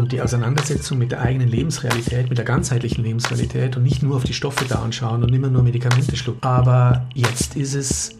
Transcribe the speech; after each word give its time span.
und 0.00 0.12
die 0.12 0.20
Auseinandersetzung 0.20 0.98
mit 0.98 1.12
der 1.12 1.20
eigenen 1.20 1.48
Lebensrealität, 1.48 2.28
mit 2.28 2.38
der 2.38 2.44
ganzheitlichen 2.44 3.04
Lebensrealität 3.04 3.76
und 3.76 3.82
nicht 3.82 4.02
nur 4.02 4.16
auf 4.16 4.24
die 4.24 4.32
Stoffe 4.34 4.64
da 4.68 4.76
anschauen 4.76 5.22
und 5.22 5.34
immer 5.34 5.48
nur 5.48 5.62
Medikamente 5.62 6.16
schlucken. 6.16 6.42
Aber 6.42 7.06
jetzt 7.14 7.56
ist 7.56 7.74
es 7.74 8.16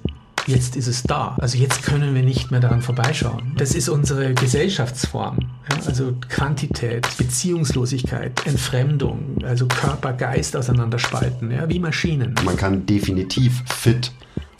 Jetzt 0.47 0.75
ist 0.75 0.87
es 0.87 1.03
da. 1.03 1.37
Also 1.39 1.59
jetzt 1.59 1.83
können 1.83 2.15
wir 2.15 2.23
nicht 2.23 2.51
mehr 2.51 2.61
daran 2.61 2.81
vorbeischauen. 2.83 3.53
Das 3.57 3.75
ist 3.75 3.89
unsere 3.89 4.35
Gesellschaftsform. 4.35 5.39
Ja, 5.71 5.87
also 5.87 6.15
Quantität, 6.29 7.07
Beziehungslosigkeit, 7.19 8.47
Entfremdung, 8.47 9.37
also 9.45 9.67
Körper, 9.67 10.13
Geist 10.13 10.57
auseinanderspalten, 10.57 11.51
ja, 11.51 11.69
wie 11.69 11.79
Maschinen. 11.79 12.35
Man 12.45 12.57
kann 12.57 12.87
definitiv 12.87 13.63
fit 13.67 14.13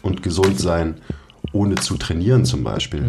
und 0.03 0.23
gesund 0.23 0.61
sein, 0.61 1.01
ohne 1.53 1.77
zu 1.77 1.97
trainieren 1.97 2.45
zum 2.45 2.63
Beispiel. 2.63 3.09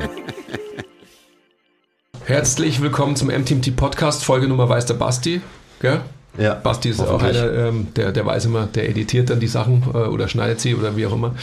Herzlich 2.25 2.81
willkommen 2.81 3.15
zum 3.15 3.29
MTMT 3.29 3.75
Podcast, 3.75 4.23
Folge 4.23 4.47
Nummer 4.47 4.69
weiß 4.69 4.85
der 4.85 4.93
Basti. 4.93 5.41
Gell? 5.79 6.01
Ja, 6.37 6.53
Basti 6.53 6.89
ist 6.89 7.01
auch 7.01 7.21
einer, 7.21 7.51
ähm, 7.51 7.87
der, 7.95 8.11
der 8.11 8.25
weiß 8.25 8.45
immer, 8.45 8.67
der 8.67 8.87
editiert 8.87 9.29
dann 9.29 9.39
die 9.39 9.47
Sachen 9.47 9.83
äh, 9.93 9.97
oder 9.97 10.27
schneidet 10.27 10.61
sie 10.61 10.75
oder 10.75 10.95
wie 10.95 11.05
auch 11.05 11.13
immer. 11.13 11.35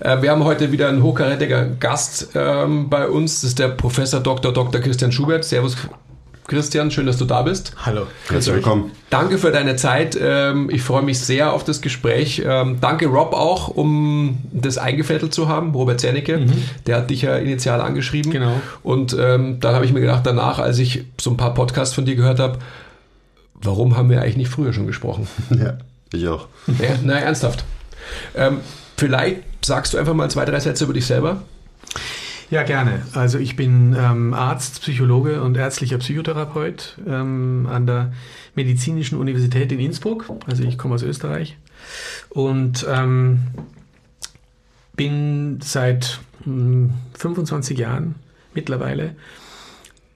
Äh, 0.00 0.22
wir 0.22 0.30
haben 0.30 0.44
heute 0.44 0.70
wieder 0.72 0.88
einen 0.88 1.02
hochkarätiger 1.02 1.66
Gast 1.66 2.28
ähm, 2.34 2.88
bei 2.88 3.08
uns. 3.08 3.40
Das 3.40 3.50
ist 3.50 3.58
der 3.58 3.68
Professor 3.68 4.20
Dr. 4.20 4.52
Dr. 4.52 4.80
Christian 4.80 5.12
Schubert. 5.12 5.44
Servus, 5.44 5.76
Christian, 6.52 6.90
schön, 6.90 7.06
dass 7.06 7.16
du 7.16 7.24
da 7.24 7.40
bist. 7.40 7.72
Hallo. 7.82 8.08
Herzlich 8.28 8.56
willkommen. 8.56 8.90
Danke 9.08 9.38
für 9.38 9.50
deine 9.52 9.76
Zeit. 9.76 10.18
Ähm, 10.20 10.68
ich 10.68 10.82
freue 10.82 11.00
mich 11.00 11.18
sehr 11.18 11.50
auf 11.54 11.64
das 11.64 11.80
Gespräch. 11.80 12.42
Ähm, 12.44 12.76
danke 12.78 13.06
Rob 13.06 13.32
auch, 13.32 13.68
um 13.68 14.36
das 14.52 14.76
eingefädelt 14.76 15.32
zu 15.32 15.48
haben. 15.48 15.74
Robert 15.74 16.00
Zernecke, 16.00 16.36
mhm. 16.36 16.52
der 16.86 16.98
hat 16.98 17.08
dich 17.08 17.22
ja 17.22 17.36
initial 17.36 17.80
angeschrieben. 17.80 18.30
Genau. 18.32 18.60
Und 18.82 19.16
ähm, 19.18 19.60
dann 19.60 19.74
habe 19.74 19.86
ich 19.86 19.94
mir 19.94 20.02
gedacht, 20.02 20.26
danach, 20.26 20.58
als 20.58 20.78
ich 20.78 21.06
so 21.18 21.30
ein 21.30 21.38
paar 21.38 21.54
Podcasts 21.54 21.94
von 21.94 22.04
dir 22.04 22.16
gehört 22.16 22.38
habe, 22.38 22.58
warum 23.54 23.96
haben 23.96 24.10
wir 24.10 24.20
eigentlich 24.20 24.36
nicht 24.36 24.50
früher 24.50 24.74
schon 24.74 24.86
gesprochen? 24.86 25.26
Ja, 25.58 25.78
ich 26.12 26.28
auch. 26.28 26.48
Ja, 26.66 26.90
na, 27.02 27.14
ernsthaft. 27.14 27.64
Vielleicht 28.98 29.38
sagst 29.64 29.94
du 29.94 29.98
einfach 29.98 30.12
mal 30.12 30.30
zwei, 30.30 30.44
drei 30.44 30.60
Sätze 30.60 30.84
über 30.84 30.92
dich 30.92 31.06
selber. 31.06 31.40
Ja, 32.52 32.64
gerne. 32.64 33.00
Also 33.14 33.38
ich 33.38 33.56
bin 33.56 33.96
ähm, 33.98 34.34
Arzt, 34.34 34.82
Psychologe 34.82 35.42
und 35.42 35.56
ärztlicher 35.56 35.96
Psychotherapeut 35.96 36.98
ähm, 37.06 37.66
an 37.66 37.86
der 37.86 38.12
Medizinischen 38.54 39.18
Universität 39.18 39.72
in 39.72 39.80
Innsbruck. 39.80 40.26
Also 40.46 40.62
ich 40.62 40.76
komme 40.76 40.96
aus 40.96 41.02
Österreich 41.02 41.56
und 42.28 42.86
ähm, 42.86 43.44
bin 44.94 45.60
seit 45.62 46.20
mh, 46.44 46.90
hm, 46.90 46.94
25 47.14 47.78
Jahren 47.78 48.16
mittlerweile 48.52 49.16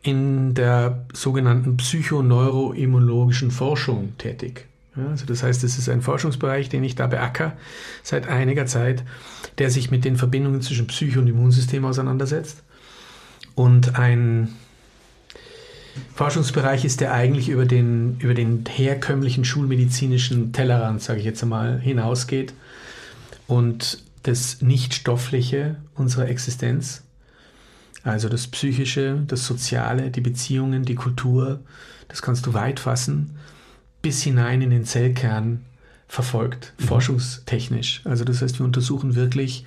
in 0.03 0.53
der 0.53 1.07
sogenannten 1.15 1.79
psychoneuroimmunologischen 1.79 3.51
Forschung 3.51 4.13
tätig. 4.19 4.67
Also 5.11 5.27
das 5.27 5.43
heißt, 5.43 5.63
es 5.65 5.79
ist 5.79 5.89
ein 5.89 6.03
Forschungsbereich, 6.03 6.69
den 6.69 6.83
ich 6.85 6.95
da 6.95 7.07
beacker 7.07 7.57
seit 8.03 8.29
einiger 8.29 8.67
Zeit, 8.67 9.05
der 9.59 9.71
sich 9.71 9.91
mit 9.91 10.05
den 10.05 10.17
Verbindungen 10.17 10.63
zwischen 10.63 10.87
Psyche 10.87 11.21
und 11.21 11.27
Immunsystem 11.27 11.85
auseinandersetzt. 11.85 12.63
Und 13.55 13.99
ein 13.99 14.49
Forschungsbereich 16.15 16.85
ist, 16.85 17.01
der 17.01 17.13
eigentlich 17.13 17.49
über 17.49 17.67
den, 17.67 18.19
über 18.21 18.35
den 18.35 18.65
herkömmlichen 18.67 19.45
schulmedizinischen 19.45 20.53
Tellerrand, 20.53 21.03
sage 21.03 21.21
ich 21.21 21.25
jetzt 21.25 21.43
einmal, 21.43 21.79
hinausgeht 21.81 22.55
und 23.47 24.03
das 24.23 24.61
Nichtstoffliche 24.61 25.77
unserer 25.95 26.29
Existenz, 26.29 27.03
also 28.03 28.29
das 28.29 28.47
Psychische, 28.47 29.23
das 29.27 29.47
Soziale, 29.47 30.11
die 30.11 30.21
Beziehungen, 30.21 30.85
die 30.85 30.95
Kultur, 30.95 31.61
das 32.09 32.23
kannst 32.23 32.47
du 32.47 32.55
weit 32.55 32.81
fassen 32.81 33.37
bis 34.07 34.23
hinein 34.23 34.63
in 34.63 34.71
den 34.71 34.85
Zellkern 34.85 35.65
verfolgt, 36.07 36.75
mhm. 36.79 36.85
forschungstechnisch. 36.85 38.03
Also 38.05 38.23
das 38.23 38.41
heißt, 38.41 38.61
wir 38.61 38.65
untersuchen 38.65 39.17
wirklich, 39.17 39.65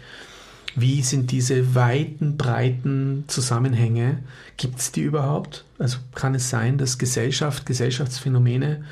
wie 0.77 1.01
sind 1.01 1.31
diese 1.31 1.75
weiten, 1.75 2.37
breiten 2.37 3.25
Zusammenhänge, 3.27 4.19
gibt 4.55 4.79
es 4.79 4.93
die 4.93 5.01
überhaupt? 5.01 5.65
Also 5.77 5.97
kann 6.15 6.35
es 6.35 6.49
sein, 6.49 6.77
dass 6.77 6.97
Gesellschaft, 6.97 7.65
Gesellschaftsphänomene 7.65 8.85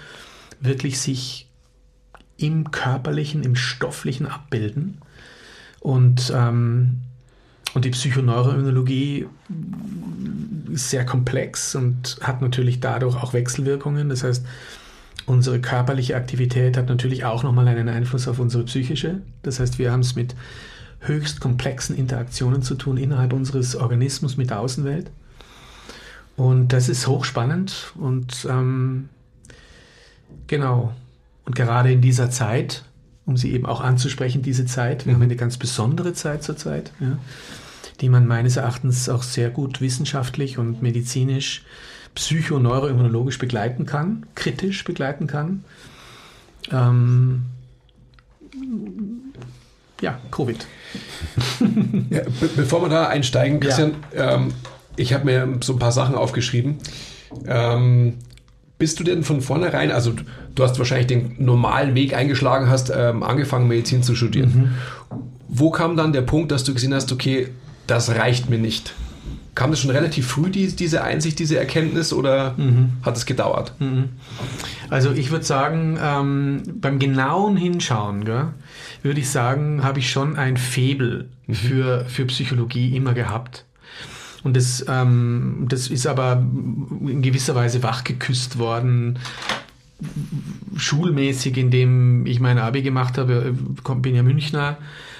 wirklich 0.59 0.99
sich 0.99 1.47
im 2.35 2.71
körperlichen, 2.71 3.43
im 3.43 3.55
stofflichen 3.55 4.27
abbilden? 4.27 4.97
Und, 5.79 6.29
ähm, 6.35 7.03
und 7.73 7.85
die 7.85 7.91
Psychoneuroimmunologie 7.91 9.27
ist 10.73 10.89
sehr 10.89 11.05
komplex 11.05 11.73
und 11.73 12.17
hat 12.19 12.41
natürlich 12.41 12.81
dadurch 12.81 13.15
auch 13.15 13.31
Wechselwirkungen. 13.31 14.09
Das 14.09 14.23
heißt, 14.25 14.43
Unsere 15.27 15.59
körperliche 15.59 16.15
Aktivität 16.15 16.77
hat 16.77 16.87
natürlich 16.87 17.25
auch 17.25 17.43
nochmal 17.43 17.67
einen 17.67 17.89
Einfluss 17.89 18.29
auf 18.29 18.39
unsere 18.39 18.63
psychische. 18.63 19.21
Das 19.43 19.59
heißt, 19.59 19.77
wir 19.77 19.91
haben 19.91 19.99
es 19.99 20.15
mit 20.15 20.35
höchst 21.01 21.41
komplexen 21.41 21.97
Interaktionen 21.97 22.61
zu 22.61 22.75
tun 22.75 22.95
innerhalb 22.95 23.33
unseres 23.33 23.75
Organismus 23.75 24.37
mit 24.37 24.51
der 24.51 24.61
Außenwelt. 24.61 25.11
Und 26.37 26.69
das 26.69 26.87
ist 26.87 27.07
hochspannend 27.07 27.91
und 27.95 28.47
ähm, 28.49 29.09
genau. 30.47 30.93
Und 31.43 31.55
gerade 31.55 31.91
in 31.91 31.99
dieser 31.99 32.29
Zeit, 32.29 32.85
um 33.25 33.35
sie 33.35 33.51
eben 33.51 33.65
auch 33.65 33.81
anzusprechen, 33.81 34.43
diese 34.43 34.65
Zeit, 34.65 35.05
wir 35.05 35.11
mhm. 35.11 35.15
haben 35.17 35.23
eine 35.23 35.35
ganz 35.35 35.57
besondere 35.57 36.13
Zeit 36.13 36.41
zurzeit, 36.41 36.93
ja, 37.01 37.17
die 37.99 38.07
man 38.07 38.27
meines 38.27 38.55
Erachtens 38.55 39.09
auch 39.09 39.23
sehr 39.23 39.49
gut 39.49 39.81
wissenschaftlich 39.81 40.57
und 40.57 40.81
medizinisch 40.81 41.65
psychoneuroimmunologisch 42.17 43.37
begleiten 43.37 43.85
kann, 43.85 44.25
kritisch 44.33 44.83
begleiten 44.83 45.27
kann. 45.27 45.63
Ähm, 46.71 47.45
ja, 50.01 50.19
Covid. 50.31 50.65
ja, 52.09 52.21
be 52.39 52.49
bevor 52.55 52.81
wir 52.81 52.89
da 52.89 53.07
einsteigen, 53.07 53.59
Christian, 53.59 53.97
ja. 54.15 54.33
ähm, 54.33 54.47
ich 54.95 55.13
habe 55.13 55.25
mir 55.25 55.59
so 55.61 55.73
ein 55.73 55.79
paar 55.79 55.91
Sachen 55.91 56.15
aufgeschrieben. 56.15 56.77
Ähm, 57.45 58.15
bist 58.79 58.99
du 58.99 59.03
denn 59.03 59.23
von 59.23 59.41
vornherein, 59.41 59.91
also 59.91 60.13
du 60.55 60.63
hast 60.63 60.79
wahrscheinlich 60.79 61.07
den 61.07 61.35
normalen 61.37 61.93
Weg 61.93 62.15
eingeschlagen, 62.15 62.67
hast 62.67 62.91
ähm, 62.95 63.21
angefangen 63.21 63.67
Medizin 63.67 64.01
zu 64.01 64.15
studieren. 64.15 64.49
Mhm. 64.55 65.17
Wo 65.47 65.69
kam 65.69 65.95
dann 65.95 66.13
der 66.13 66.23
Punkt, 66.23 66.51
dass 66.51 66.63
du 66.63 66.73
gesehen 66.73 66.95
hast, 66.95 67.11
okay, 67.11 67.49
das 67.85 68.09
reicht 68.09 68.49
mir 68.49 68.57
nicht? 68.57 68.95
Kam 69.57 69.71
das 69.71 69.79
schon 69.79 69.89
relativ 69.89 70.27
früh, 70.27 70.51
die, 70.51 70.67
diese 70.67 71.03
Einsicht, 71.03 71.39
diese 71.39 71.57
Erkenntnis 71.57 72.13
oder 72.13 72.53
mhm. 72.57 72.91
hat 73.01 73.17
es 73.17 73.25
gedauert? 73.25 73.73
Mhm. 73.79 74.09
Also 74.91 75.13
ich 75.13 75.31
würde 75.31 75.45
sagen, 75.45 75.97
ähm, 75.99 76.61
beim 76.75 76.99
genauen 76.99 77.57
Hinschauen, 77.57 78.27
würde 78.27 79.19
ich 79.19 79.31
sagen, 79.31 79.83
habe 79.83 79.97
ich 79.97 80.11
schon 80.11 80.35
ein 80.35 80.57
Febel 80.57 81.29
mhm. 81.47 81.53
für, 81.55 82.05
für 82.05 82.25
Psychologie 82.25 82.95
immer 82.95 83.15
gehabt. 83.15 83.65
Und 84.43 84.55
das, 84.55 84.85
ähm, 84.87 85.65
das 85.67 85.87
ist 85.87 86.05
aber 86.05 86.33
in 87.01 87.23
gewisser 87.23 87.55
Weise 87.55 87.81
wachgeküsst 87.81 88.59
worden, 88.59 89.17
schulmäßig, 90.75 91.57
indem 91.57 92.27
ich 92.27 92.39
mein 92.39 92.59
Abi 92.59 92.83
gemacht 92.83 93.17
habe, 93.17 93.55
bin 94.03 94.13
ja 94.13 94.21
Münchner 94.21 94.77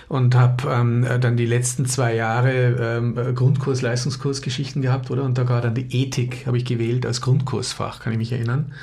und 0.08 0.36
habe 0.36 0.70
ähm, 0.70 1.06
dann 1.20 1.38
die 1.38 1.46
letzten 1.46 1.86
zwei 1.86 2.16
Jahre 2.16 2.76
ähm, 2.80 3.36
Grundkurs, 3.36 3.82
Leistungskursgeschichten 3.82 4.82
gehabt, 4.82 5.12
oder? 5.12 5.24
Und 5.24 5.38
da 5.38 5.50
war 5.50 5.62
dann 5.62 5.76
die 5.76 5.88
Ethik, 6.02 6.48
habe 6.48 6.58
ich 6.58 6.66
gewählt 6.66 7.06
als 7.06 7.22
Grundkursfach, 7.22 8.00
kann 8.00 8.14
ich 8.14 8.20
mich 8.20 8.32
erinnern. 8.32 8.74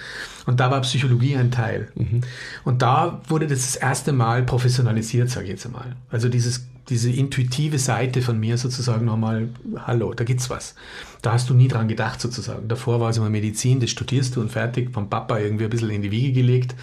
Und 0.46 0.60
da 0.60 0.70
war 0.70 0.80
Psychologie 0.82 1.36
ein 1.36 1.50
Teil. 1.50 1.88
Mhm. 1.94 2.20
Und 2.64 2.82
da 2.82 3.20
wurde 3.28 3.46
das 3.46 3.60
das 3.60 3.76
erste 3.76 4.12
Mal 4.12 4.42
professionalisiert, 4.42 5.30
sage 5.30 5.44
ich 5.46 5.52
jetzt 5.52 5.66
einmal. 5.66 5.96
Also 6.10 6.28
dieses 6.28 6.66
diese 6.88 7.10
intuitive 7.10 7.78
Seite 7.78 8.20
von 8.20 8.38
mir 8.38 8.58
sozusagen 8.58 9.06
nochmal, 9.06 9.48
hallo, 9.86 10.12
da 10.12 10.24
gibt's 10.24 10.50
was. 10.50 10.74
Da 11.22 11.32
hast 11.32 11.48
du 11.48 11.54
nie 11.54 11.68
dran 11.68 11.88
gedacht 11.88 12.20
sozusagen. 12.20 12.68
Davor 12.68 13.00
war 13.00 13.10
es 13.10 13.16
immer 13.16 13.30
Medizin, 13.30 13.80
das 13.80 13.90
studierst 13.90 14.36
du 14.36 14.40
und 14.42 14.52
fertig, 14.52 14.92
vom 14.92 15.08
Papa 15.08 15.38
irgendwie 15.38 15.64
ein 15.64 15.70
bisschen 15.70 15.90
in 15.90 16.02
die 16.02 16.10
Wiege 16.10 16.32
gelegt. 16.32 16.74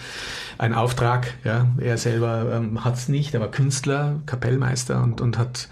Ein 0.58 0.74
Auftrag, 0.74 1.34
ja, 1.44 1.68
er 1.78 1.98
selber 1.98 2.52
ähm, 2.52 2.84
hat's 2.84 3.08
nicht, 3.08 3.34
er 3.34 3.40
war 3.40 3.50
Künstler, 3.50 4.20
Kapellmeister 4.26 5.02
und, 5.02 5.20
und 5.20 5.38
hat, 5.38 5.68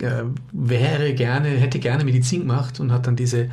äh, 0.00 0.22
wäre 0.52 1.12
gerne, 1.12 1.50
hätte 1.50 1.78
gerne 1.78 2.04
Medizin 2.04 2.40
gemacht 2.40 2.80
und 2.80 2.90
hat 2.90 3.06
dann 3.06 3.16
diese 3.16 3.50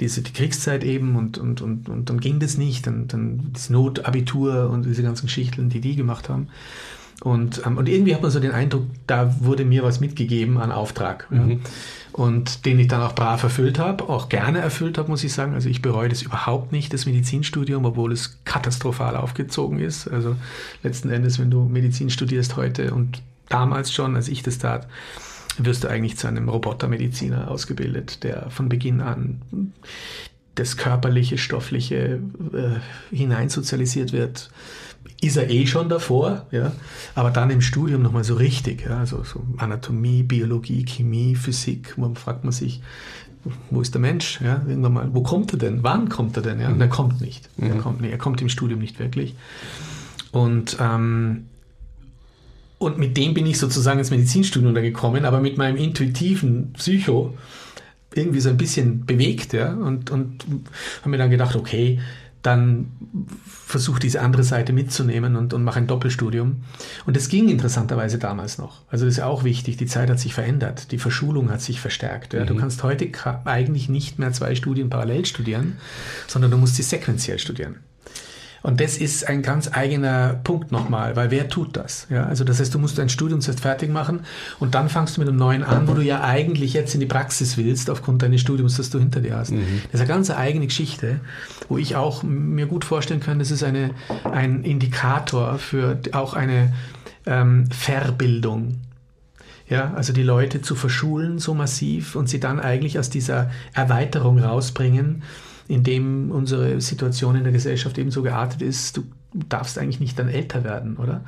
diese 0.00 0.22
die 0.22 0.32
Kriegszeit 0.32 0.84
eben 0.84 1.16
und, 1.16 1.38
und, 1.38 1.60
und, 1.60 1.88
und 1.88 2.10
dann 2.10 2.20
ging 2.20 2.38
das 2.38 2.56
nicht. 2.58 2.86
Dann, 2.86 3.08
dann 3.08 3.50
das 3.52 3.70
Notabitur 3.70 4.70
und 4.70 4.84
diese 4.84 5.02
ganzen 5.02 5.26
Geschichten, 5.26 5.68
die 5.68 5.80
die 5.80 5.96
gemacht 5.96 6.28
haben. 6.28 6.48
Und, 7.22 7.62
ähm, 7.64 7.76
und 7.76 7.88
irgendwie 7.88 8.14
hat 8.14 8.22
man 8.22 8.30
so 8.30 8.40
den 8.40 8.50
Eindruck, 8.50 8.84
da 9.06 9.36
wurde 9.40 9.64
mir 9.64 9.84
was 9.84 10.00
mitgegeben 10.00 10.58
an 10.58 10.72
Auftrag. 10.72 11.30
Mhm. 11.30 11.50
Ja. 11.50 11.56
Und 12.12 12.66
den 12.66 12.78
ich 12.78 12.88
dann 12.88 13.00
auch 13.00 13.14
brav 13.14 13.42
erfüllt 13.42 13.78
habe, 13.78 14.08
auch 14.08 14.28
gerne 14.28 14.58
erfüllt 14.58 14.98
habe, 14.98 15.08
muss 15.08 15.22
ich 15.24 15.32
sagen. 15.32 15.54
Also 15.54 15.68
ich 15.68 15.80
bereue 15.80 16.08
das 16.08 16.22
überhaupt 16.22 16.72
nicht, 16.72 16.92
das 16.92 17.06
Medizinstudium, 17.06 17.84
obwohl 17.84 18.12
es 18.12 18.38
katastrophal 18.44 19.16
aufgezogen 19.16 19.78
ist. 19.78 20.08
Also 20.08 20.36
letzten 20.82 21.10
Endes, 21.10 21.38
wenn 21.38 21.50
du 21.50 21.64
Medizin 21.64 22.10
studierst 22.10 22.56
heute 22.56 22.92
und 22.92 23.22
damals 23.48 23.92
schon, 23.92 24.16
als 24.16 24.28
ich 24.28 24.42
das 24.42 24.58
tat, 24.58 24.88
wirst 25.58 25.84
du 25.84 25.88
eigentlich 25.88 26.16
zu 26.16 26.26
einem 26.28 26.48
Robotermediziner 26.48 27.50
ausgebildet, 27.50 28.22
der 28.24 28.50
von 28.50 28.68
Beginn 28.68 29.00
an 29.00 29.40
das 30.54 30.76
körperliche, 30.76 31.38
stoffliche 31.38 32.20
äh, 32.52 33.14
hineinsozialisiert 33.14 34.12
wird. 34.12 34.50
Ist 35.20 35.36
er 35.36 35.50
eh 35.50 35.66
schon 35.66 35.88
davor, 35.88 36.46
ja, 36.50 36.72
aber 37.14 37.30
dann 37.30 37.50
im 37.50 37.60
Studium 37.60 38.02
nochmal 38.02 38.24
so 38.24 38.34
richtig, 38.34 38.82
ja, 38.82 38.98
also 38.98 39.24
so 39.24 39.42
Anatomie, 39.56 40.22
Biologie, 40.22 40.84
Chemie, 40.84 41.34
Physik, 41.34 41.94
wo 41.96 42.12
fragt 42.14 42.44
man 42.44 42.52
sich, 42.52 42.82
wo 43.70 43.80
ist 43.80 43.94
der 43.94 44.00
Mensch, 44.00 44.40
ja, 44.40 44.62
irgendwann 44.66 44.92
mal, 44.92 45.08
wo 45.12 45.22
kommt 45.22 45.52
er 45.52 45.58
denn, 45.58 45.82
wann 45.82 46.08
kommt 46.08 46.36
er 46.36 46.42
denn, 46.42 46.60
ja, 46.60 46.68
und 46.68 46.80
er 46.80 46.88
kommt 46.88 47.20
nicht, 47.20 47.48
mhm. 47.56 47.70
er 47.70 47.76
kommt 47.78 48.00
nicht, 48.00 48.12
er 48.12 48.18
kommt 48.18 48.40
im 48.42 48.48
Studium 48.48 48.80
nicht 48.80 48.98
wirklich. 48.98 49.34
Und 50.30 50.76
ähm, 50.80 51.46
und 52.86 52.98
mit 52.98 53.16
dem 53.16 53.34
bin 53.34 53.46
ich 53.46 53.58
sozusagen 53.58 53.98
ins 53.98 54.10
Medizinstudium 54.10 54.74
da 54.74 54.80
gekommen, 54.80 55.24
aber 55.24 55.40
mit 55.40 55.58
meinem 55.58 55.76
intuitiven 55.76 56.72
Psycho 56.74 57.34
irgendwie 58.14 58.40
so 58.40 58.50
ein 58.50 58.56
bisschen 58.56 59.06
bewegt, 59.06 59.52
ja, 59.52 59.72
und, 59.72 60.10
und 60.10 60.44
habe 61.00 61.10
mir 61.10 61.18
dann 61.18 61.30
gedacht, 61.30 61.56
okay, 61.56 61.98
dann 62.42 62.88
versuche 63.44 64.00
diese 64.00 64.20
andere 64.20 64.42
Seite 64.42 64.72
mitzunehmen 64.72 65.36
und, 65.36 65.54
und 65.54 65.62
mache 65.62 65.78
ein 65.78 65.86
Doppelstudium. 65.86 66.56
Und 67.06 67.16
das 67.16 67.28
ging 67.28 67.48
interessanterweise 67.48 68.18
damals 68.18 68.58
noch. 68.58 68.82
Also 68.90 69.04
das 69.04 69.14
ist 69.14 69.22
auch 69.22 69.44
wichtig, 69.44 69.76
die 69.76 69.86
Zeit 69.86 70.10
hat 70.10 70.18
sich 70.18 70.34
verändert, 70.34 70.90
die 70.90 70.98
Verschulung 70.98 71.50
hat 71.50 71.62
sich 71.62 71.80
verstärkt. 71.80 72.34
Ja. 72.34 72.42
Mhm. 72.42 72.46
Du 72.48 72.56
kannst 72.56 72.82
heute 72.82 73.08
eigentlich 73.44 73.88
nicht 73.88 74.18
mehr 74.18 74.32
zwei 74.32 74.56
Studien 74.56 74.90
parallel 74.90 75.24
studieren, 75.24 75.78
sondern 76.26 76.50
du 76.50 76.58
musst 76.58 76.74
sie 76.74 76.82
sequenziell 76.82 77.38
studieren. 77.38 77.76
Und 78.62 78.80
das 78.80 78.96
ist 78.96 79.28
ein 79.28 79.42
ganz 79.42 79.70
eigener 79.72 80.40
Punkt 80.44 80.70
nochmal, 80.70 81.16
weil 81.16 81.30
wer 81.30 81.48
tut 81.48 81.76
das? 81.76 82.06
Ja, 82.10 82.24
also 82.26 82.44
das 82.44 82.60
heißt, 82.60 82.72
du 82.72 82.78
musst 82.78 82.96
dein 82.96 83.08
Studium 83.08 83.40
zuerst 83.40 83.60
fertig 83.60 83.90
machen 83.90 84.20
und 84.60 84.74
dann 84.74 84.88
fangst 84.88 85.16
du 85.16 85.20
mit 85.20 85.28
einem 85.28 85.38
neuen 85.38 85.64
an, 85.64 85.88
wo 85.88 85.94
du 85.94 86.02
ja 86.02 86.22
eigentlich 86.22 86.72
jetzt 86.72 86.94
in 86.94 87.00
die 87.00 87.06
Praxis 87.06 87.56
willst, 87.56 87.90
aufgrund 87.90 88.22
deines 88.22 88.40
Studiums, 88.40 88.76
das 88.76 88.90
du 88.90 88.98
hinter 88.98 89.20
dir 89.20 89.36
hast. 89.36 89.50
Mhm. 89.50 89.82
Das 89.90 89.94
ist 89.94 90.00
eine 90.00 90.08
ganz 90.08 90.30
eigene 90.30 90.66
Geschichte, 90.66 91.20
wo 91.68 91.76
ich 91.76 91.96
auch 91.96 92.22
mir 92.22 92.66
gut 92.66 92.84
vorstellen 92.84 93.20
kann, 93.20 93.38
das 93.40 93.50
ist 93.50 93.64
eine, 93.64 93.90
ein 94.24 94.62
Indikator 94.62 95.58
für 95.58 95.98
auch 96.12 96.34
eine 96.34 96.72
ähm, 97.26 97.66
Verbildung. 97.70 98.76
Ja, 99.68 99.92
also 99.94 100.12
die 100.12 100.22
Leute 100.22 100.60
zu 100.60 100.74
verschulen 100.74 101.38
so 101.38 101.54
massiv 101.54 102.14
und 102.14 102.28
sie 102.28 102.38
dann 102.38 102.60
eigentlich 102.60 102.98
aus 102.98 103.08
dieser 103.10 103.50
Erweiterung 103.72 104.38
rausbringen 104.38 105.22
in 105.68 105.82
dem 105.82 106.30
unsere 106.30 106.80
Situation 106.80 107.36
in 107.36 107.44
der 107.44 107.52
Gesellschaft 107.52 107.98
eben 107.98 108.10
so 108.10 108.22
geartet 108.22 108.62
ist, 108.62 108.96
du 108.96 109.04
darfst 109.48 109.78
eigentlich 109.78 110.00
nicht 110.00 110.18
dann 110.18 110.28
älter 110.28 110.64
werden, 110.64 110.96
oder? 110.96 111.24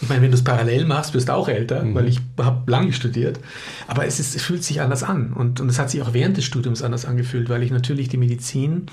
Ich 0.00 0.08
meine, 0.08 0.22
wenn 0.22 0.30
du 0.30 0.36
es 0.36 0.44
parallel 0.44 0.84
machst, 0.84 1.14
wirst 1.14 1.28
du 1.28 1.32
auch 1.32 1.48
älter, 1.48 1.82
mhm. 1.82 1.94
weil 1.94 2.06
ich 2.06 2.20
habe 2.38 2.70
lange 2.70 2.92
studiert. 2.92 3.40
Aber 3.86 4.06
es, 4.06 4.20
ist, 4.20 4.36
es 4.36 4.42
fühlt 4.42 4.62
sich 4.62 4.82
anders 4.82 5.02
an. 5.02 5.32
Und, 5.32 5.60
und 5.60 5.68
es 5.70 5.78
hat 5.78 5.90
sich 5.90 6.02
auch 6.02 6.12
während 6.12 6.36
des 6.36 6.44
Studiums 6.44 6.82
anders 6.82 7.06
angefühlt, 7.06 7.48
weil 7.48 7.62
ich 7.62 7.70
natürlich 7.70 8.08
die 8.08 8.18
Medizin 8.18 8.86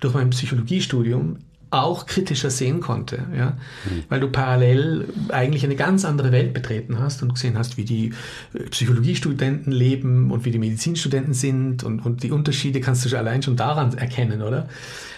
durch 0.00 0.14
mein 0.14 0.30
Psychologiestudium 0.30 1.38
auch 1.70 2.06
kritischer 2.06 2.50
sehen 2.50 2.80
konnte, 2.80 3.26
ja? 3.36 3.50
Mhm. 3.84 4.04
weil 4.08 4.20
du 4.20 4.28
parallel 4.28 5.08
eigentlich 5.28 5.64
eine 5.64 5.76
ganz 5.76 6.04
andere 6.04 6.32
Welt 6.32 6.54
betreten 6.54 6.98
hast 6.98 7.22
und 7.22 7.34
gesehen 7.34 7.58
hast, 7.58 7.76
wie 7.76 7.84
die 7.84 8.12
äh, 8.54 8.64
Psychologiestudenten 8.70 9.72
leben 9.72 10.30
und 10.30 10.44
wie 10.44 10.50
die 10.50 10.58
Medizinstudenten 10.58 11.34
sind 11.34 11.84
und, 11.84 12.00
und 12.04 12.22
die 12.22 12.30
Unterschiede 12.30 12.80
kannst 12.80 13.04
du 13.04 13.16
allein 13.16 13.42
schon 13.42 13.56
daran 13.56 13.96
erkennen, 13.96 14.42
oder? 14.42 14.68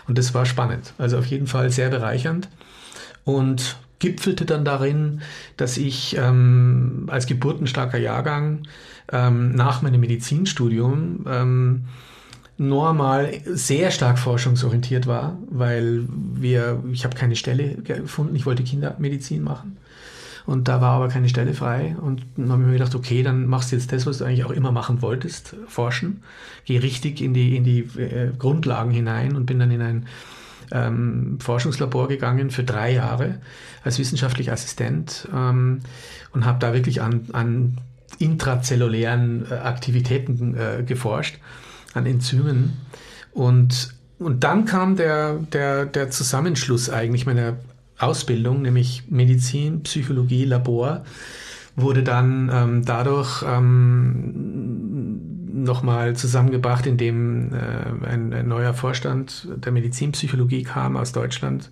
Und 0.09 0.19
das 0.19 0.35
war 0.35 0.45
spannend, 0.45 0.93
also 0.99 1.19
auf 1.19 1.27
jeden 1.27 1.47
Fall 1.47 1.71
sehr 1.71 1.89
bereichernd 1.89 2.49
und 3.25 3.77
gipfelte 4.01 4.45
dann 4.45 4.65
darin, 4.65 5.21
dass 5.57 5.77
ich 5.77 6.17
ähm, 6.17 7.07
als 7.09 7.27
geburtenstarker 7.27 7.99
Jahrgang 7.99 8.63
ähm, 9.13 9.53
nach 9.53 9.83
meinem 9.83 10.01
Medizinstudium 10.01 11.25
ähm, 11.29 11.85
normal 12.61 13.41
sehr 13.47 13.91
stark 13.91 14.19
forschungsorientiert 14.19 15.07
war, 15.07 15.39
weil 15.49 16.05
wir, 16.35 16.85
ich 16.93 17.05
habe 17.05 17.17
keine 17.17 17.35
Stelle 17.35 17.77
gefunden, 17.77 18.37
ich 18.37 18.45
wollte 18.45 18.63
Kindermedizin 18.63 19.43
machen. 19.43 19.79
Und 20.45 20.69
da 20.69 20.83
war 20.83 20.93
aber 20.93 21.09
keine 21.09 21.31
Stelle 21.31 21.55
frei. 21.55 21.97
Und 21.99 22.23
dann 22.37 22.51
habe 22.53 22.61
ich 22.61 22.67
mir 22.67 22.75
gedacht, 22.75 22.95
okay, 22.95 23.23
dann 23.23 23.47
machst 23.47 23.73
du 23.73 23.77
jetzt 23.77 23.93
das, 23.93 24.05
was 24.05 24.19
du 24.19 24.25
eigentlich 24.25 24.45
auch 24.45 24.51
immer 24.51 24.73
machen 24.73 25.01
wolltest, 25.01 25.57
forschen. 25.69 26.23
Geh 26.67 26.77
richtig 26.77 27.23
in 27.23 27.33
die, 27.33 27.57
in 27.57 27.65
die 27.65 27.81
äh, 27.99 28.31
Grundlagen 28.39 28.91
hinein 28.91 29.37
und 29.37 29.47
bin 29.47 29.59
dann 29.59 29.71
in 29.71 29.81
ein 29.81 30.07
ähm, 30.71 31.39
Forschungslabor 31.41 32.09
gegangen 32.09 32.51
für 32.51 32.63
drei 32.63 32.93
Jahre 32.93 33.41
als 33.85 33.99
wissenschaftlicher 33.99 34.53
Assistent 34.53 35.29
ähm, 35.35 35.81
und 36.33 36.45
habe 36.45 36.59
da 36.59 36.75
wirklich 36.75 37.01
an, 37.01 37.23
an 37.33 37.79
intrazellulären 38.19 39.47
äh, 39.51 39.55
Aktivitäten 39.55 40.57
äh, 40.57 40.83
geforscht 40.83 41.39
an 41.95 42.07
Enzymen. 42.07 42.73
Und, 43.33 43.95
und 44.19 44.45
dann 44.45 44.65
kam 44.65 44.97
der, 44.97 45.35
der, 45.35 45.87
der 45.87 46.11
Zusammenschluss 46.11 46.91
eigentlich 46.91 47.27
meiner 47.27 47.57
Ausbildung, 47.99 48.63
nämlich 48.63 49.05
Medizin, 49.09 49.83
Psychologie, 49.83 50.45
Labor, 50.45 51.05
wurde 51.77 52.03
dann 52.03 52.51
ähm, 52.53 52.85
dadurch 52.85 53.45
ähm, 53.47 55.31
nochmal 55.65 56.17
zusammengebracht, 56.17 56.87
indem 56.87 57.53
äh, 57.53 58.07
ein, 58.07 58.33
ein 58.33 58.49
neuer 58.49 58.75
Vorstand 58.75 59.49
der 59.57 59.73
Medizinpsychologie 59.73 60.63
kam 60.63 60.97
aus 60.97 61.13
Deutschland 61.13 61.71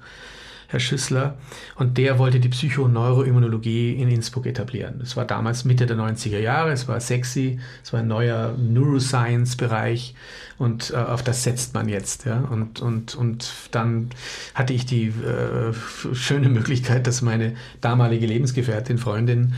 Herr 0.70 0.80
Schüssler, 0.80 1.38
und 1.76 1.96
der 1.96 2.18
wollte 2.18 2.40
die 2.40 2.50
Psychoneuroimmunologie 2.50 3.94
in 3.94 4.10
Innsbruck 4.10 4.44
etablieren. 4.44 4.96
Das 4.98 5.16
war 5.16 5.24
damals 5.24 5.64
Mitte 5.64 5.86
der 5.86 5.96
90er 5.96 6.38
Jahre, 6.38 6.72
es 6.72 6.86
war 6.86 7.00
sexy, 7.00 7.58
es 7.82 7.94
war 7.94 8.00
ein 8.00 8.06
neuer 8.06 8.54
Neuroscience-Bereich 8.58 10.14
und 10.58 10.90
äh, 10.90 10.96
auf 10.96 11.22
das 11.22 11.42
setzt 11.42 11.72
man 11.72 11.88
jetzt. 11.88 12.26
Ja? 12.26 12.40
Und, 12.40 12.82
und, 12.82 13.14
und 13.14 13.50
dann 13.70 14.10
hatte 14.54 14.74
ich 14.74 14.84
die 14.84 15.06
äh, 15.06 15.72
schöne 16.12 16.50
Möglichkeit, 16.50 17.06
dass 17.06 17.22
meine 17.22 17.56
damalige 17.80 18.26
Lebensgefährtin, 18.26 18.98
Freundin, 18.98 19.54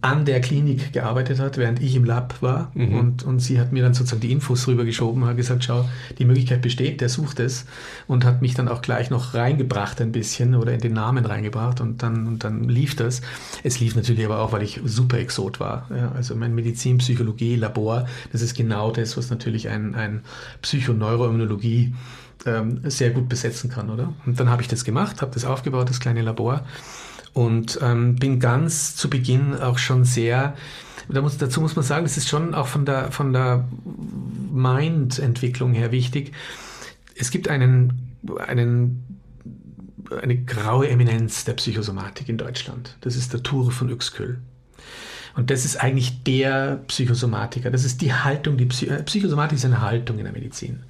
an 0.00 0.24
der 0.24 0.40
Klinik 0.40 0.92
gearbeitet 0.92 1.40
hat, 1.40 1.56
während 1.56 1.82
ich 1.82 1.96
im 1.96 2.04
Lab 2.04 2.40
war. 2.40 2.70
Mhm. 2.74 2.94
Und, 2.94 3.22
und 3.24 3.40
sie 3.40 3.58
hat 3.58 3.72
mir 3.72 3.82
dann 3.82 3.94
sozusagen 3.94 4.20
die 4.20 4.30
Infos 4.30 4.68
rübergeschoben, 4.68 5.24
hat 5.24 5.36
gesagt, 5.36 5.64
schau, 5.64 5.88
die 6.18 6.24
Möglichkeit 6.24 6.62
besteht, 6.62 7.00
der 7.00 7.08
sucht 7.08 7.40
es. 7.40 7.66
Und 8.06 8.24
hat 8.24 8.40
mich 8.40 8.54
dann 8.54 8.68
auch 8.68 8.80
gleich 8.80 9.10
noch 9.10 9.34
reingebracht 9.34 10.00
ein 10.00 10.12
bisschen 10.12 10.54
oder 10.54 10.72
in 10.72 10.80
den 10.80 10.92
Namen 10.92 11.26
reingebracht 11.26 11.80
und 11.80 12.02
dann, 12.04 12.28
und 12.28 12.44
dann 12.44 12.64
lief 12.64 12.94
das. 12.94 13.22
Es 13.64 13.80
lief 13.80 13.96
natürlich 13.96 14.24
aber 14.24 14.38
auch, 14.38 14.52
weil 14.52 14.62
ich 14.62 14.80
super 14.84 15.18
Exot 15.18 15.58
war. 15.58 15.88
Ja, 15.90 16.12
also 16.12 16.36
mein 16.36 16.54
Medizin, 16.54 16.98
Psychologie, 16.98 17.56
Labor, 17.56 18.06
das 18.30 18.40
ist 18.40 18.56
genau 18.56 18.92
das, 18.92 19.16
was 19.16 19.30
natürlich 19.30 19.68
ein, 19.68 19.96
ein 19.96 20.22
Psychoneuroimmunologie 20.62 21.92
ähm, 22.46 22.80
sehr 22.84 23.10
gut 23.10 23.28
besetzen 23.28 23.68
kann, 23.68 23.90
oder? 23.90 24.14
Und 24.26 24.38
dann 24.38 24.48
habe 24.48 24.62
ich 24.62 24.68
das 24.68 24.84
gemacht, 24.84 25.22
habe 25.22 25.32
das 25.34 25.44
aufgebaut, 25.44 25.90
das 25.90 25.98
kleine 25.98 26.22
Labor 26.22 26.64
und 27.38 27.78
ähm, 27.80 28.16
bin 28.16 28.40
ganz 28.40 28.96
zu 28.96 29.08
Beginn 29.08 29.54
auch 29.54 29.78
schon 29.78 30.04
sehr, 30.04 30.56
da 31.08 31.20
muss, 31.20 31.38
dazu 31.38 31.60
muss 31.60 31.76
man 31.76 31.84
sagen, 31.84 32.04
das 32.04 32.16
ist 32.16 32.28
schon 32.28 32.52
auch 32.52 32.66
von 32.66 32.84
der, 32.84 33.12
von 33.12 33.32
der 33.32 33.68
Mind-Entwicklung 34.52 35.72
her 35.72 35.92
wichtig. 35.92 36.32
Es 37.14 37.30
gibt 37.30 37.46
einen, 37.46 38.16
einen, 38.44 39.20
eine 40.20 40.36
graue 40.36 40.88
Eminenz 40.88 41.44
der 41.44 41.52
Psychosomatik 41.52 42.28
in 42.28 42.38
Deutschland. 42.38 42.96
Das 43.02 43.14
ist 43.14 43.32
der 43.32 43.44
Ture 43.44 43.70
von 43.70 43.88
Uexküll. 43.88 44.40
Und 45.38 45.50
das 45.50 45.64
ist 45.64 45.76
eigentlich 45.76 46.24
der 46.24 46.80
Psychosomatiker. 46.88 47.70
Das 47.70 47.84
ist 47.84 48.00
die 48.00 48.12
Haltung, 48.12 48.56
die 48.56 48.66
Psy 48.66 48.86
äh, 48.86 49.04
Psychosomatik 49.04 49.56
ist 49.56 49.64
eine 49.64 49.82
Haltung 49.82 50.18
in 50.18 50.24
der 50.24 50.32
Medizin. 50.32 50.80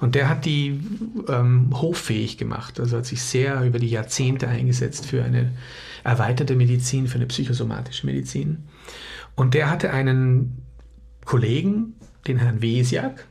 Und 0.00 0.14
der 0.14 0.30
hat 0.30 0.46
die 0.46 0.80
ähm, 1.28 1.68
hoffähig 1.70 2.38
gemacht. 2.38 2.80
Also 2.80 2.96
hat 2.96 3.04
sich 3.04 3.20
sehr 3.20 3.62
über 3.62 3.78
die 3.78 3.90
Jahrzehnte 3.90 4.48
eingesetzt 4.48 5.04
für 5.04 5.22
eine 5.22 5.52
erweiterte 6.02 6.56
Medizin, 6.56 7.08
für 7.08 7.16
eine 7.16 7.26
psychosomatische 7.26 8.06
Medizin. 8.06 8.64
Und 9.34 9.52
der 9.52 9.68
hatte 9.68 9.90
einen 9.90 10.62
Kollegen, 11.26 11.92
den 12.26 12.38
Herrn 12.38 12.62
Wesiak. 12.62 13.26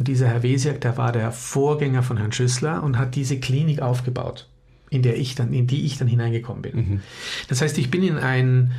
Und 0.00 0.08
dieser 0.08 0.26
Herr 0.26 0.42
Wesiak, 0.42 0.80
der 0.80 0.96
war 0.96 1.12
der 1.12 1.30
Vorgänger 1.30 2.02
von 2.02 2.16
Herrn 2.16 2.32
Schüssler 2.32 2.82
und 2.82 2.98
hat 2.98 3.14
diese 3.14 3.38
Klinik 3.38 3.80
aufgebaut, 3.80 4.48
in 4.90 5.02
der 5.02 5.16
ich 5.16 5.36
dann, 5.36 5.52
in 5.52 5.68
die 5.68 5.86
ich 5.86 5.96
dann 5.96 6.08
hineingekommen 6.08 6.62
bin. 6.62 6.74
Mhm. 6.76 7.00
Das 7.46 7.62
heißt, 7.62 7.78
ich 7.78 7.88
bin 7.88 8.02
in 8.02 8.18
ein, 8.18 8.72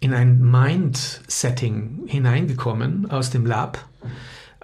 in 0.00 0.12
ein 0.12 0.40
Mind-Setting 0.42 2.02
hineingekommen 2.06 3.10
aus 3.10 3.30
dem 3.30 3.46
Lab, 3.46 3.84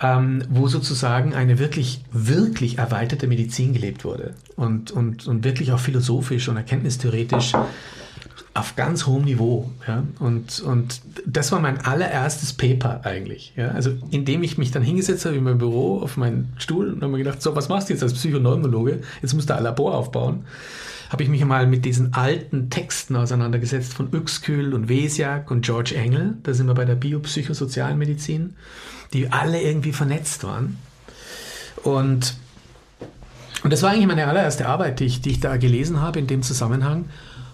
ähm, 0.01 0.45
wo 0.51 0.69
sozusagen 0.69 1.35
eine 1.35 1.59
wirklich, 1.59 2.05
wirklich 2.12 2.79
erweiterte 2.79 3.27
Medizin 3.27 3.73
gelebt 3.73 4.05
wurde 4.05 4.35
und, 4.57 4.91
und, 4.91 5.27
und 5.27 5.45
wirklich 5.45 5.73
auch 5.73 5.81
philosophisch 5.81 6.49
und 6.49 6.57
erkenntnistheoretisch 6.57 7.53
auf 8.55 8.77
ganz 8.77 9.07
hohem 9.07 9.25
Niveau. 9.25 9.71
Ja? 9.87 10.03
Und, 10.19 10.61
und 10.61 11.01
das 11.25 11.53
war 11.53 11.61
mein 11.61 11.81
allererstes 11.81 12.53
Paper 12.53 13.01
eigentlich. 13.05 13.55
Ja? 13.57 13.69
Also 13.69 13.93
indem 14.11 14.43
ich 14.43 14.59
mich 14.59 14.71
dann 14.71 14.83
hingesetzt 14.83 15.25
habe 15.25 15.37
in 15.37 15.45
meinem 15.45 15.59
Büro 15.59 16.01
auf 16.01 16.17
meinen 16.17 16.53
Stuhl 16.59 16.93
und 16.93 17.03
habe 17.03 17.12
mir 17.12 17.19
gedacht, 17.19 17.41
so 17.41 17.57
was 17.57 17.69
machst 17.69 17.89
du 17.89 17.95
jetzt 17.95 18.03
als 18.03 18.12
Psychoneurologe? 18.12 19.01
Jetzt 19.23 19.35
musst 19.35 19.49
du 19.49 19.57
ein 19.57 19.62
Labor 19.62 19.95
aufbauen. 19.95 20.45
Habe 21.12 21.25
ich 21.25 21.28
mich 21.28 21.45
mal 21.45 21.66
mit 21.66 21.85
diesen 21.85 22.14
alten 22.14 22.71
Texten 22.71 23.16
auseinandergesetzt 23.16 23.92
von 23.92 24.09
Uexküll 24.14 24.73
und 24.73 24.88
Wesiak 24.88 25.50
und 25.50 25.61
George 25.61 25.95
Engel. 25.95 26.38
Da 26.42 26.54
sind 26.54 26.69
wir 26.69 26.75
bei 26.75 26.87
der 26.87 26.95
biopsychosozialen 26.95 27.99
Medizin, 27.99 28.57
die 29.12 29.31
alle 29.31 29.61
irgendwie 29.61 29.92
vernetzt 29.92 30.42
waren. 30.42 30.78
Und, 31.83 32.35
und 33.62 33.71
das 33.71 33.83
war 33.83 33.90
eigentlich 33.90 34.07
meine 34.07 34.26
allererste 34.26 34.66
Arbeit, 34.66 35.00
die 35.00 35.04
ich, 35.04 35.21
die 35.21 35.33
ich 35.33 35.40
da 35.40 35.59
gelesen 35.59 36.00
habe 36.00 36.19
in 36.19 36.28
dem 36.28 36.42
Zusammenhang. 36.42 37.11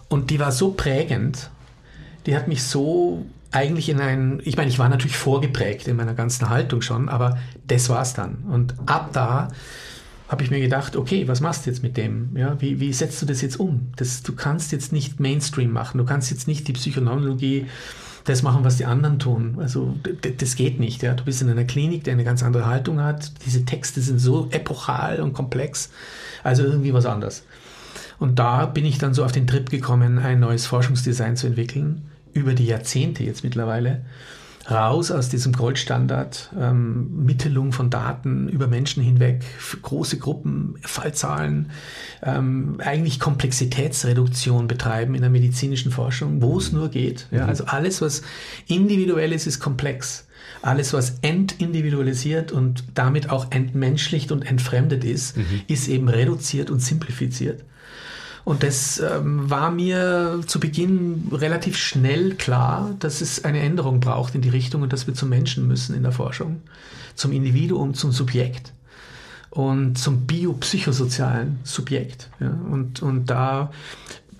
Und 0.08 0.30
die 0.30 0.38
war 0.38 0.52
so 0.52 0.70
prägend, 0.70 1.50
die 2.26 2.36
hat 2.36 2.46
mich 2.46 2.62
so 2.62 3.26
eigentlich 3.50 3.88
in 3.88 4.00
ein, 4.00 4.40
ich 4.44 4.56
meine, 4.56 4.68
ich 4.68 4.78
war 4.78 4.88
natürlich 4.88 5.16
vorgeprägt 5.16 5.88
in 5.88 5.96
meiner 5.96 6.14
ganzen 6.14 6.48
Haltung 6.48 6.80
schon, 6.80 7.08
aber 7.08 7.38
das 7.66 7.88
war's 7.88 8.14
dann. 8.14 8.36
Und 8.48 8.74
ab 8.86 9.10
da 9.12 9.48
habe 10.28 10.42
ich 10.42 10.50
mir 10.50 10.61
gedacht, 10.61 10.94
okay, 10.94 11.26
was 11.26 11.40
machst 11.40 11.64
du 11.64 11.70
jetzt 11.70 11.82
mit 11.82 11.97
dem? 11.97 12.37
Ja, 12.37 12.61
wie, 12.61 12.80
wie 12.80 12.92
setzt 12.92 13.20
du 13.23 13.26
das 13.26 13.40
jetzt 13.40 13.58
um? 13.58 13.88
Das, 13.97 14.23
du 14.23 14.35
kannst 14.35 14.73
jetzt 14.73 14.92
nicht 14.92 15.20
Mainstream 15.20 15.73
machen, 15.73 15.99
du 15.99 16.04
kannst 16.04 16.30
jetzt 16.30 16.47
nicht 16.47 16.68
die 16.68 16.75
Psychoneurologie 16.75 17.66
das 18.28 18.42
machen, 18.42 18.64
was 18.64 18.76
die 18.76 18.85
anderen 18.85 19.18
tun. 19.18 19.56
Also 19.58 19.97
das 20.38 20.56
geht 20.56 20.78
nicht. 20.80 21.02
Ja. 21.02 21.14
Du 21.14 21.25
bist 21.25 21.40
in 21.42 21.49
einer 21.49 21.64
Klinik, 21.64 22.04
die 22.04 22.11
eine 22.11 22.25
ganz 22.25 22.42
andere 22.42 22.66
Haltung 22.66 23.00
hat. 23.00 23.32
Diese 23.47 23.64
Texte 23.64 24.00
sind 24.00 24.18
so 24.18 24.49
epochal 24.50 25.20
und 25.20 25.32
komplex. 25.32 25.90
Also 26.42 26.64
irgendwie 26.64 26.92
was 26.92 27.06
anderes. 27.06 27.44
Und 28.18 28.38
da 28.38 28.66
bin 28.66 28.85
ich 28.85 28.99
dann 28.99 29.14
so 29.14 29.25
auf 29.25 29.32
den 29.32 29.47
Trip 29.47 29.70
gekommen, 29.70 30.18
ein 30.18 30.40
neues 30.40 30.66
Forschungsdesign 30.66 31.37
zu 31.37 31.47
entwickeln, 31.47 32.02
über 32.32 32.52
die 32.52 32.66
Jahrzehnte 32.66 33.25
jetzt 33.25 33.44
mittlerweile. 33.44 34.02
Raus 34.70 35.10
aus 35.10 35.30
diesem 35.30 35.52
Goldstandard, 35.52 36.50
ähm, 36.58 37.25
Mittelung 37.25 37.72
von 37.72 37.88
Daten 37.88 38.48
über 38.48 38.66
Menschen 38.66 39.02
hinweg, 39.02 39.42
große 39.80 40.18
Gruppen, 40.18 40.75
Fallzahlen, 40.82 41.70
ähm, 42.22 42.76
eigentlich 42.84 43.18
Komplexitätsreduktion 43.18 44.68
betreiben 44.68 45.14
in 45.14 45.22
der 45.22 45.30
medizinischen 45.30 45.90
Forschung, 45.90 46.42
wo 46.42 46.58
es 46.58 46.72
nur 46.72 46.90
geht. 46.90 47.28
Ja, 47.30 47.44
mhm. 47.44 47.48
also 47.48 47.64
alles, 47.64 48.02
was 48.02 48.22
individuell 48.66 49.32
ist, 49.32 49.46
ist 49.46 49.60
komplex. 49.60 50.26
Alles, 50.60 50.92
was 50.92 51.18
entindividualisiert 51.22 52.52
und 52.52 52.84
damit 52.94 53.30
auch 53.30 53.50
entmenschlicht 53.50 54.32
und 54.32 54.42
entfremdet 54.42 55.04
ist, 55.04 55.37
mhm. 55.37 55.62
ist 55.66 55.88
eben 55.88 56.08
reduziert 56.08 56.70
und 56.70 56.80
simplifiziert. 56.80 57.64
Und 58.45 58.62
das 58.62 58.99
ähm, 59.00 59.50
war 59.50 59.71
mir 59.71 60.40
zu 60.47 60.61
Beginn 60.61 61.28
relativ 61.33 61.76
schnell 61.76 62.35
klar, 62.35 62.95
dass 62.99 63.21
es 63.21 63.45
eine 63.45 63.61
Änderung 63.61 64.00
braucht 64.00 64.35
in 64.35 64.40
die 64.40 64.49
Richtung 64.49 64.83
und 64.83 64.92
dass 64.92 65.07
wir 65.07 65.14
zum 65.14 65.28
Menschen 65.28 65.66
müssen 65.66 65.95
in 65.95 66.02
der 66.02 66.12
Forschung, 66.12 66.62
zum 67.14 67.33
Individuum, 67.33 67.95
zum 67.95 68.12
Subjekt 68.12 68.73
und 69.50 69.99
zum 69.99 70.26
biopsychosozialen 70.26 71.59
Subjekt. 71.64 72.30
Ja. 72.40 72.50
Und, 72.71 73.02
und 73.02 73.26
da 73.26 73.71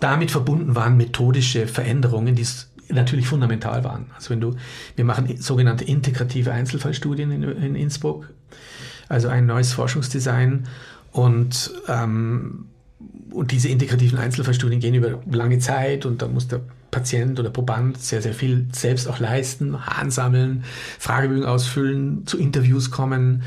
damit 0.01 0.31
verbunden 0.31 0.75
waren 0.75 0.97
methodische 0.97 1.67
Veränderungen, 1.67 2.35
die 2.35 2.47
natürlich 2.89 3.27
fundamental 3.27 3.85
waren. 3.85 4.07
Also 4.15 4.31
wenn 4.31 4.41
du, 4.41 4.57
wir 4.97 5.05
machen 5.05 5.37
sogenannte 5.41 5.85
integrative 5.85 6.53
Einzelfallstudien 6.53 7.31
in, 7.31 7.43
in 7.43 7.75
Innsbruck, 7.75 8.31
also 9.09 9.29
ein 9.29 9.47
neues 9.47 9.73
Forschungsdesign 9.73 10.67
und 11.13 11.73
ähm, 11.89 12.67
und 13.31 13.53
diese 13.53 13.69
integrativen 13.69 14.19
Einzelfallstudien 14.19 14.81
gehen 14.81 14.95
über 14.95 15.21
lange 15.31 15.59
Zeit 15.59 16.07
und 16.07 16.23
da 16.23 16.29
muss 16.29 16.49
der 16.49 16.61
Patient 16.91 17.39
oder 17.39 17.51
Proband 17.51 18.01
sehr, 18.01 18.23
sehr 18.23 18.35
viel 18.35 18.67
selbst 18.73 19.09
auch 19.09 19.21
leisten, 19.21 19.87
Hahn 19.87 20.11
sammeln, 20.11 20.65
Fragebögen 20.99 21.45
ausfüllen, 21.45 22.27
zu 22.27 22.39
Interviews 22.39 22.91
kommen. 22.91 23.43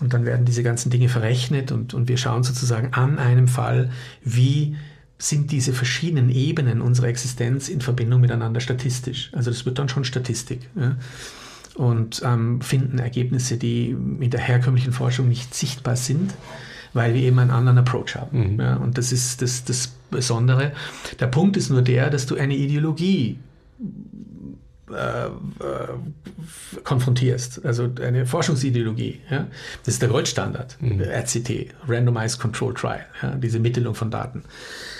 Und 0.00 0.12
dann 0.12 0.26
werden 0.26 0.44
diese 0.44 0.62
ganzen 0.62 0.90
Dinge 0.90 1.08
verrechnet 1.08 1.72
und, 1.72 1.94
und 1.94 2.08
wir 2.08 2.18
schauen 2.18 2.42
sozusagen 2.42 2.92
an 2.92 3.18
einem 3.18 3.48
Fall, 3.48 3.90
wie 4.22 4.76
sind 5.18 5.50
diese 5.50 5.72
verschiedenen 5.72 6.28
Ebenen 6.28 6.82
unserer 6.82 7.08
Existenz 7.08 7.70
in 7.70 7.80
Verbindung 7.80 8.20
miteinander 8.20 8.60
statistisch. 8.60 9.30
Also 9.32 9.50
das 9.50 9.64
wird 9.64 9.78
dann 9.78 9.88
schon 9.88 10.04
Statistik. 10.04 10.68
Ja? 10.74 10.96
Und 11.74 12.22
ähm, 12.24 12.60
finden 12.60 12.98
Ergebnisse, 12.98 13.56
die 13.56 13.90
in 13.90 14.30
der 14.30 14.40
herkömmlichen 14.40 14.92
Forschung 14.92 15.28
nicht 15.28 15.54
sichtbar 15.54 15.96
sind 15.96 16.34
weil 16.96 17.14
wir 17.14 17.22
eben 17.22 17.38
einen 17.38 17.50
anderen 17.50 17.78
Approach 17.78 18.16
haben. 18.16 18.54
Mhm. 18.54 18.60
Ja, 18.60 18.76
und 18.76 18.96
das 18.96 19.12
ist 19.12 19.42
das, 19.42 19.64
das 19.64 19.88
Besondere. 20.10 20.72
Der 21.20 21.26
Punkt 21.26 21.56
ist 21.56 21.68
nur 21.68 21.82
der, 21.82 22.10
dass 22.10 22.26
du 22.26 22.36
eine 22.36 22.56
Ideologie 22.56 23.38
äh, 24.90 25.26
äh, 25.26 25.30
konfrontierst, 26.84 27.66
also 27.66 27.90
eine 28.00 28.24
Forschungsideologie. 28.24 29.20
Ja? 29.28 29.48
Das 29.84 29.94
ist 29.94 30.02
der 30.02 30.08
Goldstandard, 30.08 30.80
mhm. 30.80 31.00
RCT, 31.00 31.74
Randomized 31.88 32.38
Control 32.38 32.72
Trial, 32.72 33.04
ja? 33.20 33.34
diese 33.34 33.58
Mittelung 33.58 33.94
von 33.94 34.10
Daten. 34.10 34.44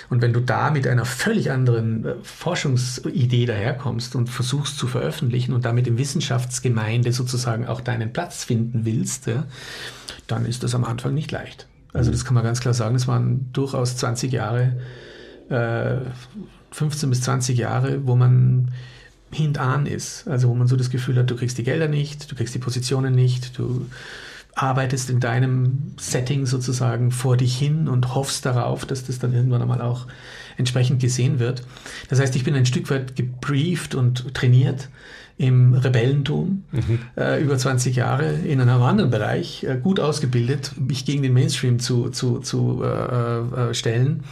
Und 0.09 0.21
wenn 0.21 0.33
du 0.33 0.39
da 0.39 0.69
mit 0.69 0.87
einer 0.87 1.05
völlig 1.05 1.51
anderen 1.51 2.05
äh, 2.05 2.13
Forschungsidee 2.21 3.45
daherkommst 3.45 4.15
und 4.15 4.29
versuchst 4.29 4.77
zu 4.77 4.87
veröffentlichen 4.87 5.53
und 5.53 5.65
damit 5.65 5.87
im 5.87 5.97
Wissenschaftsgemeinde 5.97 7.11
sozusagen 7.13 7.65
auch 7.65 7.81
deinen 7.81 8.13
Platz 8.13 8.43
finden 8.43 8.85
willst, 8.85 9.27
ja, 9.27 9.45
dann 10.27 10.45
ist 10.45 10.63
das 10.63 10.75
am 10.75 10.83
Anfang 10.83 11.13
nicht 11.13 11.31
leicht. 11.31 11.67
Also 11.97 12.11
das 12.11 12.25
kann 12.25 12.35
man 12.35 12.43
ganz 12.43 12.61
klar 12.61 12.73
sagen, 12.73 12.95
es 12.95 13.07
waren 13.07 13.51
durchaus 13.53 13.97
20 13.97 14.31
Jahre, 14.31 14.75
äh, 15.49 15.97
15 16.71 17.09
bis 17.09 17.21
20 17.21 17.57
Jahre, 17.57 18.05
wo 18.05 18.15
man 18.15 18.69
hintan 19.31 19.87
ist. 19.87 20.27
Also 20.27 20.49
wo 20.49 20.53
man 20.53 20.67
so 20.67 20.75
das 20.75 20.89
Gefühl 20.89 21.17
hat, 21.17 21.29
du 21.29 21.35
kriegst 21.35 21.57
die 21.57 21.63
Gelder 21.63 21.87
nicht, 21.87 22.31
du 22.31 22.35
kriegst 22.35 22.53
die 22.53 22.59
Positionen 22.59 23.15
nicht, 23.15 23.57
du 23.57 23.87
arbeitest 24.53 25.09
in 25.09 25.19
deinem 25.19 25.93
Setting 25.99 26.45
sozusagen 26.45 27.11
vor 27.11 27.37
dich 27.37 27.57
hin 27.57 27.87
und 27.87 28.15
hoffst 28.15 28.45
darauf, 28.45 28.85
dass 28.85 29.05
das 29.05 29.19
dann 29.19 29.33
irgendwann 29.33 29.61
einmal 29.61 29.81
auch 29.81 30.07
entsprechend 30.57 30.99
gesehen 30.99 31.39
wird. 31.39 31.63
Das 32.09 32.19
heißt, 32.19 32.35
ich 32.35 32.43
bin 32.43 32.55
ein 32.55 32.65
Stück 32.65 32.89
weit 32.89 33.15
gebrieft 33.15 33.95
und 33.95 34.33
trainiert 34.33 34.89
im 35.37 35.73
Rebellentum 35.73 36.63
mhm. 36.71 36.99
äh, 37.15 37.41
über 37.41 37.57
20 37.57 37.95
Jahre 37.95 38.33
in 38.33 38.59
einem 38.59 38.81
anderen 38.81 39.11
Bereich 39.11 39.63
äh, 39.63 39.77
gut 39.81 39.99
ausgebildet, 39.99 40.71
mich 40.79 41.05
gegen 41.05 41.21
den 41.21 41.33
Mainstream 41.33 41.79
zu, 41.79 42.09
zu, 42.09 42.39
zu 42.39 42.83
äh, 42.83 43.69
äh 43.69 43.73
stellen. 43.73 44.23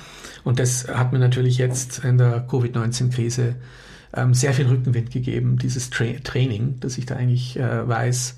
Und 0.44 0.60
das 0.60 0.88
hat 0.88 1.14
mir 1.14 1.20
natürlich 1.20 1.58
jetzt 1.58 2.04
in 2.04 2.18
der 2.18 2.46
Covid-19-Krise 2.48 3.56
ähm, 4.16 4.34
sehr 4.34 4.54
viel 4.54 4.68
Rückenwind 4.68 5.12
gegeben, 5.12 5.58
dieses 5.58 5.90
Tra 5.90 6.06
Training, 6.24 6.80
dass 6.80 6.98
ich 6.98 7.06
da 7.06 7.16
eigentlich 7.16 7.58
äh, 7.58 7.88
weiß, 7.88 8.38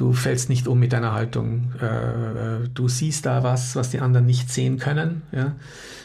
du 0.00 0.12
fällst 0.12 0.48
nicht 0.48 0.66
um 0.66 0.78
mit 0.80 0.92
deiner 0.92 1.12
Haltung. 1.12 1.72
Äh, 1.80 2.68
du 2.72 2.88
siehst 2.88 3.26
da 3.26 3.42
was, 3.42 3.76
was 3.76 3.90
die 3.90 4.00
anderen 4.00 4.26
nicht 4.26 4.50
sehen 4.50 4.78
können. 4.78 5.22
Ja? 5.32 5.54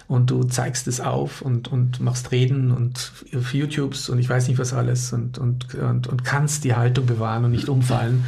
und 0.08 0.30
du 0.30 0.44
zeigst 0.44 0.88
es 0.88 1.02
auf 1.02 1.42
und, 1.42 1.72
und 1.72 2.00
machst 2.00 2.32
Reden 2.32 2.72
und 2.72 3.12
auf 3.36 3.54
YouTubes 3.54 4.10
und 4.10 4.20
ich 4.20 4.30
weiß 4.30 4.48
nicht 4.48 4.60
was 4.60 4.74
alles 4.74 5.14
und, 5.14 5.38
und, 5.38 5.74
und, 5.76 6.08
und 6.08 6.24
kannst 6.24 6.64
die 6.64 6.76
Haltung 6.76 7.06
bewahren 7.06 7.46
und 7.46 7.52
nicht 7.52 7.70
umfallen, 7.70 8.24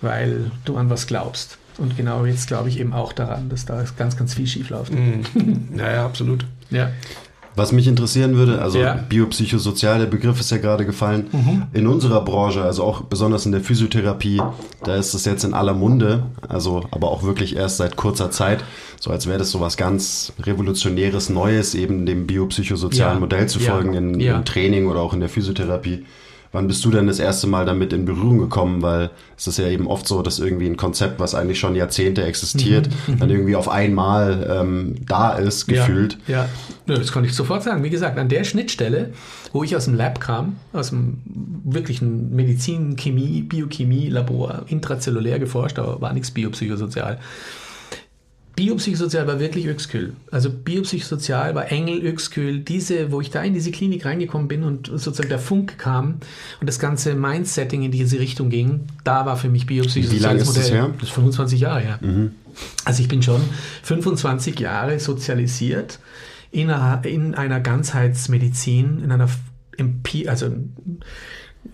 weil 0.00 0.50
du 0.64 0.76
an 0.76 0.88
was 0.88 1.06
glaubst. 1.06 1.58
Und 1.78 1.96
genau 1.96 2.24
jetzt 2.24 2.48
glaube 2.48 2.68
ich 2.68 2.80
eben 2.80 2.92
auch 2.92 3.12
daran, 3.12 3.48
dass 3.48 3.66
da 3.66 3.84
ganz, 3.98 4.16
ganz 4.16 4.34
viel 4.34 4.46
schief 4.46 4.70
läuft. 4.70 4.92
Mhm. 4.92 5.24
Ja, 5.76 6.04
absolut. 6.04 6.46
Ja. 6.70 6.90
Was 7.56 7.72
mich 7.72 7.88
interessieren 7.88 8.36
würde, 8.36 8.60
also 8.60 8.78
ja. 8.78 8.94
biopsychosozial, 9.08 9.98
der 9.98 10.06
Begriff 10.06 10.38
ist 10.38 10.50
ja 10.50 10.58
gerade 10.58 10.84
gefallen. 10.84 11.28
Mhm. 11.32 11.62
In 11.72 11.86
unserer 11.86 12.22
Branche, 12.22 12.62
also 12.62 12.84
auch 12.84 13.00
besonders 13.00 13.46
in 13.46 13.52
der 13.52 13.62
Physiotherapie, 13.62 14.42
da 14.84 14.96
ist 14.96 15.14
es 15.14 15.24
jetzt 15.24 15.42
in 15.42 15.54
aller 15.54 15.72
Munde, 15.72 16.24
also 16.48 16.84
aber 16.90 17.10
auch 17.10 17.22
wirklich 17.22 17.56
erst 17.56 17.78
seit 17.78 17.96
kurzer 17.96 18.30
Zeit, 18.30 18.62
so 19.00 19.10
als 19.10 19.26
wäre 19.26 19.38
das 19.38 19.50
so 19.50 19.60
was 19.60 19.78
ganz 19.78 20.34
Revolutionäres, 20.38 21.30
Neues, 21.30 21.74
eben 21.74 22.04
dem 22.04 22.26
biopsychosozialen 22.26 23.16
ja. 23.16 23.20
Modell 23.20 23.48
zu 23.48 23.58
folgen 23.58 23.94
in, 23.94 24.20
im 24.20 24.44
Training 24.44 24.86
oder 24.86 25.00
auch 25.00 25.14
in 25.14 25.20
der 25.20 25.30
Physiotherapie. 25.30 26.04
Wann 26.52 26.66
bist 26.68 26.84
du 26.84 26.90
denn 26.90 27.06
das 27.06 27.18
erste 27.18 27.46
Mal 27.46 27.66
damit 27.66 27.92
in 27.92 28.04
Berührung 28.04 28.38
gekommen? 28.38 28.82
Weil 28.82 29.10
es 29.36 29.46
ist 29.46 29.58
ja 29.58 29.68
eben 29.68 29.86
oft 29.86 30.06
so, 30.06 30.22
dass 30.22 30.38
irgendwie 30.38 30.66
ein 30.66 30.76
Konzept, 30.76 31.20
was 31.20 31.34
eigentlich 31.34 31.58
schon 31.58 31.74
Jahrzehnte 31.74 32.24
existiert, 32.24 32.88
mhm. 33.06 33.14
mhm. 33.14 33.18
dann 33.18 33.30
irgendwie 33.30 33.56
auf 33.56 33.68
einmal 33.68 34.46
ähm, 34.50 34.94
da 35.06 35.32
ist, 35.32 35.66
gefühlt. 35.66 36.18
Ja, 36.26 36.48
ja, 36.86 36.96
das 36.96 37.12
kann 37.12 37.24
ich 37.24 37.34
sofort 37.34 37.62
sagen. 37.62 37.82
Wie 37.82 37.90
gesagt, 37.90 38.18
an 38.18 38.28
der 38.28 38.44
Schnittstelle, 38.44 39.12
wo 39.52 39.64
ich 39.64 39.76
aus 39.76 39.86
dem 39.86 39.94
Lab 39.94 40.20
kam, 40.20 40.56
aus 40.72 40.90
dem 40.90 41.18
wirklichen 41.64 42.34
Medizin, 42.34 42.96
Chemie, 42.96 43.42
Biochemie, 43.42 44.08
Labor, 44.08 44.64
intrazellulär 44.68 45.38
geforscht, 45.38 45.78
aber 45.78 46.00
war 46.00 46.12
nichts 46.12 46.30
biopsychosozial. 46.30 47.18
Biopsychosozial 48.56 49.26
war 49.26 49.38
wirklich 49.38 49.66
Öxküll. 49.66 50.14
Also 50.30 50.50
Biopsychosozial 50.50 51.54
war 51.54 51.70
Engel, 51.70 52.02
Öxküll, 52.02 52.60
diese, 52.60 53.12
wo 53.12 53.20
ich 53.20 53.30
da 53.30 53.42
in 53.42 53.52
diese 53.52 53.70
Klinik 53.70 54.06
reingekommen 54.06 54.48
bin 54.48 54.64
und 54.64 54.86
sozusagen 54.86 55.28
der 55.28 55.38
Funk 55.38 55.76
kam 55.76 56.14
und 56.60 56.66
das 56.66 56.78
ganze 56.78 57.14
Mindsetting 57.14 57.82
in 57.82 57.90
diese 57.90 58.18
Richtung 58.18 58.48
ging, 58.48 58.86
da 59.04 59.26
war 59.26 59.36
für 59.36 59.50
mich 59.50 59.66
Biopsychosozial. 59.66 60.18
Wie 60.18 60.24
lange 60.24 60.40
ist 60.40 60.56
das 60.56 60.70
her? 60.70 60.90
Das 60.98 61.10
ist 61.10 61.14
25 61.14 61.60
Jahre 61.60 61.80
her. 61.80 61.98
Mhm. 62.00 62.30
Also 62.86 63.02
ich 63.02 63.08
bin 63.08 63.22
schon 63.22 63.42
25 63.82 64.58
Jahre 64.58 64.98
sozialisiert 64.98 65.98
in 66.50 66.70
einer, 66.70 67.04
in 67.04 67.34
einer 67.34 67.60
Ganzheitsmedizin, 67.60 69.02
in 69.04 69.12
einer 69.12 69.28
Empie 69.76 70.28
also 70.28 70.50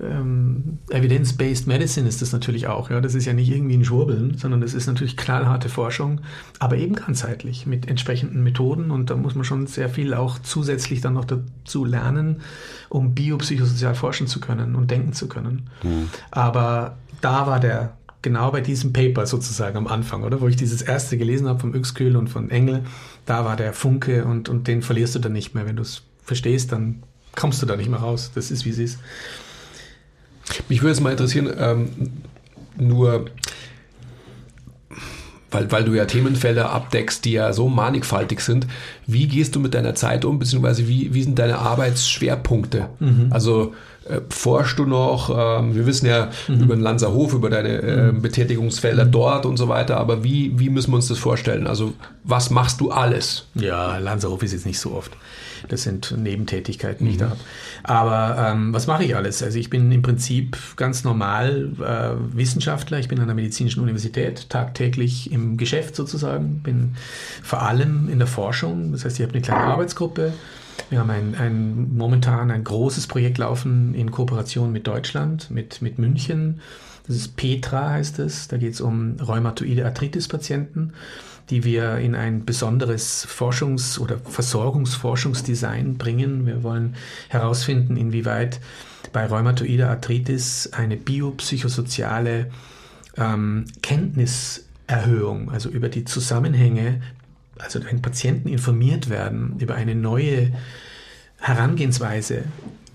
ähm, 0.01 0.79
Evidence-Based 0.91 1.67
Medicine 1.67 2.09
ist 2.09 2.23
das 2.23 2.33
natürlich 2.33 2.67
auch. 2.67 2.91
Ja? 2.91 3.01
Das 3.01 3.15
ist 3.15 3.25
ja 3.25 3.33
nicht 3.33 3.51
irgendwie 3.51 3.77
ein 3.77 3.85
Schwurbeln, 3.85 4.37
sondern 4.37 4.61
das 4.61 4.75
ist 4.75 4.87
natürlich 4.87 5.17
knallharte 5.17 5.69
Forschung, 5.69 6.21
aber 6.59 6.77
eben 6.77 6.95
ganzheitlich 6.95 7.67
mit 7.67 7.89
entsprechenden 7.89 8.43
Methoden 8.43 8.91
und 8.91 9.11
da 9.11 9.17
muss 9.17 9.35
man 9.35 9.45
schon 9.45 9.67
sehr 9.67 9.89
viel 9.89 10.15
auch 10.15 10.39
zusätzlich 10.39 11.01
dann 11.01 11.15
noch 11.15 11.25
dazu 11.25 11.85
lernen, 11.85 12.43
um 12.89 13.15
biopsychosozial 13.15 13.95
forschen 13.95 14.27
zu 14.27 14.41
können 14.41 14.75
und 14.75 14.91
denken 14.91 15.13
zu 15.13 15.29
können. 15.29 15.71
Mhm. 15.83 16.09
Aber 16.31 16.97
da 17.21 17.47
war 17.47 17.61
der, 17.61 17.97
genau 18.23 18.51
bei 18.51 18.61
diesem 18.61 18.93
Paper 18.93 19.27
sozusagen 19.27 19.77
am 19.77 19.87
Anfang, 19.87 20.23
oder? 20.23 20.41
Wo 20.41 20.49
ich 20.49 20.57
dieses 20.57 20.83
erste 20.83 21.19
gelesen 21.19 21.49
habe 21.49 21.61
vom 21.61 21.73
Uexküll 21.73 22.17
und 22.17 22.29
von 22.29 22.51
Engel, 22.51 22.85
da 23.27 23.45
war 23.45 23.57
der 23.57 23.73
Funke 23.73 24.25
und, 24.25 24.49
und 24.49 24.69
den 24.69 24.83
verlierst 24.83 25.15
du 25.15 25.19
dann 25.19 25.33
nicht 25.33 25.55
mehr. 25.55 25.67
Wenn 25.67 25.77
du 25.77 25.83
es 25.83 26.03
verstehst, 26.23 26.73
dann 26.73 27.03
kommst 27.35 27.61
du 27.63 27.67
da 27.67 27.77
nicht 27.77 27.91
mehr 27.91 28.01
raus. 28.01 28.31
Das 28.35 28.51
ist, 28.51 28.65
wie 28.65 28.71
es 28.71 28.79
ist. 28.79 28.99
Mich 30.68 30.82
würde 30.82 30.92
es 30.92 31.00
mal 31.00 31.11
interessieren, 31.11 31.50
ähm, 31.59 31.88
nur 32.76 33.26
weil, 35.52 35.71
weil 35.71 35.85
du 35.85 35.92
ja 35.92 36.06
Themenfelder 36.06 36.71
abdeckst, 36.71 37.25
die 37.25 37.32
ja 37.32 37.52
so 37.52 37.68
mannigfaltig 37.68 38.40
sind. 38.40 38.66
Wie 39.06 39.28
gehst 39.28 39.54
du 39.54 39.61
mit 39.61 39.75
deiner 39.75 39.94
Zeit 39.94 40.25
um, 40.25 40.38
beziehungsweise 40.38 40.88
wie, 40.88 41.14
wie 41.14 41.23
sind 41.23 41.38
deine 41.38 41.59
Arbeitsschwerpunkte? 41.59 42.88
Mhm. 42.99 43.26
Also 43.30 43.75
äh, 44.09 44.21
forschst 44.30 44.78
du 44.78 44.87
noch? 44.87 45.30
Ähm, 45.30 45.75
wir 45.75 45.87
wissen 45.87 46.06
ja 46.06 46.30
mhm. 46.49 46.62
über 46.62 46.75
den 46.75 46.82
Lanzerhof, 46.82 47.35
über 47.35 47.50
deine 47.50 47.68
äh, 47.68 48.12
mhm. 48.12 48.23
Betätigungsfelder 48.23 49.04
mhm. 49.04 49.12
dort 49.12 49.47
und 49.47 49.56
so 49.59 49.68
weiter, 49.68 49.99
aber 49.99 50.25
wie, 50.25 50.59
wie 50.59 50.71
müssen 50.71 50.90
wir 50.90 50.97
uns 50.97 51.09
das 51.09 51.18
vorstellen? 51.18 51.66
Also 51.66 51.92
was 52.25 52.50
machst 52.50 52.80
du 52.80 52.90
alles? 52.90 53.47
Ja, 53.54 53.99
Lanzerhof 53.99 54.42
ist 54.42 54.52
jetzt 54.52 54.66
nicht 54.66 54.80
so 54.80 54.92
oft. 54.92 55.12
Das 55.69 55.83
sind 55.83 56.14
Nebentätigkeiten, 56.16 57.07
die 57.07 57.12
ich 57.12 57.19
da 57.19 57.26
mhm. 57.26 57.31
habe. 57.31 57.40
Aber 57.85 58.49
ähm, 58.50 58.75
was 58.75 58.87
mache 58.87 59.04
ich 59.04 59.16
alles? 59.16 59.42
Also 59.42 59.59
ich 59.59 59.71
bin 59.71 59.90
im 59.92 60.02
Prinzip 60.02 60.57
ganz 60.76 61.04
normal 61.04 61.71
äh, 61.81 62.37
Wissenschaftler. 62.37 62.99
Ich 62.99 63.09
bin 63.09 63.21
an 63.21 63.26
der 63.26 63.35
Medizinischen 63.35 63.83
Universität 63.83 64.49
tagtäglich 64.50 65.33
im 65.33 65.57
Geschäft 65.57 65.97
sozusagen. 65.97 66.61
Bin 66.61 66.95
vor 67.42 67.62
allem 67.62 68.09
in 68.09 68.19
der 68.19 68.28
Forschung. 68.28 68.92
Das 68.92 69.04
heißt, 69.04 69.19
ich 69.19 69.23
habe 69.23 69.35
eine 69.35 69.42
kleine 69.42 69.64
Arbeitsgruppe. 69.64 70.33
Wir 70.90 70.99
haben 70.99 71.11
ein, 71.11 71.35
ein, 71.35 71.97
momentan 71.97 72.50
ein 72.50 72.64
großes 72.64 73.07
Projekt 73.07 73.38
laufen 73.38 73.95
in 73.95 74.11
Kooperation 74.11 74.73
mit 74.73 74.87
Deutschland, 74.87 75.50
mit, 75.50 75.83
mit 75.83 75.99
München. 75.99 76.61
Das 77.07 77.16
ist 77.16 77.37
Petra 77.37 77.90
heißt 77.90 78.19
es. 78.19 78.49
Da 78.49 78.57
geht 78.57 78.75
es 78.75 78.81
um 78.81 79.16
rheumatoide 79.21 79.85
Arthritis-Patienten 79.85 80.92
die 81.51 81.65
wir 81.65 81.99
in 81.99 82.15
ein 82.15 82.45
besonderes 82.45 83.27
Forschungs- 83.27 83.99
oder 83.99 84.19
Versorgungsforschungsdesign 84.19 85.99
bringen. 85.99 86.47
Wir 86.47 86.63
wollen 86.63 86.95
herausfinden, 87.29 87.97
inwieweit 87.97 88.61
bei 89.13 89.27
rheumatoider 89.27 89.91
Arthritis 89.91 90.71
eine 90.73 90.97
biopsychosoziale 90.97 92.51
ähm, 93.17 93.67
Kenntniserhöhung, 93.83 95.51
also 95.51 95.69
über 95.69 95.89
die 95.89 96.05
Zusammenhänge, 96.05 97.03
also 97.59 97.85
wenn 97.85 98.01
Patienten 98.01 98.49
informiert 98.49 99.11
werden 99.11 99.57
über 99.59 99.75
eine 99.75 99.95
neue 99.95 100.53
Herangehensweise 101.39 102.45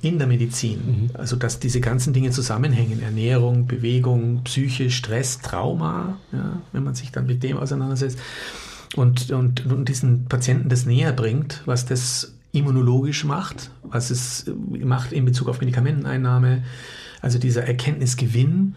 in 0.01 0.19
der 0.19 0.27
Medizin. 0.27 0.79
Mhm. 0.85 1.09
Also 1.13 1.35
dass 1.35 1.59
diese 1.59 1.81
ganzen 1.81 2.13
Dinge 2.13 2.31
zusammenhängen, 2.31 3.01
Ernährung, 3.01 3.67
Bewegung, 3.67 4.43
Psyche, 4.43 4.89
Stress, 4.89 5.39
Trauma, 5.39 6.17
ja, 6.31 6.61
wenn 6.71 6.83
man 6.83 6.95
sich 6.95 7.11
dann 7.11 7.25
mit 7.25 7.43
dem 7.43 7.57
auseinandersetzt 7.57 8.19
und, 8.95 9.31
und, 9.31 9.65
und 9.65 9.89
diesen 9.89 10.25
Patienten 10.25 10.69
das 10.69 10.85
näher 10.85 11.13
bringt, 11.13 11.61
was 11.65 11.85
das 11.85 12.33
immunologisch 12.51 13.25
macht, 13.25 13.71
was 13.83 14.09
es 14.09 14.45
macht 14.69 15.11
in 15.11 15.25
Bezug 15.25 15.49
auf 15.49 15.59
Medikamenteneinnahme, 15.59 16.63
also 17.21 17.39
dieser 17.39 17.63
Erkenntnisgewinn 17.63 18.75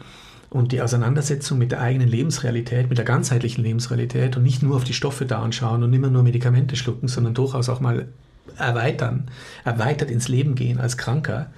und 0.49 0.73
die 0.73 0.83
Auseinandersetzung 0.83 1.59
mit 1.59 1.71
der 1.71 1.81
eigenen 1.81 2.09
Lebensrealität, 2.09 2.89
mit 2.89 2.99
der 2.99 3.05
ganzheitlichen 3.05 3.63
Lebensrealität 3.63 4.37
und 4.37 4.43
nicht 4.43 4.63
nur 4.63 4.77
auf 4.77 4.85
die 4.85 4.95
Stoffe 4.95 5.25
da 5.25 5.41
anschauen 5.41 5.83
und 5.85 5.93
immer 5.93 6.11
nur 6.11 6.23
Medikamente 6.23 6.77
schlucken, 6.77 7.07
sondern 7.09 7.35
durchaus 7.35 7.69
auch 7.69 7.81
mal 7.81 8.09
erweitern, 8.61 9.25
erweitert 9.65 10.11
ins 10.11 10.29
Leben 10.29 10.55
gehen 10.55 10.79
als 10.79 10.97
Kranker. 10.97 11.51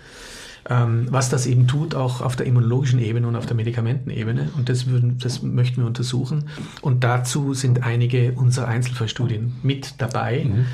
Ähm, 0.71 1.09
was 1.11 1.29
das 1.29 1.47
eben 1.47 1.67
tut, 1.67 1.97
auch 1.97 2.21
auf 2.21 2.37
der 2.37 2.47
immunologischen 2.47 3.01
Ebene 3.01 3.27
und 3.27 3.35
auf 3.35 3.47
der 3.47 3.57
Medikamentenebene. 3.57 4.51
Und 4.57 4.69
das, 4.69 4.87
würden, 4.87 5.19
das 5.19 5.43
möchten 5.43 5.81
wir 5.81 5.87
untersuchen. 5.87 6.49
Und 6.83 7.03
dazu 7.03 7.53
sind 7.53 7.83
einige 7.83 8.33
unserer 8.33 8.69
Einzelfallstudien 8.69 9.57
mit 9.63 9.95
dabei. 9.99 10.45
Mhm. 10.45 10.67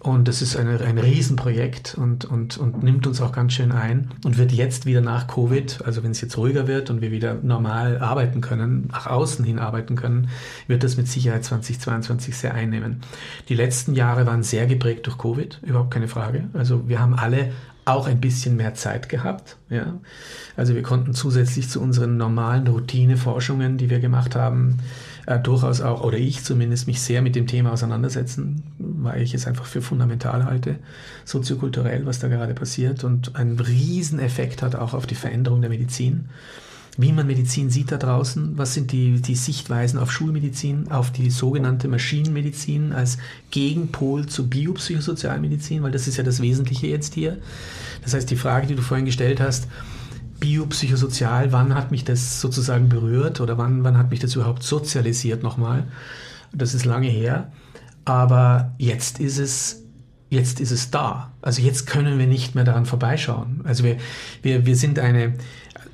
Und 0.00 0.28
das 0.28 0.40
ist 0.40 0.56
eine, 0.56 0.80
ein 0.80 0.96
Riesenprojekt 0.96 1.94
und, 1.94 2.24
und, 2.24 2.56
und 2.56 2.82
nimmt 2.82 3.06
uns 3.06 3.20
auch 3.20 3.32
ganz 3.32 3.52
schön 3.52 3.70
ein 3.70 4.10
und 4.24 4.38
wird 4.38 4.50
jetzt 4.50 4.86
wieder 4.86 5.02
nach 5.02 5.26
Covid, 5.26 5.82
also 5.84 6.02
wenn 6.02 6.12
es 6.12 6.22
jetzt 6.22 6.38
ruhiger 6.38 6.66
wird 6.66 6.88
und 6.88 7.02
wir 7.02 7.10
wieder 7.10 7.34
normal 7.34 7.98
arbeiten 7.98 8.40
können, 8.40 8.88
nach 8.90 9.06
außen 9.06 9.44
hin 9.44 9.58
arbeiten 9.58 9.96
können, 9.96 10.30
wird 10.66 10.84
das 10.84 10.96
mit 10.96 11.06
Sicherheit 11.06 11.44
2022 11.44 12.34
sehr 12.34 12.54
einnehmen. 12.54 13.02
Die 13.50 13.54
letzten 13.54 13.94
Jahre 13.94 14.24
waren 14.24 14.42
sehr 14.42 14.66
geprägt 14.66 15.06
durch 15.06 15.18
Covid, 15.18 15.60
überhaupt 15.66 15.90
keine 15.90 16.08
Frage. 16.08 16.48
Also 16.54 16.88
wir 16.88 16.98
haben 16.98 17.12
alle 17.12 17.50
auch 17.84 18.06
ein 18.06 18.20
bisschen 18.20 18.56
mehr 18.56 18.74
Zeit 18.74 19.10
gehabt. 19.10 19.58
Ja? 19.68 19.98
Also 20.56 20.74
wir 20.74 20.82
konnten 20.82 21.12
zusätzlich 21.12 21.68
zu 21.68 21.80
unseren 21.80 22.16
normalen 22.16 22.66
Routineforschungen, 22.66 23.76
die 23.76 23.90
wir 23.90 24.00
gemacht 24.00 24.34
haben, 24.34 24.78
äh, 25.26 25.38
durchaus 25.38 25.80
auch, 25.80 26.02
oder 26.02 26.18
ich 26.18 26.44
zumindest, 26.44 26.86
mich 26.86 27.00
sehr 27.00 27.22
mit 27.22 27.36
dem 27.36 27.46
Thema 27.46 27.72
auseinandersetzen, 27.72 28.62
weil 28.78 29.22
ich 29.22 29.34
es 29.34 29.46
einfach 29.46 29.66
für 29.66 29.82
fundamental 29.82 30.44
halte, 30.44 30.76
soziokulturell, 31.24 32.06
was 32.06 32.18
da 32.18 32.28
gerade 32.28 32.54
passiert 32.54 33.04
und 33.04 33.36
einen 33.36 33.58
Rieseneffekt 33.58 34.62
hat 34.62 34.74
auch 34.74 34.94
auf 34.94 35.06
die 35.06 35.14
Veränderung 35.14 35.60
der 35.60 35.70
Medizin. 35.70 36.28
Wie 36.96 37.12
man 37.12 37.26
Medizin 37.26 37.70
sieht 37.70 37.92
da 37.92 37.96
draußen, 37.96 38.58
was 38.58 38.74
sind 38.74 38.92
die, 38.92 39.20
die 39.20 39.36
Sichtweisen 39.36 39.98
auf 39.98 40.10
Schulmedizin, 40.10 40.90
auf 40.90 41.12
die 41.12 41.30
sogenannte 41.30 41.88
Maschinenmedizin 41.88 42.92
als 42.92 43.16
Gegenpol 43.50 44.26
zur 44.26 44.46
Biopsychosozialmedizin, 44.48 45.82
weil 45.82 45.92
das 45.92 46.08
ist 46.08 46.16
ja 46.16 46.24
das 46.24 46.42
Wesentliche 46.42 46.88
jetzt 46.88 47.14
hier. 47.14 47.38
Das 48.02 48.12
heißt, 48.12 48.28
die 48.28 48.36
Frage, 48.36 48.66
die 48.66 48.74
du 48.74 48.82
vorhin 48.82 49.06
gestellt 49.06 49.40
hast, 49.40 49.68
biopsychosozial, 50.40 51.52
wann 51.52 51.74
hat 51.74 51.90
mich 51.90 52.04
das 52.04 52.40
sozusagen 52.40 52.88
berührt 52.88 53.40
oder 53.40 53.58
wann, 53.58 53.84
wann 53.84 53.98
hat 53.98 54.10
mich 54.10 54.20
das 54.20 54.34
überhaupt 54.34 54.62
sozialisiert 54.62 55.42
nochmal? 55.42 55.84
Das 56.52 56.74
ist 56.74 56.84
lange 56.84 57.08
her, 57.08 57.52
aber 58.04 58.72
jetzt 58.78 59.20
ist 59.20 59.38
es, 59.38 59.84
jetzt 60.30 60.60
ist 60.60 60.70
es 60.70 60.90
da. 60.90 61.30
Also 61.42 61.62
jetzt 61.62 61.86
können 61.86 62.18
wir 62.18 62.26
nicht 62.26 62.54
mehr 62.54 62.64
daran 62.64 62.86
vorbeischauen. 62.86 63.60
Also 63.64 63.84
wir, 63.84 63.98
wir, 64.42 64.66
wir 64.66 64.76
sind 64.76 64.98
eine, 64.98 65.34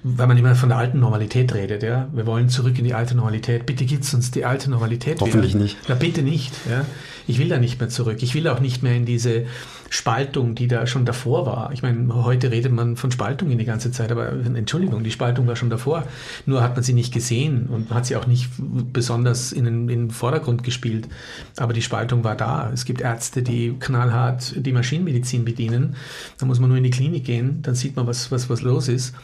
weil 0.03 0.27
man 0.27 0.39
immer 0.39 0.55
von 0.55 0.69
der 0.69 0.79
alten 0.79 1.01
Normalität 1.01 1.53
redet, 1.53 1.83
ja. 1.83 2.09
Wir 2.15 2.27
wollen 2.27 2.49
zurück 2.49 2.79
in 2.79 2.85
die 2.85 2.95
alte 2.95 3.15
Normalität. 3.17 3.67
Bitte 3.67 3.85
gibt's 3.85 4.15
uns 4.15 4.31
die 4.31 4.45
alte 4.45 4.71
Normalität 4.71 5.21
Hoffentlich 5.21 5.55
wieder. 5.55 5.65
nicht. 5.65 5.77
Na, 5.89 5.95
bitte 5.95 6.23
nicht, 6.23 6.55
ja. 6.71 6.87
Ich 7.27 7.39
will 7.39 7.49
da 7.49 7.59
nicht 7.59 7.81
mehr 7.81 7.89
zurück. 7.89 8.19
Ich 8.23 8.35
will 8.35 8.47
auch 8.49 8.61
nicht 8.61 8.83
mehr 8.83 8.95
in 8.95 9.05
diese 9.05 9.47
Spaltung, 9.91 10.55
die 10.55 10.69
da 10.69 10.87
schon 10.87 11.05
davor 11.05 11.47
war. 11.47 11.73
Ich 11.73 11.83
meine, 11.83 12.25
heute 12.25 12.51
redet 12.51 12.73
man 12.73 12.97
von 12.97 13.11
Spaltung 13.11 13.51
in 13.51 13.59
die 13.59 13.65
ganze 13.65 13.91
Zeit, 13.91 14.11
aber 14.13 14.31
Entschuldigung, 14.31 15.03
die 15.05 15.11
Spaltung 15.11 15.47
war 15.47 15.57
schon 15.57 15.71
davor. 15.71 16.05
Nur 16.45 16.63
hat 16.63 16.75
man 16.75 16.83
sie 16.83 16.93
nicht 16.93 17.13
gesehen 17.13 17.67
und 17.67 17.91
hat 17.91 18.07
sie 18.07 18.17
auch 18.17 18.27
nicht 18.27 18.51
besonders 18.93 19.53
in 19.53 19.65
den, 19.65 19.89
in 19.89 20.07
den 20.07 20.11
Vordergrund 20.11 20.65
gespielt. 20.65 21.09
Aber 21.57 21.73
die 21.73 21.83
Spaltung 21.83 22.25
war 22.25 22.37
da. 22.37 22.71
Es 22.73 22.85
gibt 22.85 23.01
Ärzte, 23.01 23.43
die 23.43 23.75
knallhart 23.79 24.55
die 24.65 24.73
Maschinenmedizin 24.73 25.45
bedienen. 25.45 25.97
Da 26.39 26.47
muss 26.47 26.61
man 26.61 26.69
nur 26.69 26.79
in 26.79 26.85
die 26.85 26.91
Klinik 26.91 27.25
gehen, 27.25 27.63
dann 27.63 27.75
sieht 27.75 27.97
man, 27.97 28.07
was, 28.07 28.31
was, 28.31 28.49
was 28.51 28.63
los 28.63 28.89
ist. 28.89 29.15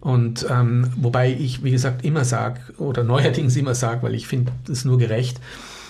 Und 0.00 0.46
ähm, 0.48 0.88
wobei 0.96 1.32
ich, 1.32 1.64
wie 1.64 1.70
gesagt, 1.70 2.04
immer 2.04 2.24
sage 2.24 2.60
oder 2.78 3.04
neuerdings 3.04 3.56
immer 3.56 3.74
sage, 3.74 4.02
weil 4.02 4.14
ich 4.14 4.26
finde 4.26 4.52
es 4.70 4.84
nur 4.84 4.98
gerecht, 4.98 5.40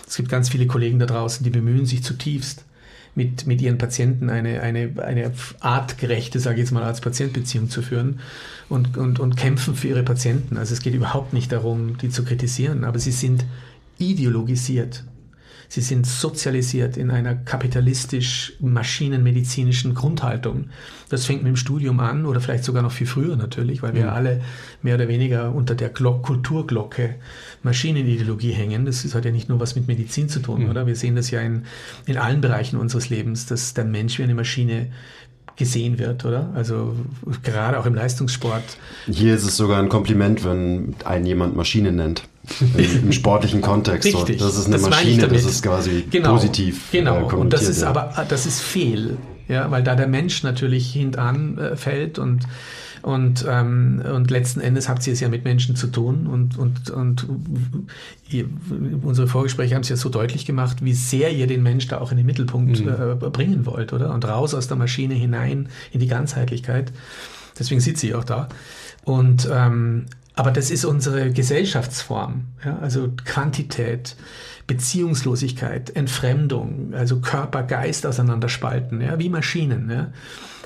es 0.09 0.17
gibt 0.17 0.29
ganz 0.29 0.49
viele 0.49 0.67
Kollegen 0.67 0.99
da 0.99 1.07
draußen, 1.07 1.45
die 1.45 1.51
bemühen 1.51 1.87
sich 1.87 2.03
zutiefst, 2.03 2.65
mit, 3.15 3.47
mit 3.47 3.61
ihren 3.61 3.79
Patienten 3.79 4.31
eine, 4.31 4.61
eine, 4.61 4.93
eine 5.03 5.33
artgerechte, 5.61 6.39
sage 6.39 6.57
ich 6.57 6.61
jetzt 6.61 6.71
mal, 6.71 6.85
Arzt-Patient-Beziehung 6.85 7.69
zu 7.69 7.83
führen 7.83 8.21
und, 8.69 8.97
und, 8.97 9.19
und 9.19 9.37
kämpfen 9.37 9.75
für 9.75 9.89
ihre 9.89 10.05
Patienten. 10.05 10.57
Also 10.57 10.73
es 10.73 10.81
geht 10.81 10.95
überhaupt 10.95 11.33
nicht 11.33 11.51
darum, 11.51 11.99
die 11.99 12.11
zu 12.11 12.25
kritisieren, 12.25 12.85
aber 12.85 12.99
sie 12.99 13.11
sind 13.11 13.45
ideologisiert. 13.99 15.05
Sie 15.71 15.83
sind 15.83 16.07
sozialisiert 16.07 16.97
in 16.97 17.11
einer 17.11 17.35
kapitalistisch-maschinenmedizinischen 17.35 19.93
Grundhaltung. 19.95 20.71
Das 21.11 21.27
fängt 21.27 21.43
mit 21.43 21.51
dem 21.51 21.57
Studium 21.57 22.01
an 22.01 22.25
oder 22.25 22.41
vielleicht 22.41 22.65
sogar 22.65 22.83
noch 22.83 22.93
viel 22.93 23.07
früher 23.07 23.37
natürlich, 23.37 23.83
weil 23.83 23.93
wir 23.93 24.05
mhm. 24.05 24.11
alle 24.11 24.41
mehr 24.83 24.95
oder 24.95 25.09
weniger 25.09 25.55
unter 25.55 25.75
der 25.75 25.91
Glock 25.91 26.23
Kulturglocke 26.23 27.17
Maschinenideologie 27.63 28.53
hängen. 28.53 28.87
Das 28.87 29.15
hat 29.15 29.27
ja 29.27 29.31
nicht 29.31 29.51
nur 29.51 29.61
was 29.61 29.77
mit 29.77 29.89
Medizin 29.89 30.31
zu 30.31 30.41
tun, 30.41 30.65
mhm. 30.65 30.71
oder? 30.71 30.87
Wir 30.87 30.97
sehen 30.97 31.17
das 31.17 31.31
ja 31.31 31.43
in, 31.43 31.65
in 32.07 32.17
allen 32.17 32.41
Bereichen 32.41 32.79
unseres 32.79 33.11
Lebens, 33.11 33.45
dass 33.45 33.75
der 33.75 33.85
Mensch 33.85 34.19
wie 34.19 34.23
eine 34.23 34.35
Maschine 34.35 34.91
gesehen 35.59 35.99
wird, 35.99 36.25
oder? 36.25 36.51
Also 36.55 36.95
gerade 37.43 37.79
auch 37.79 37.87
im 37.87 37.95
Leistungssport. 37.95 38.63
Hier 39.07 39.35
ist 39.35 39.45
es 39.45 39.57
sogar 39.57 39.81
ein 39.81 39.89
Kompliment, 39.89 40.45
wenn 40.45 40.95
ein 41.05 41.27
jemand 41.27 41.57
Maschine 41.57 41.93
nennt. 41.93 42.23
Im, 42.61 43.05
Im, 43.05 43.13
sportlichen 43.13 43.61
Kontext. 43.61 44.07
Richtig. 44.07 44.39
Das 44.39 44.57
ist 44.57 44.67
eine 44.67 44.77
das 44.77 44.89
Maschine, 44.89 45.29
das 45.29 45.45
ist 45.45 45.63
quasi 45.63 46.07
genau, 46.11 46.33
positiv. 46.33 46.91
Genau, 46.93 47.29
äh, 47.29 47.35
und 47.35 47.53
das 47.53 47.69
ist 47.69 47.83
ja. 47.83 47.89
aber 47.89 48.25
das 48.27 48.47
ist 48.47 48.63
fehl, 48.63 49.19
ja, 49.49 49.71
weil 49.71 49.83
da 49.83 49.95
der 49.97 50.07
Mensch 50.07 50.43
natürlich 50.45 50.91
hintan 50.93 51.59
äh, 51.59 51.77
fällt 51.77 52.19
und 52.19 52.45
und, 53.03 53.45
ähm, 53.49 54.03
und 54.15 54.31
letzten 54.31 54.61
Endes 54.61 54.89
habt 54.89 55.07
ihr 55.07 55.13
es 55.13 55.21
ja 55.21 55.29
mit 55.29 55.45
Menschen 55.45 55.77
zu 55.77 55.87
tun 55.89 56.27
und, 56.27 56.59
und, 56.59 56.91
und 56.91 57.27
ihr, 58.29 58.47
unsere 59.03 59.29
Vorgespräche 59.29 59.75
haben 59.75 59.83
es 59.83 59.89
ja 59.89 59.97
so 59.97 60.09
deutlich 60.09 60.47
gemacht, 60.47 60.85
wie 60.85 60.95
sehr 60.95 61.33
ihr 61.33 61.47
den 61.47 61.63
Mensch 61.63 61.89
da 61.89 61.99
auch 61.99 62.11
in 62.11 62.17
den 62.17 62.27
Mittelpunkt 62.27 62.81
mhm. 62.81 62.89
äh, 62.89 63.15
bringen 63.31 63.67
wollt, 63.67 63.93
oder? 63.93 64.13
Und 64.13 64.25
raus 64.27 64.55
aus 64.55 64.69
der 64.69 64.77
Maschine 64.77 65.15
hinein 65.15 65.69
in 65.93 66.01
die 66.01 66.07
Ganzheitlichkeit. 66.07 66.93
Deswegen 67.59 67.81
sitzt 67.81 68.01
sie 68.01 68.15
auch 68.15 68.25
da. 68.25 68.49
Und 69.05 69.49
ähm, 69.51 70.07
aber 70.39 70.53
das 70.53 70.71
ist 70.71 70.85
unsere 70.85 71.33
Gesellschaftsform, 71.33 72.45
ja? 72.65 72.79
also 72.79 73.09
Quantität, 73.25 74.15
Beziehungslosigkeit, 74.69 75.97
Entfremdung, 75.97 76.95
also 76.95 77.19
Körper, 77.19 77.65
Geist 77.65 78.07
auseinanderspalten, 78.07 79.01
ja? 79.01 79.19
wie 79.19 79.31
Maschinen. 79.31 79.91
Ja? 79.91 80.13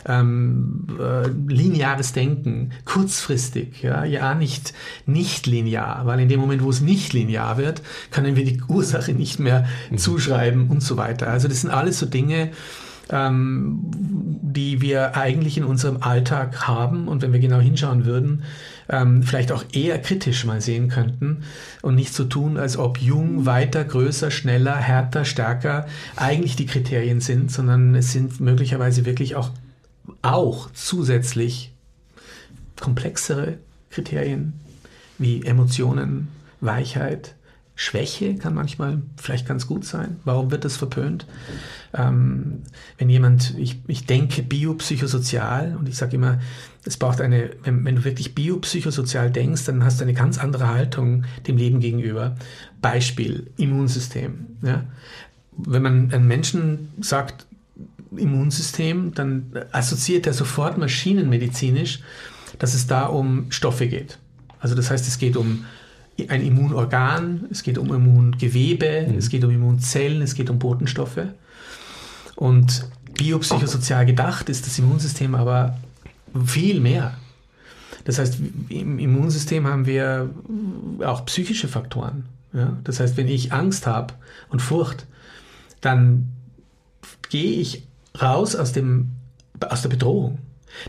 Ähm, 0.06 0.86
äh, 0.98 1.28
lineares 1.46 2.12
Denken, 2.12 2.72
kurzfristig, 2.84 3.82
ja, 3.82 4.04
ja 4.04 4.34
nicht, 4.34 4.74
nicht 5.06 5.46
linear, 5.46 6.06
weil 6.06 6.20
in 6.20 6.28
dem 6.28 6.40
Moment, 6.40 6.62
wo 6.62 6.70
es 6.70 6.80
nicht 6.80 7.12
linear 7.12 7.56
wird, 7.56 7.82
können 8.10 8.34
wir 8.34 8.44
die 8.44 8.60
Ursache 8.66 9.12
nicht 9.12 9.38
mehr 9.38 9.66
mhm. 9.90 9.98
zuschreiben 9.98 10.68
und 10.68 10.82
so 10.82 10.96
weiter. 10.96 11.28
Also 11.28 11.48
das 11.48 11.60
sind 11.60 11.70
alles 11.70 11.98
so 11.98 12.06
Dinge, 12.06 12.50
ähm, 13.10 13.80
die 13.84 14.80
wir 14.80 15.16
eigentlich 15.16 15.58
in 15.58 15.64
unserem 15.64 16.02
Alltag 16.02 16.66
haben 16.66 17.08
und 17.08 17.22
wenn 17.22 17.32
wir 17.32 17.40
genau 17.40 17.60
hinschauen 17.60 18.04
würden, 18.04 18.42
ähm, 18.88 19.22
vielleicht 19.22 19.52
auch 19.52 19.64
eher 19.72 20.00
kritisch 20.00 20.44
mal 20.44 20.60
sehen 20.60 20.88
könnten 20.88 21.42
und 21.82 21.94
nicht 21.94 22.14
so 22.14 22.24
tun, 22.24 22.56
als 22.56 22.76
ob 22.76 22.98
jung, 22.98 23.46
weiter, 23.46 23.84
größer, 23.84 24.30
schneller, 24.30 24.76
härter, 24.76 25.24
stärker 25.24 25.86
eigentlich 26.16 26.56
die 26.56 26.66
Kriterien 26.66 27.20
sind, 27.20 27.50
sondern 27.50 27.94
es 27.94 28.12
sind 28.12 28.40
möglicherweise 28.40 29.04
wirklich 29.04 29.36
auch, 29.36 29.50
auch 30.22 30.70
zusätzlich 30.72 31.72
komplexere 32.80 33.58
Kriterien 33.90 34.54
wie 35.18 35.44
Emotionen, 35.44 36.28
Weichheit, 36.60 37.34
Schwäche 37.74 38.36
kann 38.36 38.54
manchmal 38.54 39.02
vielleicht 39.16 39.48
ganz 39.48 39.66
gut 39.66 39.84
sein. 39.84 40.16
Warum 40.24 40.50
wird 40.50 40.64
das 40.64 40.76
verpönt? 40.76 41.26
Ähm, 41.94 42.62
wenn 42.98 43.08
jemand, 43.08 43.56
ich, 43.58 43.80
ich 43.86 44.06
denke 44.06 44.42
biopsychosozial 44.42 45.76
und 45.76 45.88
ich 45.88 45.96
sage 45.96 46.16
immer, 46.16 46.38
es 46.84 46.96
braucht 46.96 47.20
eine, 47.20 47.50
wenn, 47.64 47.84
wenn, 47.84 47.96
du 47.96 48.04
wirklich 48.04 48.34
biopsychosozial 48.34 49.30
denkst, 49.30 49.64
dann 49.64 49.84
hast 49.84 50.00
du 50.00 50.04
eine 50.04 50.14
ganz 50.14 50.38
andere 50.38 50.68
Haltung 50.68 51.24
dem 51.46 51.56
Leben 51.56 51.80
gegenüber. 51.80 52.36
Beispiel, 52.80 53.50
Immunsystem. 53.56 54.46
Ja? 54.62 54.84
Wenn 55.56 55.82
man 55.82 56.12
einem 56.12 56.28
Menschen 56.28 56.90
sagt, 57.00 57.46
Immunsystem, 58.16 59.14
dann 59.14 59.52
assoziiert 59.72 60.26
er 60.26 60.32
sofort 60.32 60.78
maschinenmedizinisch, 60.78 62.00
dass 62.58 62.74
es 62.74 62.86
da 62.86 63.06
um 63.06 63.50
Stoffe 63.50 63.86
geht. 63.86 64.18
Also 64.60 64.74
das 64.74 64.90
heißt, 64.90 65.06
es 65.08 65.18
geht 65.18 65.36
um 65.36 65.64
ein 66.28 66.44
Immunorgan, 66.44 67.46
es 67.50 67.62
geht 67.62 67.78
um 67.78 67.92
Immungewebe, 67.92 69.08
mhm. 69.08 69.18
es 69.18 69.28
geht 69.28 69.44
um 69.44 69.50
Immunzellen, 69.50 70.22
es 70.22 70.34
geht 70.34 70.50
um 70.50 70.58
Botenstoffe. 70.58 71.26
Und 72.36 72.88
biopsychosozial 73.14 74.06
gedacht 74.06 74.48
ist 74.48 74.66
das 74.66 74.78
Immunsystem 74.78 75.34
aber 75.34 75.78
viel 76.46 76.80
mehr. 76.80 77.16
Das 78.04 78.18
heißt, 78.18 78.38
im 78.68 78.98
Immunsystem 78.98 79.66
haben 79.66 79.86
wir 79.86 80.30
auch 81.04 81.24
psychische 81.26 81.68
Faktoren. 81.68 82.24
Ja? 82.52 82.76
Das 82.84 83.00
heißt, 83.00 83.16
wenn 83.16 83.28
ich 83.28 83.52
Angst 83.52 83.86
habe 83.86 84.14
und 84.48 84.60
Furcht, 84.60 85.06
dann 85.80 86.28
gehe 87.28 87.60
ich 87.60 87.86
raus 88.20 88.56
aus, 88.56 88.72
dem, 88.72 89.10
aus 89.60 89.82
der 89.82 89.88
Bedrohung. 89.88 90.38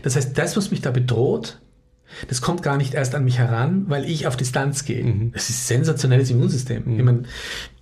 Das 0.02 0.16
heißt, 0.16 0.36
das, 0.36 0.56
was 0.56 0.70
mich 0.70 0.80
da 0.80 0.90
bedroht, 0.90 1.60
das 2.28 2.40
kommt 2.40 2.62
gar 2.62 2.76
nicht 2.76 2.94
erst 2.94 3.14
an 3.14 3.24
mich 3.24 3.38
heran, 3.38 3.84
weil 3.88 4.04
ich 4.04 4.26
auf 4.26 4.36
Distanz 4.36 4.84
gehe. 4.84 5.04
Mhm. 5.04 5.32
Das 5.32 5.50
ist 5.50 5.66
sensationelles 5.66 6.30
Immunsystem. 6.30 6.82
Mhm. 6.84 7.04
Meine, 7.04 7.22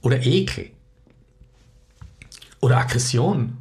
oder 0.01 0.25
Ekel. 0.25 0.71
Oder 2.61 2.79
Aggression. 2.79 3.59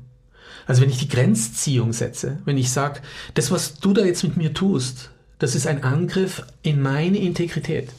Also 0.68 0.82
wenn 0.82 0.90
ich 0.90 1.00
die 1.00 1.10
Grenzziehung 1.10 1.92
setze, 1.92 2.40
wenn 2.46 2.58
ich 2.58 2.70
sage, 2.72 3.02
das, 3.34 3.52
was 3.52 3.76
du 3.76 3.94
da 3.94 4.04
jetzt 4.04 4.24
mit 4.24 4.38
mir 4.38 4.54
tust, 4.54 5.10
das 5.40 5.56
ist 5.56 5.68
ein 5.68 5.84
Angriff 5.84 6.46
in 6.62 6.82
meine 6.82 7.18
Integrität. 7.18 7.90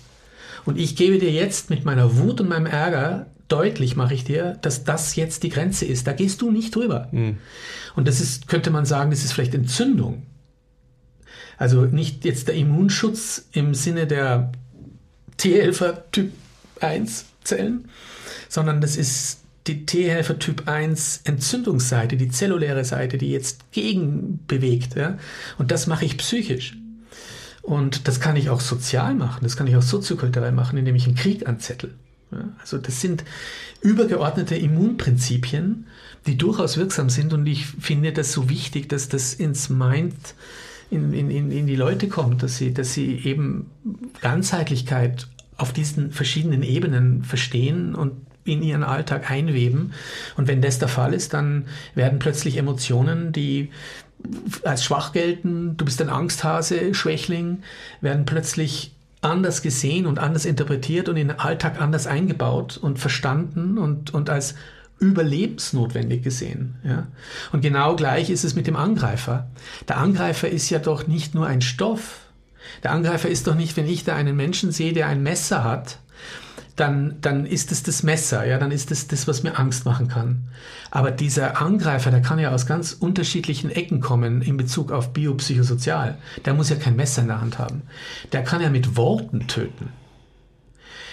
Und 0.65 0.79
ich 0.79 0.95
gebe 0.95 1.19
dir 1.19 1.33
jetzt 1.33 1.71
mit 1.71 1.85
meiner 1.85 2.17
Wut 2.19 2.41
und 2.41 2.49
meinem 2.49 2.67
Ärger 2.67 3.27
deutlich, 3.53 3.97
mache 3.97 4.15
ich 4.15 4.25
dir, 4.25 4.59
dass 4.63 4.85
das 4.85 5.15
jetzt 5.15 5.43
die 5.43 5.51
Grenze 5.51 5.85
ist. 5.85 6.07
Da 6.07 6.13
gehst 6.13 6.41
du 6.41 6.51
nicht 6.51 6.75
drüber. 6.75 7.09
Mhm. 7.13 7.37
Und 7.95 8.09
das 8.09 8.21
ist, 8.21 8.49
könnte 8.49 8.71
man 8.71 8.87
sagen, 8.87 9.11
das 9.11 9.25
ist 9.25 9.33
vielleicht 9.33 9.55
Entzündung. 9.55 10.23
Also 11.59 11.83
nicht 11.83 12.25
jetzt 12.25 12.49
der 12.49 12.55
Immunschutz 12.55 13.49
im 13.53 13.75
Sinne 13.75 14.07
der 14.07 14.53
T-Helfer 15.37 16.11
Typ 16.11 16.33
1 16.81 17.27
Zellen, 17.45 17.89
sondern 18.49 18.81
das 18.81 18.97
ist 18.97 19.41
die 19.67 19.87
T-Helfer 19.87 20.39
Typ 20.39 20.67
1 20.67 21.21
Entzündungsseite, 21.25 22.17
die 22.17 22.29
zelluläre 22.29 22.85
Seite, 22.85 23.19
die 23.19 23.31
jetzt 23.31 23.71
gegenbewegt. 23.73 24.97
Ja? 24.97 25.19
Und 25.59 25.71
das 25.71 25.87
mache 25.87 26.05
ich 26.05 26.19
psychisch. 26.19 26.77
Und 27.63 28.09
das 28.09 28.19
kann 28.19 28.35
ich 28.35 28.51
auch 28.51 28.61
sozial 28.61 29.15
machen, 29.15 29.45
das 29.45 29.57
kann 29.57 29.69
ich 29.69 29.77
auch 29.77 29.83
soziokulturell 29.83 30.51
machen, 30.51 30.79
indem 30.79 30.97
ich 30.97 31.07
einen 31.07 31.15
Krieg 31.15 31.47
anzettel. 31.47 31.95
Also 32.61 32.79
das 32.79 33.01
sind 33.01 33.25
übergeordnete 33.81 34.57
Immunprinzipien, 34.57 35.87
die 36.27 36.37
durchaus 36.39 36.77
wirksam 36.77 37.11
sind 37.11 37.33
und 37.33 37.47
ich 37.47 37.67
finde 37.67 38.13
das 38.13 38.33
so 38.33 38.49
wichtig, 38.49 38.89
dass 38.89 39.09
das 39.09 39.35
ins 39.35 39.69
Mind 39.69 40.15
in, 40.91 41.13
in, 41.13 41.51
in 41.51 41.67
die 41.67 41.77
Leute 41.77 42.09
kommt, 42.09 42.43
dass 42.43 42.59
sie, 42.59 42.75
dass 42.75 42.93
sie 42.93 43.17
eben 43.25 43.71
Ganzheitlichkeit 44.21 45.27
auf 45.57 45.73
diesen 45.73 46.13
verschiedenen 46.13 46.63
Ebenen 46.63 47.25
verstehen 47.25 47.95
und 47.95 48.13
in 48.45 48.63
ihren 48.63 48.83
Alltag 48.83 49.31
einweben. 49.31 49.93
Und 50.37 50.49
wenn 50.49 50.61
das 50.61 50.79
der 50.79 50.89
Fall 50.89 51.15
ist, 51.15 51.33
dann 51.33 51.67
werden 51.95 52.19
plötzlich 52.19 52.57
Emotionen, 52.57 53.33
die 53.33 53.71
als 54.65 54.85
schwach 54.85 55.13
gelten, 55.13 55.77
du 55.77 55.85
bist 55.85 56.01
ein 56.01 56.11
Angsthase, 56.11 56.95
Schwächling, 56.95 57.63
werden 58.01 58.25
plötzlich 58.25 58.93
anders 59.23 59.63
gesehen 59.63 60.07
und 60.07 60.19
anders 60.19 60.45
interpretiert 60.45 61.09
und 61.09 61.17
in 61.17 61.29
den 61.29 61.39
Alltag 61.39 61.81
anders 61.81 62.07
eingebaut 62.07 62.77
und 62.77 62.99
verstanden 62.99 63.79
und, 63.79 64.13
und 64.13 64.29
als 64.29 64.55
überlebensnotwendig 64.99 66.23
gesehen. 66.23 66.77
Ja? 66.85 67.07
Und 67.53 67.61
genau 67.61 67.97
gleich 67.97 68.31
ist 68.31 68.45
es 68.45 68.55
mit 68.55 68.67
dem 68.67 68.77
Angreifer. 68.77 69.49
Der 69.89 69.99
Angreifer 69.99 70.49
ist 70.49 70.71
ja 70.71 70.79
doch 70.79 71.07
nicht 71.07 71.35
nur 71.35 71.47
ein 71.47 71.61
Stoff. 71.61 72.21
Der 72.83 72.93
Angreifer 72.93 73.29
ist 73.29 73.47
doch 73.47 73.55
nicht, 73.55 73.77
wenn 73.77 73.89
ich 73.89 74.05
da 74.05 74.15
einen 74.15 74.37
Menschen 74.37 74.71
sehe, 74.71 74.93
der 74.93 75.09
ein 75.09 75.23
Messer 75.23 75.65
hat, 75.65 75.99
dann, 76.77 77.17
dann 77.21 77.45
ist 77.45 77.71
es 77.73 77.83
das 77.83 78.03
Messer, 78.03 78.47
ja, 78.47 78.59
dann 78.59 78.71
ist 78.71 78.91
es 78.91 79.07
das, 79.07 79.29
was 79.29 79.43
mir 79.43 79.59
Angst 79.59 79.85
machen 79.85 80.09
kann. 80.09 80.49
Aber 80.91 81.11
dieser 81.11 81.61
Angreifer, 81.61 82.11
der 82.11 82.23
kann 82.23 82.39
ja 82.39 82.51
aus 82.51 82.67
ganz 82.67 82.93
unterschiedlichen 82.93 83.71
Ecken 83.71 84.01
kommen 84.01 84.43
in 84.43 84.57
Bezug 84.57 84.91
auf 84.91 85.13
biopsychosozial. 85.13 86.19
Der 86.45 86.55
muss 86.55 86.71
ja 86.71 86.77
kein 86.77 86.97
Messer 86.97 87.23
in 87.23 87.29
der 87.29 87.41
Hand 87.41 87.59
haben. 87.59 87.83
Der 88.33 88.43
kann 88.43 88.63
ja 88.63 88.71
mit 88.71 88.97
Worten 88.97 89.47
töten. 89.49 89.91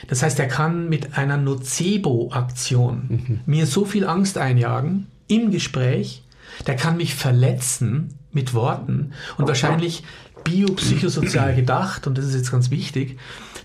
Das 0.08 0.24
heißt, 0.24 0.39
er 0.39 0.48
kann 0.48 0.88
mit 0.88 1.17
einer 1.17 1.38
Nocebo-Aktion 1.38 3.06
mhm. 3.10 3.39
mir 3.45 3.65
so 3.65 3.86
viel 3.86 4.08
Angst 4.08 4.38
einjagen 4.38 5.08
im 5.28 5.52
Gespräch, 5.52 6.24
der 6.65 6.76
kann 6.76 6.98
mich 6.98 7.15
verletzen 7.15 8.15
mit 8.32 8.54
Worten 8.54 9.13
und 9.38 9.48
wahrscheinlich 9.48 10.04
biopsychosozial 10.43 11.56
gedacht, 11.56 12.08
und 12.08 12.17
das 12.17 12.25
ist 12.25 12.36
jetzt 12.36 12.52
ganz 12.52 12.71
wichtig, 12.71 13.17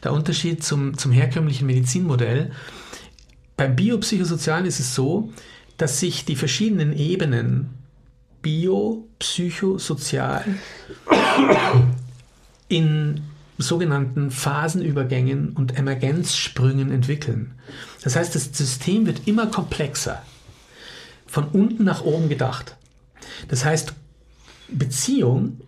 der 0.02 0.12
Unterschied 0.12 0.62
zum, 0.62 0.96
zum 0.96 1.12
herkömmlichen 1.12 1.66
Medizinmodell. 1.66 2.52
Beim 3.56 3.76
Biopsychosozialen 3.76 4.66
ist 4.66 4.80
es 4.80 4.94
so, 4.94 5.32
dass 5.76 6.00
sich 6.00 6.24
die 6.24 6.36
verschiedenen 6.36 6.92
Ebenen 6.92 7.70
bio, 8.42 9.08
psychosozial 9.18 10.44
in 12.68 13.22
sogenannten 13.58 14.30
Phasenübergängen 14.30 15.50
und 15.50 15.78
Emergenzsprüngen 15.78 16.90
entwickeln. 16.90 17.52
Das 18.02 18.16
heißt, 18.16 18.34
das 18.34 18.50
System 18.52 19.06
wird 19.06 19.26
immer 19.26 19.46
komplexer, 19.46 20.22
von 21.26 21.48
unten 21.48 21.84
nach 21.84 22.02
oben 22.02 22.28
gedacht. 22.28 22.76
Das 23.48 23.64
heißt, 23.64 23.94
Beziehung 24.68 25.60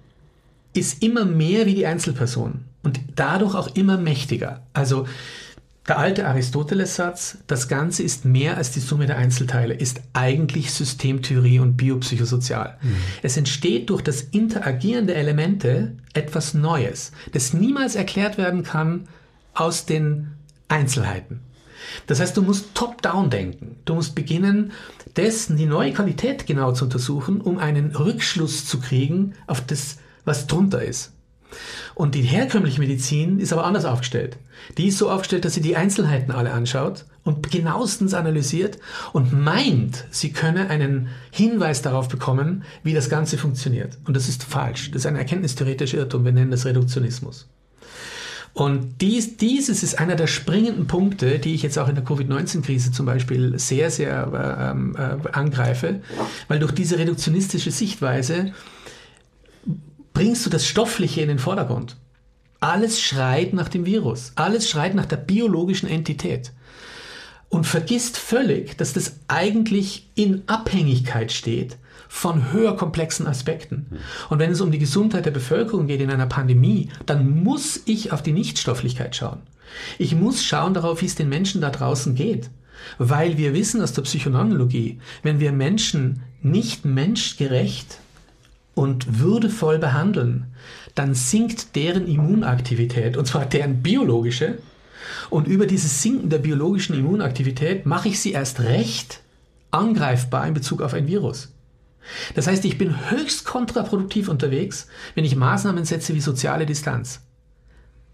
ist 0.81 1.03
immer 1.03 1.25
mehr 1.25 1.67
wie 1.67 1.75
die 1.75 1.87
Einzelperson 1.87 2.65
und 2.83 3.01
dadurch 3.15 3.55
auch 3.55 3.75
immer 3.75 3.97
mächtiger. 3.97 4.62
Also 4.73 5.07
der 5.89 5.99
alte 5.99 6.27
Aristoteles-Satz, 6.27 7.39
das 7.47 7.69
Ganze 7.69 8.03
ist 8.03 8.25
mehr 8.25 8.57
als 8.57 8.73
die 8.73 8.81
Summe 8.81 9.07
der 9.07 9.19
Einzelteile, 9.19 9.75
ist 9.75 10.01
eigentlich 10.15 10.73
Systemtheorie 10.73 11.61
und 11.61 11.77
biopsychosozial. 11.77 12.77
Mhm. 12.83 12.97
Es 13.23 13.37
entsteht 13.37 13.91
durch 13.91 14.03
das 14.03 14.23
Interagieren 14.23 15.07
der 15.07 15.17
Elemente 15.17 15.93
etwas 16.12 16.55
Neues, 16.55 17.12
das 17.33 17.53
niemals 17.53 17.95
erklärt 17.95 18.37
werden 18.37 18.65
kann 18.65 19.07
aus 19.55 19.87
den 19.87 20.33
Einzelheiten. 20.69 21.41
Das 22.07 22.21
heißt, 22.21 22.37
du 22.37 22.43
musst 22.43 22.75
top-down 22.75 23.31
denken. 23.31 23.77
Du 23.85 23.95
musst 23.95 24.15
beginnen, 24.15 24.73
dessen 25.17 25.57
die 25.57 25.67
neue 25.67 25.93
Qualität 25.93 26.47
genau 26.47 26.73
zu 26.73 26.85
untersuchen, 26.85 27.41
um 27.41 27.59
einen 27.59 27.95
Rückschluss 27.95 28.67
zu 28.67 28.81
kriegen 28.81 29.35
auf 29.47 29.61
das, 29.61 29.99
was 30.27 30.47
drunter 30.47 30.83
ist. 30.83 31.12
Und 31.95 32.15
die 32.15 32.23
herkömmliche 32.23 32.81
Medizin 32.81 33.41
ist 33.41 33.53
aber 33.53 33.65
anders 33.65 33.87
aufgestellt. 33.87 34.37
Die 34.77 34.89
ist 34.89 34.99
so 34.99 35.11
aufgestellt, 35.11 35.47
dass 35.47 35.55
sie 35.55 35.62
die 35.62 35.77
Einzelheiten 35.77 36.33
alle 36.33 36.53
anschaut 36.53 37.07
und 37.25 37.51
genauestens 37.51 38.12
analysiert 38.12 38.79
und 39.12 39.33
meint, 39.33 40.05
sie 40.11 40.33
könne 40.33 40.69
einen 40.69 41.09
Hinweis 41.31 41.81
darauf 41.81 42.09
bekommen, 42.09 42.65
wie 42.83 42.93
das 42.93 43.09
Ganze 43.09 43.39
funktioniert. 43.39 43.97
Und 44.05 44.15
das 44.15 44.29
ist 44.29 44.45
falsch. 44.45 44.91
Das 44.91 45.03
ist 45.03 45.07
ein 45.07 45.17
erkenntnistheoretischer 45.17 45.99
Irrtum. 45.99 46.25
Wir 46.25 46.33
nennen 46.33 46.51
das 46.51 46.67
Reduktionismus. 46.67 47.49
Und 48.53 49.03
dies, 49.03 49.37
dieses 49.37 49.83
ist 49.83 49.99
einer 49.99 50.17
der 50.17 50.27
springenden 50.27 50.87
Punkte, 50.87 51.39
die 51.39 51.55
ich 51.55 51.62
jetzt 51.62 51.79
auch 51.79 51.89
in 51.89 51.95
der 51.95 52.05
Covid-19-Krise 52.05 52.91
zum 52.91 53.05
Beispiel 53.05 53.59
sehr, 53.59 53.91
sehr 53.91 54.73
ähm, 54.73 54.97
äh, 54.97 55.29
angreife, 55.33 56.01
weil 56.49 56.59
durch 56.59 56.73
diese 56.73 56.99
reduktionistische 56.99 57.71
Sichtweise 57.71 58.53
bringst 60.17 60.47
du 60.47 60.51
das 60.51 60.67
Stoffliche 60.67 61.21
in 61.21 61.29
den 61.29 61.39
Vordergrund. 61.39 61.99
Alles 62.59 63.03
schreit 63.03 63.53
nach 63.53 63.69
dem 63.69 63.85
Virus, 63.85 64.33
alles 64.35 64.67
schreit 64.67 64.95
nach 64.95 65.05
der 65.05 65.19
biologischen 65.19 65.91
Entität 65.91 66.53
und 67.51 67.67
vergisst 67.67 68.17
völlig, 68.17 68.79
dass 68.79 68.95
das 68.95 69.21
eigentlich 69.29 70.09
in 70.15 70.45
Abhängigkeit 70.47 71.33
steht 71.33 71.77
von 72.09 72.51
höher 72.51 72.77
komplexen 72.77 73.27
Aspekten. 73.27 73.99
Und 74.31 74.39
wenn 74.39 74.51
es 74.51 74.63
um 74.63 74.71
die 74.71 74.79
Gesundheit 74.79 75.27
der 75.27 75.33
Bevölkerung 75.33 75.87
geht 75.87 76.01
in 76.01 76.11
einer 76.11 76.25
Pandemie, 76.25 76.89
dann 77.05 77.43
muss 77.43 77.83
ich 77.85 78.11
auf 78.11 78.23
die 78.23 78.33
Nichtstofflichkeit 78.33 79.15
schauen. 79.15 79.43
Ich 79.99 80.15
muss 80.15 80.43
schauen 80.43 80.73
darauf, 80.73 81.03
wie 81.03 81.07
es 81.07 81.15
den 81.15 81.29
Menschen 81.29 81.61
da 81.61 81.69
draußen 81.69 82.15
geht. 82.15 82.49
Weil 82.97 83.37
wir 83.37 83.53
wissen 83.53 83.83
aus 83.83 83.93
der 83.93 84.03
Psychoneurologie, 84.03 84.99
wenn 85.23 85.41
wir 85.41 85.53
Menschen 85.53 86.23
nicht 86.41 86.87
menschgerecht 86.87 87.99
und 88.77 89.21
würdevoll 89.21 89.79
behandeln, 89.79 90.45
dann 90.95 91.15
sinkt 91.15 91.75
deren 91.77 92.07
Immunaktivität, 92.07 93.17
und 93.17 93.27
zwar 93.27 93.47
deren 93.47 93.83
biologische. 93.83 94.59
Und 95.31 95.49
über 95.49 95.67
dieses 95.67 96.03
Sinken 96.03 96.29
der 96.29 96.39
biologischen 96.39 96.95
Immunaktivität 96.95 97.87
mache 97.87 98.09
ich 98.09 98.21
sie 98.21 98.33
erst 98.33 98.61
recht 98.61 99.23
angreifbar 99.71 100.47
in 100.47 100.53
Bezug 100.53 100.83
auf 100.83 100.93
ein 100.93 101.07
Virus. 101.07 101.55
Das 102.35 102.47
heißt, 102.47 102.67
ich 102.67 102.77
bin 102.77 103.11
höchst 103.11 103.47
kontraproduktiv 103.47 104.29
unterwegs, 104.29 104.89
wenn 105.15 105.25
ich 105.25 105.37
Maßnahmen 105.37 105.87
setze 105.87 106.15
wie 106.15 106.21
soziale 106.21 106.67
Distanz. 106.67 107.23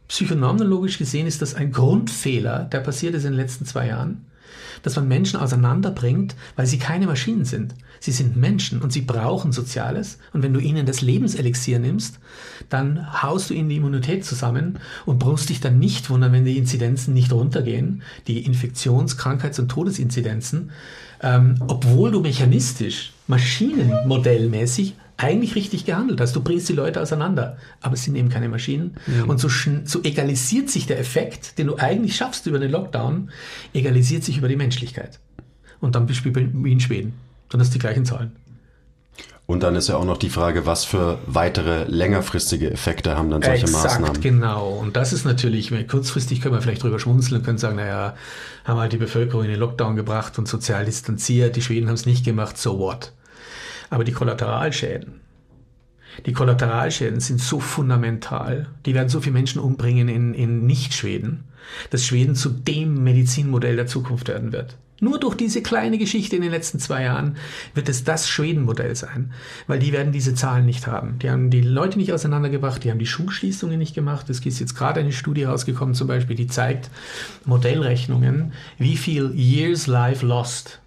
Psychonomnologisch 0.06 0.96
gesehen 0.96 1.26
ist 1.26 1.42
das 1.42 1.54
ein 1.54 1.72
Grundfehler, 1.72 2.64
der 2.64 2.80
passiert 2.80 3.14
ist 3.14 3.24
in 3.24 3.32
den 3.32 3.40
letzten 3.40 3.66
zwei 3.66 3.88
Jahren 3.88 4.26
dass 4.82 4.96
man 4.96 5.08
Menschen 5.08 5.38
auseinanderbringt, 5.38 6.34
weil 6.56 6.66
sie 6.66 6.78
keine 6.78 7.06
Maschinen 7.06 7.44
sind. 7.44 7.74
Sie 8.00 8.10
sind 8.10 8.36
Menschen 8.36 8.82
und 8.82 8.92
sie 8.92 9.02
brauchen 9.02 9.52
Soziales. 9.52 10.18
Und 10.32 10.42
wenn 10.42 10.52
du 10.52 10.60
ihnen 10.60 10.86
das 10.86 11.02
Lebenselixier 11.02 11.78
nimmst, 11.78 12.18
dann 12.68 13.22
haust 13.22 13.50
du 13.50 13.54
ihnen 13.54 13.68
die 13.68 13.76
Immunität 13.76 14.24
zusammen 14.24 14.78
und 15.06 15.18
brauchst 15.18 15.50
dich 15.50 15.60
dann 15.60 15.78
nicht 15.78 16.10
wundern, 16.10 16.32
wenn 16.32 16.44
die 16.44 16.58
Inzidenzen 16.58 17.14
nicht 17.14 17.32
runtergehen, 17.32 18.02
die 18.26 18.44
Infektions-, 18.44 19.16
Krankheits- 19.16 19.58
und 19.58 19.68
Todesinzidenzen, 19.68 20.70
ähm, 21.22 21.56
obwohl 21.68 22.10
du 22.10 22.20
mechanistisch, 22.20 23.12
maschinenmodellmäßig 23.28 24.94
eigentlich 25.22 25.54
richtig 25.54 25.84
gehandelt 25.84 26.20
hast. 26.20 26.34
Du 26.34 26.42
bringst 26.42 26.68
die 26.68 26.72
Leute 26.72 27.00
auseinander, 27.00 27.56
aber 27.80 27.96
sind 27.96 28.16
eben 28.16 28.28
keine 28.28 28.48
Maschinen. 28.48 28.96
Mhm. 29.06 29.30
Und 29.30 29.38
so, 29.38 29.48
so 29.48 30.02
egalisiert 30.02 30.70
sich 30.70 30.86
der 30.86 30.98
Effekt, 30.98 31.58
den 31.58 31.68
du 31.68 31.76
eigentlich 31.76 32.16
schaffst 32.16 32.46
über 32.46 32.58
den 32.58 32.70
Lockdown, 32.70 33.30
egalisiert 33.72 34.24
sich 34.24 34.38
über 34.38 34.48
die 34.48 34.56
Menschlichkeit. 34.56 35.20
Und 35.80 35.94
dann 35.94 36.06
bist 36.06 36.24
du 36.24 36.34
wie 36.34 36.72
in 36.72 36.80
Schweden. 36.80 37.14
Dann 37.48 37.60
hast 37.60 37.70
du 37.70 37.74
die 37.74 37.80
gleichen 37.80 38.04
Zahlen. 38.04 38.32
Und 39.46 39.64
dann 39.64 39.74
ist 39.74 39.88
ja 39.88 39.96
auch 39.96 40.04
noch 40.04 40.16
die 40.16 40.30
Frage, 40.30 40.66
was 40.66 40.84
für 40.84 41.18
weitere 41.26 41.84
längerfristige 41.84 42.70
Effekte 42.70 43.16
haben 43.16 43.28
dann 43.28 43.42
solche 43.42 43.64
Exakt, 43.64 44.00
Maßnahmen? 44.00 44.20
genau. 44.20 44.70
Und 44.70 44.96
das 44.96 45.12
ist 45.12 45.24
natürlich, 45.24 45.72
kurzfristig 45.88 46.40
können 46.40 46.54
wir 46.54 46.62
vielleicht 46.62 46.82
drüber 46.82 46.98
schmunzeln 46.98 47.40
und 47.40 47.44
können 47.44 47.58
sagen, 47.58 47.76
naja, 47.76 48.14
haben 48.64 48.78
halt 48.78 48.92
die 48.92 48.98
Bevölkerung 48.98 49.44
in 49.44 49.50
den 49.50 49.58
Lockdown 49.58 49.96
gebracht 49.96 50.38
und 50.38 50.46
sozial 50.46 50.84
distanziert, 50.84 51.56
die 51.56 51.62
Schweden 51.62 51.88
haben 51.88 51.94
es 51.94 52.06
nicht 52.06 52.24
gemacht, 52.24 52.56
so 52.56 52.78
what? 52.78 53.12
Aber 53.92 54.04
die 54.04 54.12
Kollateralschäden, 54.12 55.20
die 56.24 56.32
Kollateralschäden 56.32 57.20
sind 57.20 57.42
so 57.42 57.60
fundamental. 57.60 58.68
Die 58.86 58.94
werden 58.94 59.10
so 59.10 59.20
viele 59.20 59.34
Menschen 59.34 59.60
umbringen 59.60 60.08
in, 60.08 60.32
in 60.32 60.66
Nicht-Schweden, 60.66 61.44
dass 61.90 62.06
Schweden 62.06 62.34
zu 62.34 62.48
dem 62.48 63.04
Medizinmodell 63.04 63.76
der 63.76 63.86
Zukunft 63.86 64.28
werden 64.28 64.50
wird. 64.50 64.78
Nur 65.00 65.20
durch 65.20 65.34
diese 65.34 65.60
kleine 65.60 65.98
Geschichte 65.98 66.36
in 66.36 66.42
den 66.42 66.50
letzten 66.50 66.78
zwei 66.78 67.02
Jahren 67.02 67.36
wird 67.74 67.90
es 67.90 68.02
das 68.02 68.30
Schweden-Modell 68.30 68.96
sein, 68.96 69.34
weil 69.66 69.78
die 69.78 69.92
werden 69.92 70.12
diese 70.12 70.34
Zahlen 70.34 70.64
nicht 70.64 70.86
haben. 70.86 71.18
Die 71.18 71.28
haben 71.28 71.50
die 71.50 71.60
Leute 71.60 71.98
nicht 71.98 72.14
auseinandergebracht, 72.14 72.82
die 72.82 72.90
haben 72.90 72.98
die 72.98 73.06
Schulschließungen 73.06 73.78
nicht 73.78 73.94
gemacht. 73.94 74.30
Es 74.30 74.40
ist 74.40 74.58
jetzt 74.58 74.74
gerade 74.74 75.00
eine 75.00 75.12
Studie 75.12 75.44
rausgekommen, 75.44 75.94
zum 75.94 76.08
Beispiel, 76.08 76.36
die 76.36 76.46
zeigt 76.46 76.88
Modellrechnungen, 77.44 78.54
wie 78.78 78.96
viel 78.96 79.34
Years 79.34 79.86
Life 79.86 80.24
Lost, 80.24 80.80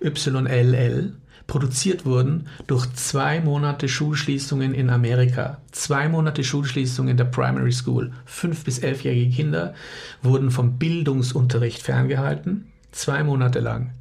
YLL, 0.00 1.14
produziert 1.46 2.06
wurden 2.06 2.46
durch 2.66 2.90
zwei 2.94 3.40
Monate 3.40 3.88
Schulschließungen 3.88 4.74
in 4.74 4.90
Amerika. 4.90 5.58
Zwei 5.72 6.08
Monate 6.08 6.42
Schulschließungen 6.42 7.16
der 7.16 7.24
Primary 7.24 7.72
School. 7.72 8.12
Fünf- 8.24 8.64
bis 8.64 8.78
elfjährige 8.78 9.30
Kinder 9.30 9.74
wurden 10.22 10.50
vom 10.50 10.78
Bildungsunterricht 10.78 11.82
ferngehalten. 11.82 12.72
Zwei 12.92 13.22
Monate 13.24 13.60
lang. 13.60 13.92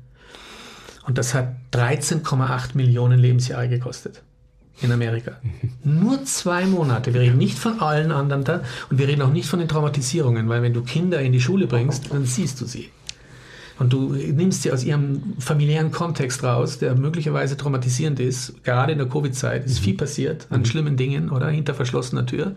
Und 1.05 1.17
das 1.17 1.33
hat 1.33 1.55
13,8 1.73 2.75
Millionen 2.75 3.19
Lebensjahre 3.19 3.67
gekostet 3.67 4.23
in 4.81 4.91
Amerika. 4.91 5.33
Nur 5.83 6.23
zwei 6.23 6.65
Monate. 6.65 7.13
Wir 7.13 7.21
reden 7.21 7.37
nicht 7.37 7.59
von 7.59 7.79
allen 7.81 8.11
anderen 8.11 8.43
da 8.43 8.61
und 8.89 8.97
wir 8.97 9.07
reden 9.07 9.21
auch 9.21 9.31
nicht 9.31 9.49
von 9.49 9.59
den 9.59 9.67
Traumatisierungen, 9.67 10.47
weil 10.47 10.61
wenn 10.61 10.73
du 10.73 10.81
Kinder 10.81 11.21
in 11.21 11.33
die 11.33 11.41
Schule 11.41 11.67
bringst, 11.67 12.13
dann 12.13 12.25
siehst 12.25 12.61
du 12.61 12.65
sie 12.65 12.89
und 13.79 13.91
du 13.91 14.13
nimmst 14.13 14.63
sie 14.63 14.71
aus 14.71 14.83
ihrem 14.83 15.35
familiären 15.39 15.91
Kontext 15.91 16.43
raus, 16.43 16.77
der 16.77 16.95
möglicherweise 16.95 17.57
traumatisierend 17.57 18.19
ist, 18.19 18.63
gerade 18.63 18.91
in 18.91 18.99
der 18.99 19.07
Covid-Zeit 19.07 19.65
ist 19.65 19.79
viel 19.79 19.95
passiert 19.95 20.47
an 20.49 20.61
mhm. 20.61 20.65
schlimmen 20.65 20.97
Dingen 20.97 21.29
oder 21.29 21.49
hinter 21.49 21.73
verschlossener 21.73 22.25
Tür. 22.25 22.55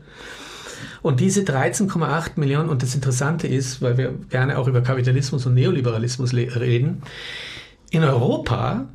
Und 1.02 1.20
diese 1.20 1.40
13,8 1.42 2.32
Millionen, 2.36 2.68
und 2.68 2.82
das 2.82 2.94
Interessante 2.94 3.46
ist, 3.46 3.80
weil 3.80 3.96
wir 3.96 4.12
gerne 4.28 4.58
auch 4.58 4.68
über 4.68 4.82
Kapitalismus 4.82 5.46
und 5.46 5.54
Neoliberalismus 5.54 6.34
reden, 6.34 7.02
in 7.90 8.02
Europa 8.02 8.86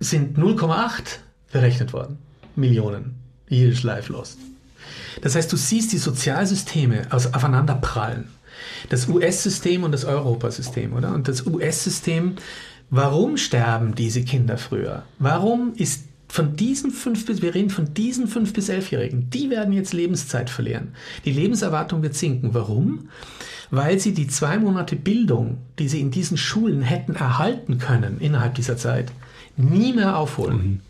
sind 0.00 0.38
0,8 0.38 1.18
berechnet 1.52 1.92
worden. 1.92 2.18
Millionen 2.56 3.14
Years 3.48 3.82
Life 3.82 4.12
Lost. 4.12 4.38
Das 5.22 5.34
heißt, 5.34 5.52
du 5.52 5.56
siehst 5.56 5.92
die 5.92 5.98
Sozialsysteme 5.98 7.06
aufeinander 7.10 7.74
prallen 7.74 8.28
das 8.88 9.08
US-System 9.08 9.84
und 9.84 9.92
das 9.92 10.04
Europasystem, 10.04 10.92
oder? 10.92 11.14
Und 11.14 11.28
das 11.28 11.46
US-System, 11.46 12.36
warum 12.90 13.36
sterben 13.36 13.94
diese 13.94 14.22
Kinder 14.22 14.58
früher? 14.58 15.04
Warum 15.18 15.74
ist 15.74 16.04
von 16.28 16.56
diesen 16.56 16.90
fünf 16.90 17.24
bis, 17.26 17.40
wir 17.42 17.54
reden 17.54 17.70
von 17.70 17.94
diesen 17.94 18.26
fünf 18.26 18.52
bis 18.52 18.68
elfjährigen, 18.68 19.30
die 19.30 19.50
werden 19.50 19.72
jetzt 19.72 19.92
Lebenszeit 19.92 20.50
verlieren. 20.50 20.88
Die 21.24 21.32
Lebenserwartung 21.32 22.02
wird 22.02 22.14
sinken. 22.14 22.52
Warum? 22.52 23.08
Weil 23.70 23.98
sie 23.98 24.12
die 24.12 24.26
zwei 24.26 24.58
Monate 24.58 24.96
Bildung, 24.96 25.58
die 25.78 25.88
sie 25.88 26.00
in 26.00 26.10
diesen 26.10 26.36
Schulen 26.36 26.82
hätten 26.82 27.14
erhalten 27.14 27.78
können 27.78 28.18
innerhalb 28.20 28.54
dieser 28.54 28.76
Zeit, 28.76 29.12
nie 29.56 29.92
mehr 29.92 30.16
aufholen. 30.16 30.56
Mhm. 30.56 30.80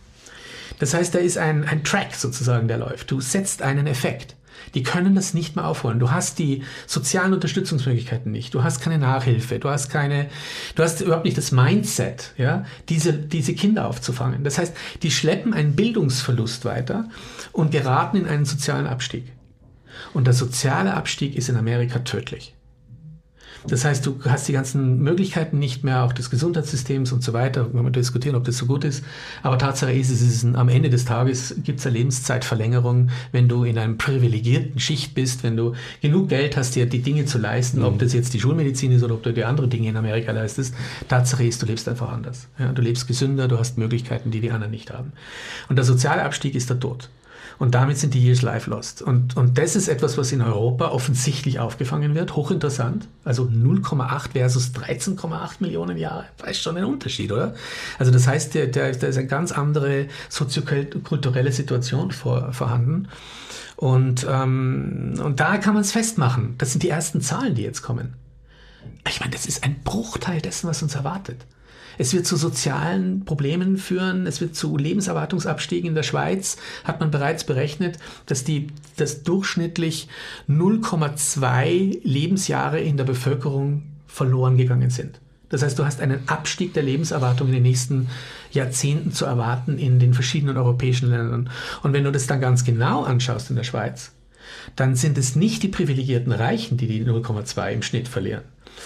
Das 0.79 0.95
heißt, 0.95 1.15
da 1.15 1.19
ist 1.19 1.39
ein, 1.39 1.65
ein 1.65 1.85
Track 1.85 2.15
sozusagen, 2.15 2.69
der 2.69 2.79
läuft. 2.79 3.11
Du 3.11 3.21
setzt 3.21 3.63
einen 3.63 3.87
Effekt. 3.87 4.36
Die 4.75 4.83
können 4.83 5.15
das 5.15 5.35
nicht 5.35 5.57
mehr 5.57 5.67
aufholen. 5.67 5.99
Du 5.99 6.11
hast 6.11 6.39
die 6.39 6.63
sozialen 6.87 7.33
Unterstützungsmöglichkeiten 7.33 8.33
nicht. 8.33 8.55
Du 8.55 8.63
hast 8.65 8.81
keine 8.81 8.99
Nachhilfe. 8.99 9.59
Du 9.59 9.69
hast 9.69 9.91
keine, 9.91 10.29
du 10.75 10.83
hast 10.83 11.01
überhaupt 11.01 11.25
nicht 11.25 11.39
das 11.39 11.53
Mindset, 11.53 12.33
ja, 12.37 12.65
diese, 12.89 13.13
diese 13.13 13.55
Kinder 13.55 13.87
aufzufangen. 13.87 14.45
Das 14.45 14.59
heißt, 14.59 14.75
die 15.03 15.11
schleppen 15.11 15.55
einen 15.55 15.77
Bildungsverlust 15.77 16.65
weiter 16.65 17.09
und 17.53 17.71
geraten 17.71 18.17
in 18.17 18.27
einen 18.27 18.45
sozialen 18.45 18.87
Abstieg. 18.87 19.33
Und 20.13 20.27
der 20.27 20.35
soziale 20.35 20.95
Abstieg 20.95 21.37
ist 21.37 21.49
in 21.49 21.57
Amerika 21.57 22.01
tödlich. 22.01 22.56
Das 23.69 23.85
heißt, 23.85 24.07
du 24.07 24.19
hast 24.25 24.49
die 24.49 24.53
ganzen 24.53 24.99
Möglichkeiten 25.03 25.59
nicht 25.59 25.85
mehr, 25.85 26.05
auch 26.05 26.13
des 26.13 26.31
Gesundheitssystems 26.31 27.13
und 27.13 27.23
so 27.23 27.33
weiter. 27.33 27.73
wenn 27.73 27.85
wir 27.85 27.91
diskutieren, 27.91 28.37
ob 28.37 28.45
das 28.45 28.59
so 28.59 28.67
gut 28.67 28.85
ist. 28.85 29.05
Aber 29.43 29.59
Tatsache 29.59 29.93
ist, 29.93 30.11
es 30.11 30.23
ist 30.23 30.43
ein, 30.43 30.57
am 30.57 30.69
Ende 30.69 30.91
des 30.91 31.05
Tages 31.05 31.57
gibt 31.65 31.81
es 31.81 31.87
eine 31.87 31.97
Lebenszeitverlängerung, 31.99 33.11
wenn 33.33 33.49
du 33.49 33.65
in 33.65 33.79
einem 33.79 33.99
privilegierten 33.99 34.79
Schicht 34.79 35.15
bist, 35.15 35.43
wenn 35.43 35.57
du 35.57 35.75
genug 36.01 36.29
Geld 36.29 36.57
hast, 36.57 36.75
dir 36.75 36.87
die 36.87 37.03
Dinge 37.03 37.25
zu 37.25 37.39
leisten, 37.39 37.81
mhm. 37.81 37.87
ob 37.87 37.99
das 37.99 38.13
jetzt 38.13 38.35
die 38.35 38.41
Schulmedizin 38.41 38.93
ist 38.93 39.03
oder 39.03 39.15
ob 39.15 39.23
du 39.23 39.33
dir 39.33 39.49
andere 39.49 39.69
Dinge 39.69 39.89
in 39.89 39.97
Amerika 39.97 40.33
leistest. 40.33 40.75
Tatsache 41.09 41.45
ist, 41.45 41.63
du 41.63 41.67
lebst 41.67 41.89
einfach 41.89 42.11
anders. 42.11 42.49
Ja, 42.59 42.73
du 42.73 42.83
lebst 42.83 43.07
gesünder, 43.07 43.49
du 43.49 43.59
hast 43.59 43.79
Möglichkeiten, 43.79 44.31
die 44.31 44.41
die 44.41 44.51
anderen 44.51 44.71
nicht 44.71 44.93
haben. 44.93 45.13
Und 45.69 45.77
der 45.77 45.85
soziale 45.85 46.23
Abstieg 46.23 46.55
ist 46.55 46.71
der 46.71 46.81
Tod. 46.81 47.11
Und 47.59 47.75
damit 47.75 47.97
sind 47.97 48.13
die 48.13 48.23
Years 48.23 48.43
Life 48.43 48.69
lost. 48.69 49.01
Und, 49.01 49.37
und 49.37 49.57
das 49.57 49.77
ist 49.77 49.89
etwas, 49.89 50.19
was 50.19 50.33
in 50.33 50.43
Europa 50.43 50.89
offensichtlich 50.89 51.59
aufgefangen 51.59 52.15
wird. 52.15 52.37
Hochinteressant. 52.37 53.09
Also 53.25 53.45
0,8 53.45 54.33
versus 54.33 54.73
13,8 54.75 55.51
Millionen 55.61 55.97
Jahre. 55.97 56.27
Das 56.39 56.51
ist 56.51 56.63
schon 56.63 56.77
ein 56.77 56.85
Unterschied, 56.85 57.33
oder? 57.33 57.55
Also 57.99 58.13
das 58.13 58.27
heißt, 58.27 58.55
da 58.55 58.67
der, 58.67 58.93
der 58.93 59.09
ist 59.09 59.17
eine 59.17 59.27
ganz 59.27 59.53
andere 59.53 60.07
soziokulturelle 60.29 61.53
Situation 61.53 62.11
vor, 62.11 62.53
vorhanden. 62.53 63.09
Und, 63.77 64.27
ähm, 64.29 65.15
und 65.23 65.41
da 65.41 65.59
kann 65.59 65.75
man 65.75 65.83
es 65.83 65.93
festmachen. 65.93 66.55
Das 66.59 66.73
sind 66.73 66.83
die 66.83 66.91
ersten 66.91 67.21
Zahlen, 67.21 67.55
die 67.55 67.63
jetzt 67.63 67.83
kommen. 67.83 68.15
Ich 69.09 69.21
meine, 69.21 69.33
das 69.33 69.47
ist 69.47 69.65
ein 69.65 69.83
Bruchteil 69.83 70.41
dessen, 70.41 70.69
was 70.69 70.83
uns 70.83 70.95
erwartet. 70.95 71.47
Es 71.99 72.13
wird 72.13 72.27
zu 72.27 72.37
sozialen 72.37 73.25
Problemen 73.25 73.77
führen, 73.77 74.27
es 74.27 74.41
wird 74.41 74.55
zu 74.55 74.77
Lebenserwartungsabstiegen 74.77 75.89
in 75.89 75.95
der 75.95 76.03
Schweiz, 76.03 76.57
hat 76.85 77.01
man 77.01 77.11
bereits 77.11 77.45
berechnet, 77.45 77.99
dass 78.27 78.45
die, 78.45 78.69
dass 78.97 79.23
durchschnittlich 79.23 80.09
0,2 80.49 82.01
Lebensjahre 82.03 82.81
in 82.81 82.97
der 82.97 83.05
Bevölkerung 83.05 83.83
verloren 84.07 84.57
gegangen 84.57 84.91
sind. 84.91 85.21
Das 85.49 85.63
heißt, 85.63 85.79
du 85.79 85.85
hast 85.85 86.01
einen 86.01 86.29
Abstieg 86.29 86.75
der 86.75 86.83
Lebenserwartung 86.83 87.49
in 87.49 87.55
den 87.55 87.63
nächsten 87.63 88.09
Jahrzehnten 88.51 89.13
zu 89.13 89.27
erwarten 89.27 89.79
in 89.79 90.01
den 90.01 90.13
verschiedenen 90.13 90.57
europäischen 90.57 91.11
Ländern. 91.11 91.51
Und 91.83 91.93
wenn 91.93 92.05
du 92.05 92.11
das 92.11 92.27
dann 92.27 92.41
ganz 92.41 92.65
genau 92.65 93.05
anschaust 93.05 93.51
in 93.51 93.57
der 93.57 93.63
Schweiz, 93.63 94.13
dann 94.75 94.97
sind 94.97 95.19
es 95.19 95.37
nicht 95.37 95.63
die 95.63 95.69
privilegierten 95.69 96.33
Reichen, 96.33 96.77
die 96.77 96.87
die 96.87 97.05
0,2 97.05 97.73
im 97.73 97.83
Schnitt 97.83 98.09
verlieren, 98.09 98.43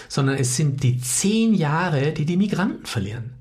sondern 0.08 0.36
es 0.36 0.56
sind 0.56 0.82
die 0.82 1.00
zehn 1.00 1.54
Jahre, 1.54 2.12
die 2.12 2.24
die 2.24 2.36
Migranten 2.36 2.86
verlieren. 2.86 3.34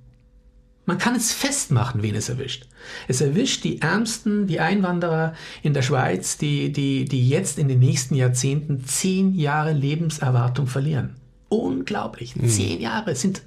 Man 0.86 0.98
kann 0.98 1.16
es 1.16 1.32
festmachen, 1.32 2.02
wen 2.02 2.16
es 2.16 2.30
erwischt. 2.30 2.66
Es 3.08 3.22
erwischt 3.22 3.64
die 3.64 3.80
Ärmsten, 3.80 4.48
die 4.48 4.60
Einwanderer 4.60 5.36
in 5.62 5.76
der 5.76 5.84
Schweiz, 5.84 6.38
die, 6.38 6.72
die, 6.72 7.06
die 7.06 7.30
jetzt 7.30 7.60
in 7.60 7.68
den 7.68 7.78
nächsten 7.78 8.16
Jahrzehnten 8.16 8.84
zehn 8.86 9.36
Jahre 9.36 9.72
Lebenserwartung 9.72 10.66
verlieren. 10.66 11.16
Unglaublich. 11.48 12.36
Mhm. 12.36 12.50
Zehn 12.50 12.82
Jahre 12.82 13.14
sind 13.14 13.44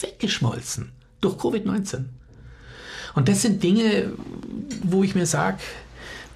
weggeschmolzen 0.00 0.92
durch 1.20 1.36
Covid-19. 1.36 2.04
Und 3.14 3.28
das 3.28 3.42
sind 3.42 3.62
Dinge, 3.62 4.12
wo 4.82 5.02
ich 5.02 5.14
mir 5.14 5.26
sage, 5.26 5.58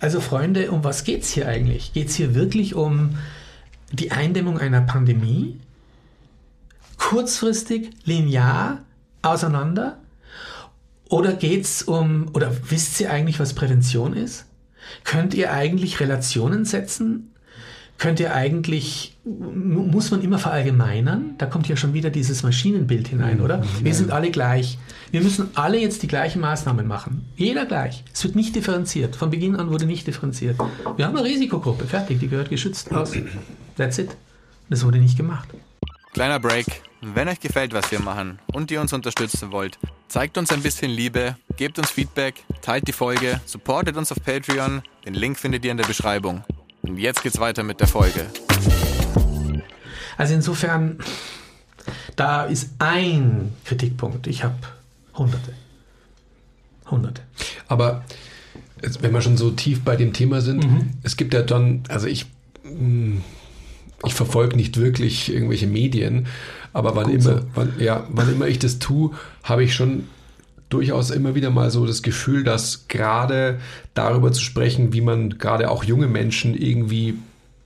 also 0.00 0.20
Freunde, 0.20 0.70
um 0.70 0.84
was 0.84 1.04
geht 1.04 1.22
es 1.22 1.30
hier 1.30 1.48
eigentlich? 1.48 1.94
Geht 1.94 2.08
es 2.08 2.16
hier 2.16 2.34
wirklich 2.34 2.74
um 2.74 3.16
die 3.92 4.12
Eindämmung 4.12 4.58
einer 4.58 4.82
Pandemie? 4.82 5.58
Kurzfristig, 7.04 7.90
linear 8.04 8.78
auseinander? 9.20 9.98
Oder 11.10 11.34
geht 11.34 11.64
es 11.64 11.82
um, 11.82 12.30
oder 12.32 12.50
wisst 12.70 12.98
ihr 13.00 13.10
eigentlich, 13.10 13.38
was 13.38 13.52
Prävention 13.52 14.14
ist? 14.14 14.46
Könnt 15.04 15.34
ihr 15.34 15.52
eigentlich 15.52 16.00
Relationen 16.00 16.64
setzen? 16.64 17.30
Könnt 17.98 18.20
ihr 18.20 18.34
eigentlich, 18.34 19.16
muss 19.24 20.10
man 20.10 20.22
immer 20.22 20.38
verallgemeinern? 20.38 21.34
Da 21.38 21.46
kommt 21.46 21.68
ja 21.68 21.76
schon 21.76 21.92
wieder 21.92 22.08
dieses 22.10 22.42
Maschinenbild 22.42 23.08
hinein, 23.08 23.40
oder? 23.40 23.58
Mhm. 23.58 23.64
Wir 23.82 23.94
sind 23.94 24.10
alle 24.10 24.30
gleich. 24.30 24.78
Wir 25.10 25.20
müssen 25.20 25.50
alle 25.54 25.78
jetzt 25.78 26.02
die 26.02 26.08
gleichen 26.08 26.40
Maßnahmen 26.40 26.86
machen. 26.86 27.28
Jeder 27.36 27.66
gleich. 27.66 28.02
Es 28.12 28.24
wird 28.24 28.34
nicht 28.34 28.56
differenziert. 28.56 29.14
Von 29.14 29.30
Beginn 29.30 29.56
an 29.56 29.70
wurde 29.70 29.84
nicht 29.84 30.06
differenziert. 30.06 30.56
Wir 30.96 31.06
haben 31.06 31.16
eine 31.16 31.24
Risikogruppe, 31.24 31.84
fertig, 31.84 32.18
die 32.18 32.28
gehört 32.28 32.48
geschützt 32.48 32.92
aus. 32.92 33.12
That's 33.76 33.98
it. 33.98 34.16
Das 34.70 34.84
wurde 34.84 34.98
nicht 34.98 35.16
gemacht. 35.18 35.48
Kleiner 36.14 36.40
Break. 36.40 36.66
Wenn 37.12 37.28
euch 37.28 37.38
gefällt, 37.38 37.74
was 37.74 37.90
wir 37.90 38.00
machen 38.00 38.38
und 38.46 38.70
ihr 38.70 38.80
uns 38.80 38.94
unterstützen 38.94 39.52
wollt, 39.52 39.78
zeigt 40.08 40.38
uns 40.38 40.50
ein 40.52 40.62
bisschen 40.62 40.90
Liebe, 40.90 41.36
gebt 41.58 41.78
uns 41.78 41.90
Feedback, 41.90 42.42
teilt 42.62 42.88
die 42.88 42.92
Folge, 42.92 43.42
supportet 43.44 43.98
uns 43.98 44.10
auf 44.10 44.22
Patreon. 44.24 44.82
Den 45.04 45.12
Link 45.12 45.38
findet 45.38 45.66
ihr 45.66 45.70
in 45.70 45.76
der 45.76 45.84
Beschreibung. 45.84 46.44
Und 46.80 46.96
jetzt 46.96 47.22
geht's 47.22 47.38
weiter 47.38 47.62
mit 47.62 47.80
der 47.80 47.88
Folge. 47.88 48.24
Also 50.16 50.32
insofern, 50.32 50.98
da 52.16 52.44
ist 52.44 52.70
ein 52.78 53.52
Kritikpunkt. 53.66 54.26
Ich 54.26 54.42
habe 54.42 54.56
hunderte. 55.14 55.52
Hunderte. 56.90 57.20
Aber 57.68 58.02
wenn 59.00 59.12
wir 59.12 59.20
schon 59.20 59.36
so 59.36 59.50
tief 59.50 59.82
bei 59.84 59.96
dem 59.96 60.14
Thema 60.14 60.40
sind, 60.40 60.64
mhm. 60.64 60.92
es 61.02 61.18
gibt 61.18 61.34
ja 61.34 61.42
dann, 61.42 61.82
also 61.88 62.06
ich 62.06 62.26
hm, 62.62 63.20
ich 64.06 64.14
verfolge 64.14 64.56
nicht 64.56 64.76
wirklich 64.76 65.32
irgendwelche 65.32 65.66
Medien, 65.66 66.26
aber 66.74 66.94
wann 66.96 67.08
immer, 67.08 67.22
so. 67.22 67.40
wann, 67.54 67.72
ja, 67.78 68.06
wann 68.10 68.30
immer 68.30 68.46
ich 68.46 68.58
das 68.58 68.78
tue, 68.78 69.12
habe 69.42 69.64
ich 69.64 69.74
schon 69.74 70.04
durchaus 70.68 71.10
immer 71.10 71.34
wieder 71.34 71.50
mal 71.50 71.70
so 71.70 71.86
das 71.86 72.02
Gefühl, 72.02 72.42
dass 72.42 72.88
gerade 72.88 73.60
darüber 73.94 74.32
zu 74.32 74.42
sprechen, 74.42 74.92
wie 74.92 75.00
man 75.00 75.38
gerade 75.38 75.70
auch 75.70 75.84
junge 75.84 76.08
Menschen 76.08 76.54
irgendwie 76.54 77.16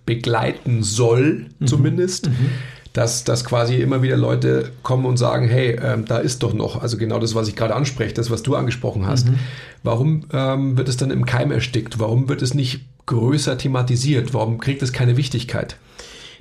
begleiten 0.05 0.83
soll, 0.83 1.47
mhm. 1.59 1.67
zumindest, 1.67 2.29
mhm. 2.29 2.51
Dass, 2.95 3.23
dass 3.23 3.45
quasi 3.45 3.77
immer 3.77 4.03
wieder 4.03 4.17
Leute 4.17 4.73
kommen 4.83 5.05
und 5.05 5.19
sagen, 5.19 5.47
hey, 5.47 5.79
ähm, 5.81 6.07
da 6.07 6.19
ist 6.19 6.43
doch 6.43 6.53
noch, 6.53 6.83
also 6.83 6.97
genau 6.97 7.21
das, 7.21 7.35
was 7.35 7.47
ich 7.47 7.55
gerade 7.55 7.77
anspreche, 7.77 8.15
das, 8.15 8.31
was 8.31 8.43
du 8.43 8.57
angesprochen 8.57 9.07
hast. 9.07 9.29
Mhm. 9.29 9.39
Warum 9.85 10.25
ähm, 10.33 10.77
wird 10.77 10.89
es 10.89 10.97
dann 10.97 11.13
im 11.13 11.25
Keim 11.25 11.53
erstickt? 11.53 12.01
Warum 12.01 12.29
wird 12.29 12.43
es 12.43 12.55
nicht 12.55 12.81
größer 13.07 13.57
thematisiert? 13.57 14.35
Warum 14.35 14.59
kriegt 14.59 14.83
es 14.83 14.93
keine 14.93 15.17
Wichtigkeit? 15.17 15.77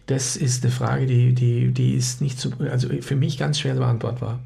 Das 0.07 0.35
ist 0.35 0.63
eine 0.63 0.71
Frage, 0.71 1.05
die, 1.05 1.33
die, 1.33 1.71
die 1.71 1.93
ist 1.93 2.21
nicht 2.21 2.39
zu, 2.39 2.51
also 2.71 2.89
für 3.01 3.15
mich 3.15 3.37
ganz 3.37 3.59
schwer 3.59 3.75
beantwortbar. 3.75 4.39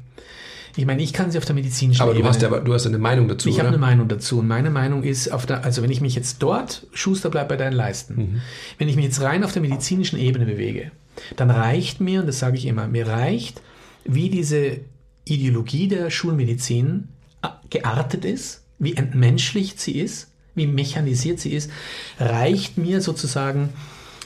Ich 0.76 0.86
meine, 0.86 1.02
ich 1.02 1.12
kann 1.12 1.30
sie 1.30 1.38
auf 1.38 1.44
der 1.44 1.54
medizinischen 1.54 2.00
Aber 2.00 2.14
du 2.14 2.24
hast 2.24 2.40
ja, 2.40 2.48
du 2.48 2.72
hast 2.72 2.86
eine 2.86 2.98
Meinung 2.98 3.28
dazu. 3.28 3.48
Ich 3.48 3.58
habe 3.58 3.68
eine 3.68 3.78
Meinung 3.78 4.08
dazu. 4.08 4.38
Und 4.38 4.48
meine 4.48 4.70
Meinung 4.70 5.02
ist, 5.02 5.30
auf 5.30 5.44
der, 5.44 5.64
also 5.64 5.82
wenn 5.82 5.90
ich 5.90 6.00
mich 6.00 6.14
jetzt 6.14 6.42
dort, 6.42 6.86
Schuster 6.92 7.30
bleibt 7.30 7.50
bei 7.50 7.56
deinen 7.56 7.74
Leisten, 7.74 8.14
mhm. 8.14 8.40
wenn 8.78 8.88
ich 8.88 8.96
mich 8.96 9.04
jetzt 9.04 9.20
rein 9.20 9.44
auf 9.44 9.52
der 9.52 9.62
medizinischen 9.62 10.18
Ebene 10.18 10.46
bewege, 10.46 10.90
dann 11.36 11.50
reicht 11.50 12.00
mir, 12.00 12.20
und 12.20 12.26
das 12.26 12.38
sage 12.38 12.56
ich 12.56 12.66
immer, 12.66 12.88
mir 12.88 13.06
reicht, 13.06 13.60
wie 14.04 14.30
diese 14.30 14.80
Ideologie 15.24 15.88
der 15.88 16.10
Schulmedizin 16.10 17.08
äh, 17.42 17.48
geartet 17.68 18.24
ist, 18.24 18.64
wie 18.78 18.96
entmenschlicht 18.96 19.78
sie 19.78 19.98
ist, 19.98 20.32
wie 20.54 20.66
mechanisiert 20.66 21.38
sie 21.38 21.52
ist, 21.52 21.70
reicht 22.18 22.78
mir 22.78 23.00
sozusagen 23.00 23.68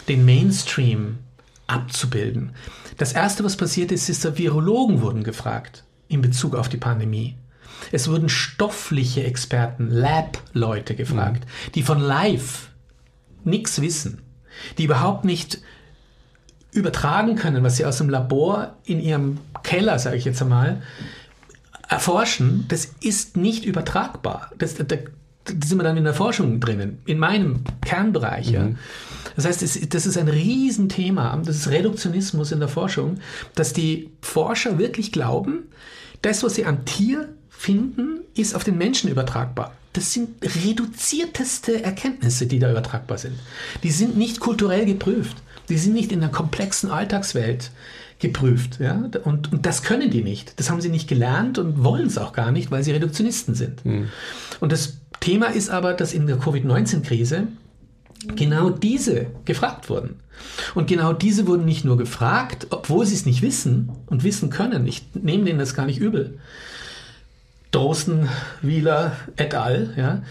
den 0.09 0.25
Mainstream 0.25 1.19
abzubilden. 1.67 2.53
Das 2.97 3.13
Erste, 3.13 3.45
was 3.45 3.57
passiert 3.57 3.93
ist, 3.93 4.09
ist, 4.09 4.25
dass 4.25 4.39
Virologen 4.39 5.01
wurden 5.01 5.25
gefragt 5.25 5.85
in 6.09 6.23
Bezug 6.23 6.55
auf 6.55 6.69
die 6.69 6.77
Pandemie. 6.77 7.37
Es 7.93 8.09
wurden 8.09 8.29
stoffliche 8.29 9.25
Experten, 9.25 9.91
Lab-Leute 9.91 10.95
gefragt, 10.95 11.45
mhm. 11.45 11.73
die 11.73 11.83
von 11.83 12.01
live 12.01 12.69
nichts 13.45 13.81
wissen, 13.81 14.23
die 14.79 14.85
überhaupt 14.85 15.25
nicht 15.25 15.61
übertragen 16.73 17.37
können, 17.37 17.63
was 17.63 17.77
sie 17.77 17.85
aus 17.85 17.99
dem 17.99 18.09
Labor 18.09 18.77
in 18.85 19.01
ihrem 19.01 19.39
Keller, 19.63 19.99
sage 19.99 20.17
ich 20.17 20.25
jetzt 20.25 20.43
einmal, 20.43 20.83
erforschen. 21.89 22.67
Das 22.69 22.87
ist 23.01 23.37
nicht 23.37 23.65
übertragbar. 23.65 24.51
Das, 24.59 24.75
da, 24.75 24.85
da, 24.85 24.97
sind 25.47 25.79
wir 25.79 25.85
dann 25.85 25.97
in 25.97 26.05
der 26.05 26.15
Forschung 26.15 26.61
drinnen, 26.61 26.99
in 27.07 27.19
meinem 27.19 27.63
Kernbereich. 27.85 28.49
Mhm. 28.49 28.55
Ja. 28.55 28.69
Das 29.37 29.45
heißt, 29.45 29.95
das 29.95 30.07
ist 30.07 30.19
ein 30.19 30.29
Riesenthema, 30.29 31.41
das 31.45 31.57
ist 31.57 31.69
Reduktionismus 31.69 32.53
in 32.53 32.59
der 32.59 32.69
Forschung, 32.69 33.19
dass 33.55 33.73
die 33.73 34.11
Forscher 34.23 34.79
wirklich 34.79 35.13
glauben, 35.13 35.65
das, 36.23 36.43
was 36.43 36.55
sie 36.55 36.65
am 36.65 36.85
Tier 36.87 37.29
finden, 37.51 38.21
ist 38.35 38.55
auf 38.55 38.65
den 38.65 38.79
Menschen 38.79 39.11
übertragbar. 39.11 39.73
Das 39.93 40.13
sind 40.13 40.29
reduzierteste 40.43 41.83
Erkenntnisse, 41.83 42.47
die 42.47 42.59
da 42.59 42.71
übertragbar 42.71 43.19
sind. 43.19 43.35
Die 43.83 43.91
sind 43.91 44.17
nicht 44.17 44.41
kulturell 44.41 44.85
geprüft. 44.85 45.37
Die 45.69 45.79
sind 45.79 45.95
nicht 45.95 46.13
in 46.13 46.21
der 46.21 46.29
komplexen 46.29 46.91
Alltagswelt 46.91 47.71
geprüft. 48.19 48.79
Ja? 48.81 49.09
Und, 49.25 49.53
und 49.53 49.67
das 49.67 49.83
können 49.83 50.11
die 50.11 50.23
nicht. 50.23 50.59
Das 50.59 50.71
haben 50.71 50.81
sie 50.81 50.89
nicht 50.89 51.09
gelernt 51.09 51.59
und 51.59 51.83
wollen 51.83 52.07
es 52.07 52.19
auch 52.19 52.33
gar 52.33 52.53
nicht, 52.53 52.71
weil 52.71 52.83
sie 52.83 52.93
Reduktionisten 52.93 53.55
sind. 53.55 53.85
Mhm. 53.85 54.09
Und 54.61 54.73
das 54.73 54.99
Thema 55.21 55.47
ist 55.47 55.71
aber, 55.71 55.95
dass 55.95 56.13
in 56.13 56.27
der 56.27 56.37
Covid-19-Krise 56.37 57.49
genau 58.35 58.71
diese 58.71 59.27
gefragt 59.45 59.89
wurden. 59.91 60.21
Und 60.75 60.87
genau 60.89 61.13
diese 61.13 61.47
wurden 61.47 61.65
nicht 61.65 61.85
nur 61.85 61.97
gefragt, 61.97 62.67
obwohl 62.71 63.07
sie 63.07 63.15
es 63.15 63.27
nicht 63.27 63.43
wissen 63.43 63.91
und 64.07 64.25
wissen 64.25 64.51
können. 64.51 64.87
Ich 64.87 65.03
nehme 65.15 65.45
denen 65.45 65.59
das 65.59 65.75
gar 65.75 65.87
nicht 65.87 65.99
übel. 65.99 66.39
Drosten, 67.71 68.29
Wieler 68.63 69.17
et 69.37 69.55
al., 69.55 69.95
ja, 69.97 70.23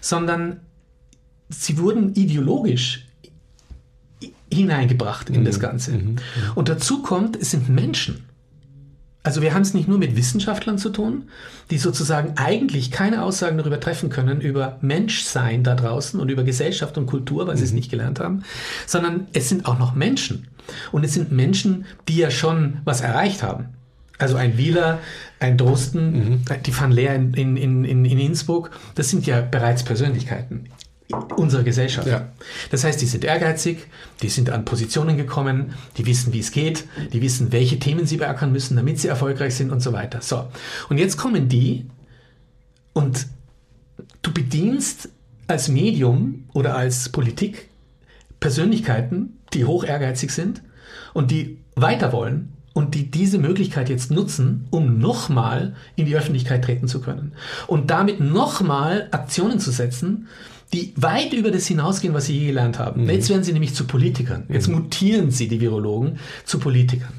sondern 0.00 0.60
sie 1.48 1.78
wurden 1.78 2.14
ideologisch 2.14 3.06
hineingebracht 4.52 5.30
in 5.30 5.40
mhm. 5.40 5.44
das 5.44 5.60
Ganze. 5.60 5.92
Mhm. 5.92 5.98
mhm. 5.98 6.18
Und 6.54 6.68
dazu 6.68 7.02
kommt, 7.02 7.36
es 7.36 7.50
sind 7.50 7.68
Menschen. 7.68 8.23
Also 9.24 9.40
wir 9.40 9.54
haben 9.54 9.62
es 9.62 9.72
nicht 9.72 9.88
nur 9.88 9.96
mit 9.96 10.16
Wissenschaftlern 10.16 10.76
zu 10.76 10.90
tun, 10.90 11.30
die 11.70 11.78
sozusagen 11.78 12.34
eigentlich 12.36 12.90
keine 12.90 13.22
Aussagen 13.22 13.56
darüber 13.56 13.80
treffen 13.80 14.10
können, 14.10 14.42
über 14.42 14.76
Menschsein 14.82 15.64
da 15.64 15.74
draußen 15.74 16.20
und 16.20 16.28
über 16.28 16.44
Gesellschaft 16.44 16.98
und 16.98 17.06
Kultur, 17.06 17.46
weil 17.46 17.56
sie 17.56 17.64
es 17.64 17.70
mhm. 17.70 17.76
nicht 17.76 17.90
gelernt 17.90 18.20
haben, 18.20 18.44
sondern 18.86 19.26
es 19.32 19.48
sind 19.48 19.64
auch 19.64 19.78
noch 19.78 19.94
Menschen. 19.94 20.48
Und 20.92 21.04
es 21.04 21.14
sind 21.14 21.32
Menschen, 21.32 21.86
die 22.06 22.18
ja 22.18 22.30
schon 22.30 22.78
was 22.84 23.00
erreicht 23.00 23.42
haben. 23.42 23.70
Also 24.18 24.36
ein 24.36 24.58
Wieler, 24.58 25.00
ein 25.40 25.56
Drosten, 25.56 26.12
mhm. 26.12 26.44
die 26.64 26.78
Van 26.78 26.92
Leer 26.92 27.14
in, 27.14 27.32
in, 27.32 27.56
in, 27.56 28.04
in 28.04 28.18
Innsbruck, 28.18 28.70
das 28.94 29.08
sind 29.08 29.26
ja 29.26 29.40
bereits 29.40 29.84
Persönlichkeiten 29.84 30.66
unserer 31.36 31.62
Gesellschaft. 31.62 32.08
Ja. 32.08 32.32
Das 32.70 32.84
heißt, 32.84 33.00
die 33.00 33.06
sind 33.06 33.24
ehrgeizig, 33.24 33.86
die 34.22 34.28
sind 34.28 34.50
an 34.50 34.64
Positionen 34.64 35.16
gekommen, 35.16 35.74
die 35.98 36.06
wissen, 36.06 36.32
wie 36.32 36.40
es 36.40 36.50
geht, 36.50 36.84
die 37.12 37.20
wissen, 37.20 37.52
welche 37.52 37.78
Themen 37.78 38.06
sie 38.06 38.16
beackern 38.16 38.52
müssen, 38.52 38.76
damit 38.76 38.98
sie 38.98 39.08
erfolgreich 39.08 39.54
sind 39.54 39.70
und 39.70 39.80
so 39.80 39.92
weiter. 39.92 40.22
So. 40.22 40.46
Und 40.88 40.98
jetzt 40.98 41.16
kommen 41.16 41.48
die 41.48 41.86
und 42.94 43.26
du 44.22 44.32
bedienst 44.32 45.10
als 45.46 45.68
Medium 45.68 46.44
oder 46.54 46.74
als 46.76 47.10
Politik 47.10 47.68
Persönlichkeiten, 48.40 49.38
die 49.52 49.64
hoch 49.64 49.84
ehrgeizig 49.84 50.30
sind 50.30 50.62
und 51.12 51.30
die 51.30 51.58
weiter 51.74 52.12
wollen 52.12 52.52
und 52.72 52.94
die 52.94 53.10
diese 53.10 53.38
Möglichkeit 53.38 53.88
jetzt 53.88 54.10
nutzen, 54.10 54.66
um 54.70 54.98
nochmal 54.98 55.74
in 55.96 56.06
die 56.06 56.16
Öffentlichkeit 56.16 56.64
treten 56.64 56.88
zu 56.88 57.00
können 57.00 57.32
und 57.66 57.90
damit 57.90 58.20
nochmal 58.20 59.08
Aktionen 59.12 59.60
zu 59.60 59.70
setzen, 59.70 60.28
die 60.74 60.92
weit 60.96 61.32
über 61.32 61.50
das 61.50 61.66
hinausgehen, 61.66 62.14
was 62.14 62.26
sie 62.26 62.38
je 62.38 62.46
gelernt 62.48 62.78
haben. 62.78 63.04
Mhm. 63.04 63.10
Jetzt 63.10 63.30
werden 63.30 63.44
sie 63.44 63.52
nämlich 63.52 63.74
zu 63.74 63.86
Politikern. 63.86 64.44
Jetzt 64.48 64.68
mhm. 64.68 64.74
mutieren 64.74 65.30
sie, 65.30 65.48
die 65.48 65.60
Virologen, 65.60 66.18
zu 66.44 66.58
Politikern. 66.58 67.12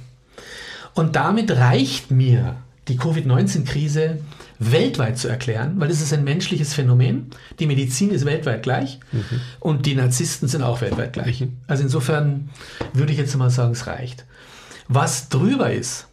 Und 0.94 1.16
damit 1.16 1.52
reicht 1.52 2.12
mir 2.12 2.58
die 2.88 2.98
Covid-19-Krise 2.98 4.20
weltweit 4.60 5.18
zu 5.18 5.28
erklären, 5.28 5.80
weil 5.80 5.90
es 5.90 6.02
ist 6.02 6.14
ein 6.14 6.24
menschliches 6.24 6.74
Phänomen. 6.74 7.32
Die 7.60 7.66
Medizin 7.66 8.12
ist 8.12 8.26
weltweit 8.26 8.64
gleich 8.64 9.00
mhm. 9.12 9.42
und 9.60 9.86
die 9.86 9.96
Narzissten 9.96 10.48
sind 10.48 10.62
auch 10.62 10.82
weltweit 10.82 11.14
gleich. 11.14 11.42
Mhm. 11.42 11.58
Also 11.68 11.84
insofern 11.84 12.50
würde 12.94 13.12
ich 13.12 13.18
jetzt 13.18 13.36
mal 13.38 13.50
sagen, 13.50 13.72
es 13.72 13.88
reicht. 13.88 14.26
Was 14.88 15.30
drüber 15.30 15.72
ist, 15.72 16.08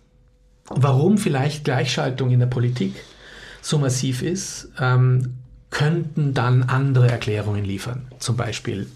warum 0.69 1.19
vielleicht 1.19 1.65
Gleichschaltung 1.65 2.31
in 2.31 2.41
der 2.41 2.47
Politik 2.47 2.95
so 3.61 3.79
massiv 3.79 4.23
ist, 4.23 4.71
ähm, 4.81 5.35
könnten 5.73 6.35
dann 6.35 6.63
andere 6.65 7.11
Erklärungen 7.11 7.65
liefern. 7.65 8.07
Zum 8.21 8.37
Beispiel 8.37 8.87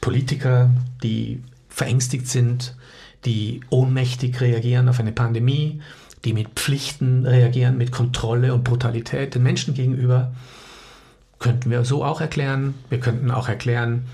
Politiker, 0.00 0.70
die 1.02 1.42
verängstigt 1.68 2.28
sind, 2.28 2.76
die 3.24 3.62
ohnmächtig 3.70 4.40
reagieren 4.40 4.88
auf 4.88 5.00
eine 5.00 5.10
Pandemie, 5.10 5.80
die 6.24 6.34
mit 6.34 6.50
Pflichten 6.50 7.26
reagieren, 7.26 7.76
mit 7.78 7.90
Kontrolle 7.90 8.54
und 8.54 8.62
Brutalität 8.62 9.34
den 9.34 9.42
Menschen 9.42 9.74
gegenüber. 9.74 10.32
Könnten 11.38 11.70
wir 11.70 11.84
so 11.84 12.04
auch 12.04 12.20
erklären. 12.20 12.74
Wir 12.88 13.00
könnten 13.00 13.30
auch 13.30 13.48
erklären, 13.48 14.04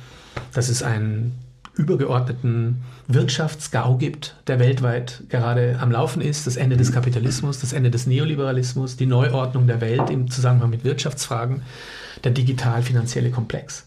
dass 0.55 0.69
es 0.69 0.83
einen 0.83 1.35
übergeordneten 1.75 2.83
Wirtschaftsgau 3.09 3.97
gibt, 3.97 4.37
der 4.47 4.59
weltweit 4.59 5.23
gerade 5.29 5.79
am 5.81 5.91
Laufen 5.91 6.21
ist, 6.21 6.47
das 6.47 6.57
Ende 6.57 6.77
des 6.77 6.93
Kapitalismus, 6.93 7.61
das 7.61 7.73
Ende 7.73 7.91
des 7.91 8.07
Neoliberalismus, 8.07 8.97
die 8.97 9.07
Neuordnung 9.07 9.67
der 9.67 9.81
Welt 9.81 10.11
im 10.11 10.31
Zusammenhang 10.31 10.71
mit 10.71 10.85
Wirtschaftsfragen, 10.85 11.63
der 12.25 12.33
digital-finanzielle 12.33 13.31
Komplex, 13.31 13.87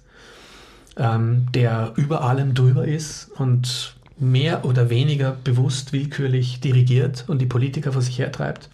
ähm, 0.98 1.48
der 1.54 1.94
über 1.96 2.22
allem 2.24 2.54
drüber 2.54 2.88
ist 2.88 3.30
und 3.36 3.96
mehr 4.18 4.66
oder 4.66 4.90
weniger 4.90 5.36
bewusst 5.44 5.94
willkürlich 5.94 6.62
dirigiert 6.62 7.26
und 7.28 7.40
die 7.40 7.46
Politiker 7.46 7.94
vor 7.94 8.02
sich 8.02 8.18
hertreibt. 8.18 8.70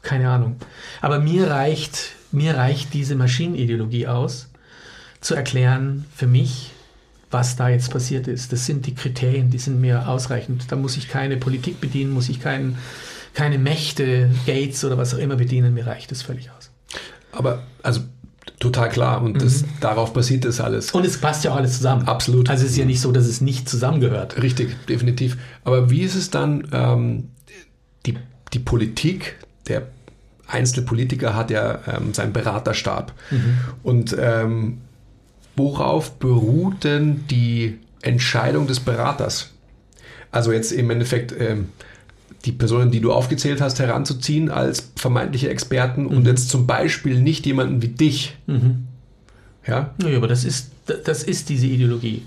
Keine 0.00 0.30
Ahnung. 0.30 0.56
Aber 1.02 1.18
mir 1.18 1.50
reicht, 1.50 2.12
mir 2.32 2.56
reicht 2.56 2.94
diese 2.94 3.16
Maschinenideologie 3.16 4.06
aus, 4.06 4.48
zu 5.20 5.34
erklären 5.34 6.06
für 6.14 6.26
mich, 6.26 6.70
was 7.30 7.56
da 7.56 7.68
jetzt 7.68 7.90
passiert 7.90 8.26
ist. 8.26 8.52
Das 8.52 8.66
sind 8.66 8.86
die 8.86 8.94
Kriterien, 8.94 9.50
die 9.50 9.58
sind 9.58 9.80
mir 9.80 10.08
ausreichend. 10.08 10.70
Da 10.70 10.76
muss 10.76 10.96
ich 10.96 11.08
keine 11.08 11.36
Politik 11.36 11.80
bedienen, 11.80 12.12
muss 12.12 12.28
ich 12.28 12.40
kein, 12.40 12.76
keine 13.34 13.58
Mächte, 13.58 14.30
Gates 14.46 14.84
oder 14.84 14.96
was 14.96 15.14
auch 15.14 15.18
immer 15.18 15.36
bedienen. 15.36 15.74
Mir 15.74 15.86
reicht 15.86 16.10
das 16.10 16.22
völlig 16.22 16.50
aus. 16.50 16.70
Aber 17.32 17.64
also 17.82 18.00
total 18.60 18.88
klar 18.88 19.22
und 19.22 19.42
das, 19.42 19.62
mhm. 19.62 19.66
darauf 19.80 20.12
basiert 20.12 20.44
das 20.44 20.60
alles. 20.60 20.90
Und 20.92 21.04
es 21.04 21.18
passt 21.18 21.44
ja 21.44 21.52
auch 21.52 21.56
alles 21.56 21.76
zusammen. 21.76 22.08
Absolut. 22.08 22.48
Also 22.48 22.64
es 22.64 22.72
ist 22.72 22.78
ja 22.78 22.84
nicht 22.84 23.00
so, 23.00 23.12
dass 23.12 23.26
es 23.26 23.40
nicht 23.40 23.68
zusammengehört. 23.68 24.42
Richtig, 24.42 24.74
definitiv. 24.86 25.36
Aber 25.64 25.90
wie 25.90 26.02
ist 26.02 26.14
es 26.14 26.30
dann, 26.30 26.66
ähm, 26.72 27.28
die, 28.06 28.16
die 28.52 28.58
Politik, 28.58 29.36
der 29.68 29.86
einzelne 30.46 30.86
Politiker 30.86 31.36
hat 31.36 31.50
ja 31.50 31.80
ähm, 31.86 32.14
seinen 32.14 32.32
Beraterstab. 32.32 33.12
Mhm. 33.30 33.58
Und 33.82 34.16
ähm, 34.18 34.78
worauf 35.58 36.18
beruht 36.18 36.84
denn 36.84 37.26
die 37.28 37.78
Entscheidung 38.00 38.66
des 38.66 38.80
Beraters? 38.80 39.50
Also 40.30 40.52
jetzt 40.52 40.72
im 40.72 40.90
Endeffekt 40.90 41.34
ähm, 41.38 41.68
die 42.44 42.52
Personen, 42.52 42.90
die 42.90 43.00
du 43.00 43.12
aufgezählt 43.12 43.60
hast, 43.60 43.78
heranzuziehen 43.78 44.50
als 44.50 44.92
vermeintliche 44.96 45.50
Experten 45.50 46.02
mhm. 46.02 46.08
und 46.08 46.26
jetzt 46.26 46.48
zum 46.48 46.66
Beispiel 46.66 47.20
nicht 47.20 47.44
jemanden 47.46 47.82
wie 47.82 47.88
dich. 47.88 48.36
Mhm. 48.46 48.86
Ja? 49.66 49.94
ja, 50.02 50.16
aber 50.16 50.28
das 50.28 50.44
ist, 50.44 50.70
das 51.04 51.22
ist 51.22 51.48
diese 51.48 51.66
Ideologie. 51.66 52.22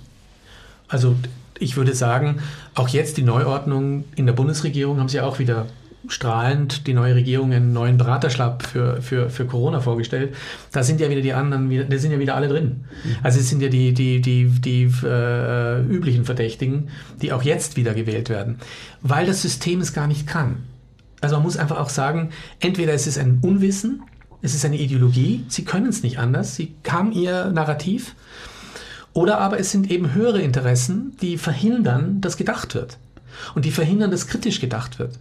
Also 0.88 1.16
ich 1.58 1.78
würde 1.78 1.96
sagen, 1.96 2.40
auch 2.76 2.90
jetzt 2.90 3.18
die 3.18 3.24
Neuordnung 3.24 4.04
in 4.16 4.26
der 4.26 4.34
Bundesregierung 4.34 5.00
haben 5.00 5.10
sie 5.10 5.22
auch 5.22 5.40
wieder 5.40 5.68
strahlend 6.08 6.88
die 6.88 6.94
neue 6.94 7.16
Regierung 7.16 7.54
einen 7.54 7.74
neuen 7.74 7.98
Beraterschlab 7.98 8.64
für, 8.64 9.02
für, 9.02 9.30
für 9.30 9.46
Corona 9.46 9.80
vorgestellt. 9.80 10.36
Da 10.72 10.84
sind 10.84 11.00
ja 11.00 11.10
wieder 11.10 11.22
die 11.22 11.34
anderen, 11.34 11.90
da 11.90 11.98
sind 11.98 12.12
ja 12.12 12.20
wieder 12.20 12.36
alle 12.36 12.48
drin. 12.48 12.86
Mhm. 13.04 13.16
Also 13.24 13.40
es 13.40 13.50
sind 13.50 13.62
ja 13.62 13.70
die, 13.70 13.94
die, 13.94 14.22
die, 14.22 14.46
die 14.46 14.84
äh, 15.04 15.82
üblichen 15.84 16.26
Verdächtigen, 16.26 16.90
die 17.22 17.34
auch 17.34 17.44
jetzt 17.44 17.78
wieder 17.78 17.94
gewählt 17.94 18.30
werden, 18.30 18.58
weil 19.02 19.26
das 19.26 19.42
System 19.42 19.80
es 19.82 19.94
gar 19.94 20.08
nicht 20.08 20.28
kann. 20.28 20.64
Also 21.22 21.36
man 21.36 21.44
muss 21.44 21.58
einfach 21.58 21.80
auch 21.80 21.90
sagen, 21.90 22.32
entweder 22.60 22.94
es 22.94 23.06
ist 23.06 23.20
ein 23.20 23.40
Unwissen, 23.42 24.02
es 24.42 24.56
ist 24.56 24.66
eine 24.66 24.78
Ideologie, 24.78 25.46
sie 25.50 25.66
können 25.66 25.88
es 25.88 26.02
nicht 26.02 26.18
anders, 26.18 26.56
sie 26.56 26.74
haben 26.88 27.12
ihr 27.12 27.52
Narrativ, 27.52 28.16
oder 29.14 29.40
aber 29.40 29.60
es 29.60 29.72
sind 29.72 29.92
eben 29.92 30.14
höhere 30.14 30.42
Interessen, 30.42 31.16
die 31.22 31.38
verhindern, 31.38 32.22
dass 32.22 32.38
gedacht 32.38 32.74
wird. 32.74 32.98
Und 33.56 33.66
die 33.66 33.72
verhindern, 33.72 34.12
dass 34.12 34.28
kritisch 34.28 34.60
gedacht 34.60 35.00
wird. 35.00 35.20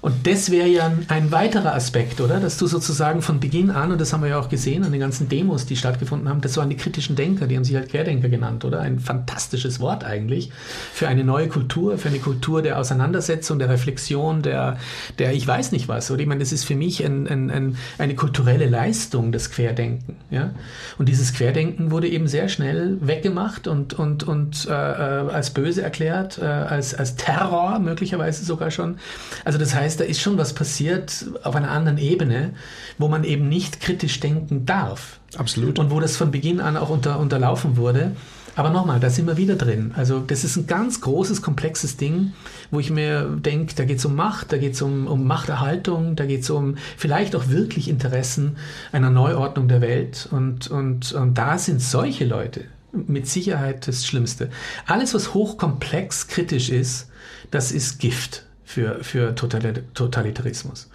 Und 0.00 0.26
das 0.26 0.50
wäre 0.50 0.66
ja 0.66 0.92
ein 1.08 1.30
weiterer 1.30 1.74
Aspekt, 1.74 2.20
oder? 2.20 2.40
Dass 2.40 2.56
du 2.56 2.66
sozusagen 2.66 3.20
von 3.20 3.38
Beginn 3.38 3.70
an, 3.70 3.92
und 3.92 4.00
das 4.00 4.12
haben 4.12 4.22
wir 4.22 4.30
ja 4.30 4.40
auch 4.40 4.48
gesehen 4.48 4.82
an 4.84 4.92
den 4.92 5.00
ganzen 5.00 5.28
Demos, 5.28 5.66
die 5.66 5.76
stattgefunden 5.76 6.28
haben, 6.28 6.40
das 6.40 6.56
waren 6.56 6.70
die 6.70 6.76
kritischen 6.76 7.16
Denker, 7.16 7.46
die 7.46 7.56
haben 7.56 7.64
sich 7.64 7.76
halt 7.76 7.90
Querdenker 7.90 8.28
genannt, 8.28 8.64
oder? 8.64 8.80
Ein 8.80 8.98
fantastisches 8.98 9.78
Wort 9.78 10.04
eigentlich 10.04 10.50
für 10.92 11.06
eine 11.08 11.22
neue 11.22 11.48
Kultur, 11.48 11.98
für 11.98 12.08
eine 12.08 12.18
Kultur 12.18 12.62
der 12.62 12.78
Auseinandersetzung, 12.78 13.58
der 13.58 13.68
Reflexion, 13.68 14.40
der, 14.42 14.78
der 15.18 15.34
ich 15.34 15.46
weiß 15.46 15.72
nicht 15.72 15.88
was, 15.88 16.10
oder? 16.10 16.20
Ich 16.20 16.26
meine, 16.26 16.40
das 16.40 16.52
ist 16.52 16.64
für 16.64 16.76
mich 16.76 17.04
ein, 17.04 17.26
ein, 17.26 17.50
ein, 17.50 17.76
eine 17.98 18.14
kulturelle 18.14 18.66
Leistung, 18.66 19.32
das 19.32 19.50
Querdenken, 19.50 20.16
ja? 20.30 20.52
Und 20.96 21.08
dieses 21.08 21.34
Querdenken 21.34 21.90
wurde 21.90 22.08
eben 22.08 22.26
sehr 22.26 22.48
schnell 22.48 22.96
weggemacht 23.00 23.66
und, 23.66 23.92
und, 23.94 24.22
und 24.22 24.66
äh, 24.66 24.72
äh 24.72 25.20
als 25.30 25.50
böse 25.50 25.82
erklärt, 25.82 26.38
äh, 26.38 26.44
als, 26.44 26.94
als 26.94 27.16
Terror 27.16 27.78
möglicherweise 27.78 28.44
sogar 28.44 28.70
schon. 28.70 28.96
Also 29.44 29.58
das 29.58 29.74
heißt, 29.74 29.89
heißt, 29.90 30.00
da 30.00 30.04
ist 30.04 30.20
schon 30.20 30.38
was 30.38 30.52
passiert 30.52 31.26
auf 31.42 31.56
einer 31.56 31.70
anderen 31.70 31.98
Ebene, 31.98 32.54
wo 32.98 33.08
man 33.08 33.24
eben 33.24 33.48
nicht 33.48 33.80
kritisch 33.80 34.20
denken 34.20 34.64
darf. 34.64 35.18
Absolut. 35.36 35.78
Und 35.78 35.90
wo 35.90 35.98
das 35.98 36.16
von 36.16 36.30
Beginn 36.30 36.60
an 36.60 36.76
auch 36.76 36.90
unter, 36.90 37.18
unterlaufen 37.18 37.76
wurde. 37.76 38.12
Aber 38.56 38.70
nochmal, 38.70 39.00
da 39.00 39.10
sind 39.10 39.26
wir 39.26 39.36
wieder 39.36 39.56
drin. 39.56 39.92
Also 39.96 40.20
das 40.20 40.44
ist 40.44 40.56
ein 40.56 40.66
ganz 40.66 41.00
großes, 41.00 41.40
komplexes 41.42 41.96
Ding, 41.96 42.32
wo 42.70 42.80
ich 42.80 42.90
mir 42.90 43.24
denke, 43.24 43.74
da 43.74 43.84
geht 43.84 43.98
es 43.98 44.04
um 44.04 44.14
Macht, 44.14 44.52
da 44.52 44.58
geht 44.58 44.74
es 44.74 44.82
um, 44.82 45.06
um 45.06 45.26
Machterhaltung, 45.26 46.14
da 46.16 46.26
geht 46.26 46.42
es 46.42 46.50
um 46.50 46.76
vielleicht 46.96 47.34
auch 47.34 47.48
wirklich 47.48 47.88
Interessen 47.88 48.56
einer 48.92 49.10
Neuordnung 49.10 49.68
der 49.68 49.80
Welt. 49.80 50.28
Und, 50.30 50.68
und, 50.68 51.12
und 51.12 51.34
da 51.34 51.58
sind 51.58 51.80
solche 51.80 52.24
Leute 52.24 52.64
mit 52.92 53.28
Sicherheit 53.28 53.86
das 53.86 54.04
Schlimmste. 54.04 54.50
Alles, 54.86 55.14
was 55.14 55.32
hochkomplex 55.32 56.26
kritisch 56.28 56.70
ist, 56.70 57.08
das 57.50 57.72
ist 57.72 57.98
Gift 57.98 58.44
für, 58.70 59.02
für 59.02 59.34
Totalitarismus. 59.34 60.88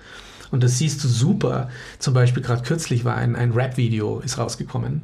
Und 0.52 0.64
das 0.64 0.78
siehst 0.78 1.04
du 1.04 1.08
super. 1.08 1.70
Zum 2.00 2.14
Beispiel 2.14 2.42
gerade 2.42 2.64
kürzlich 2.64 3.04
war 3.04 3.16
ein, 3.16 3.36
ein 3.36 3.52
Rap-Video 3.52 4.20
ist 4.20 4.38
rausgekommen 4.38 5.02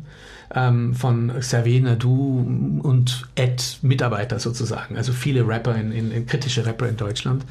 ähm, 0.55 0.93
von 0.93 1.34
Xavier 1.39 1.82
Nadu 1.82 2.80
und 2.82 3.28
Ed-Mitarbeiter 3.36 4.39
sozusagen. 4.39 4.95
Also 4.95 5.11
viele 5.11 5.45
Rapper, 5.45 5.76
in, 5.76 5.91
in, 5.91 6.11
in, 6.11 6.26
kritische 6.26 6.65
Rapper 6.65 6.88
in 6.88 6.95
Deutschland, 6.95 7.43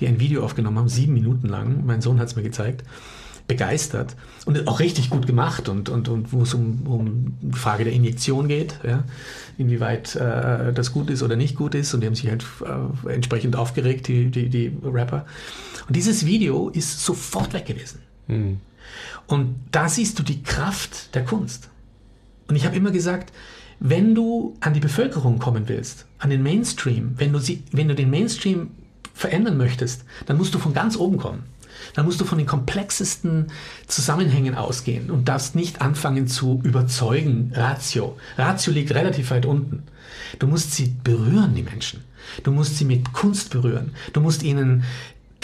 die 0.00 0.06
ein 0.06 0.20
Video 0.20 0.42
aufgenommen 0.44 0.78
haben, 0.78 0.88
sieben 0.88 1.12
Minuten 1.12 1.48
lang. 1.48 1.84
Mein 1.84 2.00
Sohn 2.00 2.18
hat 2.18 2.28
es 2.28 2.36
mir 2.36 2.42
gezeigt 2.42 2.82
begeistert 3.48 4.16
und 4.46 4.66
auch 4.68 4.80
richtig 4.80 5.10
gut 5.10 5.26
gemacht 5.26 5.68
und, 5.68 5.88
und, 5.88 6.08
und 6.08 6.32
wo 6.32 6.42
es 6.42 6.54
um, 6.54 6.86
um 6.86 7.36
die 7.40 7.58
Frage 7.58 7.84
der 7.84 7.92
Injektion 7.92 8.48
geht, 8.48 8.78
ja, 8.82 9.04
inwieweit 9.58 10.16
äh, 10.16 10.72
das 10.72 10.92
gut 10.92 11.10
ist 11.10 11.22
oder 11.22 11.36
nicht 11.36 11.56
gut 11.56 11.74
ist 11.74 11.92
und 11.94 12.00
die 12.00 12.06
haben 12.06 12.14
sich 12.14 12.28
halt 12.28 12.44
äh, 12.64 13.12
entsprechend 13.12 13.56
aufgeregt, 13.56 14.08
die, 14.08 14.30
die, 14.30 14.48
die 14.48 14.72
Rapper. 14.84 15.26
Und 15.86 15.96
dieses 15.96 16.24
Video 16.24 16.68
ist 16.70 17.04
sofort 17.04 17.52
weg 17.52 17.66
gewesen. 17.66 18.00
Mhm. 18.28 18.60
Und 19.26 19.54
da 19.70 19.88
siehst 19.88 20.18
du 20.18 20.22
die 20.22 20.42
Kraft 20.42 21.14
der 21.14 21.24
Kunst. 21.24 21.68
Und 22.48 22.56
ich 22.56 22.64
habe 22.64 22.76
immer 22.76 22.90
gesagt, 22.90 23.32
wenn 23.80 24.14
du 24.14 24.54
an 24.60 24.74
die 24.74 24.80
Bevölkerung 24.80 25.38
kommen 25.38 25.68
willst, 25.68 26.06
an 26.18 26.30
den 26.30 26.42
Mainstream, 26.42 27.14
wenn 27.16 27.32
du, 27.32 27.38
sie, 27.38 27.64
wenn 27.72 27.88
du 27.88 27.94
den 27.94 28.10
Mainstream 28.10 28.70
verändern 29.14 29.56
möchtest, 29.56 30.04
dann 30.26 30.36
musst 30.36 30.54
du 30.54 30.58
von 30.58 30.72
ganz 30.72 30.96
oben 30.96 31.16
kommen. 31.16 31.42
Dann 31.94 32.06
musst 32.06 32.20
du 32.20 32.24
von 32.24 32.38
den 32.38 32.46
komplexesten 32.46 33.48
Zusammenhängen 33.86 34.54
ausgehen 34.54 35.10
und 35.10 35.28
darfst 35.28 35.54
nicht 35.54 35.80
anfangen 35.80 36.26
zu 36.26 36.60
überzeugen, 36.64 37.52
Ratio. 37.54 38.16
Ratio 38.38 38.72
liegt 38.72 38.94
relativ 38.94 39.30
weit 39.30 39.46
unten. 39.46 39.82
Du 40.38 40.46
musst 40.46 40.72
sie 40.72 40.94
berühren, 41.04 41.54
die 41.54 41.62
Menschen. 41.62 42.04
Du 42.42 42.52
musst 42.52 42.78
sie 42.78 42.84
mit 42.84 43.12
Kunst 43.12 43.50
berühren. 43.50 43.92
Du 44.12 44.20
musst 44.20 44.42
ihnen 44.42 44.84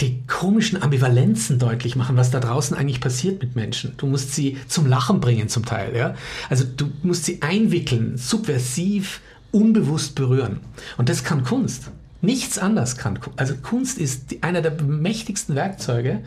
die 0.01 0.23
komischen 0.27 0.81
Ambivalenzen 0.81 1.59
deutlich 1.59 1.95
machen, 1.95 2.15
was 2.15 2.31
da 2.31 2.39
draußen 2.39 2.75
eigentlich 2.75 3.01
passiert 3.01 3.41
mit 3.41 3.55
Menschen. 3.55 3.93
Du 3.97 4.07
musst 4.07 4.33
sie 4.33 4.57
zum 4.67 4.85
Lachen 4.85 5.19
bringen 5.19 5.49
zum 5.49 5.65
Teil, 5.65 5.95
ja. 5.95 6.15
Also 6.49 6.63
du 6.63 6.89
musst 7.03 7.25
sie 7.25 7.41
einwickeln, 7.41 8.17
subversiv, 8.17 9.19
unbewusst 9.51 10.15
berühren. 10.15 10.61
Und 10.97 11.09
das 11.09 11.23
kann 11.23 11.43
Kunst. 11.43 11.91
Nichts 12.21 12.57
anders 12.57 12.97
kann. 12.97 13.19
Also 13.37 13.55
Kunst 13.55 13.97
ist 13.97 14.35
einer 14.41 14.61
der 14.61 14.81
mächtigsten 14.81 15.55
Werkzeuge 15.55 16.21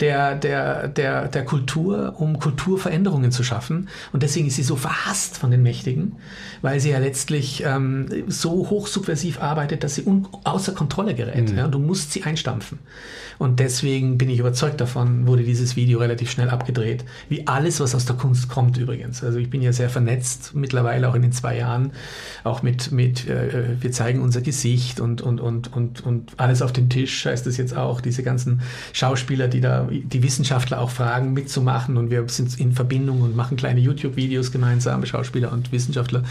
der, 0.00 0.34
der, 0.34 0.88
der, 0.88 1.28
der 1.28 1.44
Kultur, 1.44 2.14
um 2.18 2.38
Kulturveränderungen 2.38 3.32
zu 3.32 3.42
schaffen. 3.42 3.88
Und 4.12 4.22
deswegen 4.22 4.46
ist 4.46 4.56
sie 4.56 4.62
so 4.62 4.76
verhasst 4.76 5.38
von 5.38 5.50
den 5.50 5.62
Mächtigen, 5.62 6.16
weil 6.62 6.80
sie 6.80 6.90
ja 6.90 6.98
letztlich 6.98 7.62
ähm, 7.64 8.06
so 8.26 8.68
hochsubversiv 8.68 9.40
arbeitet, 9.40 9.84
dass 9.84 9.94
sie 9.94 10.04
außer 10.44 10.72
Kontrolle 10.72 11.14
gerät. 11.14 11.50
Mhm. 11.50 11.58
Ja, 11.58 11.68
du 11.68 11.78
musst 11.78 12.12
sie 12.12 12.24
einstampfen. 12.24 12.78
Und 13.38 13.60
deswegen 13.60 14.18
bin 14.18 14.30
ich 14.30 14.38
überzeugt 14.38 14.80
davon, 14.80 15.26
wurde 15.26 15.42
dieses 15.42 15.76
Video 15.76 15.98
relativ 15.98 16.30
schnell 16.30 16.48
abgedreht. 16.48 17.04
Wie 17.28 17.46
alles, 17.46 17.80
was 17.80 17.94
aus 17.94 18.06
der 18.06 18.16
Kunst 18.16 18.48
kommt 18.48 18.78
übrigens. 18.78 19.22
Also 19.22 19.38
ich 19.38 19.50
bin 19.50 19.62
ja 19.62 19.72
sehr 19.72 19.90
vernetzt 19.90 20.54
mittlerweile, 20.54 21.08
auch 21.08 21.14
in 21.14 21.22
den 21.22 21.32
zwei 21.32 21.56
Jahren, 21.56 21.92
auch 22.44 22.62
mit, 22.62 22.92
mit 22.92 23.28
äh, 23.28 23.80
wir 23.80 23.92
zeigen 23.92 24.20
unser 24.20 24.40
Gesicht 24.40 25.00
und, 25.00 25.20
und, 25.26 25.40
und, 25.40 25.74
und, 25.76 26.04
und 26.04 26.32
alles 26.38 26.62
auf 26.62 26.72
den 26.72 26.88
Tisch 26.88 27.26
heißt 27.26 27.46
das 27.46 27.56
jetzt 27.56 27.76
auch, 27.76 28.00
diese 28.00 28.22
ganzen 28.22 28.62
Schauspieler, 28.92 29.48
die 29.48 29.60
da, 29.60 29.88
die 29.90 30.22
Wissenschaftler 30.22 30.80
auch 30.80 30.90
fragen, 30.90 31.32
mitzumachen 31.32 31.96
und 31.96 32.10
wir 32.10 32.26
sind 32.28 32.58
in 32.58 32.72
Verbindung 32.72 33.22
und 33.22 33.36
machen 33.36 33.56
kleine 33.56 33.80
YouTube-Videos 33.80 34.52
gemeinsam, 34.52 35.04
Schauspieler 35.04 35.52
und 35.52 35.72
Wissenschaftler. 35.72 36.22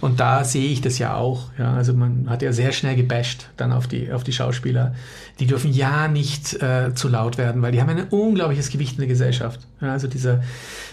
Und 0.00 0.20
da 0.20 0.44
sehe 0.44 0.68
ich 0.68 0.80
das 0.80 0.98
ja 0.98 1.14
auch. 1.14 1.48
Ja, 1.58 1.74
also 1.74 1.94
man 1.94 2.28
hat 2.28 2.42
ja 2.42 2.52
sehr 2.52 2.72
schnell 2.72 2.96
gebasht 2.96 3.48
dann 3.56 3.72
auf 3.72 3.86
die, 3.86 4.12
auf 4.12 4.24
die 4.24 4.32
Schauspieler. 4.32 4.94
Die 5.38 5.46
dürfen 5.46 5.72
ja 5.72 6.08
nicht 6.08 6.62
äh, 6.62 6.94
zu 6.94 7.08
laut 7.08 7.38
werden, 7.38 7.62
weil 7.62 7.72
die 7.72 7.80
haben 7.80 7.88
ein 7.88 8.08
unglaubliches 8.10 8.68
Gewicht 8.68 8.92
in 8.92 8.98
der 8.98 9.08
Gesellschaft. 9.08 9.60
Ja, 9.80 9.92
also 9.92 10.06
dieser 10.06 10.42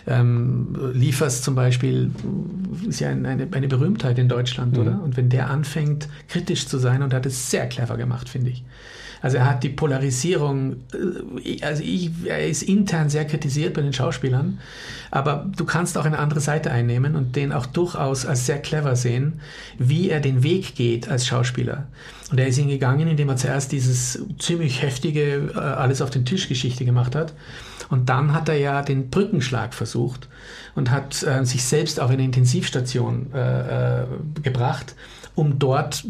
ähm, 0.08 0.76
Liefers 0.94 1.42
zum 1.42 1.56
Beispiel 1.56 2.12
ist 2.88 3.02
ja 3.02 3.10
eine, 3.10 3.48
eine 3.52 3.68
Berühmtheit 3.68 4.18
in 4.18 4.30
Deutschland, 4.30 4.74
mhm. 4.74 4.82
oder? 4.82 5.04
Und 5.04 5.18
wenn 5.18 5.30
der 5.30 5.50
anfängt, 5.50 6.08
kritisch 6.30 6.68
zu 6.68 6.78
sein, 6.78 7.04
und 7.04 7.14
hat 7.14 7.26
es 7.26 7.47
sehr 7.50 7.68
clever 7.68 7.98
gemacht, 7.98 8.30
finde 8.30 8.52
ich. 8.52 8.64
Also 9.22 9.38
er 9.38 9.50
hat 9.50 9.64
die 9.64 9.70
Polarisierung, 9.70 10.78
äh, 11.44 11.64
also 11.64 11.84
ich, 11.84 12.12
er 12.26 12.48
ist 12.48 12.64
intern 12.64 13.10
sehr 13.10 13.26
kritisiert 13.26 13.74
bei 13.74 13.82
den 13.82 13.94
Schauspielern, 13.94 14.60
aber 15.12 15.50
du 15.56 15.66
kannst 15.66 15.98
auch 15.98 16.06
eine 16.06 16.20
andere 16.20 16.40
Seite 16.40 16.72
einnehmen 16.72 17.16
und 17.16 17.36
den 17.36 17.52
auch 17.52 17.66
durchaus 17.66 18.26
als 18.26 18.46
sehr 18.46 18.60
clever 18.60 18.96
sehen, 18.96 19.40
wie 19.78 20.10
er 20.10 20.20
den 20.20 20.44
Weg 20.44 20.76
geht 20.76 21.10
als 21.10 21.26
Schauspieler. 21.26 21.88
Und 22.32 22.40
er 22.40 22.48
ist 22.48 22.58
ihn 22.58 22.68
gegangen, 22.68 23.08
indem 23.08 23.30
er 23.30 23.38
zuerst 23.38 23.72
dieses 23.72 24.24
ziemlich 24.38 24.82
heftige 24.82 25.52
äh, 25.56 25.58
alles 25.58 26.02
auf 26.02 26.10
den 26.10 26.26
Tisch 26.26 26.48
Geschichte 26.50 26.86
gemacht 26.86 27.16
hat. 27.16 27.34
Und 27.90 28.10
dann 28.10 28.34
hat 28.34 28.50
er 28.50 28.58
ja 28.58 28.82
den 28.82 29.10
Brückenschlag 29.10 29.74
versucht 29.74 30.28
und 30.76 30.92
hat 30.92 31.24
äh, 31.24 31.46
sich 31.46 31.64
selbst 31.64 32.02
auf 32.02 32.12
eine 32.12 32.24
Intensivstation 32.24 33.32
äh, 33.34 34.02
äh 34.02 34.06
gebracht 34.44 34.94
um 35.38 35.60
dort 35.60 36.04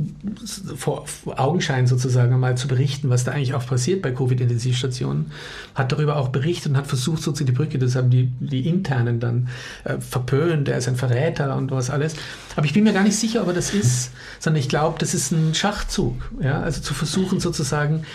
vor 0.77 1.05
Augenschein 1.35 1.85
sozusagen 1.85 2.33
einmal 2.33 2.55
zu 2.55 2.69
berichten, 2.69 3.09
was 3.09 3.25
da 3.25 3.33
eigentlich 3.33 3.53
auch 3.53 3.65
passiert 3.65 4.01
bei 4.01 4.11
Covid-Intensivstationen, 4.11 5.33
hat 5.75 5.91
darüber 5.91 6.15
auch 6.15 6.29
berichtet 6.29 6.71
und 6.71 6.77
hat 6.77 6.87
versucht, 6.87 7.21
sozusagen 7.21 7.47
die 7.47 7.51
Brücke, 7.51 7.77
das 7.77 7.97
haben 7.97 8.09
die, 8.09 8.31
die 8.39 8.65
Internen 8.69 9.19
dann 9.19 9.49
äh, 9.83 9.99
verpönt, 9.99 10.69
er 10.69 10.77
ist 10.77 10.87
ein 10.87 10.95
Verräter 10.95 11.57
und 11.57 11.71
was 11.71 11.89
alles. 11.89 12.15
Aber 12.55 12.65
ich 12.65 12.71
bin 12.71 12.85
mir 12.85 12.93
gar 12.93 13.03
nicht 13.03 13.17
sicher, 13.17 13.41
ob 13.41 13.49
er 13.49 13.53
das 13.53 13.73
ist, 13.73 14.11
sondern 14.39 14.61
ich 14.61 14.69
glaube, 14.69 14.97
das 14.97 15.13
ist 15.13 15.31
ein 15.31 15.53
Schachzug. 15.53 16.31
Ja? 16.41 16.61
Also 16.61 16.79
zu 16.79 16.93
versuchen 16.93 17.41
sozusagen, 17.41 18.05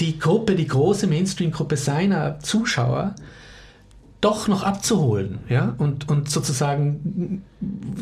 die 0.00 0.18
Gruppe, 0.18 0.56
die 0.56 0.66
große 0.66 1.06
Mainstream-Gruppe 1.06 1.76
seiner 1.76 2.40
Zuschauer 2.40 3.14
doch 4.20 4.48
noch 4.48 4.64
abzuholen, 4.64 5.38
ja, 5.48 5.74
und, 5.78 6.08
und 6.08 6.28
sozusagen 6.28 7.42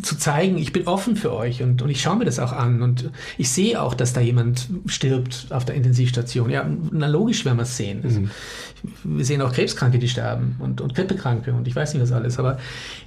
zu 0.02 0.16
zeigen, 0.16 0.56
ich 0.56 0.72
bin 0.72 0.86
offen 0.86 1.14
für 1.14 1.32
euch 1.32 1.62
und, 1.62 1.82
und 1.82 1.90
ich 1.90 2.00
schaue 2.00 2.16
mir 2.16 2.24
das 2.24 2.38
auch 2.38 2.52
an 2.52 2.80
und 2.80 3.10
ich 3.36 3.50
sehe 3.50 3.80
auch, 3.82 3.92
dass 3.92 4.14
da 4.14 4.22
jemand 4.22 4.68
stirbt 4.86 5.48
auf 5.50 5.66
der 5.66 5.74
Intensivstation. 5.74 6.48
Ja, 6.48 6.66
na 6.90 7.06
logisch 7.06 7.44
werden 7.44 7.58
wir 7.58 7.64
es 7.64 7.76
sehen. 7.76 8.00
Also, 8.02 8.20
mhm. 8.20 8.30
Wir 9.04 9.24
sehen 9.24 9.42
auch 9.42 9.52
Krebskranke, 9.52 9.98
die 9.98 10.08
sterben 10.08 10.56
und, 10.58 10.80
und 10.80 10.94
Grippekranke 10.94 11.52
und 11.52 11.68
ich 11.68 11.76
weiß 11.76 11.92
nicht 11.92 12.02
was 12.02 12.12
alles, 12.12 12.38
aber 12.38 12.58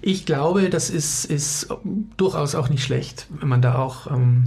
ich 0.02 0.26
glaube, 0.26 0.70
das 0.70 0.90
ist, 0.90 1.26
ist 1.26 1.70
durchaus 2.18 2.54
auch 2.54 2.70
nicht 2.70 2.84
schlecht, 2.84 3.28
wenn 3.40 3.48
man 3.48 3.62
da 3.62 3.76
auch 3.76 4.12
ähm, 4.12 4.46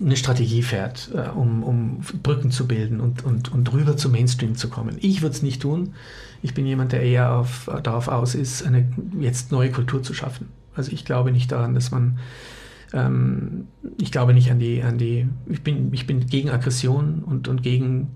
eine 0.00 0.16
Strategie 0.16 0.62
fährt, 0.62 1.10
äh, 1.14 1.28
um, 1.30 1.62
um 1.62 2.00
Brücken 2.22 2.50
zu 2.50 2.66
bilden 2.66 3.00
und, 3.00 3.24
und, 3.24 3.52
und 3.52 3.72
rüber 3.72 3.96
zum 3.96 4.12
Mainstream 4.12 4.56
zu 4.56 4.68
kommen. 4.68 4.96
Ich 5.00 5.22
würde 5.22 5.34
es 5.34 5.42
nicht 5.42 5.62
tun. 5.62 5.94
Ich 6.42 6.54
bin 6.54 6.66
jemand, 6.66 6.92
der 6.92 7.02
eher 7.02 7.34
auf, 7.34 7.70
darauf 7.82 8.08
aus 8.08 8.34
ist, 8.34 8.66
eine 8.66 8.86
jetzt 9.18 9.52
neue 9.52 9.70
Kultur 9.70 10.02
zu 10.02 10.14
schaffen. 10.14 10.48
Also 10.74 10.92
ich 10.92 11.04
glaube 11.04 11.32
nicht 11.32 11.52
daran, 11.52 11.74
dass 11.74 11.90
man, 11.90 12.18
ähm, 12.92 13.68
ich 13.98 14.10
glaube 14.12 14.34
nicht 14.34 14.50
an 14.50 14.58
die, 14.58 14.82
an 14.82 14.98
die, 14.98 15.28
ich 15.46 15.62
bin, 15.62 15.92
ich 15.92 16.06
bin 16.06 16.26
gegen 16.26 16.50
Aggression 16.50 17.22
und, 17.24 17.48
und 17.48 17.62
gegen 17.62 18.12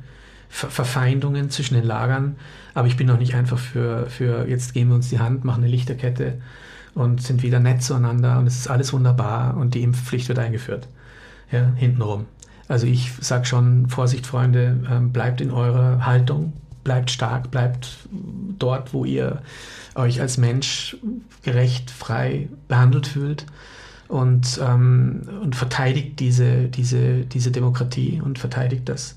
Ver 0.48 0.70
Verfeindungen 0.70 1.50
zwischen 1.50 1.74
den 1.74 1.84
Lagern, 1.84 2.36
aber 2.74 2.86
ich 2.86 2.96
bin 2.96 3.10
auch 3.10 3.18
nicht 3.18 3.34
einfach 3.34 3.58
für, 3.58 4.06
für 4.06 4.46
jetzt 4.46 4.72
geben 4.72 4.90
wir 4.90 4.94
uns 4.94 5.08
die 5.08 5.18
Hand, 5.18 5.44
machen 5.44 5.64
eine 5.64 5.70
Lichterkette 5.70 6.40
und 6.94 7.20
sind 7.22 7.42
wieder 7.42 7.58
nett 7.58 7.82
zueinander 7.82 8.38
und 8.38 8.46
es 8.46 8.58
ist 8.58 8.68
alles 8.68 8.92
wunderbar 8.92 9.56
und 9.56 9.74
die 9.74 9.82
Impfpflicht 9.82 10.28
wird 10.28 10.38
eingeführt. 10.38 10.86
Ja, 11.50 11.72
hintenrum. 11.74 12.26
Also 12.68 12.86
ich 12.86 13.12
sage 13.20 13.46
schon, 13.46 13.88
Vorsicht, 13.88 14.26
Freunde, 14.26 14.78
ähm, 14.88 15.12
bleibt 15.12 15.40
in 15.40 15.50
eurer 15.50 16.06
Haltung, 16.06 16.52
bleibt 16.84 17.10
stark, 17.10 17.50
bleibt 17.50 17.96
dort, 18.58 18.92
wo 18.92 19.04
ihr 19.04 19.42
euch 19.94 20.20
als 20.20 20.36
Mensch 20.36 20.96
gerecht, 21.42 21.90
frei 21.90 22.48
behandelt 22.68 23.06
fühlt 23.06 23.46
und, 24.08 24.60
ähm, 24.62 25.22
und 25.42 25.56
verteidigt 25.56 26.20
diese, 26.20 26.68
diese, 26.68 27.24
diese 27.24 27.50
Demokratie 27.50 28.20
und 28.22 28.38
verteidigt 28.38 28.88
das, 28.88 29.16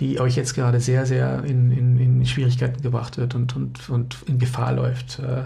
die 0.00 0.18
euch 0.18 0.34
jetzt 0.34 0.54
gerade 0.54 0.80
sehr, 0.80 1.06
sehr 1.06 1.44
in, 1.44 1.70
in, 1.70 1.98
in 1.98 2.26
Schwierigkeiten 2.26 2.82
gebracht 2.82 3.18
wird 3.18 3.34
und, 3.34 3.54
und, 3.54 3.88
und 3.90 4.16
in 4.26 4.38
Gefahr 4.38 4.72
läuft. 4.72 5.20
Äh, 5.20 5.44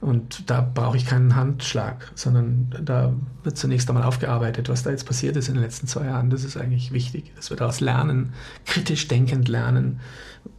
und 0.00 0.50
da 0.50 0.60
brauche 0.60 0.96
ich 0.96 1.06
keinen 1.06 1.36
Handschlag, 1.36 2.12
sondern 2.14 2.74
da 2.84 3.12
wird 3.42 3.56
zunächst 3.56 3.88
einmal 3.88 4.04
aufgearbeitet, 4.04 4.68
was 4.68 4.82
da 4.82 4.90
jetzt 4.90 5.06
passiert 5.06 5.36
ist 5.36 5.48
in 5.48 5.54
den 5.54 5.62
letzten 5.62 5.86
zwei 5.86 6.06
Jahren. 6.06 6.30
Das 6.30 6.44
ist 6.44 6.56
eigentlich 6.56 6.92
wichtig, 6.92 7.32
dass 7.34 7.50
wir 7.50 7.56
daraus 7.56 7.80
lernen, 7.80 8.34
kritisch 8.66 9.08
denkend 9.08 9.48
lernen, 9.48 10.00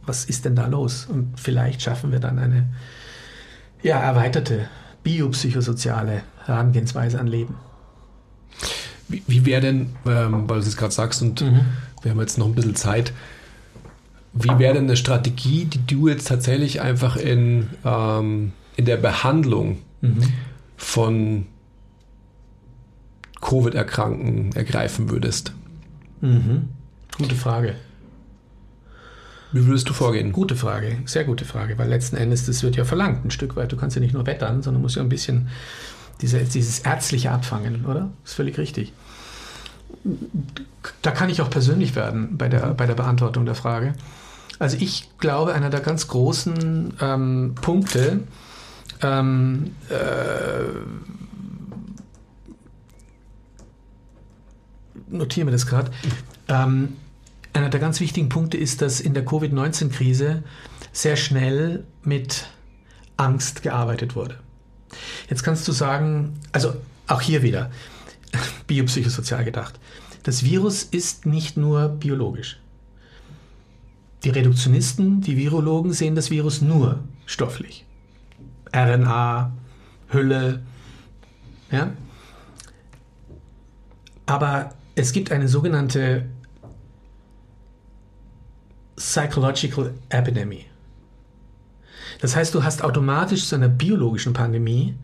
was 0.04 0.24
ist 0.24 0.44
denn 0.44 0.56
da 0.56 0.66
los? 0.66 1.06
Und 1.06 1.38
vielleicht 1.38 1.82
schaffen 1.82 2.12
wir 2.12 2.20
dann 2.20 2.38
eine 2.38 2.68
ja, 3.82 3.98
erweiterte 3.98 4.68
biopsychosoziale 5.04 6.22
Herangehensweise 6.44 7.20
an 7.20 7.26
Leben. 7.26 7.54
Wie, 9.08 9.22
wie 9.26 9.46
wäre 9.46 9.60
denn, 9.60 9.90
ähm, 10.06 10.48
weil 10.48 10.60
du 10.60 10.66
es 10.66 10.76
gerade 10.76 10.92
sagst 10.92 11.22
und 11.22 11.40
mhm. 11.40 11.60
wir 12.02 12.10
haben 12.10 12.20
jetzt 12.20 12.38
noch 12.38 12.46
ein 12.46 12.54
bisschen 12.54 12.74
Zeit, 12.74 13.12
wie 14.34 14.58
wäre 14.58 14.74
denn 14.74 14.84
eine 14.84 14.96
Strategie, 14.96 15.64
die 15.64 15.86
du 15.86 16.08
jetzt 16.08 16.28
tatsächlich 16.28 16.80
einfach 16.80 17.16
in 17.16 17.70
ähm, 17.84 18.52
in 18.78 18.84
der 18.84 18.96
Behandlung 18.96 19.78
mhm. 20.00 20.32
von 20.76 21.46
Covid-Erkrankten 23.40 24.52
ergreifen 24.54 25.10
würdest? 25.10 25.52
Mhm. 26.20 26.68
Gute 27.18 27.34
Frage. 27.34 27.74
Wie 29.50 29.66
würdest 29.66 29.88
du 29.88 29.92
vorgehen? 29.92 30.30
Gute 30.30 30.54
Frage, 30.54 30.98
sehr 31.06 31.24
gute 31.24 31.44
Frage, 31.44 31.76
weil 31.76 31.88
letzten 31.88 32.16
Endes, 32.16 32.46
das 32.46 32.62
wird 32.62 32.76
ja 32.76 32.84
verlangt 32.84 33.24
ein 33.24 33.32
Stück 33.32 33.56
weit. 33.56 33.72
Du 33.72 33.76
kannst 33.76 33.96
ja 33.96 34.00
nicht 34.00 34.14
nur 34.14 34.26
wettern, 34.26 34.62
sondern 34.62 34.80
musst 34.80 34.94
ja 34.94 35.02
ein 35.02 35.08
bisschen 35.08 35.48
diese, 36.20 36.38
dieses 36.44 36.78
Ärztliche 36.80 37.32
abfangen, 37.32 37.84
oder? 37.84 38.10
Das 38.22 38.30
ist 38.30 38.36
völlig 38.36 38.58
richtig. 38.58 38.92
Da 41.02 41.10
kann 41.10 41.30
ich 41.30 41.40
auch 41.40 41.50
persönlich 41.50 41.96
werden 41.96 42.38
bei 42.38 42.48
der, 42.48 42.74
bei 42.74 42.86
der 42.86 42.94
Beantwortung 42.94 43.44
der 43.44 43.56
Frage. 43.56 43.94
Also 44.60 44.76
ich 44.78 45.08
glaube, 45.18 45.52
einer 45.54 45.70
der 45.70 45.80
ganz 45.80 46.06
großen 46.06 46.94
ähm, 47.00 47.54
Punkte, 47.60 48.20
ähm, 49.02 49.74
äh, 49.90 50.62
notieren 55.10 55.48
wir 55.48 55.52
das 55.52 55.66
gerade, 55.66 55.90
ähm, 56.48 56.96
einer 57.52 57.70
der 57.70 57.80
ganz 57.80 58.00
wichtigen 58.00 58.28
Punkte 58.28 58.56
ist, 58.56 58.82
dass 58.82 59.00
in 59.00 59.14
der 59.14 59.24
Covid-19-Krise 59.24 60.42
sehr 60.92 61.16
schnell 61.16 61.84
mit 62.02 62.46
Angst 63.16 63.62
gearbeitet 63.62 64.14
wurde. 64.14 64.38
Jetzt 65.28 65.42
kannst 65.42 65.66
du 65.68 65.72
sagen, 65.72 66.38
also 66.52 66.74
auch 67.06 67.20
hier 67.20 67.42
wieder, 67.42 67.70
biopsychosozial 68.66 69.44
gedacht, 69.44 69.78
das 70.22 70.44
Virus 70.44 70.82
ist 70.82 71.26
nicht 71.26 71.56
nur 71.56 71.88
biologisch. 71.88 72.60
Die 74.24 74.30
Reduktionisten, 74.30 75.20
die 75.20 75.36
Virologen 75.36 75.92
sehen 75.92 76.14
das 76.14 76.30
Virus 76.30 76.60
nur 76.60 77.00
stofflich. 77.24 77.84
RNA, 78.72 79.52
Hülle, 80.08 80.62
ja. 81.70 81.92
Aber 84.26 84.74
es 84.94 85.12
gibt 85.12 85.32
eine 85.32 85.48
sogenannte 85.48 86.26
Psychological 88.96 89.94
Epidemy. 90.08 90.66
Das 92.20 92.34
heißt, 92.34 92.54
du 92.54 92.64
hast 92.64 92.82
automatisch 92.82 93.46
zu 93.46 93.54
einer 93.54 93.68
biologischen 93.68 94.32
Pandemie 94.32 94.94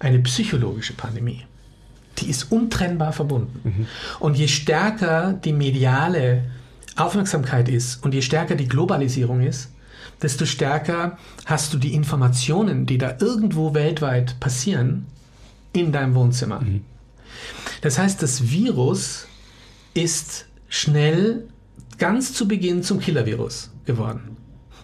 eine 0.00 0.18
psychologische 0.20 0.92
Pandemie. 0.94 1.44
Die 2.18 2.28
ist 2.30 2.50
untrennbar 2.50 3.12
verbunden. 3.12 3.60
Mhm. 3.64 3.86
Und 4.20 4.36
je 4.36 4.48
stärker 4.48 5.32
die 5.32 5.52
mediale 5.52 6.44
Aufmerksamkeit 6.96 7.68
ist 7.68 8.04
und 8.04 8.14
je 8.14 8.22
stärker 8.22 8.54
die 8.54 8.68
Globalisierung 8.68 9.40
ist, 9.40 9.70
desto 10.22 10.46
stärker 10.46 11.18
hast 11.44 11.72
du 11.72 11.78
die 11.78 11.94
Informationen, 11.94 12.86
die 12.86 12.98
da 12.98 13.16
irgendwo 13.20 13.74
weltweit 13.74 14.38
passieren, 14.40 15.06
in 15.72 15.92
deinem 15.92 16.14
Wohnzimmer. 16.14 16.60
Mhm. 16.60 16.84
Das 17.80 17.98
heißt, 17.98 18.22
das 18.22 18.50
Virus 18.50 19.26
ist 19.92 20.46
schnell 20.68 21.44
ganz 21.98 22.32
zu 22.32 22.48
Beginn 22.48 22.82
zum 22.82 23.00
Killer-Virus 23.00 23.70
geworden. 23.84 24.36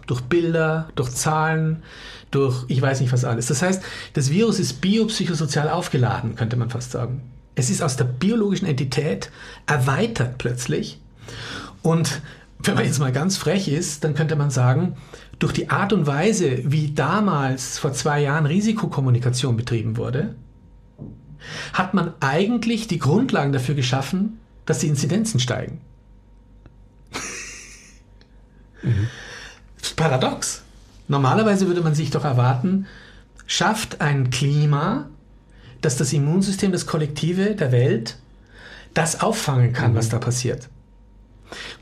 Durch 0.07 0.21
Bilder, 0.23 0.89
durch 0.97 1.11
Zahlen, 1.11 1.83
durch 2.31 2.65
ich 2.69 2.83
weiß 2.83 3.01
nicht 3.01 3.13
was 3.13 3.25
alles. 3.25 3.47
Das 3.47 3.63
heißt, 3.63 3.83
das 4.15 4.31
Virus 4.31 4.59
ist 4.59 4.81
biopsychosozial 4.81 5.69
aufgeladen, 5.69 6.35
könnte 6.35 6.57
man 6.57 6.71
fast 6.71 6.93
sagen. 6.93 7.23
Es 7.55 7.71
ist 7.71 7.83
aus 7.83 7.97
der 7.97 8.05
biologischen 8.05 8.67
Entität 8.67 9.31
erweitert 9.67 10.39
plötzlich. 10.39 11.01
Und 11.83 12.21
wenn 12.63 12.75
man 12.75 12.85
jetzt 12.85 12.99
mal 12.99 13.13
ganz 13.13 13.37
frech 13.37 13.69
ist, 13.69 14.05
dann 14.05 14.15
könnte 14.15 14.37
man 14.37 14.51
sagen, 14.51 14.97
durch 15.39 15.53
die 15.53 15.71
Art 15.71 15.93
und 15.93 16.07
Weise, 16.07 16.61
wie 16.65 16.93
damals 16.93 17.79
vor 17.79 17.93
zwei 17.93 18.21
Jahren 18.21 18.47
Risikokommunikation 18.47 19.57
betrieben 19.57 19.97
wurde, 19.97 20.35
hat 21.73 21.95
man 21.95 22.13
eigentlich 22.21 22.87
die 22.89 22.99
Grundlagen 22.99 23.53
dafür 23.53 23.75
geschaffen, 23.75 24.39
dass 24.67 24.81
die 24.81 24.89
Inzidenzen 24.89 25.41
steigen. 25.41 25.81
mhm. 28.83 29.09
Paradox. 29.97 30.63
Normalerweise 31.09 31.67
würde 31.67 31.81
man 31.81 31.95
sich 31.95 32.11
doch 32.11 32.25
erwarten, 32.25 32.87
schafft 33.47 34.01
ein 34.01 34.31
Klima, 34.31 35.09
dass 35.81 35.97
das 35.97 36.13
Immunsystem, 36.13 36.73
das 36.73 36.87
Kollektive 36.87 37.55
der 37.55 37.73
Welt, 37.73 38.17
das 38.95 39.21
auffangen 39.21 39.73
kann, 39.73 39.93
mhm. 39.93 39.97
was 39.97 40.09
da 40.09 40.19
passiert. 40.19 40.69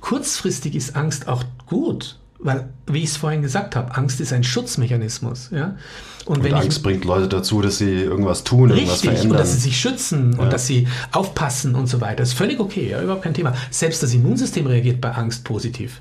Kurzfristig 0.01 0.75
ist 0.75 0.97
Angst 0.97 1.29
auch 1.29 1.45
gut, 1.67 2.19
weil, 2.39 2.69
wie 2.87 2.99
ich 2.99 3.11
es 3.11 3.17
vorhin 3.17 3.43
gesagt 3.43 3.77
habe, 3.77 3.97
Angst 3.97 4.21
ist 4.21 4.33
ein 4.33 4.45
Schutzmechanismus. 4.45 5.51
Ja? 5.51 5.77
Und, 6.25 6.45
und 6.45 6.53
Angst 6.53 6.79
ich, 6.79 6.83
bringt 6.83 7.05
Leute 7.05 7.29
dazu, 7.29 7.61
dass 7.63 7.79
sie 7.79 8.03
irgendwas 8.03 8.45
tun, 8.45 8.71
richtig, 8.71 8.89
irgendwas 8.89 9.01
verändern. 9.01 9.31
und 9.31 9.39
dass 9.39 9.53
sie 9.53 9.61
sich 9.61 9.81
schützen 9.81 10.33
ja. 10.35 10.39
und 10.39 10.53
dass 10.53 10.67
sie 10.67 10.87
aufpassen 11.13 11.75
und 11.75 11.87
so 11.87 12.01
weiter. 12.01 12.17
Das 12.17 12.29
ist 12.29 12.39
völlig 12.39 12.61
okay, 12.61 12.91
ja, 12.91 13.03
überhaupt 13.03 13.23
kein 13.23 13.35
Thema. 13.35 13.55
Selbst 13.71 14.03
das 14.03 14.15
Immunsystem 14.15 14.67
reagiert 14.67 15.01
bei 15.01 15.11
Angst 15.11 15.45
positiv. 15.45 16.01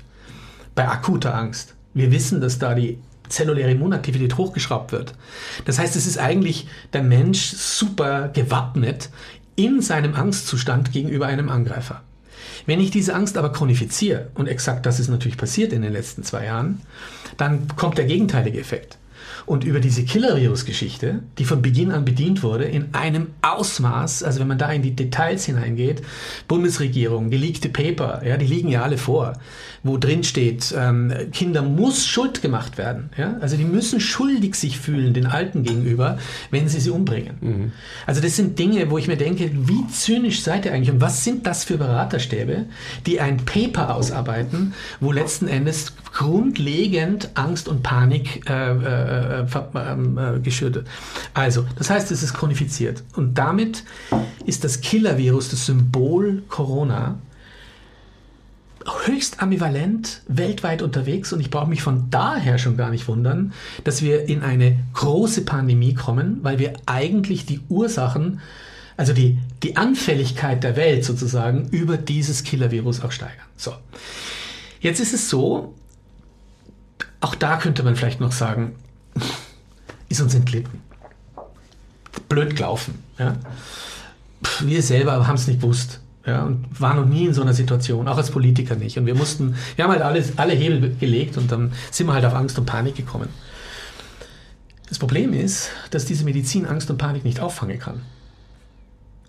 Bei 0.74 0.88
akuter 0.88 1.34
Angst. 1.34 1.74
Wir 1.94 2.12
wissen, 2.12 2.40
dass 2.40 2.58
da 2.58 2.74
die 2.74 2.98
zelluläre 3.28 3.70
Immunaktivität 3.70 4.36
hochgeschraubt 4.36 4.92
wird. 4.92 5.14
Das 5.64 5.78
heißt, 5.78 5.96
es 5.96 6.06
ist 6.06 6.18
eigentlich 6.18 6.68
der 6.92 7.02
Mensch 7.02 7.52
super 7.52 8.28
gewappnet 8.28 9.10
in 9.56 9.80
seinem 9.80 10.14
Angstzustand 10.14 10.92
gegenüber 10.92 11.26
einem 11.26 11.48
Angreifer. 11.48 12.02
Wenn 12.68 12.80
ich 12.80 12.90
diese 12.90 13.14
Angst 13.14 13.38
aber 13.38 13.50
chronifiziere, 13.50 14.28
und 14.34 14.46
exakt 14.46 14.84
das 14.84 15.00
ist 15.00 15.08
natürlich 15.08 15.38
passiert 15.38 15.72
in 15.72 15.80
den 15.80 15.90
letzten 15.90 16.22
zwei 16.22 16.44
Jahren, 16.44 16.82
dann 17.38 17.66
kommt 17.76 17.96
der 17.96 18.04
gegenteilige 18.04 18.60
Effekt. 18.60 18.98
Und 19.48 19.64
über 19.64 19.80
diese 19.80 20.04
Killer-Virus-Geschichte, 20.04 21.20
die 21.38 21.46
von 21.46 21.62
Beginn 21.62 21.90
an 21.90 22.04
bedient 22.04 22.42
wurde, 22.42 22.64
in 22.64 22.94
einem 22.94 23.28
Ausmaß, 23.40 24.22
also 24.22 24.40
wenn 24.40 24.46
man 24.48 24.58
da 24.58 24.70
in 24.70 24.82
die 24.82 24.94
Details 24.94 25.46
hineingeht, 25.46 26.02
Bundesregierung, 26.48 27.30
geleakte 27.30 27.70
Paper, 27.70 28.20
ja, 28.26 28.36
die 28.36 28.46
liegen 28.46 28.68
ja 28.68 28.82
alle 28.82 28.98
vor, 28.98 29.32
wo 29.82 29.96
drin 29.96 30.22
steht, 30.22 30.74
ähm, 30.76 31.12
Kinder 31.32 31.62
muss 31.62 32.06
schuld 32.06 32.42
gemacht 32.42 32.76
werden. 32.76 33.08
Ja? 33.16 33.38
Also 33.40 33.56
die 33.56 33.64
müssen 33.64 34.00
schuldig 34.00 34.54
sich 34.54 34.78
fühlen 34.78 35.14
den 35.14 35.26
Alten 35.26 35.62
gegenüber, 35.62 36.18
wenn 36.50 36.68
sie 36.68 36.80
sie 36.80 36.90
umbringen. 36.90 37.36
Mhm. 37.40 37.72
Also 38.06 38.20
das 38.20 38.36
sind 38.36 38.58
Dinge, 38.58 38.90
wo 38.90 38.98
ich 38.98 39.08
mir 39.08 39.16
denke, 39.16 39.50
wie 39.54 39.86
zynisch 39.88 40.42
seid 40.42 40.66
ihr 40.66 40.74
eigentlich 40.74 40.90
und 40.90 41.00
was 41.00 41.24
sind 41.24 41.46
das 41.46 41.64
für 41.64 41.78
Beraterstäbe, 41.78 42.66
die 43.06 43.20
ein 43.20 43.38
Paper 43.38 43.94
ausarbeiten, 43.94 44.74
wo 45.00 45.10
letzten 45.10 45.48
Endes 45.48 45.94
grundlegend 46.12 47.30
Angst 47.34 47.68
und 47.68 47.82
Panik 47.82 48.48
äh, 48.48 48.72
äh, 48.72 49.37
ähm, 49.74 50.18
äh, 50.18 50.40
geschürt 50.40 50.74
wird. 50.74 50.88
Also, 51.34 51.64
das 51.76 51.90
heißt, 51.90 52.10
es 52.10 52.22
ist 52.22 52.34
chronifiziert. 52.34 53.02
Und 53.14 53.36
damit 53.36 53.84
ist 54.46 54.64
das 54.64 54.80
Killer-Virus, 54.80 55.50
das 55.50 55.66
Symbol 55.66 56.42
Corona, 56.48 57.18
höchst 59.04 59.42
ambivalent 59.42 60.22
weltweit 60.28 60.82
unterwegs 60.82 61.32
und 61.32 61.40
ich 61.40 61.50
brauche 61.50 61.68
mich 61.68 61.82
von 61.82 62.10
daher 62.10 62.58
schon 62.58 62.76
gar 62.76 62.90
nicht 62.90 63.08
wundern, 63.08 63.52
dass 63.84 64.02
wir 64.02 64.28
in 64.28 64.42
eine 64.42 64.78
große 64.94 65.42
Pandemie 65.42 65.94
kommen, 65.94 66.38
weil 66.42 66.58
wir 66.58 66.74
eigentlich 66.86 67.46
die 67.46 67.60
Ursachen, 67.68 68.40
also 68.96 69.12
die, 69.12 69.38
die 69.62 69.76
Anfälligkeit 69.76 70.64
der 70.64 70.76
Welt 70.76 71.04
sozusagen 71.04 71.68
über 71.70 71.96
dieses 71.96 72.44
Killer-Virus 72.44 73.02
auch 73.02 73.12
steigern. 73.12 73.46
So. 73.56 73.74
Jetzt 74.80 75.00
ist 75.00 75.12
es 75.12 75.28
so, 75.28 75.74
auch 77.20 77.34
da 77.34 77.56
könnte 77.56 77.82
man 77.82 77.96
vielleicht 77.96 78.20
noch 78.20 78.32
sagen, 78.32 78.74
ist 80.08 80.20
uns 80.20 80.34
entglitten. 80.34 80.80
Blöd 82.28 82.56
gelaufen. 82.56 83.02
Ja? 83.18 83.36
Wir 84.60 84.82
selber 84.82 85.26
haben 85.26 85.36
es 85.36 85.46
nicht 85.46 85.60
gewusst. 85.60 86.00
Ja, 86.26 86.42
und 86.44 86.66
waren 86.78 86.96
noch 86.96 87.06
nie 87.06 87.24
in 87.24 87.32
so 87.32 87.40
einer 87.40 87.54
Situation, 87.54 88.06
auch 88.06 88.18
als 88.18 88.30
Politiker 88.30 88.76
nicht. 88.76 88.98
Und 88.98 89.06
wir 89.06 89.14
mussten, 89.14 89.54
wir 89.76 89.84
haben 89.84 89.92
halt 89.92 90.02
alles, 90.02 90.36
alle 90.36 90.52
Hebel 90.52 90.94
gelegt 91.00 91.38
und 91.38 91.50
dann 91.50 91.72
sind 91.90 92.06
wir 92.06 92.12
halt 92.12 92.26
auf 92.26 92.34
Angst 92.34 92.58
und 92.58 92.66
Panik 92.66 92.96
gekommen. 92.96 93.30
Das 94.90 94.98
Problem 94.98 95.32
ist, 95.32 95.70
dass 95.90 96.04
diese 96.04 96.24
Medizin 96.24 96.66
Angst 96.66 96.90
und 96.90 96.98
Panik 96.98 97.24
nicht 97.24 97.40
auffangen 97.40 97.78
kann. 97.78 98.02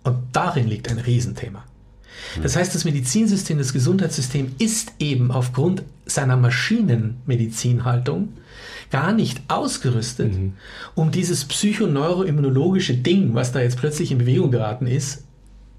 Und 0.02 0.18
darin 0.32 0.68
liegt 0.68 0.90
ein 0.90 0.98
Riesenthema. 0.98 1.64
Das 2.42 2.56
heißt, 2.56 2.74
das 2.74 2.84
Medizinsystem, 2.84 3.56
das 3.56 3.72
Gesundheitssystem 3.72 4.54
ist 4.58 4.92
eben 4.98 5.30
aufgrund 5.30 5.82
seiner 6.04 6.36
Maschinenmedizinhaltung 6.36 8.28
gar 8.90 9.12
nicht 9.12 9.40
ausgerüstet, 9.48 10.32
mhm. 10.32 10.54
um 10.94 11.10
dieses 11.10 11.44
psychoneuroimmunologische 11.44 12.94
Ding, 12.94 13.34
was 13.34 13.52
da 13.52 13.60
jetzt 13.60 13.78
plötzlich 13.78 14.10
in 14.10 14.18
Bewegung 14.18 14.50
geraten 14.50 14.86
ist, 14.86 15.24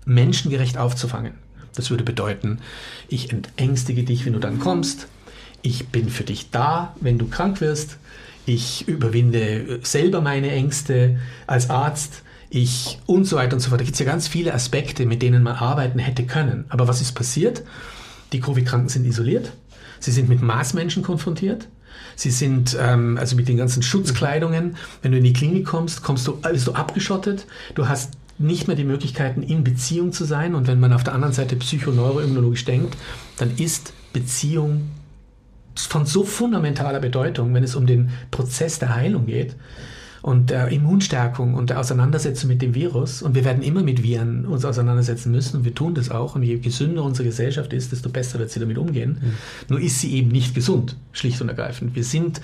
menschengerecht 0.05 0.77
aufzufangen. 0.77 1.33
Das 1.75 1.89
würde 1.89 2.03
bedeuten, 2.03 2.59
ich 3.07 3.31
entängstige 3.31 4.03
dich, 4.03 4.25
wenn 4.25 4.33
du 4.33 4.39
dann 4.39 4.59
kommst. 4.59 5.07
Ich 5.61 5.89
bin 5.89 6.09
für 6.09 6.23
dich 6.23 6.49
da, 6.51 6.95
wenn 6.99 7.17
du 7.17 7.27
krank 7.27 7.61
wirst. 7.61 7.97
Ich 8.45 8.87
überwinde 8.87 9.79
selber 9.83 10.21
meine 10.21 10.51
Ängste 10.51 11.19
als 11.47 11.69
Arzt 11.69 12.23
ich 12.51 12.99
und 13.05 13.23
so 13.23 13.37
weiter 13.37 13.53
und 13.53 13.61
so 13.61 13.69
fort. 13.69 13.79
Da 13.79 13.85
gibt 13.85 13.95
es 13.95 13.99
ja 13.99 14.05
ganz 14.05 14.27
viele 14.27 14.53
Aspekte, 14.53 15.05
mit 15.05 15.21
denen 15.21 15.41
man 15.41 15.55
arbeiten 15.55 15.99
hätte 15.99 16.25
können. 16.25 16.65
Aber 16.67 16.87
was 16.87 17.01
ist 17.01 17.13
passiert? 17.13 17.63
Die 18.33 18.41
Covid-Kranken 18.41 18.89
sind 18.89 19.05
isoliert. 19.05 19.53
Sie 19.99 20.11
sind 20.11 20.27
mit 20.27 20.41
Maßmenschen 20.41 21.01
konfrontiert. 21.01 21.69
Sie 22.15 22.31
sind 22.31 22.77
ähm, 22.79 23.17
also 23.17 23.35
mit 23.35 23.47
den 23.47 23.57
ganzen 23.57 23.83
Schutzkleidungen. 23.83 24.75
Wenn 25.01 25.11
du 25.11 25.17
in 25.17 25.23
die 25.23 25.33
Klinik 25.33 25.65
kommst, 25.65 26.03
kommst 26.03 26.27
du, 26.27 26.33
bist 26.37 26.67
du 26.67 26.73
abgeschottet. 26.73 27.45
Du 27.75 27.87
hast 27.87 28.13
nicht 28.37 28.67
mehr 28.67 28.75
die 28.75 28.83
Möglichkeiten, 28.83 29.43
in 29.43 29.63
Beziehung 29.63 30.11
zu 30.11 30.25
sein. 30.25 30.55
Und 30.55 30.67
wenn 30.67 30.79
man 30.79 30.93
auf 30.93 31.03
der 31.03 31.13
anderen 31.13 31.33
Seite 31.33 31.55
psychoneuroimmunologisch 31.55 32.65
denkt, 32.65 32.97
dann 33.37 33.55
ist 33.57 33.93
Beziehung 34.13 34.89
von 35.75 36.05
so 36.05 36.23
fundamentaler 36.23 36.99
Bedeutung, 36.99 37.53
wenn 37.53 37.63
es 37.63 37.75
um 37.75 37.85
den 37.85 38.09
Prozess 38.29 38.79
der 38.79 38.95
Heilung 38.95 39.25
geht 39.25 39.55
und 40.21 40.51
der 40.51 40.69
Immunstärkung 40.69 41.55
und 41.55 41.71
der 41.71 41.79
Auseinandersetzung 41.79 42.49
mit 42.49 42.61
dem 42.61 42.75
Virus. 42.75 43.23
Und 43.23 43.33
wir 43.33 43.43
werden 43.43 43.63
immer 43.63 43.81
mit 43.81 44.03
Viren 44.03 44.45
uns 44.45 44.65
auseinandersetzen 44.65 45.31
müssen 45.31 45.57
und 45.57 45.65
wir 45.65 45.73
tun 45.73 45.95
das 45.95 46.11
auch. 46.11 46.35
Und 46.35 46.43
je 46.43 46.59
gesünder 46.59 47.03
unsere 47.03 47.27
Gesellschaft 47.27 47.73
ist, 47.73 47.91
desto 47.91 48.09
besser 48.09 48.37
wird 48.39 48.51
sie 48.51 48.59
damit 48.59 48.77
umgehen. 48.77 49.17
Mhm. 49.19 49.33
Nur 49.69 49.79
ist 49.79 49.99
sie 49.99 50.13
eben 50.13 50.29
nicht 50.29 50.53
gesund, 50.53 50.95
schlicht 51.11 51.41
und 51.41 51.49
ergreifend. 51.49 51.95
Wir 51.95 52.03
sind 52.03 52.39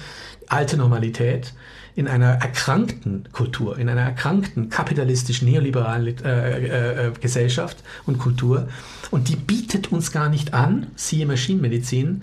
alte 0.48 0.78
Normalität 0.78 1.54
in 1.96 2.08
einer 2.08 2.34
erkrankten 2.34 3.28
Kultur, 3.32 3.78
in 3.78 3.88
einer 3.90 4.02
erkrankten 4.02 4.70
kapitalistischen 4.70 5.48
neoliberalen 5.50 6.24
äh, 6.24 6.58
äh, 6.58 7.08
äh, 7.08 7.12
Gesellschaft 7.20 7.78
und 8.06 8.20
Kultur. 8.20 8.70
Und 9.12 9.30
die 9.30 9.36
bietet 9.36 9.92
uns 9.92 10.12
gar 10.12 10.30
nicht 10.30 10.54
an, 10.54 10.88
siehe 10.96 11.26
Maschinenmedizin, 11.26 12.22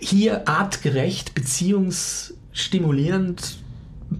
hier 0.00 0.48
artgerecht, 0.48 1.34
beziehungsstimulierend, 1.34 3.58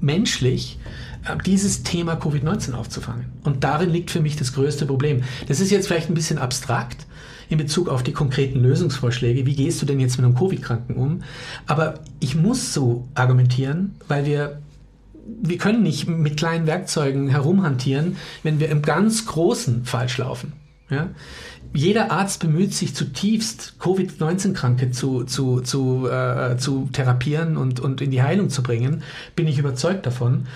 menschlich 0.00 0.78
äh, 1.24 1.36
dieses 1.44 1.82
Thema 1.82 2.14
Covid-19 2.14 2.72
aufzufangen. 2.72 3.26
Und 3.42 3.64
darin 3.64 3.90
liegt 3.90 4.10
für 4.10 4.20
mich 4.20 4.36
das 4.36 4.52
größte 4.52 4.86
Problem. 4.86 5.22
Das 5.48 5.60
ist 5.60 5.70
jetzt 5.70 5.86
vielleicht 5.86 6.10
ein 6.10 6.14
bisschen 6.14 6.38
abstrakt, 6.38 7.06
in 7.50 7.58
Bezug 7.58 7.88
auf 7.88 8.02
die 8.02 8.12
konkreten 8.12 8.60
Lösungsvorschläge. 8.60 9.46
Wie 9.46 9.54
gehst 9.54 9.80
du 9.82 9.86
denn 9.86 10.00
jetzt 10.00 10.16
mit 10.16 10.24
einem 10.24 10.34
Covid-Kranken 10.34 10.94
um? 10.94 11.22
Aber 11.66 12.00
ich 12.20 12.34
muss 12.34 12.72
so 12.72 13.06
argumentieren, 13.14 13.94
weil 14.08 14.24
wir 14.24 14.58
wir 15.42 15.56
können 15.56 15.82
nicht 15.82 16.06
mit 16.06 16.36
kleinen 16.36 16.66
Werkzeugen 16.66 17.28
herumhantieren, 17.28 18.16
wenn 18.42 18.60
wir 18.60 18.68
im 18.68 18.82
ganz 18.82 19.24
Großen 19.24 19.86
falsch 19.86 20.18
laufen. 20.18 20.52
Ja? 20.90 21.10
jeder 21.76 22.12
Arzt 22.12 22.38
bemüht 22.38 22.72
sich 22.72 22.94
zutiefst, 22.94 23.74
Covid-19-Kranke 23.80 24.92
zu, 24.92 25.24
zu, 25.24 25.60
zu, 25.60 26.08
äh, 26.08 26.56
zu 26.56 26.88
therapieren 26.92 27.56
und, 27.56 27.80
und 27.80 28.00
in 28.00 28.12
die 28.12 28.22
Heilung 28.22 28.48
zu 28.48 28.62
bringen, 28.62 29.02
bin 29.34 29.48
ich 29.48 29.58
überzeugt 29.58 30.06
davon. 30.06 30.46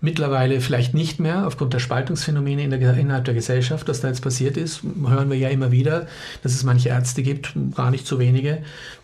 Mittlerweile 0.00 0.60
vielleicht 0.60 0.92
nicht 0.92 1.20
mehr, 1.20 1.46
aufgrund 1.46 1.74
der 1.74 1.78
Spaltungsphänomene 1.78 2.64
in 2.64 2.70
der, 2.70 2.96
innerhalb 2.96 3.24
der 3.24 3.34
Gesellschaft, 3.34 3.86
was 3.86 4.00
da 4.00 4.08
jetzt 4.08 4.20
passiert 4.20 4.56
ist, 4.56 4.82
hören 5.06 5.30
wir 5.30 5.38
ja 5.38 5.48
immer 5.48 5.70
wieder, 5.70 6.08
dass 6.42 6.54
es 6.54 6.64
manche 6.64 6.88
Ärzte 6.88 7.22
gibt, 7.22 7.54
gar 7.76 7.92
nicht 7.92 8.04
so 8.04 8.18
wenige, 8.18 8.58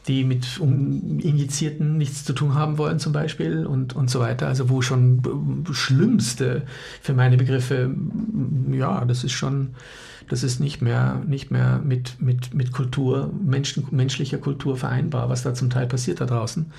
die 0.08 0.24
mit 0.24 0.58
Injizierten 0.58 1.98
nichts 1.98 2.24
zu 2.24 2.32
tun 2.32 2.56
haben 2.56 2.78
wollen 2.78 2.98
zum 2.98 3.12
Beispiel 3.12 3.64
und, 3.64 3.94
und 3.94 4.10
so 4.10 4.18
weiter. 4.18 4.48
Also 4.48 4.70
wo 4.70 4.82
schon 4.82 5.64
Schlimmste 5.70 6.62
für 7.00 7.12
meine 7.12 7.36
Begriffe, 7.36 7.94
ja, 8.72 9.04
das 9.04 9.22
ist 9.22 9.32
schon 9.32 9.76
das 10.30 10.44
ist 10.44 10.60
nicht 10.60 10.80
mehr, 10.80 11.20
nicht 11.26 11.50
mehr 11.50 11.80
mit, 11.84 12.22
mit, 12.22 12.54
mit 12.54 12.70
Kultur, 12.70 13.32
Menschen, 13.44 13.84
menschlicher 13.90 14.38
Kultur 14.38 14.76
vereinbar, 14.76 15.28
was 15.28 15.42
da 15.42 15.54
zum 15.54 15.70
Teil 15.70 15.88
passiert 15.88 16.20
da 16.20 16.26
draußen. 16.26 16.70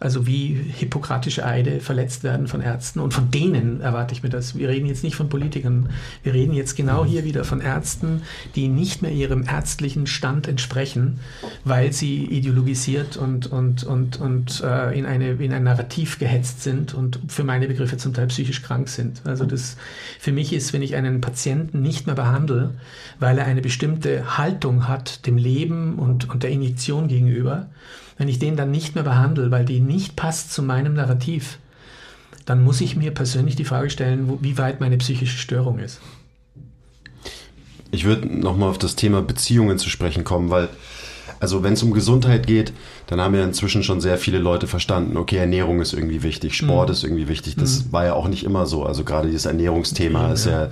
Also 0.00 0.26
wie 0.26 0.54
hippokratische 0.54 1.44
Eide 1.46 1.80
verletzt 1.80 2.24
werden 2.24 2.48
von 2.48 2.60
Ärzten 2.60 3.00
und 3.00 3.14
von 3.14 3.30
denen 3.30 3.80
erwarte 3.80 4.14
ich 4.14 4.22
mir 4.22 4.30
das. 4.30 4.56
Wir 4.56 4.68
reden 4.68 4.86
jetzt 4.86 5.04
nicht 5.04 5.16
von 5.16 5.28
Politikern, 5.28 5.90
wir 6.22 6.32
reden 6.32 6.54
jetzt 6.54 6.76
genau 6.76 7.04
hier 7.04 7.24
wieder 7.24 7.44
von 7.44 7.60
Ärzten, 7.60 8.22
die 8.54 8.68
nicht 8.68 9.02
mehr 9.02 9.12
ihrem 9.12 9.44
ärztlichen 9.44 10.06
Stand 10.06 10.48
entsprechen, 10.48 11.20
weil 11.64 11.92
sie 11.92 12.24
ideologisiert 12.24 13.16
und, 13.16 13.46
und, 13.46 13.84
und, 13.84 14.18
und 14.18 14.62
äh, 14.64 14.98
in, 14.98 15.06
eine, 15.06 15.32
in 15.32 15.52
ein 15.52 15.64
Narrativ 15.64 16.18
gehetzt 16.18 16.62
sind 16.62 16.94
und 16.94 17.20
für 17.28 17.44
meine 17.44 17.68
Begriffe 17.68 17.98
zum 17.98 18.14
Teil 18.14 18.28
psychisch 18.28 18.62
krank 18.62 18.88
sind. 18.88 19.20
Also 19.24 19.44
das 19.44 19.76
für 20.18 20.32
mich 20.32 20.52
ist, 20.54 20.72
wenn 20.72 20.82
ich 20.82 20.96
einen 20.96 21.20
Patienten 21.20 21.82
nicht 21.82 22.06
mehr 22.06 22.16
behandle, 22.16 22.72
weil 23.20 23.38
er 23.38 23.46
eine 23.46 23.62
bestimmte 23.62 24.38
Haltung 24.38 24.88
hat 24.88 25.26
dem 25.26 25.36
Leben 25.36 25.98
und, 25.98 26.28
und 26.28 26.42
der 26.42 26.50
Injektion 26.50 27.08
gegenüber, 27.08 27.68
wenn 28.18 28.28
ich 28.28 28.38
den 28.38 28.56
dann 28.56 28.70
nicht 28.70 28.94
mehr 28.94 29.04
behandle, 29.04 29.50
weil 29.50 29.64
die 29.64 29.80
nicht 29.80 30.16
passt 30.16 30.52
zu 30.52 30.62
meinem 30.62 30.94
Narrativ, 30.94 31.58
dann 32.44 32.62
muss 32.62 32.80
ich 32.80 32.96
mir 32.96 33.12
persönlich 33.12 33.56
die 33.56 33.64
Frage 33.64 33.90
stellen, 33.90 34.28
wo, 34.28 34.38
wie 34.42 34.58
weit 34.58 34.80
meine 34.80 34.98
psychische 34.98 35.38
Störung 35.38 35.78
ist. 35.78 36.00
Ich 37.90 38.04
würde 38.04 38.26
nochmal 38.26 38.70
auf 38.70 38.78
das 38.78 38.96
Thema 38.96 39.22
Beziehungen 39.22 39.78
zu 39.78 39.88
sprechen 39.88 40.24
kommen, 40.24 40.50
weil, 40.50 40.68
also 41.40 41.62
wenn 41.62 41.74
es 41.74 41.82
um 41.82 41.92
Gesundheit 41.92 42.46
geht, 42.46 42.72
dann 43.06 43.20
haben 43.20 43.34
ja 43.34 43.44
inzwischen 43.44 43.82
schon 43.82 44.00
sehr 44.00 44.18
viele 44.18 44.38
Leute 44.38 44.66
verstanden, 44.66 45.16
okay, 45.16 45.36
Ernährung 45.36 45.80
ist 45.80 45.92
irgendwie 45.92 46.22
wichtig, 46.22 46.56
Sport 46.56 46.88
mhm. 46.88 46.92
ist 46.92 47.04
irgendwie 47.04 47.28
wichtig. 47.28 47.56
Das 47.56 47.84
mhm. 47.84 47.92
war 47.92 48.04
ja 48.04 48.14
auch 48.14 48.28
nicht 48.28 48.44
immer 48.44 48.66
so. 48.66 48.84
Also 48.84 49.04
gerade 49.04 49.28
dieses 49.28 49.46
Ernährungsthema 49.46 50.32
ist 50.32 50.46
ja, 50.46 50.68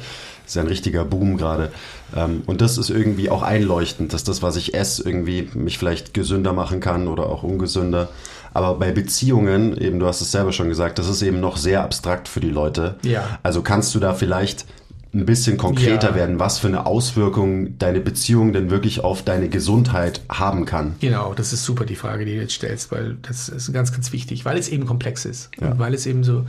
ist 0.47 0.57
ja 0.57 0.63
ein 0.63 0.69
richtiger 0.69 1.05
Boom 1.05 1.37
gerade. 1.37 1.73
Ähm, 2.15 2.43
und 2.47 2.61
das 2.61 2.79
ist 2.79 2.91
irgendwie 2.91 3.31
auch 3.31 3.43
einleuchtend, 3.43 4.13
dass 4.13 4.25
das, 4.25 4.43
was 4.43 4.57
ich 4.57 4.75
esse, 4.75 5.03
irgendwie 5.05 5.49
mich 5.55 5.79
vielleicht 5.79 6.15
gesünder 6.15 6.53
machen 6.53 6.81
kann 6.81 7.09
oder 7.09 7.27
auch 7.27 7.43
ungesünder. 7.43 8.09
Aber 8.55 8.75
bei 8.75 8.93
Beziehungen, 8.93 9.77
eben, 9.79 9.99
du 9.99 10.07
hast 10.07 10.21
es 10.21 10.31
selber 10.31 10.53
schon 10.53 10.69
gesagt, 10.69 10.99
das 10.99 11.09
ist 11.09 11.23
eben 11.23 11.41
noch 11.41 11.57
sehr 11.57 11.83
abstrakt 11.83 12.29
für 12.29 12.41
die 12.41 12.51
Leute. 12.51 12.97
Ja. 13.03 13.39
Also 13.43 13.63
kannst 13.63 13.95
du 13.95 13.99
da 13.99 14.13
vielleicht 14.13 14.67
ein 15.15 15.27
bisschen 15.27 15.59
konkreter 15.59 16.11
ja. 16.11 16.15
werden, 16.15 16.39
was 16.39 16.59
für 16.59 16.69
eine 16.69 16.87
Auswirkung 16.87 17.77
deine 17.79 18.01
Beziehung 18.01 18.55
denn 18.55 18.71
wirklich 18.71 19.05
auf 19.05 19.23
deine 19.23 19.51
Gesundheit 19.51 20.23
haben 20.31 20.65
kann. 20.65 20.95
Genau, 21.01 21.35
das 21.35 21.53
ist 21.53 21.65
super 21.65 21.85
die 21.85 21.97
Frage, 21.97 22.25
die 22.25 22.35
du 22.35 22.41
jetzt 22.41 22.55
stellst, 22.55 22.91
weil 22.91 23.19
das 23.21 23.51
ist 23.51 23.71
ganz, 23.75 23.93
ganz 23.93 24.13
wichtig, 24.13 24.47
weil 24.47 24.57
es 24.57 24.71
eben 24.71 24.87
komplex 24.87 25.27
ist 25.27 25.51
ja. 25.61 25.71
und 25.71 25.79
weil 25.79 25.93
es 25.93 26.07
eben 26.07 26.25
so 26.25 26.47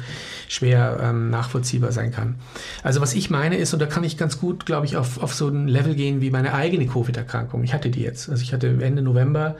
schwer 0.47 0.99
ähm, 1.01 1.29
nachvollziehbar 1.29 1.91
sein 1.91 2.11
kann. 2.11 2.35
Also 2.83 3.01
was 3.01 3.13
ich 3.13 3.29
meine 3.29 3.57
ist, 3.57 3.73
und 3.73 3.81
da 3.81 3.85
kann 3.85 4.05
ich 4.05 4.17
ganz 4.17 4.39
gut, 4.39 4.65
glaube 4.65 4.85
ich, 4.85 4.95
auf, 4.95 5.21
auf 5.21 5.33
so 5.33 5.49
ein 5.49 5.67
Level 5.67 5.95
gehen 5.95 6.21
wie 6.21 6.31
meine 6.31 6.53
eigene 6.53 6.85
Covid-Erkrankung. 6.87 7.63
Ich 7.63 7.73
hatte 7.73 7.89
die 7.89 8.01
jetzt. 8.01 8.29
Also 8.29 8.43
ich 8.43 8.53
hatte 8.53 8.67
Ende 8.81 9.01
November 9.01 9.57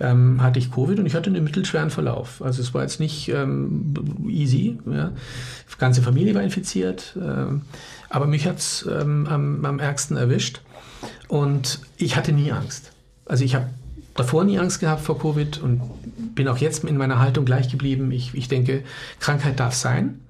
ähm, 0.00 0.42
hatte 0.42 0.58
ich 0.58 0.70
Covid 0.72 0.98
und 0.98 1.06
ich 1.06 1.14
hatte 1.14 1.30
einen 1.30 1.44
mittelschweren 1.44 1.90
Verlauf. 1.90 2.42
Also 2.42 2.62
es 2.62 2.74
war 2.74 2.82
jetzt 2.82 3.00
nicht 3.00 3.28
ähm, 3.28 3.94
easy. 4.28 4.78
Ja. 4.90 5.12
Die 5.72 5.78
ganze 5.78 6.02
Familie 6.02 6.34
war 6.34 6.42
infiziert. 6.42 7.16
Ähm, 7.16 7.62
aber 8.08 8.26
mich 8.26 8.46
hat 8.46 8.58
es 8.58 8.86
ähm, 8.90 9.26
am, 9.28 9.64
am 9.64 9.78
ärgsten 9.78 10.16
erwischt 10.16 10.60
und 11.28 11.80
ich 11.96 12.16
hatte 12.16 12.32
nie 12.32 12.52
Angst. 12.52 12.92
Also 13.24 13.44
ich 13.44 13.54
habe 13.54 13.66
davor 14.14 14.44
nie 14.44 14.58
Angst 14.58 14.80
gehabt 14.80 15.02
vor 15.02 15.18
Covid 15.18 15.58
und 15.58 15.82
bin 16.34 16.48
auch 16.48 16.58
jetzt 16.58 16.84
in 16.84 16.96
meiner 16.96 17.18
Haltung 17.18 17.44
gleich 17.44 17.70
geblieben. 17.70 18.10
Ich, 18.12 18.34
ich 18.34 18.48
denke, 18.48 18.82
Krankheit 19.20 19.60
darf 19.60 19.74
sein. 19.74 20.20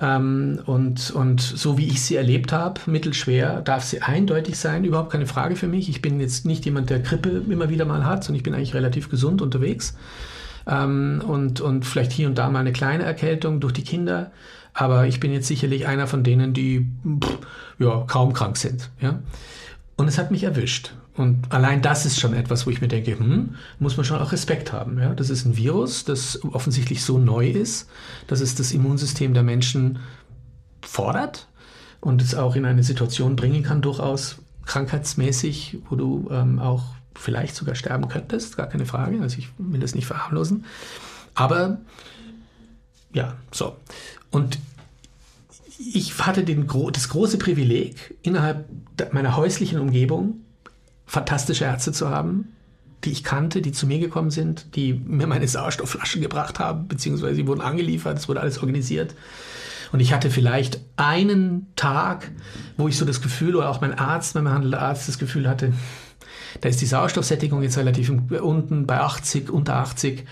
Ähm, 0.00 0.60
und, 0.66 1.10
und 1.10 1.40
so 1.40 1.76
wie 1.76 1.86
ich 1.86 2.02
sie 2.02 2.16
erlebt 2.16 2.52
habe, 2.52 2.80
mittelschwer, 2.86 3.60
darf 3.60 3.84
sie 3.84 4.00
eindeutig 4.00 4.58
sein, 4.58 4.84
überhaupt 4.84 5.10
keine 5.10 5.26
Frage 5.26 5.56
für 5.56 5.68
mich. 5.68 5.88
Ich 5.88 6.00
bin 6.00 6.20
jetzt 6.20 6.46
nicht 6.46 6.64
jemand, 6.64 6.90
der 6.90 7.00
Grippe 7.00 7.42
immer 7.48 7.68
wieder 7.68 7.84
mal 7.84 8.06
hat, 8.06 8.24
sondern 8.24 8.38
ich 8.38 8.42
bin 8.42 8.54
eigentlich 8.54 8.74
relativ 8.74 9.10
gesund 9.10 9.42
unterwegs. 9.42 9.96
Ähm, 10.66 11.22
und, 11.26 11.60
und 11.60 11.84
vielleicht 11.84 12.12
hier 12.12 12.28
und 12.28 12.38
da 12.38 12.48
mal 12.48 12.60
eine 12.60 12.72
kleine 12.72 13.04
Erkältung 13.04 13.60
durch 13.60 13.72
die 13.72 13.84
Kinder. 13.84 14.30
Aber 14.72 15.06
ich 15.06 15.20
bin 15.20 15.32
jetzt 15.32 15.48
sicherlich 15.48 15.86
einer 15.86 16.06
von 16.06 16.22
denen, 16.22 16.52
die 16.52 16.86
pff, 17.22 17.38
ja, 17.78 18.04
kaum 18.06 18.32
krank 18.32 18.56
sind. 18.56 18.90
Ja? 19.00 19.20
Und 19.96 20.08
es 20.08 20.18
hat 20.18 20.30
mich 20.30 20.44
erwischt. 20.44 20.92
Und 21.14 21.52
allein 21.52 21.82
das 21.82 22.06
ist 22.06 22.18
schon 22.18 22.34
etwas, 22.34 22.66
wo 22.66 22.70
ich 22.70 22.80
mir 22.80 22.88
denke, 22.88 23.18
hm, 23.18 23.56
muss 23.78 23.96
man 23.96 24.04
schon 24.06 24.18
auch 24.18 24.32
Respekt 24.32 24.72
haben. 24.72 24.98
Ja? 24.98 25.14
Das 25.14 25.28
ist 25.28 25.44
ein 25.44 25.56
Virus, 25.56 26.04
das 26.04 26.42
offensichtlich 26.44 27.04
so 27.04 27.18
neu 27.18 27.50
ist, 27.50 27.88
dass 28.26 28.40
es 28.40 28.54
das 28.54 28.72
Immunsystem 28.72 29.34
der 29.34 29.42
Menschen 29.42 29.98
fordert 30.82 31.48
und 32.00 32.22
es 32.22 32.34
auch 32.34 32.56
in 32.56 32.64
eine 32.64 32.82
Situation 32.82 33.36
bringen 33.36 33.62
kann, 33.62 33.82
durchaus 33.82 34.38
krankheitsmäßig, 34.64 35.78
wo 35.88 35.96
du 35.96 36.28
ähm, 36.30 36.58
auch 36.58 36.84
vielleicht 37.14 37.56
sogar 37.56 37.74
sterben 37.74 38.08
könntest, 38.08 38.56
gar 38.56 38.68
keine 38.68 38.86
Frage. 38.86 39.20
Also 39.20 39.38
ich 39.38 39.48
will 39.58 39.80
das 39.80 39.94
nicht 39.94 40.06
verharmlosen. 40.06 40.64
Aber 41.34 41.78
ja, 43.12 43.36
so. 43.50 43.76
Und 44.30 44.58
ich 45.92 46.18
hatte 46.18 46.44
den, 46.44 46.68
das 46.92 47.08
große 47.08 47.38
Privileg, 47.38 48.16
innerhalb 48.22 48.66
meiner 49.12 49.36
häuslichen 49.36 49.80
Umgebung 49.80 50.40
fantastische 51.06 51.64
Ärzte 51.64 51.92
zu 51.92 52.08
haben, 52.10 52.48
die 53.04 53.10
ich 53.10 53.24
kannte, 53.24 53.62
die 53.62 53.72
zu 53.72 53.86
mir 53.86 53.98
gekommen 53.98 54.30
sind, 54.30 54.76
die 54.76 54.92
mir 54.92 55.26
meine 55.26 55.48
Sauerstoffflaschen 55.48 56.20
gebracht 56.20 56.58
haben, 56.58 56.86
beziehungsweise 56.86 57.34
sie 57.34 57.46
wurden 57.46 57.62
angeliefert, 57.62 58.18
es 58.18 58.28
wurde 58.28 58.40
alles 58.40 58.58
organisiert. 58.58 59.14
Und 59.92 60.00
ich 60.00 60.12
hatte 60.12 60.30
vielleicht 60.30 60.80
einen 60.96 61.66
Tag, 61.74 62.30
wo 62.76 62.86
ich 62.86 62.96
so 62.96 63.04
das 63.04 63.22
Gefühl, 63.22 63.56
oder 63.56 63.70
auch 63.70 63.80
mein 63.80 63.98
Arzt, 63.98 64.34
mein 64.34 64.44
behandelter 64.44 64.82
Arzt, 64.82 65.08
das 65.08 65.18
Gefühl 65.18 65.48
hatte, 65.48 65.72
da 66.60 66.68
ist 66.68 66.80
die 66.80 66.86
Sauerstoffsättigung 66.86 67.62
jetzt 67.62 67.78
relativ 67.78 68.10
unten 68.10 68.86
bei 68.86 69.00
80, 69.00 69.50
unter 69.50 69.76
80 69.76 70.26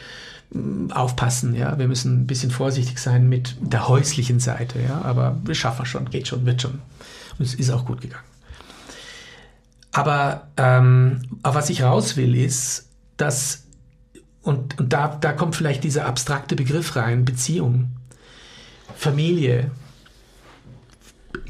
aufpassen, 0.91 1.55
ja. 1.55 1.79
Wir 1.79 1.89
müssen 1.89 2.23
ein 2.23 2.27
bisschen 2.27 2.51
vorsichtig 2.51 2.99
sein 2.99 3.29
mit 3.29 3.57
der 3.61 3.89
häuslichen 3.89 4.41
Seite, 4.41 4.81
ja. 4.81 5.03
Aber 5.03 5.39
wir 5.45 5.55
schaffen 5.55 5.87
schon, 5.87 6.11
geht 6.11 6.29
schon, 6.29 6.47
wird 6.47 6.63
schon. 6.63 6.81
Und 7.39 7.45
es 7.45 7.55
ist 7.55 7.71
auch 7.71 7.85
gut 7.85 8.01
gegangen. 8.01 8.25
Aber 9.93 10.49
ähm, 10.57 11.23
auf 11.43 11.55
was 11.55 11.71
ich 11.71 11.83
raus 11.83 12.17
will, 12.17 12.35
ist, 12.35 12.89
dass, 13.17 13.65
und, 14.43 14.79
und 14.79 14.93
da, 14.93 15.09
da 15.21 15.33
kommt 15.33 15.57
vielleicht 15.57 15.85
dieser 15.85 16.07
abstrakte 16.07 16.57
Begriff 16.57 16.97
rein, 16.97 17.25
Beziehung, 17.25 17.91
Familie, 18.95 19.71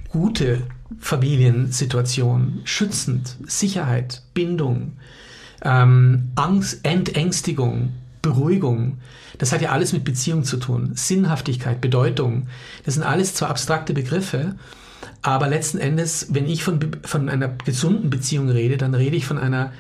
gute 0.08 0.62
Familiensituation, 0.98 2.62
schützend, 2.64 3.36
Sicherheit, 3.46 4.22
Bindung, 4.34 4.96
ähm, 5.62 6.30
Angst, 6.34 6.80
Entängstigung, 6.84 7.92
Beruhigung, 8.28 8.98
das 9.38 9.52
hat 9.52 9.62
ja 9.62 9.70
alles 9.70 9.92
mit 9.92 10.04
Beziehung 10.04 10.44
zu 10.44 10.58
tun. 10.58 10.92
Sinnhaftigkeit, 10.94 11.80
Bedeutung, 11.80 12.46
das 12.84 12.94
sind 12.94 13.02
alles 13.02 13.34
zwar 13.34 13.50
abstrakte 13.50 13.94
Begriffe, 13.94 14.54
aber 15.22 15.48
letzten 15.48 15.78
Endes, 15.78 16.28
wenn 16.30 16.46
ich 16.46 16.62
von, 16.62 16.78
von 17.04 17.28
einer 17.28 17.48
gesunden 17.48 18.10
Beziehung 18.10 18.50
rede, 18.50 18.76
dann 18.76 18.94
rede 18.94 19.16
ich 19.16 19.26
von 19.26 19.38
einer 19.38 19.72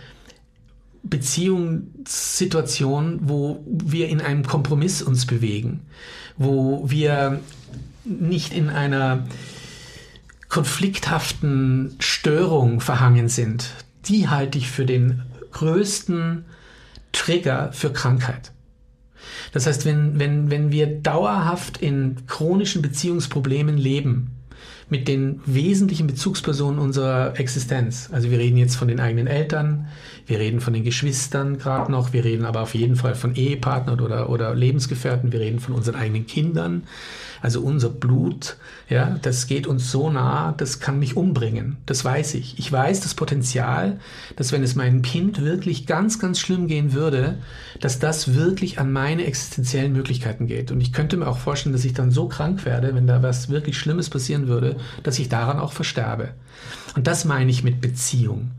Beziehungssituation, 1.02 3.20
wo 3.22 3.64
wir 3.66 4.08
in 4.08 4.20
einem 4.20 4.44
Kompromiss 4.44 5.02
uns 5.02 5.26
bewegen, 5.26 5.80
wo 6.36 6.90
wir 6.90 7.40
nicht 8.04 8.52
in 8.52 8.70
einer 8.70 9.26
konflikthaften 10.48 11.96
Störung 11.98 12.80
verhangen 12.80 13.28
sind. 13.28 13.70
Die 14.06 14.28
halte 14.28 14.58
ich 14.58 14.70
für 14.70 14.86
den 14.86 15.22
größten 15.52 16.44
Trigger 17.18 17.70
für 17.72 17.92
Krankheit. 17.92 18.52
Das 19.52 19.66
heißt, 19.66 19.84
wenn, 19.84 20.20
wenn, 20.20 20.50
wenn 20.50 20.70
wir 20.70 20.86
dauerhaft 20.86 21.78
in 21.78 22.16
chronischen 22.26 22.80
Beziehungsproblemen 22.80 23.76
leben, 23.76 24.30
mit 24.90 25.06
den 25.06 25.40
wesentlichen 25.44 26.06
Bezugspersonen 26.06 26.78
unserer 26.78 27.38
Existenz. 27.38 28.08
Also 28.10 28.30
wir 28.30 28.38
reden 28.38 28.56
jetzt 28.56 28.76
von 28.76 28.88
den 28.88 29.00
eigenen 29.00 29.26
Eltern, 29.26 29.88
wir 30.26 30.38
reden 30.38 30.60
von 30.60 30.72
den 30.72 30.82
Geschwistern 30.82 31.58
gerade 31.58 31.92
noch, 31.92 32.14
wir 32.14 32.24
reden 32.24 32.46
aber 32.46 32.62
auf 32.62 32.74
jeden 32.74 32.96
Fall 32.96 33.14
von 33.14 33.34
Ehepartnern 33.34 34.00
oder, 34.00 34.30
oder 34.30 34.54
Lebensgefährten, 34.54 35.30
wir 35.30 35.40
reden 35.40 35.60
von 35.60 35.74
unseren 35.74 35.96
eigenen 35.96 36.26
Kindern, 36.26 36.84
also 37.40 37.60
unser 37.60 37.88
Blut, 37.88 38.56
ja, 38.88 39.18
das 39.22 39.46
geht 39.46 39.66
uns 39.66 39.90
so 39.90 40.10
nah, 40.10 40.52
das 40.56 40.80
kann 40.80 40.98
mich 40.98 41.16
umbringen. 41.16 41.76
Das 41.86 42.04
weiß 42.04 42.34
ich. 42.34 42.58
Ich 42.58 42.70
weiß 42.70 43.00
das 43.00 43.14
Potenzial, 43.14 44.00
dass 44.36 44.52
wenn 44.52 44.62
es 44.62 44.74
meinem 44.74 45.02
Kind 45.02 45.42
wirklich 45.42 45.86
ganz, 45.86 46.18
ganz 46.18 46.40
schlimm 46.40 46.66
gehen 46.66 46.92
würde, 46.92 47.38
dass 47.80 47.98
das 47.98 48.34
wirklich 48.34 48.78
an 48.78 48.92
meine 48.92 49.24
existenziellen 49.24 49.92
Möglichkeiten 49.92 50.46
geht. 50.46 50.70
Und 50.70 50.80
ich 50.80 50.92
könnte 50.92 51.16
mir 51.16 51.28
auch 51.28 51.38
vorstellen, 51.38 51.72
dass 51.72 51.84
ich 51.84 51.94
dann 51.94 52.10
so 52.10 52.28
krank 52.28 52.64
werde, 52.64 52.94
wenn 52.94 53.06
da 53.06 53.22
was 53.22 53.48
wirklich 53.48 53.78
Schlimmes 53.78 54.10
passieren 54.10 54.48
würde, 54.48 54.76
dass 55.02 55.18
ich 55.18 55.28
daran 55.28 55.58
auch 55.58 55.72
versterbe. 55.72 56.30
Und 56.96 57.06
das 57.06 57.24
meine 57.24 57.50
ich 57.50 57.62
mit 57.62 57.80
Beziehung. 57.80 58.50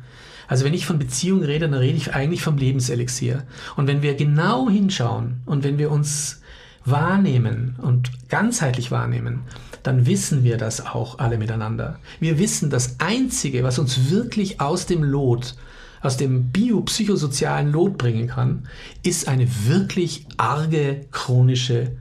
Also 0.47 0.65
wenn 0.65 0.73
ich 0.73 0.87
von 0.87 0.97
Beziehung 0.97 1.43
rede, 1.43 1.69
dann 1.69 1.79
rede 1.79 1.97
ich 1.97 2.15
eigentlich 2.15 2.41
vom 2.41 2.57
Lebenselixier. 2.57 3.43
Und 3.75 3.85
wenn 3.85 4.01
wir 4.01 4.15
genau 4.15 4.67
hinschauen 4.67 5.41
und 5.45 5.63
wenn 5.63 5.77
wir 5.77 5.91
uns 5.91 6.41
wahrnehmen 6.85 7.75
und 7.81 8.29
ganzheitlich 8.29 8.91
wahrnehmen, 8.91 9.41
dann 9.83 10.05
wissen 10.05 10.43
wir 10.43 10.57
das 10.57 10.85
auch 10.85 11.19
alle 11.19 11.37
miteinander. 11.37 11.99
Wir 12.19 12.37
wissen, 12.37 12.69
das 12.69 12.99
Einzige, 12.99 13.63
was 13.63 13.79
uns 13.79 14.09
wirklich 14.09 14.59
aus 14.61 14.85
dem 14.85 15.03
Lot, 15.03 15.55
aus 16.01 16.17
dem 16.17 16.51
biopsychosozialen 16.51 17.71
Lot 17.71 17.97
bringen 17.97 18.27
kann, 18.27 18.67
ist 19.03 19.27
eine 19.27 19.47
wirklich 19.65 20.25
arge 20.37 21.05
chronische 21.11 21.91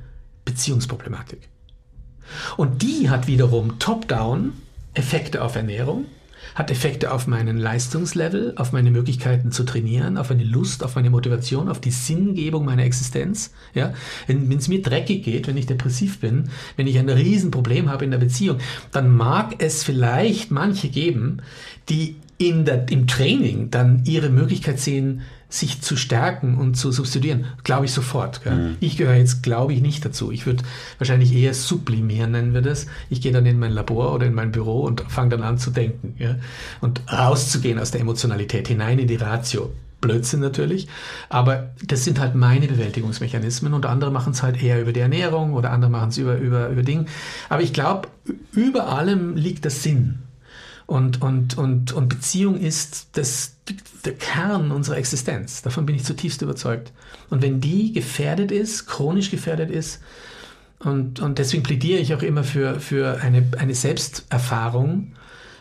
Beziehungsproblematik. 0.44 1.48
Und 2.56 2.82
die 2.82 3.10
hat 3.10 3.26
wiederum 3.26 3.78
top-down 3.78 4.52
Effekte 4.94 5.42
auf 5.42 5.56
Ernährung, 5.56 6.06
hat 6.58 6.72
Effekte 6.72 7.12
auf 7.12 7.28
meinen 7.28 7.56
Leistungslevel, 7.56 8.54
auf 8.56 8.72
meine 8.72 8.90
Möglichkeiten 8.90 9.52
zu 9.52 9.62
trainieren, 9.62 10.16
auf 10.16 10.30
meine 10.30 10.42
Lust, 10.42 10.82
auf 10.82 10.96
meine 10.96 11.08
Motivation, 11.08 11.68
auf 11.68 11.80
die 11.80 11.92
Sinngebung 11.92 12.64
meiner 12.64 12.82
Existenz. 12.82 13.52
Ja? 13.74 13.94
Wenn 14.26 14.50
es 14.50 14.66
mir 14.66 14.82
dreckig 14.82 15.22
geht, 15.22 15.46
wenn 15.46 15.56
ich 15.56 15.66
depressiv 15.66 16.18
bin, 16.18 16.50
wenn 16.76 16.88
ich 16.88 16.98
ein 16.98 17.08
Riesenproblem 17.08 17.88
habe 17.88 18.04
in 18.04 18.10
der 18.10 18.18
Beziehung, 18.18 18.58
dann 18.90 19.16
mag 19.16 19.54
es 19.62 19.84
vielleicht 19.84 20.50
manche 20.50 20.88
geben, 20.88 21.42
die 21.88 22.16
in 22.38 22.64
der, 22.64 22.90
im 22.90 23.06
Training 23.06 23.70
dann 23.70 24.02
ihre 24.04 24.28
Möglichkeit 24.28 24.80
sehen, 24.80 25.22
sich 25.48 25.80
zu 25.80 25.96
stärken 25.96 26.56
und 26.56 26.74
zu 26.74 26.92
substituieren, 26.92 27.46
glaube 27.64 27.86
ich 27.86 27.92
sofort. 27.92 28.44
Mhm. 28.44 28.76
Ich 28.80 28.96
gehöre 28.98 29.16
jetzt, 29.16 29.42
glaube 29.42 29.72
ich, 29.72 29.80
nicht 29.80 30.04
dazu. 30.04 30.30
Ich 30.30 30.44
würde 30.44 30.62
wahrscheinlich 30.98 31.32
eher 31.32 31.54
sublimieren, 31.54 32.32
nennen 32.32 32.52
wir 32.52 32.60
das. 32.60 32.86
Ich 33.08 33.22
gehe 33.22 33.32
dann 33.32 33.46
in 33.46 33.58
mein 33.58 33.72
Labor 33.72 34.14
oder 34.14 34.26
in 34.26 34.34
mein 34.34 34.52
Büro 34.52 34.80
und 34.82 35.00
fange 35.08 35.30
dann 35.30 35.42
an 35.42 35.58
zu 35.58 35.70
denken. 35.70 36.14
Ja? 36.18 36.36
Und 36.80 37.00
rauszugehen 37.10 37.78
aus 37.78 37.90
der 37.90 38.02
Emotionalität 38.02 38.68
hinein 38.68 38.98
in 38.98 39.08
die 39.08 39.16
Ratio. 39.16 39.72
Blödsinn 40.00 40.38
natürlich, 40.38 40.86
aber 41.28 41.70
das 41.84 42.04
sind 42.04 42.20
halt 42.20 42.36
meine 42.36 42.68
Bewältigungsmechanismen 42.68 43.74
und 43.74 43.84
andere 43.84 44.12
machen 44.12 44.32
es 44.32 44.44
halt 44.44 44.62
eher 44.62 44.80
über 44.80 44.92
die 44.92 45.00
Ernährung 45.00 45.54
oder 45.54 45.72
andere 45.72 45.90
machen 45.90 46.10
es 46.10 46.18
über, 46.18 46.36
über, 46.36 46.68
über 46.68 46.84
Dinge. 46.84 47.06
Aber 47.48 47.62
ich 47.62 47.72
glaube, 47.72 48.06
über 48.52 48.86
allem 48.88 49.34
liegt 49.34 49.64
der 49.64 49.72
Sinn. 49.72 50.20
Und, 50.88 51.20
und, 51.20 51.58
und, 51.58 51.92
und 51.92 52.08
Beziehung 52.08 52.58
ist 52.58 53.08
das, 53.12 53.56
der 54.06 54.14
Kern 54.14 54.70
unserer 54.70 54.96
Existenz. 54.96 55.60
Davon 55.60 55.84
bin 55.84 55.94
ich 55.94 56.04
zutiefst 56.04 56.40
überzeugt. 56.40 56.94
Und 57.28 57.42
wenn 57.42 57.60
die 57.60 57.92
gefährdet 57.92 58.50
ist, 58.50 58.86
chronisch 58.86 59.30
gefährdet 59.30 59.70
ist, 59.70 60.00
und, 60.78 61.20
und 61.20 61.38
deswegen 61.38 61.62
plädiere 61.62 62.00
ich 62.00 62.14
auch 62.14 62.22
immer 62.22 62.42
für, 62.42 62.80
für 62.80 63.20
eine, 63.20 63.46
eine 63.58 63.74
Selbsterfahrung, 63.74 65.12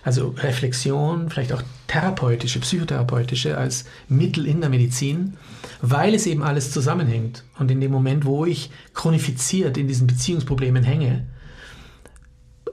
also 0.02 0.30
Reflexion, 0.30 1.30
vielleicht 1.30 1.52
auch 1.52 1.64
therapeutische, 1.88 2.60
psychotherapeutische 2.62 3.58
als 3.58 3.84
Mittel 4.08 4.48
in 4.48 4.62
der 4.62 4.70
Medizin, 4.70 5.34
weil 5.82 6.16
es 6.16 6.26
eben 6.26 6.42
alles 6.42 6.72
zusammenhängt. 6.72 7.44
Und 7.60 7.70
in 7.70 7.82
dem 7.82 7.92
Moment, 7.92 8.24
wo 8.24 8.46
ich 8.46 8.72
chronifiziert 8.94 9.78
in 9.78 9.90
diesen 9.90 10.08
Beziehungsproblemen 10.08 10.86
hänge, 10.86 11.26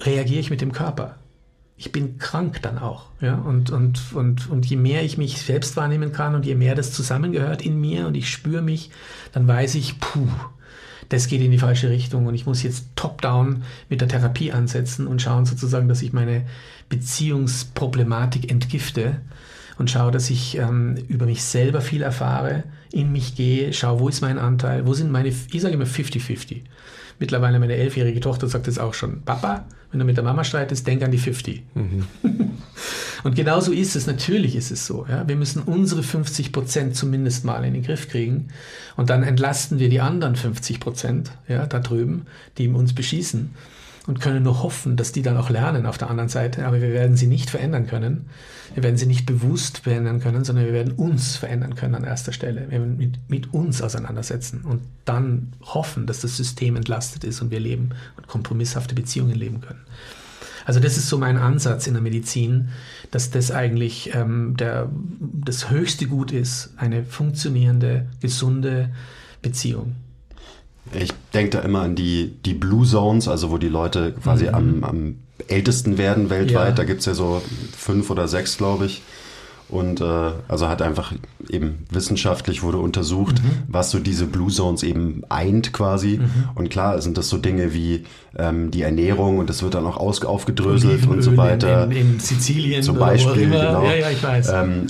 reagiere 0.03 0.39
ich 0.39 0.51
mit 0.51 0.61
dem 0.61 0.71
Körper 0.71 1.17
ich 1.77 1.93
bin 1.93 2.19
krank 2.19 2.63
dann 2.63 2.79
auch. 2.79 3.07
Ja? 3.21 3.35
Und, 3.35 3.71
und, 3.71 4.13
und, 4.15 4.49
und 4.49 4.67
je 4.67 4.77
mehr 4.77 5.03
ich 5.03 5.19
mich 5.19 5.43
selbst 5.43 5.77
wahrnehmen 5.77 6.13
kann 6.13 6.35
und 6.35 6.47
je 6.47 6.55
mehr 6.55 6.75
das 6.75 6.93
zusammengehört 6.93 7.63
in 7.63 7.81
mir 7.81 8.07
und 8.07 8.17
ich 8.17 8.31
spüre 8.31 8.63
mich, 8.63 8.91
dann 9.33 9.49
weiß 9.49 9.75
ich, 9.75 9.99
puh, 9.99 10.29
das 11.09 11.27
geht 11.27 11.43
in 11.43 11.51
die 11.51 11.59
falsche 11.59 11.91
Richtung 11.91 12.27
und 12.27 12.35
ich 12.35 12.47
muss 12.47 12.63
jetzt 12.63 12.87
top-down 12.97 13.65
mit 13.89 14.01
der 14.01 14.09
Therapie 14.09 14.53
ansetzen 14.53 15.07
und 15.07 15.21
schauen 15.21 15.45
sozusagen, 15.45 15.89
dass 15.89 16.03
ich 16.03 16.13
meine 16.13 16.47
Beziehungsproblematik 16.89 18.51
entgifte 18.51 19.21
und 19.77 19.91
schaue, 19.91 20.13
dass 20.13 20.31
ich 20.31 20.57
ähm, 20.57 20.97
über 21.09 21.27
mich 21.27 21.43
selber 21.43 21.81
viel 21.81 22.03
erfahre, 22.03 22.65
in 22.93 23.11
mich 23.11 23.35
gehe, 23.35 23.73
schaue, 23.73 24.01
wo 24.01 24.09
ist 24.09 24.21
mein 24.21 24.39
Anteil, 24.39 24.87
wo 24.87 24.95
sind 24.95 25.11
meine, 25.11 25.29
ich 25.29 25.61
sage 25.61 25.75
immer 25.75 25.85
50-50. 25.85 26.63
Mittlerweile 27.19 27.59
meine 27.59 27.75
elfjährige 27.75 28.21
Tochter 28.21 28.49
sagt 28.49 28.69
es 28.69 28.79
auch 28.79 28.95
schon, 28.95 29.23
Papa, 29.23 29.67
wenn 29.95 30.01
du 30.01 30.05
mit 30.07 30.17
der 30.17 30.25
Mama 30.25 30.43
streitest, 30.43 30.85
denk 30.89 31.05
an 31.05 31.13
die 31.13 31.19
50. 31.19 31.63
Mhm. 31.75 32.05
Und 33.23 33.37
genau 33.37 33.61
so 33.61 33.71
ist 33.71 33.95
es. 33.95 34.09
Natürlich 34.09 34.57
ist 34.57 34.73
es 34.73 34.87
so. 34.87 35.07
Ja? 35.09 35.29
Wir 35.29 35.37
müssen 35.37 35.63
unsere 35.63 36.03
50 36.03 36.51
Prozent 36.51 36.97
zumindest 36.97 37.45
mal 37.45 37.65
in 37.65 37.75
den 37.75 37.85
Griff 37.85 38.09
kriegen. 38.09 38.49
Und 38.97 39.09
dann 39.09 39.23
entlasten 39.23 39.79
wir 39.79 39.89
die 39.89 40.01
anderen 40.01 40.35
50 40.35 40.81
Prozent 40.81 41.31
ja, 41.47 41.65
da 41.67 41.79
drüben, 41.79 42.27
die 42.59 42.67
uns 42.67 42.93
beschießen 42.93 43.55
und 44.07 44.21
können 44.21 44.43
nur 44.43 44.63
hoffen, 44.63 44.97
dass 44.97 45.13
die 45.13 45.23
dann 45.23 45.37
auch 45.37 45.49
lernen 45.49 45.87
auf 45.87 45.97
der 45.97 46.11
anderen 46.11 46.29
Seite. 46.29 46.67
Aber 46.67 46.81
wir 46.81 46.93
werden 46.93 47.17
sie 47.17 47.27
nicht 47.27 47.49
verändern 47.49 47.87
können. 47.87 48.27
Wir 48.75 48.83
werden 48.83 48.97
sie 48.97 49.07
nicht 49.07 49.25
bewusst 49.25 49.79
verändern 49.79 50.21
können, 50.21 50.45
sondern 50.45 50.67
wir 50.67 50.73
werden 50.73 50.93
uns 50.93 51.37
verändern 51.37 51.75
können 51.75 51.95
an 51.95 52.05
erster 52.05 52.33
Stelle. 52.33 52.63
Wir 52.63 52.81
werden 52.81 52.99
mit, 52.99 53.19
mit 53.29 53.55
uns 53.55 53.81
auseinandersetzen 53.81 54.63
und 54.63 54.83
dann 55.05 55.53
hoffen, 55.63 56.07
dass 56.07 56.21
das 56.21 56.37
System 56.37 56.77
entlastet 56.77 57.25
ist 57.25 57.41
und 57.41 57.51
wir 57.51 57.61
leben 57.61 57.91
und 58.17 58.29
kompromisshafte 58.29 58.95
Beziehungen 58.95 59.35
leben 59.35 59.61
können. 59.61 59.81
Also 60.67 60.81
das 60.81 60.97
ist 60.97 61.09
so 61.09 61.19
mein 61.19 61.37
Ansatz 61.37 61.87
in 61.87 61.95
der 61.95 62.03
Medizin, 62.03 62.71
dass 63.11 63.31
das 63.31 63.51
eigentlich 63.51 64.15
ähm, 64.15 64.57
der, 64.57 64.89
das 65.21 65.71
höchste 65.71 66.07
Gut 66.07 66.33
ist, 66.33 66.71
eine 66.77 67.05
funktionierende, 67.05 68.07
gesunde 68.21 68.91
Beziehung. 69.43 69.95
Ich 70.93 71.11
denke 71.33 71.51
da 71.51 71.61
immer 71.61 71.83
an 71.83 71.95
die, 71.95 72.37
die 72.45 72.55
Blue 72.55 72.87
Zones, 72.87 73.29
also 73.29 73.51
wo 73.51 73.59
die 73.59 73.69
Leute 73.69 74.13
quasi 74.13 74.45
mhm. 74.45 74.55
am, 74.55 74.85
am 74.85 75.15
ältesten 75.49 75.99
werden 75.99 76.31
weltweit. 76.31 76.71
Ja. 76.71 76.75
Da 76.75 76.85
gibt 76.85 77.01
es 77.01 77.07
ja 77.07 77.15
so 77.15 77.43
fünf 77.77 78.11
oder 78.11 78.29
sechs, 78.29 78.57
glaube 78.57 78.87
ich. 78.87 79.03
Und 79.75 80.01
äh, 80.01 80.31
also 80.47 80.69
hat 80.69 80.83
einfach 80.83 81.13
eben 81.49 81.85
wissenschaftlich 81.91 82.63
wurde 82.63 82.79
untersucht, 82.79 83.43
mhm. 83.43 83.65
was 83.67 83.91
so 83.91 83.99
diese 83.99 84.27
Blue 84.27 84.49
Zones 84.51 84.85
eben 84.85 85.23
eint 85.29 85.73
quasi. 85.73 86.19
Mhm. 86.19 86.49
Und 86.55 86.71
klar 86.71 87.03
sind 87.03 87.19
das 87.19 87.29
so 87.29 87.39
Dinge 87.39 87.75
wie 87.75 88.05
ähm, 88.39 88.71
die 88.71 88.83
Ernährung 88.83 89.39
und 89.39 89.51
das 89.51 89.65
wird 89.65 89.75
dann 89.75 89.85
auch 89.85 89.97
aus, 89.97 90.25
aufgedröselt 90.25 91.09
und 91.09 91.23
so 91.23 91.37
weiter. 91.37 91.85
In, 91.87 91.91
in, 91.91 92.13
in 92.13 92.21
Sizilien 92.21 92.85
zum 92.85 92.99
Beispiel, 92.99 93.51
genau. 93.51 93.83
Ja, 93.83 93.95
ja, 93.95 94.11
ich 94.11 94.23
weiß. 94.23 94.53
Ähm, 94.53 94.87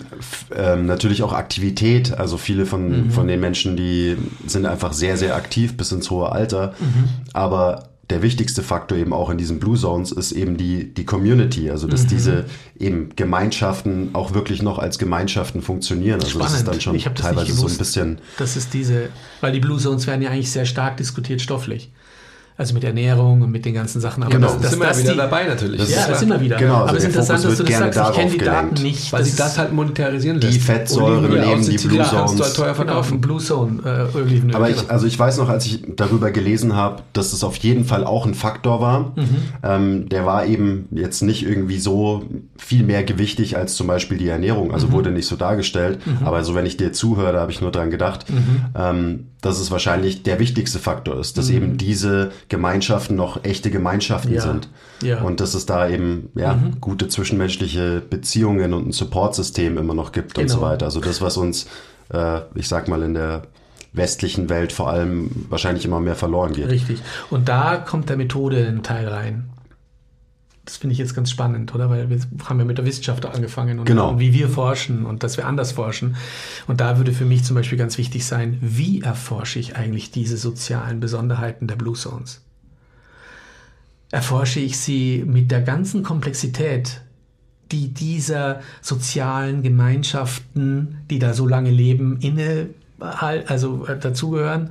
ähm, 0.55 0.85
natürlich 0.85 1.23
auch 1.23 1.33
Aktivität. 1.33 2.13
Also 2.19 2.37
viele 2.37 2.67
von, 2.67 3.07
mhm. 3.07 3.11
von 3.11 3.27
den 3.27 3.41
Menschen, 3.41 3.79
die 3.79 4.19
sind 4.47 4.67
einfach 4.67 4.93
sehr, 4.93 5.17
sehr 5.17 5.35
aktiv 5.35 5.79
bis 5.79 5.93
ins 5.93 6.11
hohe 6.11 6.31
Alter. 6.31 6.75
Mhm. 6.79 7.09
Aber 7.33 7.85
der 8.11 8.23
wichtigste 8.23 8.63
Faktor 8.63 8.99
eben 8.99 9.13
auch 9.13 9.31
in 9.31 9.39
diesen 9.39 9.59
Blue 9.59 9.79
Zones 9.79 10.13
ist 10.13 10.33
eben 10.33 10.57
die, 10.57 10.93
die 10.93 11.05
Community, 11.05 11.71
also 11.71 11.87
dass 11.87 12.05
mhm. 12.05 12.09
diese 12.09 12.45
eben 12.79 13.09
Gemeinschaften 13.17 14.11
auch 14.15 14.35
wirklich 14.35 14.63
noch 14.63 14.79
als 14.79 14.99
Gemeinschaften 14.99 15.63
funktionieren. 15.63 16.21
Also 16.21 16.29
Spannend. 16.29 16.51
das 16.51 16.59
ist 16.59 16.69
dann 16.69 16.81
schon 16.81 17.15
teilweise 17.15 17.53
so 17.55 17.67
ein 17.67 17.77
bisschen. 17.77 18.19
Das 18.39 18.57
ist 18.57 18.75
diese, 18.75 19.09
weil 19.41 19.53
die 19.53 19.61
Blue 19.61 19.79
Zones 19.79 20.07
werden 20.07 20.23
ja 20.23 20.31
eigentlich 20.31 20.51
sehr 20.51 20.67
stark 20.67 20.97
diskutiert 20.97 21.41
stofflich. 21.41 21.91
Also 22.57 22.73
mit 22.73 22.85
Ernährung 22.85 23.43
und 23.43 23.51
mit 23.51 23.65
den 23.65 23.75
ganzen 23.75 24.01
Sachen. 24.01 24.23
Aber 24.23 24.31
genau, 24.31 24.47
das, 24.47 24.61
das 24.61 24.71
sind 24.71 24.81
wir 24.81 24.97
wieder 24.97 25.13
die, 25.13 25.19
dabei 25.19 25.45
natürlich. 25.45 25.81
Das 25.81 25.91
ja, 25.91 26.07
da 26.07 26.15
sind 26.15 26.29
wir 26.29 26.41
wieder. 26.41 26.57
Genau, 26.57 26.75
also 26.75 26.89
aber 26.89 26.97
es 26.99 27.03
ist 27.03 27.09
interessant, 27.09 27.45
dass 27.45 27.57
du 27.57 27.65
das 27.65 27.79
sagst. 27.79 28.11
Ich 28.11 28.17
kenne 28.17 28.31
die. 28.31 28.39
Daten 28.39 28.83
nicht. 28.83 29.13
Weil 29.13 29.25
sich 29.25 29.35
das 29.35 29.59
halt 29.59 29.73
monetarisieren 29.73 30.41
lässt. 30.41 30.55
Die 30.55 30.61
Fettsäuren 30.61 31.29
nehmen 31.29 31.69
die 31.69 31.77
Blue 31.79 32.05
Zones. 32.05 32.41
Halt 32.41 32.55
teuer 32.55 32.75
verkaufen. 32.77 33.21
Genau, 33.21 33.27
Blue 33.27 33.41
Zone 33.41 33.83
äh, 33.85 34.17
Olivenöl. 34.17 34.55
Aber 34.55 34.71
ich, 34.71 34.77
genau. 34.77 34.89
also 34.89 35.07
ich 35.09 35.19
weiß 35.19 35.39
noch, 35.39 35.49
als 35.49 35.67
ich 35.67 35.83
darüber 35.97 36.31
gelesen 36.31 36.77
habe, 36.77 37.03
dass 37.13 37.33
es 37.33 37.43
auf 37.43 37.57
jeden 37.57 37.85
Fall 37.85 38.05
auch 38.05 38.25
ein 38.25 38.35
Faktor 38.35 38.81
war. 38.81 39.15
Mhm. 39.17 39.37
Ähm, 39.65 40.09
der 40.09 40.25
war 40.25 40.47
eben 40.47 40.87
jetzt 40.93 41.23
nicht 41.23 41.45
irgendwie 41.45 41.81
so 41.81 42.23
viel 42.57 42.85
mehr 42.85 43.03
gewichtig 43.03 43.57
als 43.57 43.75
zum 43.75 43.89
Beispiel 43.89 44.17
die 44.17 44.29
Ernährung. 44.29 44.73
Also 44.73 44.87
mhm. 44.87 44.93
wurde 44.93 45.11
nicht 45.11 45.27
so 45.27 45.35
dargestellt. 45.35 46.07
Mhm. 46.07 46.25
Aber 46.25 46.45
so 46.45 46.55
wenn 46.55 46.67
ich 46.67 46.77
dir 46.77 46.93
zuhöre, 46.93 47.33
da 47.33 47.41
habe 47.41 47.51
ich 47.51 47.61
nur 47.61 47.73
dran 47.73 47.91
gedacht. 47.91 48.31
Mhm. 48.31 48.67
Ähm, 48.77 49.27
dass 49.45 49.61
es 49.61 49.71
wahrscheinlich 49.71 50.23
der 50.23 50.39
wichtigste 50.39 50.79
Faktor 50.79 51.21
ist, 51.21 51.37
dass 51.37 51.51
mhm. 51.51 51.57
eben 51.57 51.77
diese 51.77 52.33
Gemeinschaften 52.49 53.15
noch 53.15 53.45
echte 53.45 53.71
Gemeinschaften 53.71 54.33
ja. 54.33 54.41
sind. 54.41 54.69
Ja. 55.03 55.21
Und 55.21 55.41
dass 55.41 55.53
es 55.53 55.67
da 55.67 55.89
eben 55.89 56.31
ja, 56.35 56.55
mhm. 56.55 56.81
gute 56.81 57.09
zwischenmenschliche 57.09 58.01
Beziehungen 58.09 58.73
und 58.73 58.89
ein 58.89 58.93
Supportsystem 58.93 59.77
immer 59.77 59.93
noch 59.93 60.13
gibt 60.13 60.35
genau. 60.35 60.43
und 60.43 60.49
so 60.49 60.57
genau. 60.59 60.71
weiter. 60.71 60.87
Also 60.87 61.01
das, 61.01 61.21
was 61.21 61.37
uns, 61.37 61.67
äh, 62.13 62.41
ich 62.55 62.69
sag 62.69 62.89
mal, 62.89 63.03
in 63.03 63.13
der 63.13 63.43
westlichen 63.93 64.49
Welt 64.49 64.73
vor 64.73 64.89
allem 64.89 65.47
wahrscheinlich 65.51 65.85
immer 65.85 66.01
mehr 66.01 66.17
verloren 66.17 66.55
geht. 66.55 66.69
Richtig. 66.69 67.01
Und 67.31 67.49
da 67.49 67.77
kommt 67.77 68.09
der 68.09 68.17
Methode 68.17 68.67
ein 68.67 68.83
Teil 68.83 69.09
rein 69.09 69.51
das 70.65 70.79
finde 70.79 70.93
ich 70.93 70.99
jetzt 70.99 71.15
ganz 71.15 71.31
spannend, 71.31 71.75
oder? 71.75 71.91
Weil 71.91 72.09
wir 72.09 72.19
haben 72.45 72.59
ja 72.59 72.65
mit 72.65 72.79
der 72.79 72.87
Wissenschaft 72.87 73.27
angefangen 73.27 73.79
und, 73.79 73.85
genau. 73.85 74.11
und, 74.11 74.19
wie 74.19 74.33
wir 74.33 74.49
forschen 74.49 75.05
und 75.05 75.23
dass 75.23 75.37
wir 75.37 75.47
anders 75.47 75.73
forschen. 75.73 76.17
Und 76.67 76.81
da 76.81 76.97
würde 76.97 77.13
für 77.13 77.27
mich 77.27 77.45
zum 77.45 77.55
Beispiel 77.55 77.77
ganz 77.77 77.99
wichtig 77.99 78.25
sein, 78.25 78.57
wie 78.61 79.03
erforsche 79.03 79.59
ich 79.59 79.77
eigentlich 79.77 80.11
diese 80.11 80.39
sozialen 80.39 81.01
Besonderheiten 81.01 81.67
der 81.67 81.77
Blue 81.77 81.95
Zones? 81.95 82.41
Erforsche 84.11 84.61
ich 84.61 84.79
sie 84.79 85.25
mit 85.27 85.51
der 85.51 85.61
ganzen 85.61 86.03
Komplexität, 86.03 87.03
die 87.71 87.93
dieser 87.93 88.61
sozialen 88.81 89.63
Gemeinschaften, 89.63 90.99
die 91.11 91.19
da 91.19 91.35
so 91.35 91.47
lange 91.47 91.71
leben, 91.71 92.19
inne, 92.21 92.69
also 92.99 93.87
äh, 93.87 93.99
dazugehören? 93.99 94.71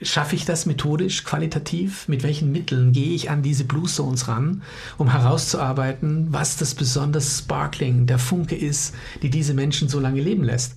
Schaffe 0.00 0.36
ich 0.36 0.44
das 0.44 0.64
methodisch, 0.64 1.24
qualitativ? 1.24 2.06
Mit 2.06 2.22
welchen 2.22 2.52
Mitteln 2.52 2.92
gehe 2.92 3.14
ich 3.14 3.30
an 3.30 3.42
diese 3.42 3.64
Blue 3.64 3.88
Zones 3.88 4.28
ran, 4.28 4.62
um 4.96 5.10
herauszuarbeiten, 5.10 6.28
was 6.30 6.56
das 6.56 6.76
besonders 6.76 7.38
Sparkling, 7.38 8.06
der 8.06 8.18
Funke 8.18 8.54
ist, 8.54 8.94
die 9.22 9.30
diese 9.30 9.54
Menschen 9.54 9.88
so 9.88 9.98
lange 9.98 10.20
leben 10.20 10.44
lässt? 10.44 10.76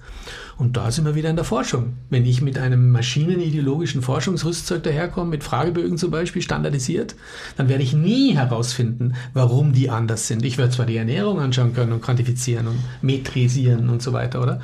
Und 0.58 0.76
da 0.76 0.90
sind 0.90 1.06
wir 1.06 1.14
wieder 1.14 1.30
in 1.30 1.36
der 1.36 1.46
Forschung. 1.46 1.94
Wenn 2.10 2.26
ich 2.26 2.42
mit 2.42 2.58
einem 2.58 2.92
maschinenideologischen 2.92 4.02
Forschungsrüstzeug 4.02 4.82
daherkomme, 4.82 5.30
mit 5.30 5.44
Fragebögen 5.44 6.00
zum 6.00 6.10
Beispiel, 6.10 6.42
standardisiert, 6.42 7.16
dann 7.58 7.70
werde 7.70 7.84
ich 7.84 7.94
nie 7.94 8.36
herausfinden, 8.36 9.14
warum 9.34 9.74
die 9.74 9.92
anders 9.92 10.28
sind. 10.28 10.44
Ich 10.46 10.58
werde 10.58 10.72
zwar 10.72 10.88
die 10.88 10.98
Ernährung 10.98 11.40
anschauen 11.40 11.74
können 11.74 11.92
und 11.92 12.02
quantifizieren 12.02 12.68
und 12.68 12.80
metrisieren 13.04 13.90
und 13.90 14.02
so 14.02 14.14
weiter, 14.14 14.42
oder? 14.42 14.62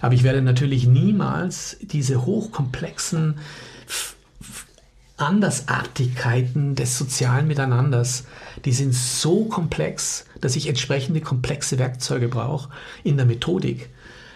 Aber 0.00 0.14
ich 0.14 0.22
werde 0.22 0.42
natürlich 0.42 0.86
niemals 0.86 1.76
diese 1.82 2.24
hochkomplexen 2.24 3.34
Andersartigkeiten 5.20 6.74
des 6.74 6.96
sozialen 6.96 7.46
Miteinanders, 7.46 8.24
die 8.64 8.72
sind 8.72 8.94
so 8.94 9.44
komplex, 9.44 10.24
dass 10.40 10.56
ich 10.56 10.68
entsprechende 10.68 11.20
komplexe 11.20 11.78
Werkzeuge 11.78 12.28
brauche 12.28 12.70
in 13.04 13.16
der 13.16 13.26
Methodik. 13.26 13.90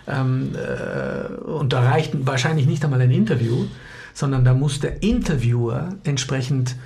Ähm, 0.06 0.54
äh, 0.54 1.32
und 1.42 1.72
da 1.72 1.80
reicht 1.80 2.12
wahrscheinlich 2.26 2.66
nicht 2.66 2.84
einmal 2.84 3.00
ein 3.00 3.10
Interview, 3.10 3.64
sondern 4.12 4.44
da 4.44 4.54
muss 4.54 4.80
der 4.80 5.02
Interviewer 5.02 5.94
entsprechend 6.04 6.76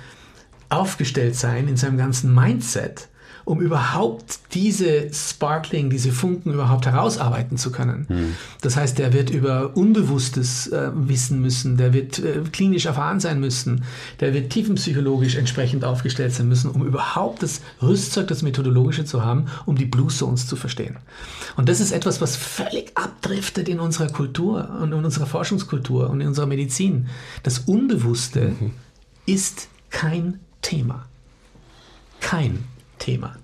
aufgestellt 0.69 1.35
sein 1.35 1.67
in 1.67 1.77
seinem 1.77 1.97
ganzen 1.97 2.33
Mindset, 2.33 3.09
um 3.49 3.61
überhaupt 3.61 4.41
diese 4.53 5.11
Sparkling, 5.11 5.89
diese 5.89 6.11
Funken 6.11 6.53
überhaupt 6.53 6.85
herausarbeiten 6.85 7.57
zu 7.57 7.71
können. 7.71 8.05
Hm. 8.07 8.35
Das 8.61 8.75
heißt, 8.75 8.99
der 8.99 9.11
wird 9.11 9.31
über 9.31 9.75
Unbewusstes 9.75 10.67
äh, 10.67 10.91
wissen 10.93 11.41
müssen, 11.41 11.75
der 11.75 11.91
wird 11.91 12.19
äh, 12.19 12.43
klinisch 12.51 12.85
erfahren 12.85 13.19
sein 13.19 13.39
müssen, 13.39 13.85
der 14.19 14.35
wird 14.35 14.51
tiefenpsychologisch 14.51 15.35
entsprechend 15.35 15.83
aufgestellt 15.83 16.31
sein 16.31 16.47
müssen, 16.47 16.69
um 16.69 16.85
überhaupt 16.85 17.41
das 17.41 17.61
Rüstzeug, 17.81 18.27
das 18.27 18.43
Methodologische 18.43 19.03
zu 19.03 19.25
haben, 19.25 19.47
um 19.65 19.75
die 19.75 19.85
Blue 19.85 20.09
Zones 20.09 20.45
zu 20.45 20.55
verstehen. 20.55 20.97
Und 21.57 21.69
das 21.69 21.79
ist 21.79 21.91
etwas, 21.91 22.21
was 22.21 22.35
völlig 22.35 22.91
abdriftet 22.93 23.67
in 23.67 23.79
unserer 23.79 24.09
Kultur 24.09 24.69
und 24.79 24.91
in 24.91 25.03
unserer 25.03 25.25
Forschungskultur 25.25 26.11
und 26.11 26.21
in 26.21 26.27
unserer 26.27 26.45
Medizin. 26.45 27.07
Das 27.41 27.57
Unbewusste 27.57 28.53
mhm. 28.59 28.73
ist 29.25 29.69
kein 29.89 30.39
Thema. 30.61 31.07
Kein 32.19 32.63
Thema. 32.99 33.35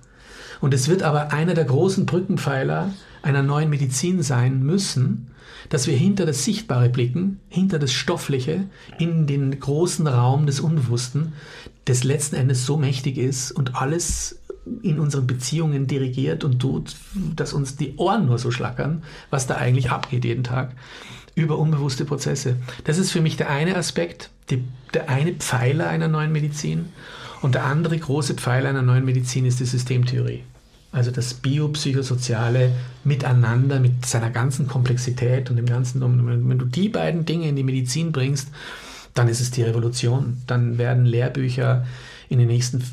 Und 0.61 0.73
es 0.73 0.87
wird 0.87 1.03
aber 1.03 1.33
einer 1.33 1.53
der 1.53 1.65
großen 1.65 2.05
Brückenpfeiler 2.05 2.93
einer 3.21 3.43
neuen 3.43 3.69
Medizin 3.69 4.21
sein 4.21 4.63
müssen, 4.63 5.31
dass 5.69 5.87
wir 5.87 5.97
hinter 5.97 6.25
das 6.25 6.43
Sichtbare 6.43 6.89
blicken, 6.89 7.39
hinter 7.49 7.79
das 7.79 7.91
Stoffliche, 7.91 8.65
in 8.99 9.25
den 9.27 9.59
großen 9.59 10.07
Raum 10.07 10.45
des 10.45 10.59
Unbewussten, 10.59 11.33
das 11.85 12.03
letzten 12.03 12.35
Endes 12.35 12.65
so 12.65 12.77
mächtig 12.77 13.17
ist 13.17 13.51
und 13.51 13.75
alles 13.75 14.39
in 14.81 14.99
unseren 14.99 15.27
Beziehungen 15.27 15.87
dirigiert 15.87 16.43
und 16.43 16.59
tut, 16.59 16.95
dass 17.35 17.53
uns 17.53 17.75
die 17.75 17.95
Ohren 17.97 18.25
nur 18.25 18.39
so 18.39 18.51
schlackern, 18.51 19.03
was 19.29 19.47
da 19.47 19.55
eigentlich 19.55 19.91
abgeht 19.91 20.25
jeden 20.25 20.43
Tag, 20.43 20.71
über 21.35 21.59
unbewusste 21.59 22.05
Prozesse. 22.05 22.55
Das 22.85 22.97
ist 22.97 23.11
für 23.11 23.21
mich 23.21 23.37
der 23.37 23.49
eine 23.49 23.75
Aspekt, 23.75 24.31
die, 24.49 24.63
der 24.93 25.09
eine 25.09 25.33
Pfeiler 25.33 25.87
einer 25.87 26.07
neuen 26.07 26.31
Medizin. 26.31 26.89
Und 27.41 27.55
der 27.55 27.65
andere 27.65 27.97
große 27.97 28.35
Pfeiler 28.35 28.69
einer 28.69 28.81
neuen 28.81 29.05
Medizin 29.05 29.45
ist 29.45 29.59
die 29.59 29.65
Systemtheorie. 29.65 30.43
Also 30.91 31.11
das 31.11 31.33
biopsychosoziale 31.33 32.71
Miteinander 33.03 33.79
mit 33.79 34.05
seiner 34.05 34.29
ganzen 34.29 34.67
Komplexität 34.67 35.49
und 35.49 35.57
dem 35.57 35.65
ganzen, 35.65 36.01
wenn 36.01 36.57
du 36.57 36.65
die 36.65 36.87
beiden 36.87 37.25
Dinge 37.25 37.49
in 37.49 37.55
die 37.57 37.63
Medizin 37.63 38.13
bringst, 38.13 38.47
dann 39.13 39.27
ist 39.27 39.41
es 39.41 39.51
die 39.51 39.63
Revolution. 39.63 40.41
Dann 40.47 40.77
werden 40.77 41.05
Lehrbücher 41.05 41.85
in 42.29 42.39
den 42.39 42.47
nächsten 42.47 42.83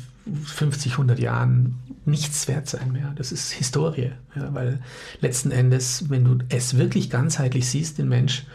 50, 0.45 0.93
100 0.93 1.19
Jahren 1.19 1.75
nichts 2.05 2.47
wert 2.47 2.67
sein 2.67 2.91
mehr. 2.91 3.13
Das 3.15 3.31
ist 3.31 3.51
Historie. 3.51 4.11
Ja, 4.35 4.53
weil 4.53 4.79
letzten 5.21 5.51
Endes, 5.51 6.09
wenn 6.09 6.25
du 6.25 6.39
es 6.49 6.77
wirklich 6.77 7.09
ganzheitlich 7.09 7.69
siehst, 7.69 7.97
den 7.97 8.09
Mensch, 8.09 8.45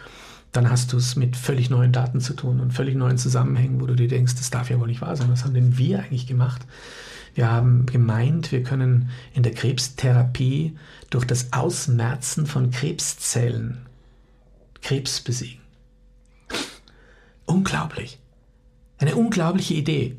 dann 0.52 0.70
hast 0.70 0.92
du 0.92 0.96
es 0.96 1.16
mit 1.16 1.36
völlig 1.36 1.70
neuen 1.70 1.92
Daten 1.92 2.20
zu 2.20 2.34
tun 2.34 2.60
und 2.60 2.72
völlig 2.72 2.94
neuen 2.94 3.18
Zusammenhängen, 3.18 3.80
wo 3.80 3.86
du 3.86 3.94
dir 3.94 4.08
denkst, 4.08 4.34
das 4.36 4.50
darf 4.50 4.70
ja 4.70 4.80
wohl 4.80 4.86
nicht 4.86 5.00
wahr 5.00 5.16
sein. 5.16 5.30
Was 5.30 5.44
haben 5.44 5.54
denn 5.54 5.76
wir 5.76 6.00
eigentlich 6.00 6.26
gemacht? 6.26 6.66
Wir 7.34 7.50
haben 7.50 7.86
gemeint, 7.86 8.50
wir 8.50 8.62
können 8.62 9.10
in 9.34 9.42
der 9.42 9.52
Krebstherapie 9.52 10.76
durch 11.10 11.24
das 11.24 11.52
Ausmerzen 11.52 12.46
von 12.46 12.70
Krebszellen 12.70 13.78
Krebs 14.82 15.20
besiegen. 15.20 15.60
Unglaublich. 17.46 18.18
Eine 18.98 19.14
unglaubliche 19.14 19.74
Idee. 19.74 20.16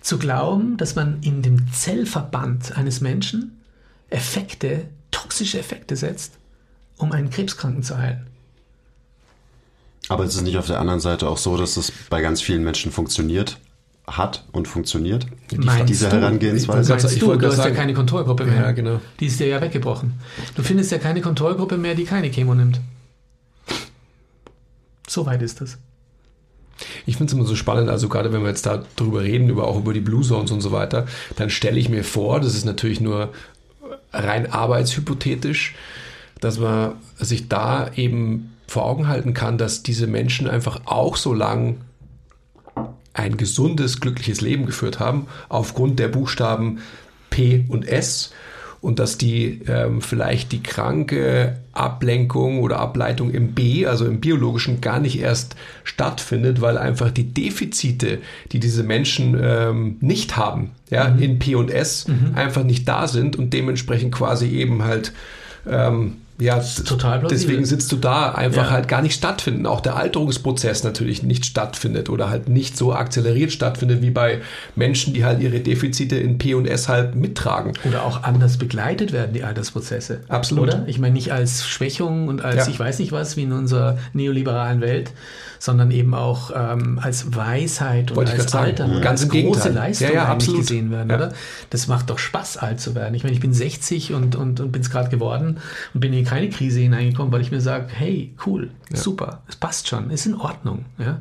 Zu 0.00 0.18
glauben, 0.18 0.76
dass 0.76 0.94
man 0.94 1.22
in 1.22 1.42
dem 1.42 1.72
Zellverband 1.72 2.76
eines 2.76 3.00
Menschen 3.00 3.60
Effekte, 4.08 4.88
toxische 5.10 5.58
Effekte 5.58 5.96
setzt, 5.96 6.38
um 6.96 7.12
einen 7.12 7.30
Krebskranken 7.30 7.82
zu 7.82 7.98
heilen. 7.98 8.29
Aber 10.10 10.24
ist 10.24 10.34
es 10.34 10.42
nicht 10.42 10.58
auf 10.58 10.66
der 10.66 10.80
anderen 10.80 11.00
Seite 11.00 11.28
auch 11.28 11.38
so, 11.38 11.56
dass 11.56 11.76
es 11.76 11.92
bei 12.10 12.20
ganz 12.20 12.42
vielen 12.42 12.64
Menschen 12.64 12.92
funktioniert? 12.92 13.58
hat 14.06 14.44
und 14.50 14.66
funktioniert. 14.66 15.28
Die, 15.52 15.58
diese 15.86 16.08
du? 16.08 16.16
Herangehensweise. 16.16 16.96
Ich, 16.96 17.04
ich 17.12 17.18
du, 17.20 17.36
du 17.36 17.46
hast 17.46 17.58
sagen, 17.58 17.74
ja 17.74 17.80
keine 17.80 17.94
Kontrollgruppe 17.94 18.44
mehr. 18.44 18.62
Ja, 18.62 18.72
genau. 18.72 19.00
Die 19.20 19.26
ist 19.26 19.38
dir 19.38 19.46
ja 19.46 19.60
weggebrochen. 19.60 20.14
Du 20.56 20.64
findest 20.64 20.90
ja 20.90 20.98
keine 20.98 21.20
Kontrollgruppe 21.20 21.76
mehr, 21.76 21.94
die 21.94 22.02
keine 22.04 22.28
Chemo 22.28 22.56
nimmt. 22.56 22.80
So 25.08 25.26
weit 25.26 25.42
ist 25.42 25.60
das. 25.60 25.78
Ich 27.06 27.18
finde 27.18 27.30
es 27.30 27.38
immer 27.38 27.46
so 27.46 27.54
spannend, 27.54 27.88
also 27.88 28.08
gerade 28.08 28.32
wenn 28.32 28.42
wir 28.42 28.48
jetzt 28.48 28.66
darüber 28.66 29.22
reden, 29.22 29.48
über, 29.48 29.68
auch 29.68 29.78
über 29.78 29.92
die 29.92 30.00
Blue 30.00 30.22
Zones 30.22 30.50
und 30.50 30.60
so 30.60 30.72
weiter, 30.72 31.06
dann 31.36 31.50
stelle 31.50 31.78
ich 31.78 31.88
mir 31.88 32.02
vor, 32.02 32.40
das 32.40 32.56
ist 32.56 32.64
natürlich 32.64 33.00
nur 33.00 33.32
rein 34.12 34.50
arbeitshypothetisch, 34.50 35.76
dass 36.40 36.58
man 36.58 36.94
sich 37.18 37.48
da 37.48 37.92
eben 37.94 38.56
vor 38.70 38.84
Augen 38.84 39.08
halten 39.08 39.34
kann, 39.34 39.58
dass 39.58 39.82
diese 39.82 40.06
Menschen 40.06 40.48
einfach 40.48 40.82
auch 40.84 41.16
so 41.16 41.34
lang 41.34 41.78
ein 43.12 43.36
gesundes, 43.36 43.98
glückliches 43.98 44.40
Leben 44.42 44.64
geführt 44.64 45.00
haben, 45.00 45.26
aufgrund 45.48 45.98
der 45.98 46.06
Buchstaben 46.06 46.78
P 47.30 47.64
und 47.66 47.84
S 47.84 48.30
und 48.80 49.00
dass 49.00 49.18
die 49.18 49.62
ähm, 49.66 50.00
vielleicht 50.00 50.52
die 50.52 50.62
kranke 50.62 51.56
Ablenkung 51.72 52.60
oder 52.60 52.78
Ableitung 52.78 53.32
im 53.32 53.54
B, 53.54 53.86
also 53.86 54.06
im 54.06 54.20
biologischen, 54.20 54.80
gar 54.80 55.00
nicht 55.00 55.18
erst 55.18 55.56
stattfindet, 55.82 56.60
weil 56.60 56.78
einfach 56.78 57.10
die 57.10 57.34
Defizite, 57.34 58.20
die 58.52 58.60
diese 58.60 58.84
Menschen 58.84 59.36
ähm, 59.42 59.96
nicht 60.00 60.36
haben, 60.36 60.70
ja, 60.90 61.08
mhm. 61.08 61.20
in 61.20 61.38
P 61.40 61.56
und 61.56 61.72
S, 61.72 62.06
mhm. 62.06 62.36
einfach 62.36 62.62
nicht 62.62 62.86
da 62.86 63.08
sind 63.08 63.34
und 63.34 63.52
dementsprechend 63.52 64.14
quasi 64.14 64.48
eben 64.48 64.84
halt 64.84 65.12
ähm, 65.68 66.18
ja, 66.40 66.58
total 66.58 67.20
plausibel. 67.20 67.28
deswegen 67.28 67.64
sitzt 67.64 67.92
du 67.92 67.96
da 67.96 68.32
einfach 68.32 68.66
ja. 68.66 68.70
halt 68.70 68.88
gar 68.88 69.02
nicht 69.02 69.14
stattfinden. 69.14 69.66
Auch 69.66 69.80
der 69.80 69.96
Alterungsprozess 69.96 70.82
natürlich 70.84 71.22
nicht 71.22 71.44
stattfindet 71.44 72.08
oder 72.08 72.30
halt 72.30 72.48
nicht 72.48 72.76
so 72.76 72.92
akzeleriert 72.94 73.52
stattfindet 73.52 74.02
wie 74.02 74.10
bei 74.10 74.40
Menschen, 74.74 75.14
die 75.14 75.24
halt 75.24 75.40
ihre 75.40 75.60
Defizite 75.60 76.16
in 76.16 76.38
P 76.38 76.54
und 76.54 76.66
S 76.66 76.88
halt 76.88 77.14
mittragen. 77.14 77.74
Oder 77.84 78.04
auch 78.04 78.22
anders 78.22 78.56
begleitet 78.56 79.12
werden, 79.12 79.32
die 79.34 79.44
Altersprozesse. 79.44 80.20
Absolut. 80.28 80.68
Oder? 80.68 80.84
Ich 80.86 80.98
meine, 80.98 81.14
nicht 81.14 81.32
als 81.32 81.66
Schwächung 81.66 82.28
und 82.28 82.42
als 82.42 82.66
ja. 82.66 82.68
ich 82.68 82.80
weiß 82.80 82.98
nicht 82.98 83.12
was, 83.12 83.36
wie 83.36 83.42
in 83.42 83.52
unserer 83.52 83.98
neoliberalen 84.12 84.80
Welt, 84.80 85.12
sondern 85.60 85.90
eben 85.90 86.14
auch 86.14 86.50
ähm, 86.54 86.98
als 87.02 87.36
Weisheit 87.36 88.10
und 88.10 88.16
Wollte 88.16 88.32
als 88.32 88.54
Alter, 88.54 88.86
ja. 88.86 89.00
ganz 89.00 89.22
als 89.22 89.30
große 89.30 89.68
Leistung 89.68 90.08
ja, 90.08 90.14
ja, 90.14 90.24
absolut. 90.24 90.62
gesehen 90.62 90.90
werden, 90.90 91.12
oder? 91.12 91.32
Das 91.68 91.86
macht 91.86 92.08
doch 92.08 92.18
Spaß, 92.18 92.56
alt 92.56 92.80
zu 92.80 92.94
werden. 92.94 93.14
Ich 93.14 93.24
meine, 93.24 93.34
ich 93.34 93.40
bin 93.40 93.52
60 93.52 94.14
und, 94.14 94.36
und, 94.36 94.60
und 94.60 94.72
bin 94.72 94.80
es 94.80 94.88
gerade 94.88 95.10
geworden 95.10 95.58
und 95.92 96.00
bin 96.00 96.14
in 96.14 96.24
keine 96.30 96.48
Krise 96.48 96.80
hineingekommen, 96.80 97.32
weil 97.32 97.40
ich 97.40 97.50
mir 97.50 97.60
sage, 97.60 97.86
hey, 97.92 98.34
cool, 98.46 98.70
super, 98.92 99.42
es 99.48 99.56
passt 99.56 99.88
schon, 99.88 100.10
ist 100.10 100.26
in 100.26 100.34
Ordnung. 100.34 100.84
Ja? 100.98 101.18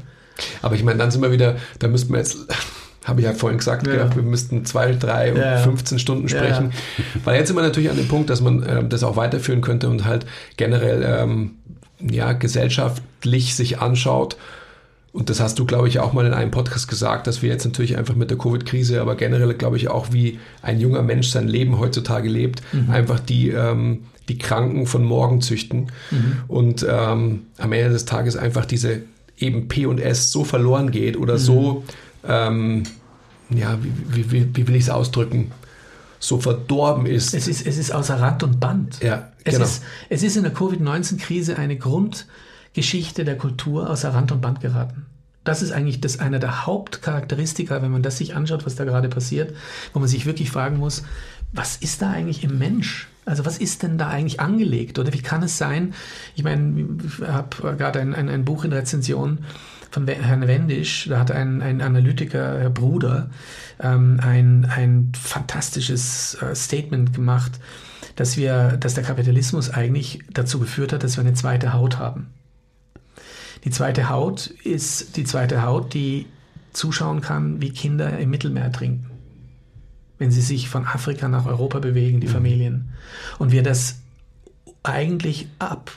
Aber 0.61 0.75
ich 0.75 0.83
meine, 0.83 0.99
dann 0.99 1.09
sind 1.09 1.21
wir 1.21 1.31
wieder, 1.31 1.55
da 1.79 1.87
müssten 1.87 2.13
wir 2.13 2.19
jetzt 2.19 2.37
habe 3.05 3.21
ich 3.21 3.25
ja 3.25 3.33
vorhin 3.33 3.57
gesagt, 3.57 3.87
ja. 3.87 3.93
gedacht, 3.93 4.15
wir 4.15 4.23
müssten 4.23 4.65
zwei, 4.65 4.91
drei, 4.93 5.33
ja. 5.33 5.57
15 5.57 5.97
Stunden 5.97 6.29
sprechen. 6.29 6.71
Ja. 6.97 7.03
Weil 7.23 7.37
jetzt 7.39 7.47
sind 7.47 7.55
wir 7.55 7.63
natürlich 7.63 7.89
an 7.89 7.97
dem 7.97 8.07
Punkt, 8.07 8.29
dass 8.29 8.41
man 8.41 8.61
äh, 8.61 8.87
das 8.87 9.03
auch 9.03 9.15
weiterführen 9.15 9.61
könnte 9.61 9.89
und 9.89 10.05
halt 10.05 10.27
generell 10.57 11.03
ähm, 11.03 11.55
ja, 11.99 12.33
gesellschaftlich 12.33 13.55
sich 13.55 13.79
anschaut, 13.79 14.37
und 15.11 15.29
das 15.29 15.39
hast 15.39 15.57
du, 15.57 15.65
glaube 15.65 15.87
ich, 15.87 15.99
auch 15.99 16.13
mal 16.13 16.25
in 16.25 16.33
einem 16.33 16.51
Podcast 16.51 16.87
gesagt, 16.87 17.25
dass 17.25 17.41
wir 17.41 17.49
jetzt 17.49 17.65
natürlich 17.65 17.97
einfach 17.97 18.15
mit 18.15 18.29
der 18.29 18.37
Covid-Krise, 18.37 19.01
aber 19.01 19.15
generell, 19.15 19.53
glaube 19.55 19.77
ich, 19.77 19.87
auch 19.87 20.11
wie 20.11 20.39
ein 20.61 20.79
junger 20.79 21.01
Mensch 21.01 21.29
sein 21.29 21.47
Leben 21.47 21.79
heutzutage 21.79 22.29
lebt, 22.29 22.61
mhm. 22.71 22.91
einfach 22.91 23.19
die, 23.19 23.49
ähm, 23.49 24.03
die 24.27 24.37
Kranken 24.37 24.85
von 24.85 25.03
morgen 25.03 25.41
züchten. 25.41 25.91
Mhm. 26.11 26.37
Und 26.47 26.85
ähm, 26.87 27.43
am 27.57 27.71
Ende 27.71 27.89
des 27.89 28.05
Tages 28.05 28.35
einfach 28.35 28.65
diese 28.65 29.01
eben 29.37 29.67
P 29.67 29.87
und 29.87 29.99
S 29.99 30.31
so 30.31 30.43
verloren 30.43 30.91
geht 30.91 31.17
oder 31.17 31.33
mhm. 31.33 31.39
so, 31.39 31.83
ähm, 32.27 32.83
ja, 33.49 33.79
wie, 33.81 34.31
wie, 34.31 34.55
wie 34.55 34.67
will 34.67 34.75
ich 34.75 34.83
es 34.83 34.89
ausdrücken? 34.89 35.51
so 36.21 36.37
verdorben 36.37 37.05
ist. 37.05 37.33
Es 37.33 37.47
ist, 37.47 37.65
es 37.65 37.77
ist 37.77 37.93
außer 37.93 38.19
Rand 38.19 38.43
und 38.43 38.59
Band. 38.59 39.01
Ja, 39.01 39.29
es, 39.45 39.53
genau. 39.53 39.65
ist, 39.65 39.83
es 40.09 40.21
ist 40.21 40.35
in 40.35 40.43
der 40.43 40.53
Covid-19-Krise 40.53 41.57
eine 41.57 41.77
Grundgeschichte 42.79 43.25
der 43.25 43.37
Kultur 43.37 43.89
außer 43.89 44.13
Rand 44.13 44.31
und 44.31 44.39
Band 44.39 44.61
geraten. 44.61 45.05
Das 45.43 45.61
ist 45.61 45.73
eigentlich 45.73 45.99
das 45.99 46.19
einer 46.19 46.39
der 46.39 46.65
Hauptcharakteristika, 46.65 47.81
wenn 47.81 47.91
man 47.91 48.03
das 48.03 48.17
sich 48.17 48.35
anschaut, 48.35 48.65
was 48.65 48.75
da 48.75 48.85
gerade 48.85 49.09
passiert, 49.09 49.53
wo 49.91 49.99
man 49.99 50.07
sich 50.07 50.25
wirklich 50.25 50.49
fragen 50.49 50.77
muss, 50.77 51.03
was 51.51 51.75
ist 51.75 52.01
da 52.01 52.11
eigentlich 52.11 52.41
im 52.45 52.57
Mensch? 52.57 53.09
Also 53.25 53.45
was 53.45 53.57
ist 53.57 53.83
denn 53.83 53.97
da 53.97 54.07
eigentlich 54.07 54.39
angelegt? 54.39 54.97
Oder 54.97 55.11
wie 55.11 55.21
kann 55.21 55.43
es 55.43 55.57
sein? 55.57 55.93
Ich 56.35 56.45
meine, 56.45 56.87
ich 57.03 57.27
habe 57.27 57.75
gerade 57.75 57.99
ein, 57.99 58.15
ein, 58.15 58.29
ein 58.29 58.45
Buch 58.45 58.63
in 58.63 58.71
Rezension 58.71 59.39
von 59.91 60.07
Herrn 60.07 60.47
Wendisch, 60.47 61.07
da 61.09 61.19
hat 61.19 61.31
ein, 61.31 61.61
ein 61.61 61.81
Analytiker, 61.81 62.59
Herr 62.59 62.69
Bruder, 62.69 63.29
ähm, 63.81 64.21
ein, 64.23 64.71
ein 64.73 65.11
fantastisches 65.19 66.35
äh, 66.35 66.55
Statement 66.55 67.13
gemacht, 67.13 67.59
dass 68.15 68.37
wir, 68.37 68.77
dass 68.77 68.93
der 68.93 69.03
Kapitalismus 69.03 69.69
eigentlich 69.69 70.23
dazu 70.31 70.59
geführt 70.59 70.93
hat, 70.93 71.03
dass 71.03 71.17
wir 71.17 71.25
eine 71.25 71.33
zweite 71.33 71.73
Haut 71.73 71.97
haben. 71.97 72.27
Die 73.63 73.71
zweite 73.71 74.09
Haut 74.09 74.47
ist 74.47 75.17
die 75.17 75.23
zweite 75.23 75.63
Haut, 75.63 75.93
die 75.93 76.25
zuschauen 76.73 77.21
kann, 77.21 77.61
wie 77.61 77.71
Kinder 77.71 78.17
im 78.17 78.29
Mittelmeer 78.29 78.71
trinken. 78.71 79.09
Wenn 80.17 80.31
sie 80.31 80.41
sich 80.41 80.69
von 80.69 80.85
Afrika 80.85 81.27
nach 81.27 81.45
Europa 81.45 81.79
bewegen, 81.79 82.19
die 82.19 82.27
mhm. 82.27 82.31
Familien. 82.31 82.89
Und 83.37 83.51
wir 83.51 83.63
das 83.63 83.99
eigentlich 84.83 85.47
ab, 85.59 85.91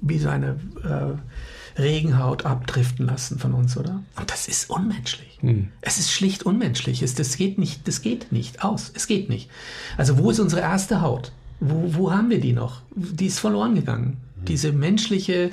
wie 0.00 0.18
so 0.18 0.28
eine 0.28 0.58
äh, 0.84 1.80
Regenhaut 1.80 2.46
abdriften 2.46 3.06
lassen 3.06 3.38
von 3.38 3.54
uns, 3.54 3.76
oder? 3.76 4.02
Und 4.16 4.30
das 4.30 4.48
ist 4.48 4.70
unmenschlich. 4.70 5.38
Hm. 5.40 5.68
Es 5.80 5.98
ist 5.98 6.10
schlicht 6.10 6.44
unmenschlich. 6.44 7.02
Es, 7.02 7.14
das, 7.14 7.36
geht 7.36 7.58
nicht, 7.58 7.86
das 7.88 8.02
geht 8.02 8.32
nicht 8.32 8.64
aus. 8.64 8.92
Es 8.94 9.06
geht 9.06 9.28
nicht. 9.28 9.48
Also 9.96 10.18
wo 10.18 10.30
ist 10.30 10.40
unsere 10.40 10.62
erste 10.62 11.00
Haut? 11.00 11.32
Wo, 11.60 11.94
wo 11.94 12.12
haben 12.12 12.30
wir 12.30 12.40
die 12.40 12.52
noch? 12.52 12.82
Die 12.94 13.26
ist 13.26 13.38
verloren 13.38 13.74
gegangen. 13.74 14.18
Hm. 14.36 14.44
Diese 14.46 14.72
menschliche 14.72 15.50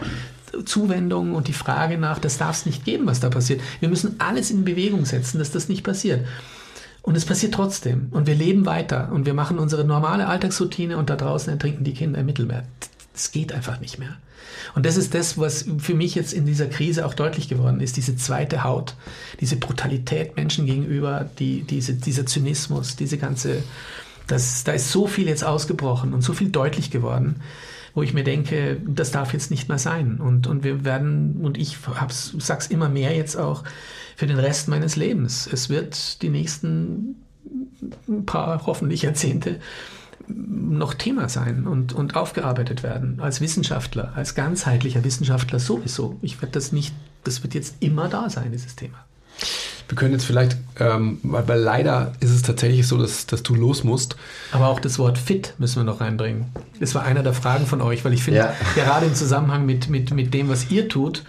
Zuwendung 0.66 1.34
und 1.34 1.48
die 1.48 1.54
Frage 1.54 1.98
nach, 1.98 2.20
das 2.20 2.38
darf 2.38 2.58
es 2.58 2.66
nicht 2.66 2.86
geben, 2.86 3.06
was 3.06 3.20
da 3.20 3.30
passiert. 3.30 3.62
Wir 3.80 3.90
müssen 3.90 4.16
alles 4.20 4.52
in 4.52 4.66
Bewegung 4.66 5.06
setzen, 5.06 5.40
dass 5.40 5.52
das 5.52 5.70
nicht 5.70 5.84
passiert. 5.84 6.26
Und 7.02 7.16
es 7.16 7.26
passiert 7.26 7.54
trotzdem. 7.54 8.08
Und 8.12 8.28
wir 8.28 8.36
leben 8.36 8.66
weiter 8.66 9.12
und 9.14 9.26
wir 9.26 9.34
machen 9.34 9.60
unsere 9.60 9.86
normale 9.86 10.28
Alltagsroutine 10.28 10.98
und 10.98 11.10
da 11.10 11.16
draußen 11.16 11.52
ertrinken 11.52 11.84
die 11.84 11.94
Kinder 11.94 12.20
im 12.20 12.26
Mittelmeer. 12.26 12.64
Das 13.14 13.32
geht 13.32 13.54
einfach 13.54 13.80
nicht 13.80 13.98
mehr. 13.98 14.18
Und 14.76 14.86
das 14.86 14.98
ist 14.98 15.14
das, 15.14 15.38
was 15.38 15.66
für 15.80 15.94
mich 15.94 16.16
jetzt 16.16 16.34
in 16.34 16.46
dieser 16.46 16.68
Krise 16.68 17.06
auch 17.06 17.14
deutlich 17.14 17.48
geworden 17.48 17.80
ist, 17.80 17.98
diese 17.98 18.16
zweite 18.16 18.64
Haut, 18.64 18.96
diese 19.40 19.56
Brutalität 19.56 20.36
Menschen 20.36 20.66
gegenüber, 20.66 21.30
die, 21.40 21.64
diese, 21.64 21.94
dieser 21.94 22.26
Zynismus, 22.26 22.96
diese 22.96 23.18
ganze, 23.18 23.64
das, 24.28 24.64
da 24.64 24.74
ist 24.74 24.92
so 24.92 25.08
viel 25.08 25.28
jetzt 25.28 25.44
ausgebrochen 25.44 26.14
und 26.14 26.22
so 26.22 26.34
viel 26.34 26.50
deutlich 26.50 26.92
geworden, 26.92 27.42
wo 27.98 28.04
ich 28.04 28.14
mir 28.14 28.24
denke, 28.24 28.80
das 28.86 29.10
darf 29.10 29.34
jetzt 29.34 29.50
nicht 29.50 29.70
mehr 29.70 29.80
sein. 29.80 30.20
Und, 30.20 30.46
und 30.46 30.64
wir 30.64 30.86
werden, 30.86 31.38
und 31.38 31.58
ich 31.58 31.80
hab's, 31.88 32.32
sag's 32.38 32.68
immer 32.68 32.90
mehr 32.90 33.16
jetzt 33.16 33.36
auch 33.38 33.64
für 34.16 34.28
den 34.28 34.38
Rest 34.38 34.68
meines 34.68 34.96
Lebens. 34.96 35.50
Es 35.52 35.68
wird 35.68 36.22
die 36.22 36.30
nächsten 36.30 37.16
paar, 38.28 38.68
hoffentlich 38.68 39.02
Jahrzehnte, 39.02 39.60
noch 40.28 40.94
Thema 40.94 41.28
sein 41.28 41.66
und, 41.66 41.92
und 41.92 42.16
aufgearbeitet 42.16 42.84
werden. 42.84 43.20
Als 43.20 43.42
Wissenschaftler, 43.42 44.14
als 44.16 44.36
ganzheitlicher 44.36 45.04
Wissenschaftler 45.04 45.58
sowieso. 45.58 46.20
Ich 46.22 46.40
werde 46.40 46.52
das 46.52 46.72
nicht, 46.72 46.94
das 47.24 47.42
wird 47.42 47.56
jetzt 47.56 47.78
immer 47.80 48.10
da 48.10 48.30
sein, 48.30 48.52
dieses 48.52 48.76
Thema. 48.76 49.07
Wir 49.88 49.96
können 49.96 50.12
jetzt 50.14 50.26
vielleicht, 50.26 50.58
ähm, 50.80 51.20
weil, 51.24 51.48
weil, 51.48 51.60
leider 51.60 52.14
ist 52.20 52.32
es 52.32 52.42
tatsächlich 52.42 52.88
so, 52.88 52.98
dass, 52.98 53.26
dass 53.26 53.44
du 53.44 53.56
los 53.56 53.84
musst. 53.84 54.18
Aber 54.52 54.68
auch 54.68 54.80
das 54.80 55.00
Wort 55.00 55.18
fit 55.18 55.54
müssen 55.60 55.78
wir 55.78 55.86
noch 55.86 56.02
reinbringen. 56.02 56.48
Das 56.80 56.94
war 56.94 57.04
einer 57.04 57.24
der 57.24 57.34
Fragen 57.34 57.66
von 57.66 57.82
euch, 57.82 58.04
weil 58.04 58.14
ich 58.14 58.24
finde, 58.24 58.40
ja. 58.40 58.56
gerade 58.76 59.06
im 59.06 59.16
Zusammenhang 59.16 59.66
mit, 59.66 59.90
mit, 59.90 60.12
mit 60.12 60.34
dem, 60.34 60.50
was 60.50 60.72
ihr 60.72 60.90
tut, 60.90 61.24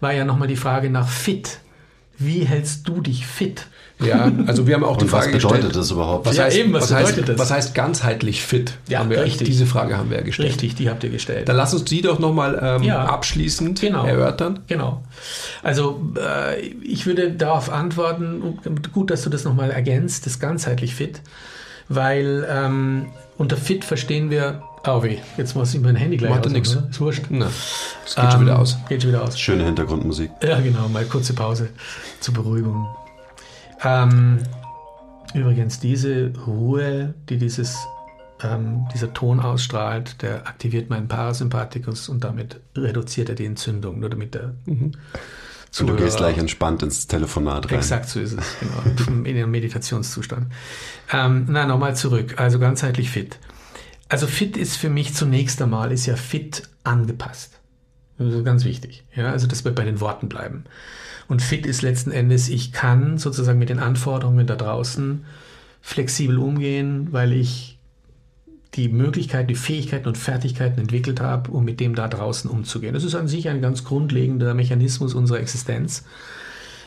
war 0.00 0.12
ja 0.12 0.24
nochmal 0.24 0.48
die 0.48 0.56
Frage 0.56 0.90
nach 0.90 1.08
fit. 1.08 1.60
Wie 2.18 2.44
hältst 2.44 2.86
du 2.86 3.00
dich 3.00 3.26
fit? 3.26 3.66
Ja, 4.06 4.30
also 4.46 4.66
wir 4.66 4.74
haben 4.74 4.84
auch 4.84 4.96
die 4.96 5.06
Frage 5.06 5.32
gestellt. 5.32 5.44
Was 5.44 5.58
bedeutet 5.58 5.76
das 5.76 5.90
überhaupt? 5.90 6.26
Was, 6.26 6.36
ja, 6.36 6.44
heißt, 6.44 6.56
eben, 6.56 6.72
was, 6.72 6.82
was 6.84 6.92
heißt, 6.92 7.28
das? 7.28 7.38
Was 7.38 7.50
heißt 7.50 7.74
ganzheitlich 7.74 8.42
fit? 8.42 8.74
Ja, 8.88 9.08
wir, 9.08 9.22
richtig. 9.22 9.48
Diese 9.48 9.66
Frage 9.66 9.96
haben 9.96 10.10
wir 10.10 10.18
ja 10.18 10.22
gestellt. 10.22 10.48
Richtig, 10.48 10.74
die 10.74 10.90
habt 10.90 11.04
ihr 11.04 11.10
gestellt. 11.10 11.48
Dann 11.48 11.56
lass 11.56 11.72
uns 11.72 11.84
die 11.84 12.02
doch 12.02 12.18
nochmal 12.18 12.58
ähm, 12.62 12.82
ja, 12.82 13.04
abschließend 13.04 13.80
genau, 13.80 14.04
erörtern. 14.04 14.60
Genau. 14.66 15.02
Also 15.62 16.00
äh, 16.16 16.60
ich 16.60 17.06
würde 17.06 17.32
darauf 17.32 17.70
antworten, 17.70 18.58
gut, 18.92 19.10
dass 19.10 19.22
du 19.22 19.30
das 19.30 19.44
nochmal 19.44 19.70
ergänzt, 19.70 20.26
das 20.26 20.38
ganzheitlich 20.38 20.94
fit, 20.94 21.20
weil 21.88 22.46
ähm, 22.50 23.06
unter 23.38 23.56
fit 23.56 23.84
verstehen 23.84 24.30
wir 24.30 24.62
Oh 24.84 25.02
weh, 25.04 25.18
jetzt 25.36 25.54
muss 25.54 25.72
ich 25.74 25.80
mein 25.80 25.94
Handy 25.94 26.16
gleich 26.16 26.30
Macht 26.30 26.50
nichts. 26.50 26.76
Ist 26.90 27.00
wurscht. 27.00 27.26
Na, 27.30 27.46
es 28.04 28.16
geht 28.16 28.24
ähm, 28.24 28.30
schon 28.32 28.40
wieder 28.40 28.58
aus. 28.58 28.76
Geht 28.88 29.02
schon 29.02 29.12
wieder 29.12 29.22
aus. 29.22 29.38
Schöne 29.38 29.64
Hintergrundmusik. 29.64 30.30
Ja, 30.42 30.60
genau. 30.60 30.88
Mal 30.88 31.04
kurze 31.04 31.34
Pause 31.34 31.68
zur 32.18 32.34
Beruhigung. 32.34 32.88
Ähm, 33.84 34.38
übrigens, 35.34 35.80
diese 35.80 36.32
Ruhe, 36.46 37.14
die 37.28 37.38
dieses, 37.38 37.76
ähm, 38.42 38.86
dieser 38.94 39.12
Ton 39.12 39.40
ausstrahlt, 39.40 40.22
der 40.22 40.46
aktiviert 40.46 40.90
meinen 40.90 41.08
Parasympathikus 41.08 42.08
und 42.08 42.24
damit 42.24 42.60
reduziert 42.76 43.28
er 43.28 43.34
die 43.34 43.46
Entzündung, 43.46 44.00
nur 44.00 44.10
damit 44.10 44.34
der 44.34 44.54
mhm. 44.66 44.92
Und 45.80 45.86
du 45.86 45.96
gehst 45.96 46.18
gleich 46.18 46.36
entspannt 46.36 46.82
ins 46.82 47.06
Telefonat 47.06 47.70
rein. 47.70 47.78
Exakt 47.78 48.06
so 48.08 48.20
ist 48.20 48.38
es, 48.38 48.56
genau. 48.60 49.24
In 49.24 49.34
den 49.34 49.50
Meditationszustand. 49.50 50.52
Ähm, 51.10 51.46
na, 51.48 51.64
nochmal 51.64 51.96
zurück. 51.96 52.34
Also 52.38 52.58
ganzheitlich 52.58 53.10
fit. 53.10 53.38
Also 54.10 54.26
fit 54.26 54.58
ist 54.58 54.76
für 54.76 54.90
mich 54.90 55.14
zunächst 55.14 55.62
einmal, 55.62 55.90
ist 55.90 56.04
ja 56.04 56.16
fit 56.16 56.64
angepasst. 56.84 57.58
Also 58.18 58.44
ganz 58.44 58.66
wichtig. 58.66 59.04
Ja, 59.16 59.32
also 59.32 59.46
dass 59.46 59.64
wir 59.64 59.74
bei 59.74 59.84
den 59.84 60.00
Worten 60.00 60.28
bleiben. 60.28 60.64
Und 61.32 61.40
fit 61.40 61.64
ist 61.64 61.80
letzten 61.80 62.10
Endes, 62.10 62.50
ich 62.50 62.72
kann 62.72 63.16
sozusagen 63.16 63.58
mit 63.58 63.70
den 63.70 63.78
Anforderungen 63.78 64.46
da 64.46 64.54
draußen 64.54 65.24
flexibel 65.80 66.36
umgehen, 66.36 67.08
weil 67.10 67.32
ich 67.32 67.78
die 68.74 68.90
Möglichkeiten, 68.90 69.48
die 69.48 69.54
Fähigkeiten 69.54 70.08
und 70.08 70.18
Fertigkeiten 70.18 70.78
entwickelt 70.78 71.22
habe, 71.22 71.50
um 71.50 71.64
mit 71.64 71.80
dem 71.80 71.94
da 71.94 72.06
draußen 72.06 72.50
umzugehen. 72.50 72.92
Das 72.92 73.02
ist 73.02 73.14
an 73.14 73.28
sich 73.28 73.48
ein 73.48 73.62
ganz 73.62 73.82
grundlegender 73.82 74.52
Mechanismus 74.52 75.14
unserer 75.14 75.40
Existenz. 75.40 76.04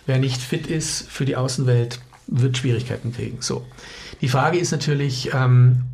Wer 0.05 0.19
nicht 0.19 0.39
fit 0.39 0.67
ist 0.67 1.09
für 1.09 1.25
die 1.25 1.37
Außenwelt, 1.37 1.99
wird 2.27 2.55
Schwierigkeiten 2.55 3.13
kriegen. 3.13 3.37
So. 3.39 3.65
Die 4.21 4.29
Frage 4.29 4.59
ist 4.59 4.69
natürlich 4.69 5.31
ähm, 5.33 5.85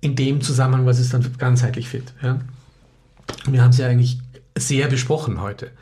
in 0.00 0.16
dem 0.16 0.40
Zusammenhang, 0.40 0.86
was 0.86 0.98
ist 0.98 1.12
dann 1.12 1.30
ganzheitlich 1.36 1.90
fit? 1.90 2.14
Ja? 2.22 2.40
Wir 3.50 3.60
haben 3.60 3.72
es 3.72 3.76
ja 3.76 3.86
eigentlich 3.86 4.18
sehr 4.56 4.88
besprochen 4.88 5.42
heute. 5.42 5.72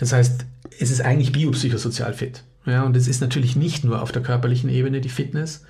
Das 0.00 0.14
heißt, 0.14 0.46
es 0.80 0.90
ist 0.90 1.02
eigentlich 1.02 1.30
biopsychosozial 1.30 2.14
fit. 2.14 2.42
Ja, 2.64 2.84
und 2.84 2.96
es 2.96 3.06
ist 3.06 3.20
natürlich 3.20 3.54
nicht 3.54 3.84
nur 3.84 4.02
auf 4.02 4.12
der 4.12 4.22
körperlichen 4.22 4.70
Ebene 4.70 5.00
die 5.02 5.10
Fitness, 5.10 5.64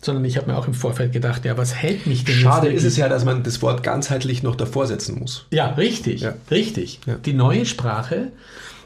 sondern 0.00 0.24
ich 0.24 0.36
habe 0.36 0.50
mir 0.50 0.58
auch 0.58 0.66
im 0.66 0.74
Vorfeld 0.74 1.12
gedacht, 1.12 1.44
ja, 1.44 1.56
was 1.56 1.74
hält 1.74 2.06
mich 2.06 2.24
denn 2.24 2.34
Schade 2.34 2.68
ist 2.68 2.84
es 2.84 2.96
ja, 2.96 3.08
dass 3.08 3.24
man 3.24 3.44
das 3.44 3.62
Wort 3.62 3.82
ganzheitlich 3.82 4.42
noch 4.42 4.56
davor 4.56 4.86
setzen 4.86 5.18
muss. 5.18 5.46
Ja, 5.50 5.70
richtig, 5.70 6.22
ja. 6.22 6.34
richtig. 6.50 7.00
Ja. 7.06 7.14
Die 7.14 7.32
neue 7.32 7.66
Sprache 7.66 8.32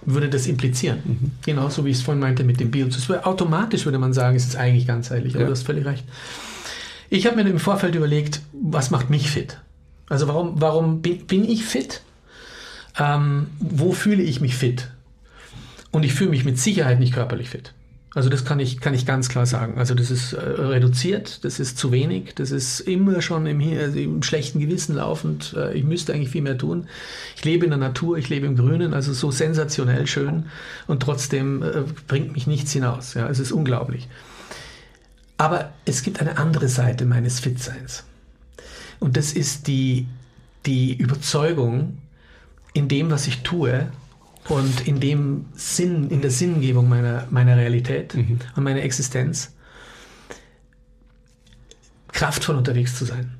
würde 0.04 0.28
das 0.28 0.46
implizieren. 0.46 0.98
Mhm. 1.04 1.30
Genauso 1.44 1.84
wie 1.86 1.90
ich 1.90 1.98
es 1.98 2.02
vorhin 2.02 2.20
meinte 2.20 2.44
mit 2.44 2.60
dem 2.60 2.70
Biozus. 2.70 3.10
Automatisch 3.10 3.86
würde 3.86 3.98
man 3.98 4.12
sagen, 4.12 4.36
es 4.36 4.44
ist 4.44 4.56
eigentlich 4.56 4.86
ganzheitlich, 4.86 5.34
aber 5.34 5.42
ja. 5.42 5.46
du 5.46 5.52
hast 5.52 5.62
völlig 5.62 5.86
recht. 5.86 6.04
Ich 7.08 7.26
habe 7.26 7.36
mir 7.36 7.48
im 7.48 7.58
Vorfeld 7.58 7.94
überlegt, 7.94 8.42
was 8.52 8.90
macht 8.90 9.10
mich 9.10 9.30
fit? 9.30 9.58
Also 10.08 10.28
warum, 10.28 10.60
warum 10.60 11.00
bin, 11.00 11.26
bin 11.26 11.48
ich 11.48 11.64
fit? 11.64 12.02
Ähm, 12.98 13.48
wo 13.58 13.92
fühle 13.92 14.22
ich 14.22 14.40
mich 14.40 14.54
fit? 14.54 14.90
Und 15.90 16.04
ich 16.04 16.14
fühle 16.14 16.30
mich 16.30 16.44
mit 16.44 16.58
Sicherheit 16.58 16.98
nicht 16.98 17.14
körperlich 17.14 17.50
fit. 17.50 17.74
Also 18.14 18.28
das 18.28 18.44
kann 18.44 18.60
ich, 18.60 18.80
kann 18.80 18.92
ich 18.92 19.06
ganz 19.06 19.30
klar 19.30 19.46
sagen. 19.46 19.78
Also 19.78 19.94
das 19.94 20.10
ist 20.10 20.34
äh, 20.34 20.40
reduziert, 20.40 21.44
das 21.44 21.58
ist 21.58 21.78
zu 21.78 21.92
wenig, 21.92 22.34
das 22.34 22.50
ist 22.50 22.80
immer 22.80 23.22
schon 23.22 23.46
im, 23.46 23.60
also 23.78 23.98
im 23.98 24.22
schlechten 24.22 24.60
Gewissen 24.60 24.96
laufend. 24.96 25.54
Äh, 25.56 25.72
ich 25.74 25.84
müsste 25.84 26.12
eigentlich 26.12 26.28
viel 26.28 26.42
mehr 26.42 26.58
tun. 26.58 26.88
Ich 27.36 27.44
lebe 27.44 27.64
in 27.64 27.70
der 27.70 27.78
Natur, 27.78 28.18
ich 28.18 28.28
lebe 28.28 28.46
im 28.46 28.56
Grünen, 28.56 28.92
also 28.92 29.14
so 29.14 29.30
sensationell 29.30 30.06
schön 30.06 30.46
und 30.86 31.00
trotzdem 31.00 31.62
äh, 31.62 31.84
bringt 32.06 32.32
mich 32.34 32.46
nichts 32.46 32.72
hinaus. 32.72 33.14
Ja, 33.14 33.28
es 33.30 33.38
ist 33.38 33.50
unglaublich. 33.50 34.08
Aber 35.38 35.72
es 35.86 36.02
gibt 36.02 36.20
eine 36.20 36.36
andere 36.36 36.68
Seite 36.68 37.06
meines 37.06 37.40
Fitseins. 37.40 38.04
Und 39.00 39.16
das 39.16 39.32
ist 39.32 39.66
die, 39.68 40.06
die 40.66 40.94
Überzeugung, 40.94 41.98
in 42.72 42.88
dem, 42.88 43.10
was 43.10 43.26
ich 43.26 43.42
tue, 43.42 43.90
und 44.48 44.86
in 44.86 45.00
dem 45.00 45.46
Sinn, 45.54 46.10
in 46.10 46.20
der 46.20 46.30
Sinngebung 46.30 46.88
meiner, 46.88 47.26
meiner 47.30 47.56
Realität 47.56 48.14
mhm. 48.14 48.40
und 48.56 48.64
meiner 48.64 48.82
Existenz 48.82 49.54
kraftvoll 52.08 52.56
unterwegs 52.56 52.96
zu 52.96 53.04
sein. 53.04 53.34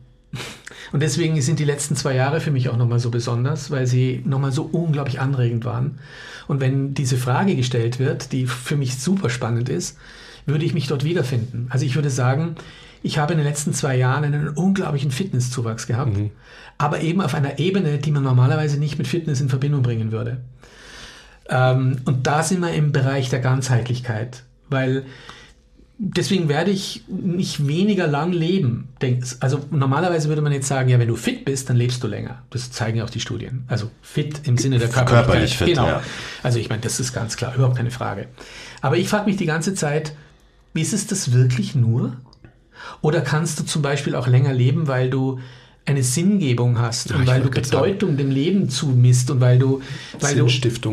Und 0.93 1.01
deswegen 1.01 1.41
sind 1.41 1.59
die 1.59 1.65
letzten 1.65 1.97
zwei 1.97 2.15
Jahre 2.15 2.41
für 2.41 2.51
mich 2.51 2.69
auch 2.69 2.77
nochmal 2.77 2.99
so 2.99 3.11
besonders, 3.11 3.71
weil 3.71 3.87
sie 3.87 4.23
nochmal 4.25 4.53
so 4.53 4.63
unglaublich 4.63 5.21
anregend 5.21 5.65
waren. 5.65 5.99
Und 6.49 6.61
wenn 6.61 6.95
diese 6.95 7.17
Frage 7.17 7.57
gestellt 7.57 7.99
wird, 7.99 8.33
die 8.33 8.47
für 8.47 8.77
mich 8.77 8.99
super 8.99 9.31
spannend 9.31 9.69
ist, 9.69 9.99
würde 10.47 10.65
ich 10.65 10.75
mich 10.75 10.87
dort 10.87 11.05
wiederfinden. 11.05 11.67
Also 11.71 11.85
ich 11.87 11.95
würde 11.95 12.11
sagen, 12.11 12.57
ich 13.03 13.19
habe 13.19 13.33
in 13.33 13.39
den 13.39 13.47
letzten 13.47 13.73
zwei 13.73 13.97
Jahren 13.97 14.25
einen 14.25 14.49
unglaublichen 14.49 15.11
Fitnesszuwachs 15.11 15.87
gehabt, 15.87 16.17
mhm. 16.17 16.31
aber 16.79 17.01
eben 17.01 17.21
auf 17.21 17.35
einer 17.35 17.59
Ebene, 17.59 17.99
die 17.99 18.13
man 18.13 18.23
normalerweise 18.23 18.79
nicht 18.79 18.99
mit 18.99 19.07
Fitness 19.07 19.41
in 19.41 19.49
Verbindung 19.49 19.83
bringen 19.83 20.13
würde. 20.13 20.39
Ähm, 21.49 21.97
und 22.05 22.27
da 22.27 22.43
sind 22.43 22.61
wir 22.61 22.73
im 22.73 22.93
Bereich 22.93 23.29
der 23.29 23.41
Ganzheitlichkeit, 23.41 24.45
weil 24.69 25.05
deswegen 25.99 26.49
werde 26.49 26.71
ich 26.71 27.05
nicht 27.09 27.67
weniger 27.67 28.07
lang 28.07 28.33
leben. 28.33 28.89
Also 29.41 29.65
normalerweise 29.71 30.29
würde 30.29 30.43
man 30.43 30.53
jetzt 30.53 30.67
sagen, 30.67 30.89
ja, 30.89 30.99
wenn 30.99 31.09
du 31.09 31.17
fit 31.17 31.45
bist, 31.45 31.69
dann 31.69 31.77
lebst 31.77 32.03
du 32.03 32.09
länger. 32.09 32.43
Das 32.51 32.73
zeigen 32.73 32.99
ja 32.99 33.05
auch 33.05 33.11
die 33.11 33.21
Studien. 33.21 33.65
Also 33.69 33.91
fit 34.01 34.41
im 34.45 34.59
Sinne 34.59 34.79
der 34.79 34.89
Körperlichkeit. 34.89 35.25
Körperlich 35.27 35.57
fit, 35.57 35.67
genau. 35.69 35.87
Ja. 35.87 36.03
Also 36.43 36.59
ich 36.59 36.69
meine, 36.69 36.83
das 36.83 36.99
ist 36.99 37.13
ganz 37.13 37.37
klar, 37.37 37.55
überhaupt 37.55 37.77
keine 37.77 37.91
Frage. 37.91 38.29
Aber 38.81 38.97
ich 38.97 39.09
frage 39.09 39.27
mich 39.27 39.37
die 39.37 39.47
ganze 39.47 39.75
Zeit, 39.75 40.13
ist 40.81 40.93
es 40.93 41.07
das 41.07 41.33
wirklich 41.33 41.75
nur? 41.75 42.17
Oder 43.01 43.21
kannst 43.21 43.61
du 43.61 43.65
zum 43.65 43.83
Beispiel 43.83 44.15
auch 44.15 44.27
länger 44.27 44.53
leben, 44.53 44.89
weil 44.89 45.11
du 45.11 45.39
eine 45.85 46.05
Sinngebung 46.05 46.79
hast 46.79 47.11
ja, 47.11 47.17
und 47.17 47.27
weil 47.27 47.43
du 47.43 47.51
Bedeutung 47.51 48.11
sagen. 48.11 48.17
dem 48.17 48.31
Leben 48.31 48.69
zumisst 48.69 49.31
und 49.31 49.41
weil 49.41 49.59
du, 49.59 49.83
weil 50.21 50.37
du 50.37 50.47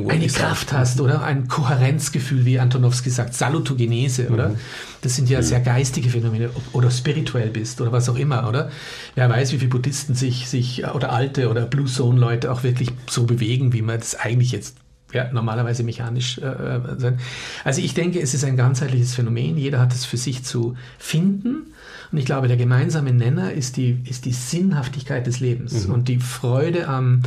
eine 0.09 0.27
Kraft 0.27 0.69
sagen. 0.69 0.81
hast 0.81 0.99
oder 0.99 1.21
ein 1.21 1.47
Kohärenzgefühl, 1.47 2.45
wie 2.45 2.59
Antonowski 2.59 3.11
sagt, 3.11 3.35
Salutogenese, 3.35 4.23
mhm. 4.23 4.33
oder? 4.33 4.55
Das 5.01 5.15
sind 5.15 5.29
ja 5.29 5.39
mhm. 5.39 5.43
sehr 5.43 5.59
geistige 5.59 6.09
Phänomene 6.09 6.49
oder 6.73 6.89
spirituell 6.89 7.49
bist 7.49 7.79
oder 7.81 7.91
was 7.91 8.09
auch 8.09 8.17
immer, 8.17 8.49
oder? 8.49 8.71
Wer 9.13 9.29
weiß, 9.29 9.53
wie 9.53 9.57
viele 9.57 9.69
Buddhisten 9.69 10.15
sich, 10.15 10.49
sich 10.49 10.83
oder 10.87 11.11
alte 11.11 11.49
oder 11.49 11.67
Blue 11.67 11.85
Zone 11.85 12.19
Leute 12.19 12.51
auch 12.51 12.63
wirklich 12.63 12.89
so 13.07 13.25
bewegen, 13.25 13.73
wie 13.73 13.83
man 13.83 13.99
das 13.99 14.15
eigentlich 14.15 14.51
jetzt 14.51 14.75
ja, 15.13 15.31
normalerweise 15.31 15.83
mechanisch 15.83 16.37
äh, 16.37 16.45
äh 16.45 16.99
sein. 16.99 17.19
Also 17.63 17.81
ich 17.81 17.93
denke, 17.93 18.21
es 18.21 18.33
ist 18.33 18.43
ein 18.43 18.57
ganzheitliches 18.57 19.15
Phänomen. 19.15 19.57
Jeder 19.57 19.79
hat 19.79 19.93
es 19.93 20.05
für 20.05 20.17
sich 20.17 20.43
zu 20.43 20.75
finden 20.97 21.73
und 22.11 22.17
ich 22.17 22.25
glaube, 22.25 22.47
der 22.47 22.57
gemeinsame 22.57 23.13
Nenner 23.13 23.51
ist 23.53 23.77
die, 23.77 24.01
ist 24.05 24.25
die 24.25 24.31
Sinnhaftigkeit 24.31 25.27
des 25.27 25.39
Lebens 25.39 25.87
mhm. 25.87 25.93
und 25.93 26.07
die 26.07 26.19
Freude 26.19 26.87
am, 26.87 27.21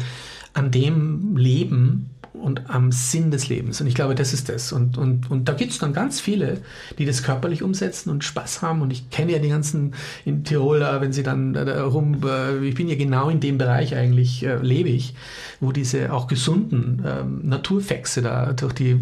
an 0.54 0.70
dem 0.70 1.36
Leben, 1.36 2.10
und 2.34 2.70
am 2.70 2.92
Sinn 2.92 3.30
des 3.30 3.48
Lebens. 3.48 3.80
Und 3.80 3.86
ich 3.86 3.94
glaube, 3.94 4.14
das 4.14 4.32
ist 4.32 4.48
das. 4.48 4.72
Und, 4.72 4.96
und, 4.96 5.30
und 5.30 5.48
da 5.48 5.52
gibt 5.52 5.72
es 5.72 5.78
dann 5.78 5.92
ganz 5.92 6.20
viele, 6.20 6.59
die 6.98 7.04
das 7.04 7.22
körperlich 7.22 7.62
umsetzen 7.62 8.10
und 8.10 8.24
Spaß 8.24 8.62
haben. 8.62 8.80
Und 8.80 8.90
ich 8.90 9.10
kenne 9.10 9.32
ja 9.32 9.38
die 9.38 9.50
ganzen 9.50 9.94
in 10.24 10.42
Tirol, 10.42 10.80
wenn 11.00 11.12
sie 11.12 11.22
dann 11.22 11.52
da 11.52 11.84
rum, 11.84 12.22
äh, 12.24 12.66
ich 12.66 12.74
bin 12.74 12.88
ja 12.88 12.96
genau 12.96 13.28
in 13.28 13.40
dem 13.40 13.59
Bereich 13.59 13.94
eigentlich, 13.94 14.44
äh, 14.44 14.56
lebe 14.56 14.88
ich, 14.88 15.14
wo 15.60 15.72
diese 15.72 16.12
auch 16.12 16.26
gesunden 16.26 17.04
ähm, 17.06 17.40
Naturfexe 17.44 18.22
da 18.22 18.52
durch 18.54 18.72
die 18.72 18.90
äh, 18.90 18.96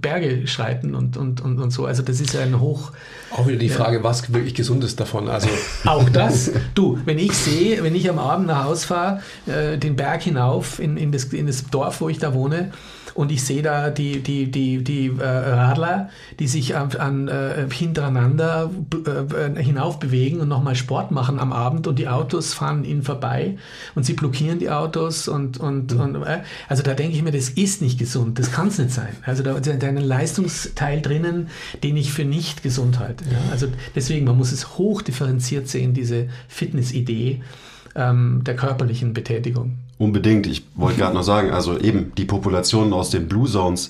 Berge 0.00 0.46
schreiten 0.46 0.94
und, 0.94 1.16
und, 1.16 1.40
und, 1.40 1.58
und 1.58 1.70
so. 1.70 1.86
Also 1.86 2.02
das 2.02 2.20
ist 2.20 2.34
ja 2.34 2.42
ein 2.42 2.60
Hoch... 2.60 2.92
Auch 3.30 3.46
wieder 3.46 3.58
die 3.58 3.70
Frage, 3.70 4.04
was 4.04 4.30
wirklich 4.32 4.54
gesund 4.54 4.84
ist 4.84 5.00
davon. 5.00 5.28
Also 5.28 5.48
auch 5.86 6.08
das. 6.10 6.52
Du, 6.74 6.98
wenn 7.06 7.18
ich 7.18 7.32
sehe, 7.32 7.82
wenn 7.82 7.94
ich 7.94 8.10
am 8.10 8.18
Abend 8.18 8.46
nach 8.46 8.64
Hause 8.64 8.86
fahre, 8.86 9.22
äh, 9.46 9.78
den 9.78 9.96
Berg 9.96 10.22
hinauf 10.22 10.78
in, 10.78 10.98
in, 10.98 11.12
das, 11.12 11.24
in 11.24 11.46
das 11.46 11.64
Dorf, 11.70 12.02
wo 12.02 12.10
ich 12.10 12.18
da 12.18 12.34
wohne, 12.34 12.41
wohne. 12.42 12.72
Und 13.14 13.30
ich 13.30 13.44
sehe 13.44 13.62
da 13.62 13.90
die, 13.90 14.20
die, 14.20 14.50
die, 14.50 14.82
die 14.82 15.08
äh, 15.18 15.24
Radler, 15.24 16.08
die 16.38 16.46
sich 16.46 16.76
an, 16.76 16.92
an 16.92 17.28
äh, 17.28 17.66
hintereinander 17.70 18.70
äh, 19.06 19.62
hinauf 19.62 19.98
bewegen 19.98 20.40
und 20.40 20.48
nochmal 20.48 20.74
Sport 20.76 21.10
machen 21.10 21.38
am 21.38 21.52
Abend 21.52 21.86
und 21.86 21.98
die 21.98 22.08
Autos 22.08 22.54
fahren 22.54 22.84
ihnen 22.84 23.02
vorbei 23.02 23.58
und 23.94 24.04
sie 24.04 24.14
blockieren 24.14 24.58
die 24.58 24.70
Autos 24.70 25.28
und, 25.28 25.58
und, 25.58 25.94
mhm. 25.94 26.00
und 26.00 26.26
also 26.68 26.82
da 26.82 26.94
denke 26.94 27.14
ich 27.14 27.22
mir, 27.22 27.32
das 27.32 27.50
ist 27.50 27.82
nicht 27.82 27.98
gesund, 27.98 28.38
das 28.38 28.50
kann 28.50 28.68
es 28.68 28.78
nicht 28.78 28.92
sein. 28.92 29.14
Also 29.24 29.42
da, 29.42 29.60
da 29.60 29.86
einen 29.86 30.04
Leistungsteil 30.04 31.02
drinnen, 31.02 31.48
den 31.82 31.96
ich 31.96 32.12
für 32.12 32.24
nicht 32.24 32.62
gesund 32.62 32.98
halte. 32.98 33.24
Ja? 33.24 33.38
Also 33.50 33.66
deswegen, 33.94 34.24
man 34.24 34.38
muss 34.38 34.52
es 34.52 34.78
hoch 34.78 35.02
differenziert 35.02 35.68
sehen, 35.68 35.92
diese 35.92 36.28
Fitnessidee 36.48 37.42
ähm, 37.94 38.42
der 38.44 38.56
körperlichen 38.56 39.14
Betätigung. 39.14 39.78
Unbedingt. 39.98 40.46
Ich 40.46 40.64
wollte 40.74 40.98
gerade 40.98 41.14
noch 41.14 41.22
sagen, 41.22 41.50
also 41.50 41.78
eben 41.78 42.12
die 42.16 42.24
Populationen 42.24 42.92
aus 42.92 43.10
den 43.10 43.28
Blue 43.28 43.48
Zones, 43.48 43.88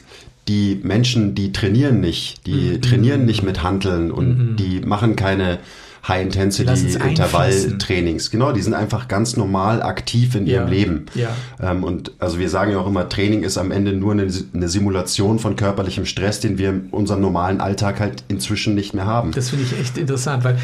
die 0.49 0.81
Menschen, 0.83 1.35
die 1.35 1.53
trainieren 1.53 2.01
nicht, 2.01 2.47
die 2.47 2.77
mhm. 2.77 2.83
trainieren 2.83 3.25
nicht 3.25 3.43
mit 3.43 3.63
Hanteln 3.63 4.11
und 4.11 4.39
mhm. 4.53 4.57
die 4.57 4.81
machen 4.81 5.17
keine 5.17 5.59
High-Intensity-Intervall-Trainings. 6.07 8.31
Genau, 8.31 8.53
die 8.53 8.61
sind 8.61 8.75
einfach 8.75 9.07
ganz 9.07 9.37
normal 9.37 9.83
aktiv 9.83 10.35
in 10.35 10.49
ihrem 10.49 10.67
Leben. 10.69 11.07
Ja. 11.15 11.29
Ähm, 11.61 11.85
und 11.85 12.11
also 12.19 12.41
wir 12.41 12.49
sagen 12.49 12.73
ja 12.73 12.79
auch 12.79 12.89
immer, 12.89 13.09
Training 13.09 13.45
ist 13.45 13.57
am 13.57 13.71
Ende 13.71 13.93
nur 13.93 14.11
eine, 14.13 14.27
eine, 14.53 14.69
Simulation 14.69 15.39
von 15.39 15.55
körperlichem 15.55 16.05
Stress, 16.05 16.41
den 16.41 16.59
wir 16.59 16.71
in 16.71 16.89
unserem 16.91 17.21
normalen 17.21 17.61
Alltag 17.61 18.01
halt 18.01 18.25
inzwischen 18.29 18.75
nicht 18.75 18.95
mehr 18.95 19.07
haben. 19.07 19.31
Das 19.33 19.51
finde 19.51 19.65
ich 19.65 19.79
echt 19.79 19.97
interessant, 19.97 20.43
weil 20.43 20.59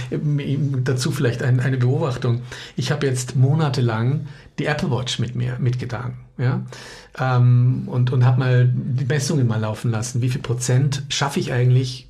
dazu 0.83 1.13
vielleicht 1.13 1.43
ein, 1.43 1.61
eine 1.61 1.77
Beobachtung. 1.77 2.41
Ich 2.75 2.91
habe 2.91 3.07
jetzt 3.07 3.37
monatelang 3.37 4.27
die 4.59 4.67
Apple 4.67 4.91
Watch 4.91 5.21
mit 5.21 5.37
mir 5.37 5.57
mitgetragen. 5.61 6.17
Ja? 6.37 6.63
Ähm, 7.19 7.85
und 7.87 8.13
und 8.13 8.25
habe 8.25 8.41
mal 8.41 8.73
die 8.75 9.05
Messungen 9.05 9.47
mal 9.47 9.61
laufen 9.61 9.91
lassen. 9.91 10.21
Wie 10.21 10.31
viel 10.31 10.41
Prozent 10.41 11.05
schaffe 11.09 11.39
ich 11.39 11.53
eigentlich, 11.53 12.08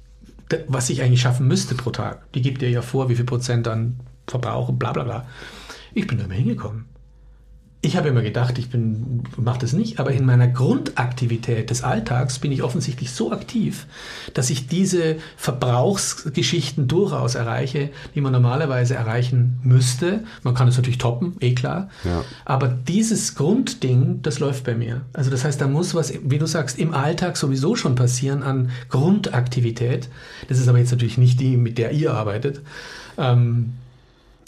was 0.69 0.91
ich 0.91 1.03
eigentlich 1.03 1.21
schaffen 1.21 1.47
müsste 1.47 1.75
pro 1.75 1.91
Tag? 1.91 2.33
Die 2.33 2.43
gibt 2.43 2.63
dir 2.63 2.71
ja 2.71 2.83
vor, 2.83 3.09
wie 3.09 3.17
viel 3.17 3.25
Prozent 3.25 3.69
an 3.69 4.01
Verbrauch 4.27 4.69
und 4.69 4.79
bla 4.79 4.93
bla 4.93 5.05
bla. 5.05 5.27
Ich 5.95 6.07
bin 6.07 6.19
da 6.19 6.25
immer 6.25 6.35
hingekommen 6.35 6.87
ich 7.81 7.97
habe 7.97 8.09
immer 8.09 8.23
gedacht, 8.23 8.59
ich 8.59 8.71
bin, 8.71 9.23
mache 9.37 9.61
das 9.61 9.73
nicht, 9.73 10.01
aber 10.01 10.11
in 10.11 10.27
meiner 10.27 10.49
Grundaktivität 10.49 11.71
des 11.71 11.85
Alltags 11.85 12.41
bin 12.41 12.51
ich 12.51 12.65
offensichtlich 12.65 13.13
so 13.13 13.31
aktiv, 13.31 13.87
dass 14.35 14.51
ich 14.51 14.67
diese 14.67 15.17
Verbrauchsgeschichten 15.37 16.89
durchaus 16.89 17.37
erreiche, 17.37 17.91
die 18.17 18.21
man 18.21 18.33
normalerweise 18.33 18.97
erreichen 18.97 19.61
müsste. 19.63 20.25
Man 20.43 20.55
kann 20.55 20.67
es 20.67 20.77
natürlich 20.77 20.99
toppen, 20.99 21.37
eh 21.39 21.55
klar. 21.55 21.89
Ja. 22.05 22.25
Aber 22.45 22.67
dieses 22.67 23.37
Grundding, 23.37 24.23
das 24.23 24.41
läuft 24.41 24.65
bei 24.65 24.75
mir. 24.75 25.03
Also 25.13 25.31
das 25.31 25.45
heißt, 25.45 25.61
da 25.61 25.69
muss 25.69 25.95
was, 25.95 26.13
wie 26.25 26.39
du 26.39 26.47
sagst, 26.47 26.81
im 26.81 26.93
Alltag 26.93 27.37
sowieso 27.37 27.77
schon 27.77 27.95
passieren 27.95 28.43
an 28.43 28.71
Grundaktivität. 28.89 30.09
Das 30.49 30.59
ist 30.59 30.67
aber 30.67 30.79
jetzt 30.79 30.91
natürlich 30.91 31.19
nicht 31.19 31.39
die, 31.39 31.57
mit 31.57 31.79
der 31.79 31.93
ihr 31.93 32.13
arbeitet. 32.13 32.61
Ähm, 33.17 33.75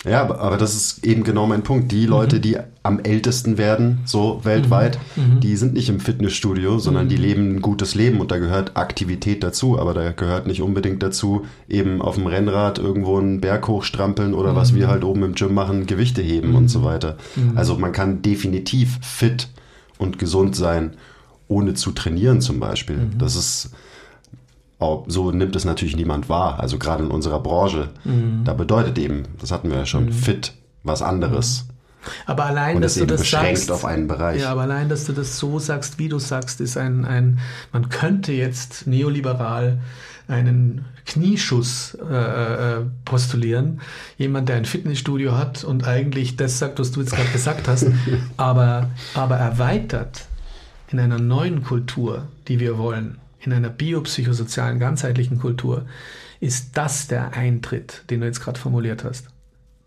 ja, 0.05 0.23
aber 0.23 0.57
das 0.57 0.75
ist 0.75 1.05
eben 1.05 1.25
genau 1.25 1.47
mein 1.47 1.63
Punkt. 1.63 1.93
Die 1.93 2.07
Leute, 2.07 2.37
mhm. 2.37 2.43
die 2.43 2.57
am 2.83 3.01
ältesten 3.01 3.59
werden, 3.59 3.99
so 4.07 4.41
weltweit, 4.45 4.99
mhm. 5.15 5.35
mhm. 5.35 5.41
die 5.41 5.57
sind 5.57 5.75
nicht 5.75 5.91
im 5.91 6.01
Fitnessstudio, 6.01 6.79
sondern 6.79 7.05
mhm. 7.05 7.09
die 7.11 7.17
leben 7.17 7.57
ein 7.57 7.63
gutes 7.63 7.95
Leben 7.95 8.21
und 8.21 8.31
da 8.31 8.39
gehört 8.39 8.77
Aktivität 8.79 9.43
dazu. 9.43 9.79
Aber 9.79 9.93
da 9.93 10.13
gehört 10.13 10.47
nicht 10.47 10.63
unbedingt 10.63 11.03
dazu, 11.03 11.45
eben 11.69 12.01
auf 12.01 12.15
dem 12.15 12.27
Rennrad 12.27 12.79
irgendwo 12.79 13.19
einen 13.19 13.43
Berg 13.43 13.69
hochstrampeln 13.69 14.33
oder 14.33 14.57
was 14.57 14.75
wir 14.75 14.87
mhm. 14.87 14.91
halt 14.91 15.05
oben 15.05 15.23
im 15.23 15.35
Gym 15.35 15.53
machen, 15.53 15.87
Gewichte 15.87 16.23
heben 16.23 16.55
und 16.55 16.69
so 16.69 16.81
mhm. 16.81 16.85
weiter. 16.85 17.17
Also 17.55 17.77
man 17.77 17.93
kann 17.93 18.23
definitiv 18.23 18.99
fit 19.03 19.49
und 19.99 20.19
gesund 20.19 20.57
sein, 20.57 20.95
ohne 21.47 21.75
zu 21.75 21.93
trainieren 21.93 22.41
zum 22.41 22.59
Beispiel. 22.59 23.11
Das 23.19 23.37
ist 23.37 23.71
so 25.07 25.31
nimmt 25.31 25.55
es 25.57 25.65
natürlich 25.65 25.97
niemand 25.97 26.29
wahr. 26.29 26.59
Also 26.61 26.79
gerade 26.79 27.05
in 27.05 27.11
unserer 27.11 27.41
Branche. 27.41 27.89
Mhm. 28.05 28.43
Da 28.45 28.55
bedeutet 28.55 28.99
eben, 28.99 29.25
das 29.39 29.53
hatten 29.53 29.71
wir 29.71 29.79
ja 29.79 29.87
schon, 29.87 30.07
mhm. 30.07 30.13
fit 30.13 30.55
was 30.83 31.03
anderes. 31.03 31.67
Mhm. 31.67 31.71
Aber 32.27 32.47
allein, 32.47 32.77
Und 32.77 32.83
dass 32.83 32.95
du 32.95 33.07
das 33.07 33.29
sagst, 33.29 33.71
auf 33.71 33.85
einen 33.85 34.07
Bereich. 34.07 34.41
Ja, 34.41 34.53
aber 34.53 34.63
allein, 34.63 34.89
dass 34.89 35.05
du 35.05 35.13
das 35.13 35.39
so 35.39 35.59
sagst, 35.59 35.99
wie 35.99 36.09
du 36.09 36.19
sagst, 36.19 36.61
ist 36.61 36.79
ein, 36.79 37.05
ein 37.05 37.41
man 37.73 37.91
könnte 37.91 38.33
jetzt 38.33 38.87
neoliberal 38.87 39.81
einen 40.29 40.87
Knieschuss 41.07 41.99
äh, 42.09 42.15
äh, 42.15 42.81
postulieren. 43.05 43.81
Jemand, 44.17 44.49
der 44.49 44.57
ein 44.57 44.65
Fitnessstudio 44.65 45.37
hat 45.37 45.65
und 45.65 45.87
eigentlich 45.87 46.37
das 46.37 46.59
sagt, 46.59 46.79
was 46.79 46.93
du 46.93 47.01
jetzt 47.01 47.15
gerade 47.15 47.31
gesagt 47.31 47.69
hast, 47.69 47.87
aber, 48.37 48.91
aber 49.15 49.37
erweitert 49.37 50.27
in 50.91 51.01
einer 51.01 51.19
neuen 51.19 51.65
Kultur, 51.65 52.29
die 52.49 52.61
wir 52.61 52.79
wollen, 52.79 53.19
in 53.41 53.53
einer 53.53 53.71
biopsychosozialen, 53.71 54.79
ganzheitlichen 54.79 55.39
Kultur, 55.39 55.87
ist 56.41 56.77
das 56.77 57.07
der 57.07 57.33
Eintritt, 57.35 58.05
den 58.11 58.21
du 58.21 58.27
jetzt 58.27 58.41
gerade 58.41 58.59
formuliert 58.59 59.05
hast. 59.05 59.27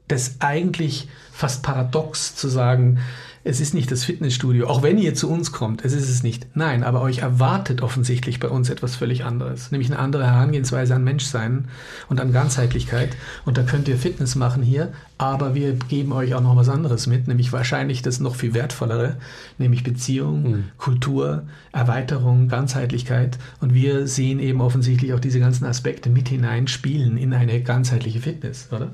Das 0.07 0.35
eigentlich 0.39 1.07
fast 1.31 1.63
paradox 1.63 2.35
zu 2.35 2.47
sagen, 2.47 2.99
es 3.45 3.59
ist 3.59 3.73
nicht 3.73 3.91
das 3.91 4.05
Fitnessstudio, 4.05 4.67
auch 4.67 4.83
wenn 4.83 4.97
ihr 4.97 5.15
zu 5.15 5.29
uns 5.29 5.51
kommt, 5.51 5.83
es 5.83 5.91
ist 5.91 6.09
es 6.09 6.23
nicht. 6.23 6.47
Nein, 6.53 6.83
aber 6.83 7.01
euch 7.01 7.19
erwartet 7.19 7.81
offensichtlich 7.81 8.39
bei 8.39 8.47
uns 8.47 8.69
etwas 8.69 8.95
völlig 8.95 9.25
anderes, 9.25 9.71
nämlich 9.71 9.91
eine 9.91 9.99
andere 9.99 10.25
Herangehensweise 10.25 10.95
an 10.95 11.03
Menschsein 11.03 11.65
und 12.07 12.21
an 12.21 12.31
Ganzheitlichkeit. 12.31 13.17
Und 13.43 13.57
da 13.57 13.63
könnt 13.63 13.89
ihr 13.89 13.97
Fitness 13.97 14.35
machen 14.35 14.63
hier, 14.63 14.93
aber 15.17 15.55
wir 15.55 15.73
geben 15.73 16.13
euch 16.13 16.33
auch 16.35 16.41
noch 16.41 16.55
was 16.55 16.69
anderes 16.69 17.05
mit, 17.05 17.27
nämlich 17.27 17.51
wahrscheinlich 17.51 18.01
das 18.01 18.21
noch 18.21 18.35
viel 18.35 18.53
wertvollere, 18.53 19.17
nämlich 19.57 19.83
Beziehung, 19.83 20.43
mhm. 20.43 20.63
Kultur, 20.77 21.43
Erweiterung, 21.73 22.47
Ganzheitlichkeit. 22.47 23.37
Und 23.59 23.73
wir 23.73 24.07
sehen 24.07 24.39
eben 24.39 24.61
offensichtlich 24.61 25.13
auch 25.13 25.19
diese 25.19 25.41
ganzen 25.41 25.65
Aspekte 25.65 26.09
mit 26.09 26.29
hineinspielen 26.29 27.17
in 27.17 27.33
eine 27.33 27.61
ganzheitliche 27.61 28.21
Fitness, 28.21 28.69
oder? 28.71 28.91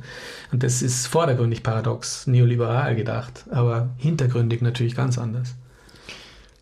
Und 0.52 0.64
das 0.64 0.82
ist 0.82 1.06
vordergründig 1.06 1.62
paradox, 1.62 2.26
neoliberal 2.26 2.96
gedacht, 2.96 3.46
aber 3.52 3.90
hintergründig 3.98 4.39
natürlich 4.44 4.96
ganz 4.96 5.18
anders. 5.18 5.56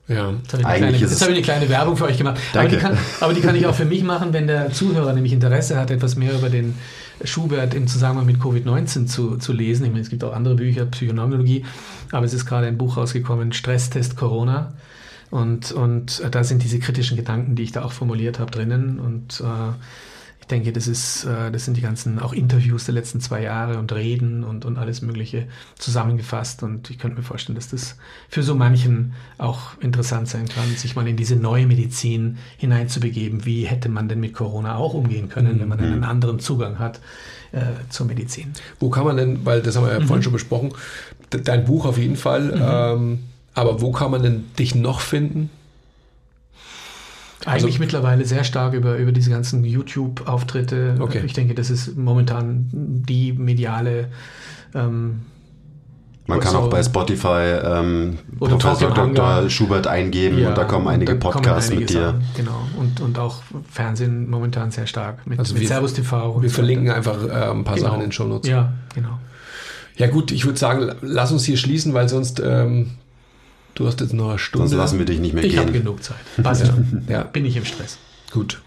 Ja, 0.08 0.32
jetzt 0.32 0.54
habe 0.54 0.62
ich, 0.62 0.68
eine 0.68 0.78
kleine, 0.78 0.98
jetzt 0.98 1.22
habe 1.22 1.32
ich 1.32 1.38
eine 1.38 1.44
kleine 1.44 1.70
Werbung 1.70 1.98
für 1.98 2.06
euch 2.06 2.18
gemacht. 2.18 2.40
Aber 2.54 2.70
die, 2.70 2.78
kann, 2.78 2.98
aber 3.20 3.34
die, 3.34 3.41
kann, 3.41 3.56
ich 3.58 3.66
auch 3.66 3.76
für 3.76 3.84
mich 3.84 4.04
machen, 4.04 4.32
wenn 4.32 4.48
der 4.48 4.72
Zuhörer 4.72 5.12
nämlich 5.12 5.34
Interesse 5.34 5.78
hat, 5.78 5.91
etwas 5.91 6.16
mehr 6.16 6.34
über 6.34 6.49
den 6.49 6.76
Schubert 7.26 7.74
im 7.74 7.88
Zusammenhang 7.88 8.26
mit 8.26 8.38
Covid-19 8.38 9.08
zu, 9.08 9.36
zu 9.38 9.52
lesen. 9.52 9.86
Ich 9.86 9.91
meine, 9.91 10.04
es 10.04 10.10
gibt 10.10 10.24
auch 10.24 10.34
andere 10.34 10.56
Bücher, 10.56 10.86
Psychoneurologie, 10.86 11.66
aber 12.12 12.26
es 12.26 12.34
ist 12.34 12.45
gerade 12.45 12.68
ein 12.68 12.78
Buch 12.78 12.95
rausgekommen, 12.95 13.52
Stresstest 13.52 14.16
Corona. 14.16 14.74
Und, 15.30 15.74
und 15.74 16.24
da 16.32 16.44
sind 16.45 16.64
diese 16.64 16.80
kritischen 16.80 17.18
Gedanken, 17.18 17.56
die 17.56 17.64
ich 17.64 17.74
da 17.74 17.84
auch 17.84 17.91
formuliert 17.91 18.40
habe, 18.40 18.49
drinnen. 18.49 18.99
Und 18.99 19.41
äh, 19.41 19.74
ich 20.48 20.49
denke, 20.49 20.72
das 20.72 20.88
ist, 20.88 21.26
äh, 21.26 21.52
das 21.52 21.65
sind 21.65 21.76
die 21.76 21.82
ganzen 21.82 22.19
auch 22.19 22.32
Interviews 22.32 22.86
der 22.86 22.94
letzten 22.94 23.19
zwei 23.19 23.41
Jahre 23.41 23.80
und 23.80 23.91
Reden 23.91 24.45
und, 24.45 24.64
und 24.64 24.78
alles 24.78 25.02
Mögliche 25.02 25.45
zusammengefasst. 25.78 26.64
Und 26.64 26.90
ich 26.90 26.98
könnte 26.98 27.18
mir 27.18 27.24
vorstellen, 27.24 27.57
dass 27.57 27.68
das 27.68 27.98
für 28.30 28.44
so 28.44 28.56
manchen 28.56 29.11
auch 29.38 29.78
interessant 29.82 30.30
sein 30.30 30.48
kann, 30.48 30.64
sich 30.78 30.95
mal 30.95 31.06
in 31.06 31.18
diese 31.18 31.36
neue 31.36 31.68
Medizin 31.68 32.38
hineinzubegeben. 32.56 33.44
Wie 33.44 33.65
hätte 33.65 33.90
man 33.90 34.07
denn 34.07 34.22
mit 34.22 34.34
Corona 34.34 34.78
auch 34.78 34.94
umgehen 34.94 35.28
können, 35.28 35.60
wenn 35.60 35.68
man 35.68 35.82
einen 35.82 35.98
mhm. 35.98 36.03
anderen 36.06 36.40
Zugang 36.40 36.80
hat 36.80 37.02
äh, 37.52 37.60
zur 37.90 38.06
Medizin? 38.06 38.53
Wo 38.80 38.90
kann 38.90 39.03
man 39.03 39.18
denn, 39.18 39.45
weil 39.45 39.61
das 39.61 39.76
haben 39.76 39.86
wir 39.86 39.91
ja 39.91 39.99
mhm. 39.99 40.07
vorhin 40.07 40.24
schon 40.24 40.32
besprochen, 40.32 40.72
dein 41.30 41.65
Buch 41.65 41.86
auf 41.86 41.98
jeden 41.98 42.15
Fall, 42.15 42.56
mhm. 42.56 42.61
ähm, 42.64 43.19
aber 43.53 43.82
wo 43.82 43.91
kann 43.91 44.11
man 44.11 44.24
denn 44.24 44.45
dich 44.57 44.76
noch 44.76 45.02
finden? 45.02 45.49
Eigentlich 47.45 47.65
also, 47.65 47.80
mittlerweile 47.80 48.26
sehr 48.26 48.43
stark 48.43 48.73
über, 48.73 48.97
über 48.97 49.11
diese 49.11 49.30
ganzen 49.30 49.64
YouTube-Auftritte. 49.64 50.95
Okay. 50.99 51.22
Ich 51.26 51.34
denke, 51.34 51.53
das 51.53 51.69
ist 51.69 51.95
momentan 51.95 52.68
die 52.72 53.34
mediale. 53.34 54.07
Ähm, 54.73 55.22
man 56.26 56.41
kann 56.41 56.51
so, 56.51 56.59
auch 56.59 56.69
bei 56.69 56.84
Spotify 56.84 57.57
ähm, 57.64 58.18
Professor 58.38 58.93
Dr. 58.93 59.49
Schubert 59.49 59.88
eingeben 59.88 60.39
ja, 60.39 60.49
und 60.49 60.57
da 60.57 60.65
kommen 60.65 60.88
einige 60.88 61.15
Podcasts 61.15 61.69
kommen 61.69 61.80
mit 61.81 61.89
dir. 61.89 62.09
An, 62.09 62.23
genau. 62.35 62.68
Und, 62.77 62.99
und 62.99 63.18
auch 63.18 63.43
Fernsehen 63.72 64.30
momentan 64.30 64.72
sehr 64.72 64.88
stark 64.88 65.26
mit, 65.26 65.39
also 65.39 65.53
mit 65.53 65.61
wir, 65.61 65.69
Servus 65.69 65.93
TV. 65.93 66.41
Wir 66.41 66.49
verlinken 66.49 66.91
einfach 66.91 67.23
äh, 67.23 67.51
ein 67.51 67.64
paar 67.64 67.76
genau. 67.76 67.88
Sachen 67.88 68.01
in 68.01 68.07
den 68.07 68.11
Show 68.11 68.26
Notes. 68.26 68.49
Ja, 68.49 68.73
genau. 68.93 69.19
Ja 69.95 70.07
gut, 70.07 70.31
ich 70.31 70.45
würde 70.45 70.59
sagen, 70.59 70.91
lass 71.01 71.31
uns 71.31 71.45
hier 71.45 71.57
schließen, 71.57 71.93
weil 71.93 72.09
sonst 72.09 72.41
ähm, 72.43 72.91
Du 73.78 73.86
hast 73.86 74.02
jetzt 74.02 74.12
noch 74.12 74.30
eine 74.30 74.40
Stunde. 74.40 74.68
Sonst 74.70 74.80
lassen 74.80 74.98
wir 74.98 75.06
dich 75.06 75.20
nicht 75.20 75.36
mehr 75.36 75.44
ich 75.44 75.52
gehen. 75.52 75.60
Ich 75.60 75.68
habe 75.68 75.72
genug 75.72 76.04
Zeit. 76.04 76.18
Passt 76.41 76.66
ja. 76.66 76.74
ja. 77.08 77.24
Bin 77.24 77.45
ich 77.45 77.56
im 77.58 77.64
Stress. 77.64 77.99
Gut. 78.32 78.60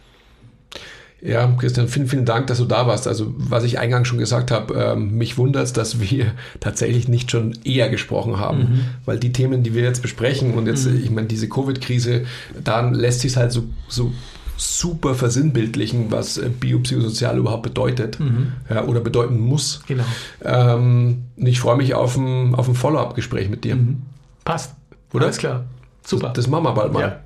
Ja, 1.20 1.52
Christian, 1.58 1.88
vielen, 1.88 2.06
vielen 2.06 2.24
Dank, 2.24 2.46
dass 2.46 2.58
du 2.58 2.64
da 2.64 2.86
warst. 2.86 3.08
Also, 3.08 3.34
was 3.36 3.64
ich 3.64 3.80
eingangs 3.80 4.06
schon 4.06 4.18
gesagt 4.18 4.52
habe, 4.52 4.72
ähm, 4.74 5.18
mich 5.18 5.36
wundert 5.36 5.64
es, 5.64 5.72
dass 5.72 5.98
wir 5.98 6.26
tatsächlich 6.60 7.08
nicht 7.08 7.28
schon 7.28 7.58
eher 7.64 7.88
gesprochen 7.88 8.38
haben. 8.38 8.58
Mhm. 8.58 8.80
Weil 9.04 9.18
die 9.18 9.32
Themen, 9.32 9.64
die 9.64 9.74
wir 9.74 9.82
jetzt 9.82 10.00
besprechen 10.00 10.54
und 10.54 10.68
jetzt, 10.68 10.86
mhm. 10.86 11.02
ich 11.02 11.10
meine, 11.10 11.26
diese 11.26 11.48
Covid-Krise, 11.48 12.26
dann 12.62 12.94
lässt 12.94 13.20
sich 13.20 13.36
halt 13.36 13.50
so, 13.50 13.64
so 13.88 14.12
super 14.56 15.16
versinnbildlichen, 15.16 16.12
was 16.12 16.38
äh, 16.38 16.48
biopsychosozial 16.48 17.36
überhaupt 17.36 17.64
bedeutet 17.64 18.20
mhm. 18.20 18.52
ja, 18.70 18.84
oder 18.84 19.00
bedeuten 19.00 19.40
muss. 19.40 19.82
Genau. 19.88 20.04
Ähm, 20.44 21.24
und 21.36 21.46
ich 21.46 21.58
freue 21.58 21.76
mich 21.76 21.94
auf 21.94 22.16
ein, 22.16 22.54
auf 22.54 22.68
ein 22.68 22.76
Follow-up-Gespräch 22.76 23.48
mit 23.48 23.64
dir. 23.64 23.74
Mhm. 23.74 24.02
Passt. 24.44 24.76
Oder? 25.12 25.26
Alles 25.26 25.38
klar. 25.38 25.64
Super. 26.04 26.28
Das, 26.28 26.44
das 26.44 26.46
machen 26.48 26.64
wir 26.64 26.72
bald 26.72 26.92
mal. 26.92 27.00
Ja. 27.00 27.20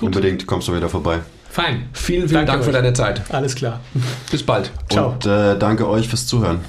Unbedingt, 0.00 0.46
kommst 0.46 0.68
du 0.68 0.74
wieder 0.76 0.88
vorbei. 0.88 1.20
Fein. 1.50 1.88
Vielen, 1.92 2.28
vielen 2.28 2.46
danke 2.46 2.46
Dank 2.46 2.60
euch. 2.60 2.66
für 2.66 2.72
deine 2.72 2.92
Zeit. 2.92 3.22
Alles 3.32 3.54
klar. 3.54 3.80
Bis 4.30 4.42
bald. 4.44 4.70
Ciao. 4.90 5.10
Und 5.10 5.26
äh, 5.26 5.58
danke 5.58 5.88
euch 5.88 6.08
fürs 6.08 6.26
Zuhören. 6.26 6.60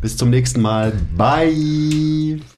Bis 0.00 0.16
zum 0.16 0.30
nächsten 0.30 0.60
Mal. 0.60 0.92
Bye. 1.16 2.40